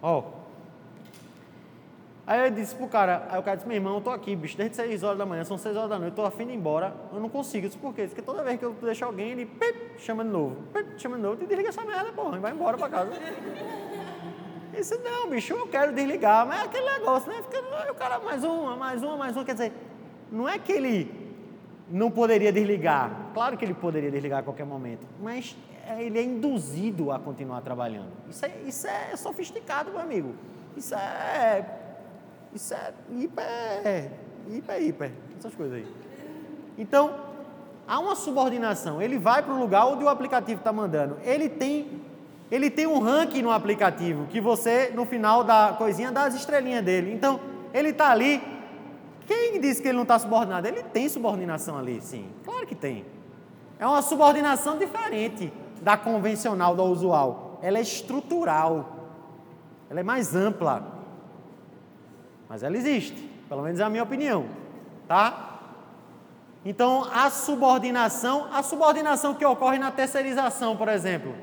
Ó. 0.00 0.18
Oh. 0.18 0.41
Aí 2.24 2.44
eu 2.44 2.50
disse 2.52 2.72
pro 2.76 2.86
cara, 2.86 3.26
aí 3.30 3.40
o 3.40 3.42
cara 3.42 3.56
disse, 3.56 3.66
meu 3.66 3.76
irmão, 3.76 3.96
eu 3.96 4.00
tô 4.00 4.10
aqui, 4.10 4.36
bicho, 4.36 4.56
desde 4.56 4.76
6 4.76 5.02
horas 5.02 5.18
da 5.18 5.26
manhã, 5.26 5.42
são 5.42 5.58
6 5.58 5.76
horas 5.76 5.90
da 5.90 5.98
noite, 5.98 6.14
tô 6.14 6.24
afim 6.24 6.46
de 6.46 6.52
ir 6.52 6.56
embora, 6.56 6.94
eu 7.12 7.18
não 7.18 7.28
consigo. 7.28 7.66
Eu 7.66 7.68
disse, 7.68 7.80
por 7.80 7.92
quê? 7.92 8.04
Porque 8.06 8.22
toda 8.22 8.44
vez 8.44 8.60
que 8.60 8.64
eu 8.64 8.72
deixo 8.80 9.04
alguém, 9.04 9.32
ele 9.32 9.44
pip, 9.44 9.98
chama 9.98 10.22
de 10.24 10.30
novo, 10.30 10.56
pip, 10.72 11.00
chama 11.00 11.16
de 11.16 11.22
novo, 11.22 11.42
e 11.42 11.46
desliga 11.46 11.70
essa 11.70 11.84
merda, 11.84 12.12
porra, 12.12 12.36
e 12.36 12.40
vai 12.40 12.52
embora 12.52 12.78
pra 12.78 12.88
casa. 12.88 13.10
Eu 14.72 14.78
disse, 14.78 14.96
não, 14.98 15.28
bicho, 15.28 15.52
eu 15.52 15.66
quero 15.66 15.92
desligar, 15.92 16.46
mas 16.46 16.60
é 16.60 16.64
aquele 16.64 16.90
negócio, 16.90 17.30
né? 17.30 17.42
Fica, 17.42 17.90
o 17.90 17.94
cara, 17.94 18.20
mais 18.20 18.44
uma, 18.44 18.76
mais 18.76 19.02
uma, 19.02 19.16
mais 19.16 19.36
uma, 19.36 19.44
quer 19.44 19.54
dizer, 19.54 19.72
não 20.30 20.48
é 20.48 20.60
que 20.60 20.70
ele 20.70 21.22
não 21.90 22.08
poderia 22.08 22.52
desligar, 22.52 23.32
claro 23.34 23.56
que 23.56 23.64
ele 23.64 23.74
poderia 23.74 24.12
desligar 24.12 24.38
a 24.38 24.42
qualquer 24.44 24.64
momento, 24.64 25.04
mas 25.20 25.56
é, 25.88 26.00
ele 26.00 26.20
é 26.20 26.22
induzido 26.22 27.10
a 27.10 27.18
continuar 27.18 27.60
trabalhando. 27.62 28.12
Isso 28.30 28.46
é, 28.46 28.52
isso 28.64 28.86
é 28.86 29.16
sofisticado, 29.16 29.90
meu 29.90 30.00
amigo. 30.00 30.34
Isso 30.76 30.94
é 30.94 31.81
isso 32.54 32.74
é 32.74 32.92
hiper, 33.10 34.10
hiper, 34.48 34.82
hiper, 34.82 35.12
essas 35.38 35.54
coisas 35.54 35.78
aí. 35.78 35.86
Então, 36.76 37.14
há 37.86 37.98
uma 37.98 38.14
subordinação. 38.14 39.00
Ele 39.00 39.18
vai 39.18 39.42
para 39.42 39.54
o 39.54 39.58
lugar 39.58 39.86
onde 39.86 40.04
o 40.04 40.08
aplicativo 40.08 40.58
está 40.58 40.72
mandando. 40.72 41.18
Ele 41.22 41.48
tem, 41.48 42.02
ele 42.50 42.70
tem 42.70 42.86
um 42.86 42.98
ranking 42.98 43.42
no 43.42 43.50
aplicativo 43.50 44.26
que 44.26 44.40
você, 44.40 44.90
no 44.94 45.04
final 45.04 45.44
da 45.44 45.74
coisinha, 45.76 46.12
dá 46.12 46.24
as 46.24 46.34
estrelinhas 46.34 46.84
dele. 46.84 47.12
Então, 47.12 47.40
ele 47.72 47.90
está 47.90 48.10
ali. 48.10 48.42
Quem 49.26 49.60
disse 49.60 49.80
que 49.80 49.88
ele 49.88 49.96
não 49.96 50.02
está 50.02 50.18
subordinado? 50.18 50.66
Ele 50.66 50.82
tem 50.82 51.08
subordinação 51.08 51.78
ali, 51.78 52.00
sim. 52.00 52.28
Claro 52.44 52.66
que 52.66 52.74
tem. 52.74 53.04
É 53.78 53.86
uma 53.86 54.02
subordinação 54.02 54.78
diferente 54.78 55.52
da 55.80 55.96
convencional, 55.96 56.74
da 56.74 56.82
usual. 56.82 57.58
Ela 57.62 57.78
é 57.78 57.80
estrutural. 57.82 58.96
Ela 59.88 60.00
é 60.00 60.02
mais 60.02 60.34
ampla. 60.34 60.91
Mas 62.52 62.62
ela 62.62 62.76
existe, 62.76 63.16
pelo 63.48 63.62
menos 63.62 63.80
é 63.80 63.82
a 63.82 63.88
minha 63.88 64.02
opinião, 64.02 64.44
tá? 65.08 65.58
Então, 66.62 67.08
a 67.10 67.30
subordinação, 67.30 68.46
a 68.52 68.62
subordinação 68.62 69.34
que 69.34 69.42
ocorre 69.42 69.78
na 69.78 69.90
terceirização, 69.90 70.76
por 70.76 70.86
exemplo. 70.88 71.34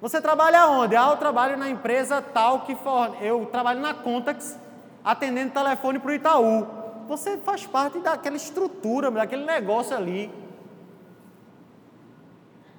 Você 0.00 0.20
trabalha 0.20 0.66
onde? 0.66 0.96
Ah, 0.96 1.10
eu 1.10 1.16
trabalho 1.18 1.56
na 1.56 1.70
empresa 1.70 2.20
tal 2.20 2.62
que 2.62 2.74
for... 2.74 3.16
eu 3.22 3.46
trabalho 3.46 3.78
na 3.78 3.94
Contax, 3.94 4.58
atendendo 5.04 5.52
telefone 5.52 6.00
para 6.00 6.10
o 6.10 6.14
Itaú. 6.14 6.66
Você 7.06 7.38
faz 7.38 7.64
parte 7.64 8.00
daquela 8.00 8.34
estrutura, 8.34 9.08
daquele 9.08 9.44
negócio 9.44 9.96
ali. 9.96 10.32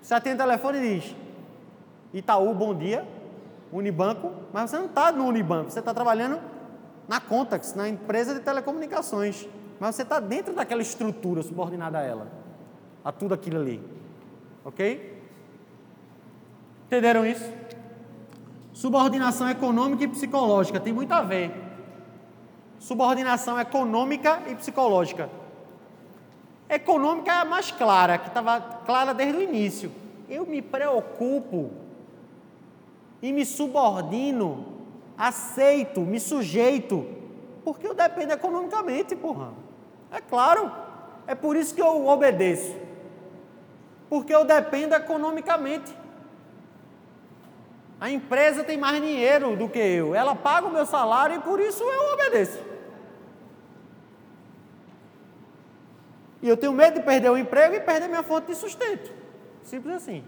Você 0.02 0.14
atende 0.14 0.35
o 0.35 0.45
telefone 0.45 0.77
e 0.80 0.99
diz: 0.99 1.15
Itaú, 2.14 2.53
bom 2.53 2.76
dia, 2.76 3.07
Unibanco, 3.72 4.34
mas 4.52 4.69
você 4.69 4.77
não 4.77 4.88
está 4.88 5.10
no 5.14 5.26
Unibanco, 5.26 5.72
você 5.72 5.80
está 5.80 5.93
trabalhando 5.93 6.53
na 7.07 7.19
Contax, 7.19 7.73
na 7.73 7.88
empresa 7.88 8.34
de 8.34 8.40
telecomunicações. 8.40 9.48
Mas 9.80 9.95
você 9.95 10.03
está 10.03 10.19
dentro 10.19 10.53
daquela 10.53 10.82
estrutura 10.82 11.41
subordinada 11.41 11.99
a 11.99 12.02
ela, 12.02 12.27
a 13.03 13.11
tudo 13.11 13.34
aquilo 13.34 13.60
ali. 13.60 13.82
Ok? 14.64 15.23
Entenderam 16.88 17.26
isso? 17.26 17.52
Subordinação 18.73 19.49
econômica 19.49 20.03
e 20.03 20.07
psicológica 20.07 20.80
tem 20.80 20.94
muito 20.94 21.11
a 21.11 21.22
ver. 21.22 21.52
Subordinação 22.80 23.60
econômica 23.60 24.41
e 24.48 24.56
psicológica. 24.56 25.30
Econômica 26.69 27.32
é 27.32 27.36
a 27.36 27.45
mais 27.45 27.72
clara, 27.72 28.18
que 28.18 28.27
estava 28.27 28.60
clara 28.60 29.14
desde 29.14 29.38
o 29.38 29.41
início. 29.41 29.91
Eu 30.30 30.45
me 30.45 30.61
preocupo 30.61 31.72
e 33.22 33.32
me 33.32 33.45
subordino, 33.45 34.74
aceito, 35.18 36.02
me 36.02 36.20
sujeito, 36.20 37.06
porque 37.64 37.88
eu 37.88 37.94
dependo 37.94 38.34
economicamente, 38.34 39.16
porra. 39.16 39.54
É 40.12 40.22
claro. 40.22 40.72
É 41.28 41.34
por 41.34 41.56
isso 41.56 41.74
que 41.74 41.82
eu 41.82 42.08
obedeço. 42.08 42.76
Porque 44.10 44.34
eu 44.34 44.46
dependo 44.46 44.94
economicamente. 44.94 45.96
A 48.00 48.10
empresa 48.10 48.64
tem 48.64 48.78
mais 48.78 49.02
dinheiro 49.02 49.56
do 49.56 49.68
que 49.68 49.80
eu. 49.80 50.14
Ela 50.14 50.36
paga 50.36 50.68
o 50.68 50.72
meu 50.72 50.86
salário 50.86 51.38
e 51.38 51.40
por 51.40 51.60
isso 51.60 51.84
eu 51.84 52.14
obedeço. 52.14 52.60
E 56.42 56.48
eu 56.48 56.56
tenho 56.56 56.74
medo 56.74 57.00
de 57.00 57.06
perder 57.06 57.32
o 57.32 57.38
emprego 57.38 57.74
e 57.74 57.80
perder 57.80 58.08
minha 58.08 58.22
fonte 58.22 58.48
de 58.48 58.56
sustento. 58.56 59.12
Simples 59.64 59.96
assim. 59.96 60.24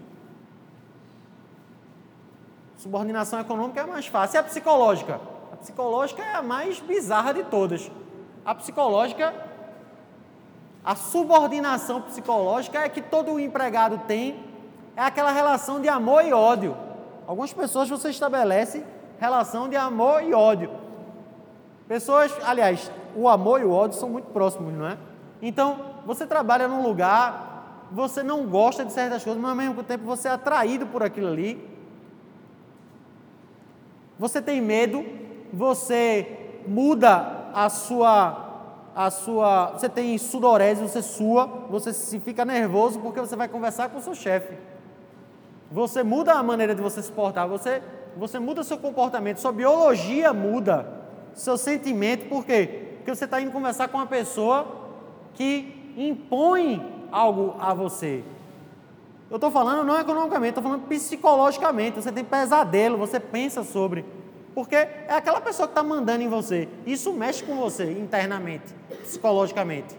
Subordinação 2.78 3.40
econômica 3.40 3.80
é 3.80 3.86
mais 3.86 4.06
fácil. 4.06 4.36
E 4.36 4.38
a 4.38 4.42
psicológica? 4.44 5.20
A 5.52 5.56
psicológica 5.56 6.22
é 6.22 6.36
a 6.36 6.42
mais 6.42 6.78
bizarra 6.78 7.34
de 7.34 7.42
todas. 7.42 7.90
A 8.44 8.54
psicológica, 8.54 9.34
a 10.84 10.94
subordinação 10.94 12.00
psicológica 12.00 12.78
é 12.78 12.88
que 12.88 13.02
todo 13.02 13.38
empregado 13.40 13.98
tem, 14.06 14.44
é 14.96 15.02
aquela 15.02 15.32
relação 15.32 15.80
de 15.80 15.88
amor 15.88 16.24
e 16.24 16.32
ódio. 16.32 16.76
Algumas 17.26 17.52
pessoas 17.52 17.88
você 17.88 18.10
estabelece 18.10 18.84
relação 19.18 19.68
de 19.68 19.74
amor 19.74 20.22
e 20.22 20.32
ódio. 20.32 20.70
Pessoas, 21.88 22.32
aliás, 22.44 22.92
o 23.16 23.28
amor 23.28 23.60
e 23.60 23.64
o 23.64 23.72
ódio 23.72 23.98
são 23.98 24.08
muito 24.08 24.26
próximos, 24.26 24.72
não 24.72 24.86
é? 24.86 24.96
Então, 25.42 25.80
você 26.06 26.24
trabalha 26.24 26.68
num 26.68 26.82
lugar, 26.82 27.88
você 27.90 28.22
não 28.22 28.46
gosta 28.46 28.84
de 28.84 28.92
certas 28.92 29.24
coisas, 29.24 29.42
mas 29.42 29.50
ao 29.50 29.56
mesmo 29.56 29.82
tempo 29.82 30.04
você 30.04 30.28
é 30.28 30.30
atraído 30.30 30.86
por 30.86 31.02
aquilo 31.02 31.26
ali. 31.26 31.77
Você 34.18 34.42
tem 34.42 34.60
medo, 34.60 35.04
você 35.52 36.26
muda 36.66 37.50
a 37.54 37.68
sua 37.68 38.44
a 38.94 39.12
sua, 39.12 39.74
você 39.74 39.88
tem 39.88 40.18
sudorese, 40.18 40.82
você 40.82 41.00
sua, 41.00 41.46
você 41.70 41.92
se 41.92 42.18
fica 42.18 42.44
nervoso 42.44 42.98
porque 42.98 43.20
você 43.20 43.36
vai 43.36 43.46
conversar 43.46 43.90
com 43.90 43.98
o 43.98 44.02
seu 44.02 44.12
chefe. 44.12 44.54
Você 45.70 46.02
muda 46.02 46.32
a 46.32 46.42
maneira 46.42 46.74
de 46.74 46.82
você 46.82 47.00
se 47.00 47.12
portar, 47.12 47.46
você 47.46 47.80
você 48.16 48.40
muda 48.40 48.64
seu 48.64 48.76
comportamento, 48.76 49.38
sua 49.38 49.52
biologia 49.52 50.32
muda, 50.32 50.84
seu 51.32 51.56
sentimento, 51.56 52.28
por 52.28 52.44
quê? 52.44 52.96
Porque 52.96 53.14
você 53.14 53.24
está 53.24 53.40
indo 53.40 53.52
conversar 53.52 53.86
com 53.86 53.98
uma 53.98 54.06
pessoa 54.06 54.66
que 55.34 55.94
impõe 55.96 57.06
algo 57.12 57.54
a 57.60 57.72
você. 57.72 58.24
Eu 59.30 59.36
estou 59.36 59.50
falando 59.50 59.84
não 59.84 59.98
economicamente, 59.98 60.50
estou 60.50 60.62
falando 60.62 60.86
psicologicamente. 60.88 61.96
Você 61.96 62.10
tem 62.10 62.24
pesadelo, 62.24 62.96
você 62.96 63.20
pensa 63.20 63.62
sobre. 63.62 64.04
Porque 64.54 64.74
é 64.74 65.06
aquela 65.10 65.40
pessoa 65.40 65.68
que 65.68 65.72
está 65.72 65.82
mandando 65.82 66.22
em 66.22 66.28
você. 66.28 66.68
Isso 66.86 67.12
mexe 67.12 67.44
com 67.44 67.56
você 67.56 67.92
internamente, 67.92 68.74
psicologicamente. 69.02 69.94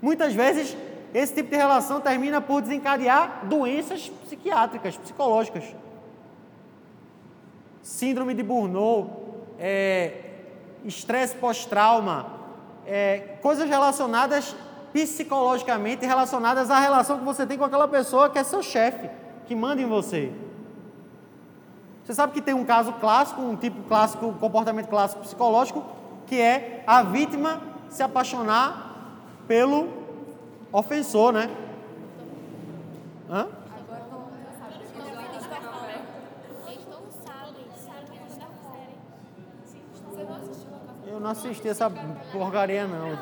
Muitas 0.00 0.34
vezes, 0.34 0.76
esse 1.14 1.34
tipo 1.34 1.50
de 1.50 1.56
relação 1.56 2.00
termina 2.00 2.40
por 2.40 2.60
desencadear 2.60 3.46
doenças 3.46 4.08
psiquiátricas, 4.24 4.96
psicológicas. 4.96 5.64
Síndrome 7.82 8.34
de 8.34 8.42
Burnout, 8.42 9.10
é, 9.58 10.12
estresse 10.84 11.34
pós-trauma, 11.36 12.26
é, 12.86 13.36
coisas 13.40 13.68
relacionadas 13.68 14.54
psicologicamente 14.92 16.04
relacionadas 16.04 16.70
à 16.70 16.78
relação 16.78 17.18
que 17.18 17.24
você 17.24 17.46
tem 17.46 17.58
com 17.58 17.64
aquela 17.64 17.88
pessoa 17.88 18.30
que 18.30 18.38
é 18.38 18.44
seu 18.44 18.62
chefe, 18.62 19.08
que 19.46 19.54
manda 19.54 19.80
em 19.80 19.86
você. 19.86 20.32
Você 22.04 22.14
sabe 22.14 22.32
que 22.32 22.40
tem 22.40 22.54
um 22.54 22.64
caso 22.64 22.92
clássico, 22.94 23.42
um 23.42 23.54
tipo 23.54 23.82
clássico, 23.82 24.26
um 24.26 24.32
comportamento 24.32 24.88
clássico 24.88 25.20
psicológico, 25.20 25.84
que 26.26 26.40
é 26.40 26.82
a 26.86 27.02
vítima 27.02 27.60
se 27.90 28.02
apaixonar 28.02 28.94
pelo 29.46 29.88
ofensor, 30.72 31.32
né? 31.32 31.50
Hã? 33.30 33.46
Eu 41.06 41.20
não 41.20 41.30
assisti 41.30 41.68
essa 41.68 41.90
porcaria 42.32 42.86
não. 42.86 43.18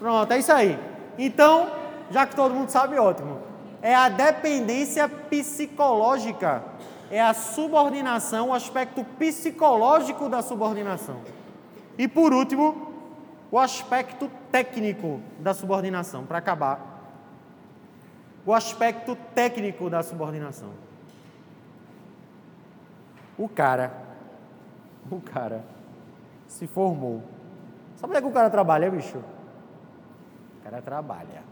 Pronto, 0.00 0.32
é 0.32 0.38
isso 0.38 0.52
aí. 0.52 0.76
Então, 1.16 1.70
já 2.10 2.26
que 2.26 2.34
todo 2.34 2.52
mundo 2.52 2.70
sabe, 2.70 2.98
ótimo 2.98 3.50
é 3.82 3.94
a 3.94 4.08
dependência 4.08 5.08
psicológica, 5.08 6.62
é 7.10 7.20
a 7.20 7.34
subordinação, 7.34 8.50
o 8.50 8.54
aspecto 8.54 9.04
psicológico 9.18 10.28
da 10.28 10.42
subordinação. 10.42 11.20
E 11.98 12.06
por 12.06 12.32
último, 12.32 12.92
o 13.50 13.58
aspecto 13.58 14.30
técnico 14.52 15.20
da 15.38 15.54
subordinação, 15.54 16.24
para 16.24 16.38
acabar. 16.38 16.88
O 18.46 18.54
aspecto 18.54 19.16
técnico 19.34 19.90
da 19.90 20.02
subordinação. 20.02 20.70
O 23.36 23.48
cara, 23.48 23.92
o 25.10 25.20
cara 25.20 25.64
se 26.46 26.66
formou. 26.66 27.22
Sabe 27.96 28.12
onde 28.12 28.18
é 28.18 28.22
que 28.22 28.28
o 28.28 28.32
cara 28.32 28.50
trabalha, 28.50 28.90
bicho? 28.90 29.18
Cara 30.70 30.82
trabalha 30.82 31.42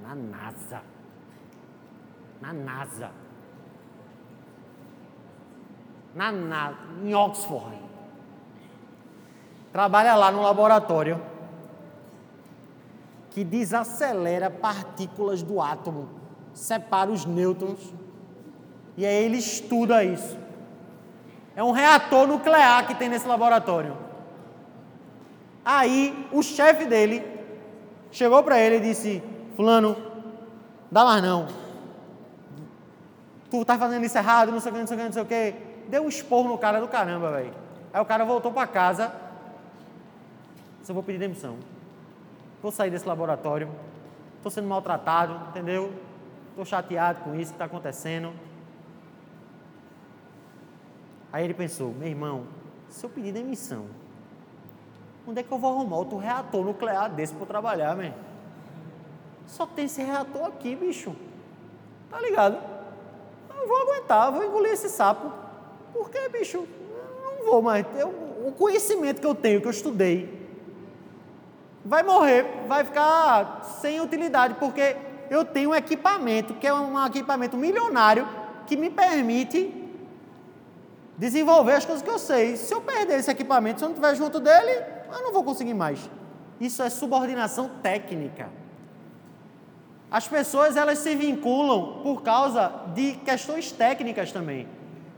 na 0.00 0.14
NASA. 0.14 0.82
Na 2.40 2.52
NASA. 2.54 3.10
Na, 6.14 6.32
na, 6.32 6.74
em 7.04 7.14
Oxford. 7.14 7.78
Trabalha 9.70 10.14
lá 10.14 10.32
no 10.32 10.40
laboratório 10.40 11.20
que 13.28 13.44
desacelera 13.44 14.50
partículas 14.50 15.42
do 15.42 15.60
átomo, 15.60 16.08
separa 16.58 17.10
os 17.10 17.24
nêutrons 17.24 17.80
e 18.96 19.06
aí 19.06 19.24
ele 19.24 19.38
estuda 19.38 20.02
isso. 20.02 20.36
É 21.54 21.62
um 21.62 21.70
reator 21.70 22.26
nuclear 22.26 22.86
que 22.86 22.94
tem 22.94 23.08
nesse 23.08 23.26
laboratório. 23.26 23.96
Aí 25.64 26.28
o 26.32 26.42
chefe 26.42 26.84
dele 26.84 27.24
chegou 28.10 28.42
para 28.42 28.58
ele 28.58 28.76
e 28.76 28.80
disse: 28.80 29.22
Fulano, 29.54 29.96
dá 30.90 31.04
mais 31.04 31.22
não. 31.22 31.46
Tu 33.50 33.64
tá 33.64 33.78
fazendo 33.78 34.04
isso 34.04 34.18
errado, 34.18 34.50
não 34.50 34.60
sei 34.60 34.72
o 34.72 34.74
que, 34.74 34.80
não 34.80 34.86
sei 34.86 34.96
o 34.96 34.98
que, 34.98 35.04
não 35.04 35.12
sei 35.12 35.22
o 35.22 35.26
que. 35.26 35.54
Deu 35.88 36.02
um 36.02 36.08
esporro 36.08 36.48
no 36.48 36.58
cara 36.58 36.80
do 36.80 36.88
caramba, 36.88 37.30
velho. 37.30 37.54
Aí 37.92 38.02
o 38.02 38.04
cara 38.04 38.24
voltou 38.24 38.52
para 38.52 38.66
casa. 38.66 39.12
Eu 40.86 40.94
vou 40.94 41.02
pedir 41.02 41.18
demissão. 41.18 41.56
Vou 42.62 42.72
sair 42.72 42.90
desse 42.90 43.06
laboratório. 43.06 43.68
Estou 44.36 44.50
sendo 44.50 44.66
maltratado, 44.66 45.50
entendeu? 45.50 45.92
Estou 46.58 46.66
chateado 46.66 47.20
com 47.20 47.36
isso 47.36 47.52
que 47.52 47.54
está 47.54 47.66
acontecendo. 47.66 48.32
Aí 51.32 51.44
ele 51.44 51.54
pensou, 51.54 51.94
meu 51.94 52.08
irmão, 52.08 52.48
se 52.88 53.06
eu 53.06 53.08
pedir 53.08 53.30
demissão, 53.30 53.86
onde 55.24 55.38
é 55.38 55.44
que 55.44 55.52
eu 55.52 55.58
vou 55.58 55.72
arrumar 55.72 55.98
outro 55.98 56.18
reator 56.18 56.64
nuclear 56.64 57.14
desse 57.14 57.32
para 57.32 57.46
trabalhar, 57.46 57.94
meu? 57.94 58.12
Só 59.46 59.66
tem 59.66 59.84
esse 59.84 60.02
reator 60.02 60.46
aqui, 60.46 60.74
bicho. 60.74 61.14
Tá 62.10 62.20
ligado? 62.20 62.58
Eu 63.56 63.68
vou 63.68 63.76
aguentar, 63.76 64.32
vou 64.32 64.44
engolir 64.44 64.72
esse 64.72 64.88
sapo. 64.88 65.32
Por 65.92 66.10
que, 66.10 66.28
bicho? 66.28 66.56
Eu 66.56 67.36
não 67.36 67.46
vou 67.52 67.62
mais. 67.62 67.86
Eu, 67.96 68.08
o 68.44 68.52
conhecimento 68.58 69.20
que 69.20 69.26
eu 69.28 69.34
tenho, 69.36 69.60
que 69.60 69.68
eu 69.68 69.70
estudei, 69.70 70.50
vai 71.84 72.02
morrer, 72.02 72.64
vai 72.66 72.84
ficar 72.84 73.62
sem 73.80 74.00
utilidade, 74.00 74.54
porque 74.54 75.06
eu 75.30 75.44
tenho 75.44 75.70
um 75.70 75.74
equipamento, 75.74 76.54
que 76.54 76.66
é 76.66 76.72
um 76.72 77.04
equipamento 77.06 77.56
milionário, 77.56 78.26
que 78.66 78.76
me 78.76 78.90
permite 78.90 79.72
desenvolver 81.16 81.72
as 81.72 81.84
coisas 81.84 82.02
que 82.02 82.10
eu 82.10 82.18
sei. 82.18 82.56
Se 82.56 82.72
eu 82.72 82.80
perder 82.80 83.18
esse 83.18 83.30
equipamento, 83.30 83.80
se 83.80 83.84
eu 83.84 83.88
não 83.88 83.96
estiver 83.96 84.14
junto 84.14 84.38
dele, 84.38 84.84
eu 85.12 85.22
não 85.22 85.32
vou 85.32 85.42
conseguir 85.42 85.74
mais. 85.74 86.08
Isso 86.60 86.82
é 86.82 86.90
subordinação 86.90 87.70
técnica. 87.82 88.48
As 90.10 90.26
pessoas 90.26 90.76
elas 90.76 90.98
se 90.98 91.14
vinculam 91.14 92.00
por 92.02 92.22
causa 92.22 92.72
de 92.94 93.12
questões 93.24 93.70
técnicas 93.70 94.32
também. 94.32 94.66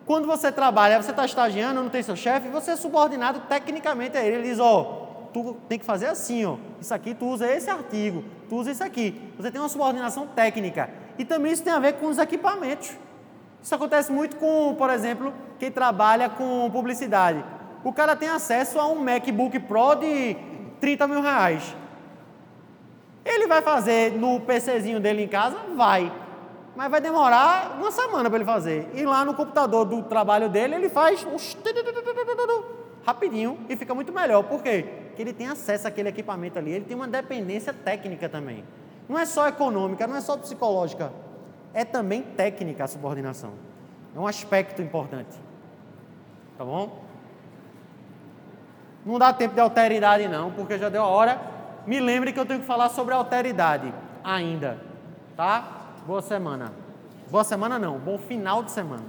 Quando 0.05 0.27
você 0.27 0.51
trabalha, 0.51 1.01
você 1.01 1.13
está 1.13 1.25
estagiando, 1.25 1.83
não 1.83 1.89
tem 1.89 2.03
seu 2.03 2.17
chefe, 2.17 2.49
você 2.49 2.73
é 2.73 2.77
subordinado 2.77 3.41
tecnicamente 3.49 4.17
a 4.17 4.25
ele. 4.25 4.37
Ele 4.37 4.49
diz: 4.51 4.59
Ó, 4.59 4.81
oh, 4.81 5.00
tu 5.33 5.57
tem 5.69 5.79
que 5.79 5.85
fazer 5.85 6.07
assim, 6.07 6.45
ó. 6.45 6.57
Isso 6.81 6.93
aqui 6.93 7.15
tu 7.15 7.27
usa 7.27 7.47
esse 7.47 7.71
artigo, 7.71 8.25
tu 8.49 8.57
usa 8.57 8.71
isso 8.71 8.85
aqui. 8.85 9.21
Você 9.37 9.51
tem 9.51 9.61
uma 9.61 9.69
subordinação 9.69 10.27
técnica. 10.27 10.91
E 11.19 11.25
também 11.25 11.53
isso 11.53 11.63
tem 11.63 11.73
a 11.73 11.79
ver 11.79 11.95
com 11.95 12.07
os 12.07 12.19
equipamentos. 12.19 12.93
Isso 13.63 13.75
acontece 13.75 14.11
muito 14.11 14.37
com, 14.37 14.75
por 14.75 14.91
exemplo, 14.91 15.35
quem 15.59 15.71
trabalha 15.71 16.29
com 16.29 16.71
publicidade. 16.71 17.45
O 17.85 17.93
cara 17.93 18.17
tem 18.17 18.29
acesso 18.29 18.79
a 18.79 18.87
um 18.87 18.97
MacBook 18.97 19.59
Pro 19.61 19.95
de 19.97 20.37
30 20.81 21.07
mil 21.07 21.21
reais. 21.21 21.77
Ele 23.25 23.47
vai 23.47 23.61
fazer 23.61 24.13
no 24.19 24.41
PCzinho 24.41 24.99
dele 24.99 25.25
em 25.25 25.29
casa? 25.29 25.57
Vai. 25.77 26.11
Mas 26.75 26.91
vai 26.91 27.01
demorar 27.01 27.77
uma 27.79 27.91
semana 27.91 28.31
para 28.31 28.39
ele 28.39 28.47
fazer. 28.47 28.89
E 28.95 29.05
lá 29.05 29.25
no 29.25 29.35
computador 29.35 29.85
do 29.85 30.03
trabalho 30.05 30.49
dele, 30.49 30.75
ele 30.75 30.89
faz 30.89 31.27
rapidinho 33.05 33.59
e 33.69 33.77
fica 33.77 33.95
muito 33.95 34.13
melhor. 34.13 34.45
Por 34.45 34.63
quê? 34.63 34.87
Porque 35.21 35.29
ele 35.29 35.37
tem 35.37 35.49
acesso 35.49 35.87
àquele 35.87 36.09
equipamento 36.09 36.59
ali, 36.59 36.71
ele 36.71 36.85
tem 36.87 36.97
uma 36.97 37.07
dependência 37.07 37.75
técnica 37.75 38.27
também. 38.27 38.65
Não 39.07 39.19
é 39.19 39.27
só 39.27 39.47
econômica, 39.47 40.07
não 40.07 40.17
é 40.17 40.21
só 40.23 40.35
psicológica, 40.35 41.13
é 41.75 41.85
também 41.85 42.23
técnica 42.23 42.85
a 42.85 42.87
subordinação. 42.87 43.53
É 44.17 44.19
um 44.19 44.27
aspecto 44.27 44.81
importante. 44.81 45.37
Tá 46.57 46.65
bom? 46.65 47.05
Não 49.05 49.19
dá 49.19 49.31
tempo 49.31 49.53
de 49.53 49.61
alteridade 49.61 50.27
não, 50.27 50.53
porque 50.53 50.79
já 50.79 50.89
deu 50.89 51.03
a 51.03 51.09
hora. 51.09 51.39
Me 51.87 52.01
lembre 52.01 52.33
que 52.33 52.41
eu 52.41 52.47
tenho 52.47 52.61
que 52.61 52.67
falar 52.67 52.89
sobre 52.89 53.13
alteridade 53.13 53.93
ainda, 54.25 54.79
tá? 55.37 55.93
Boa 56.07 56.23
semana. 56.23 56.73
Boa 57.31 57.45
semana 57.45 57.79
não, 57.79 57.99
bom 57.99 58.17
final 58.17 58.63
de 58.63 58.71
semana. 58.71 59.05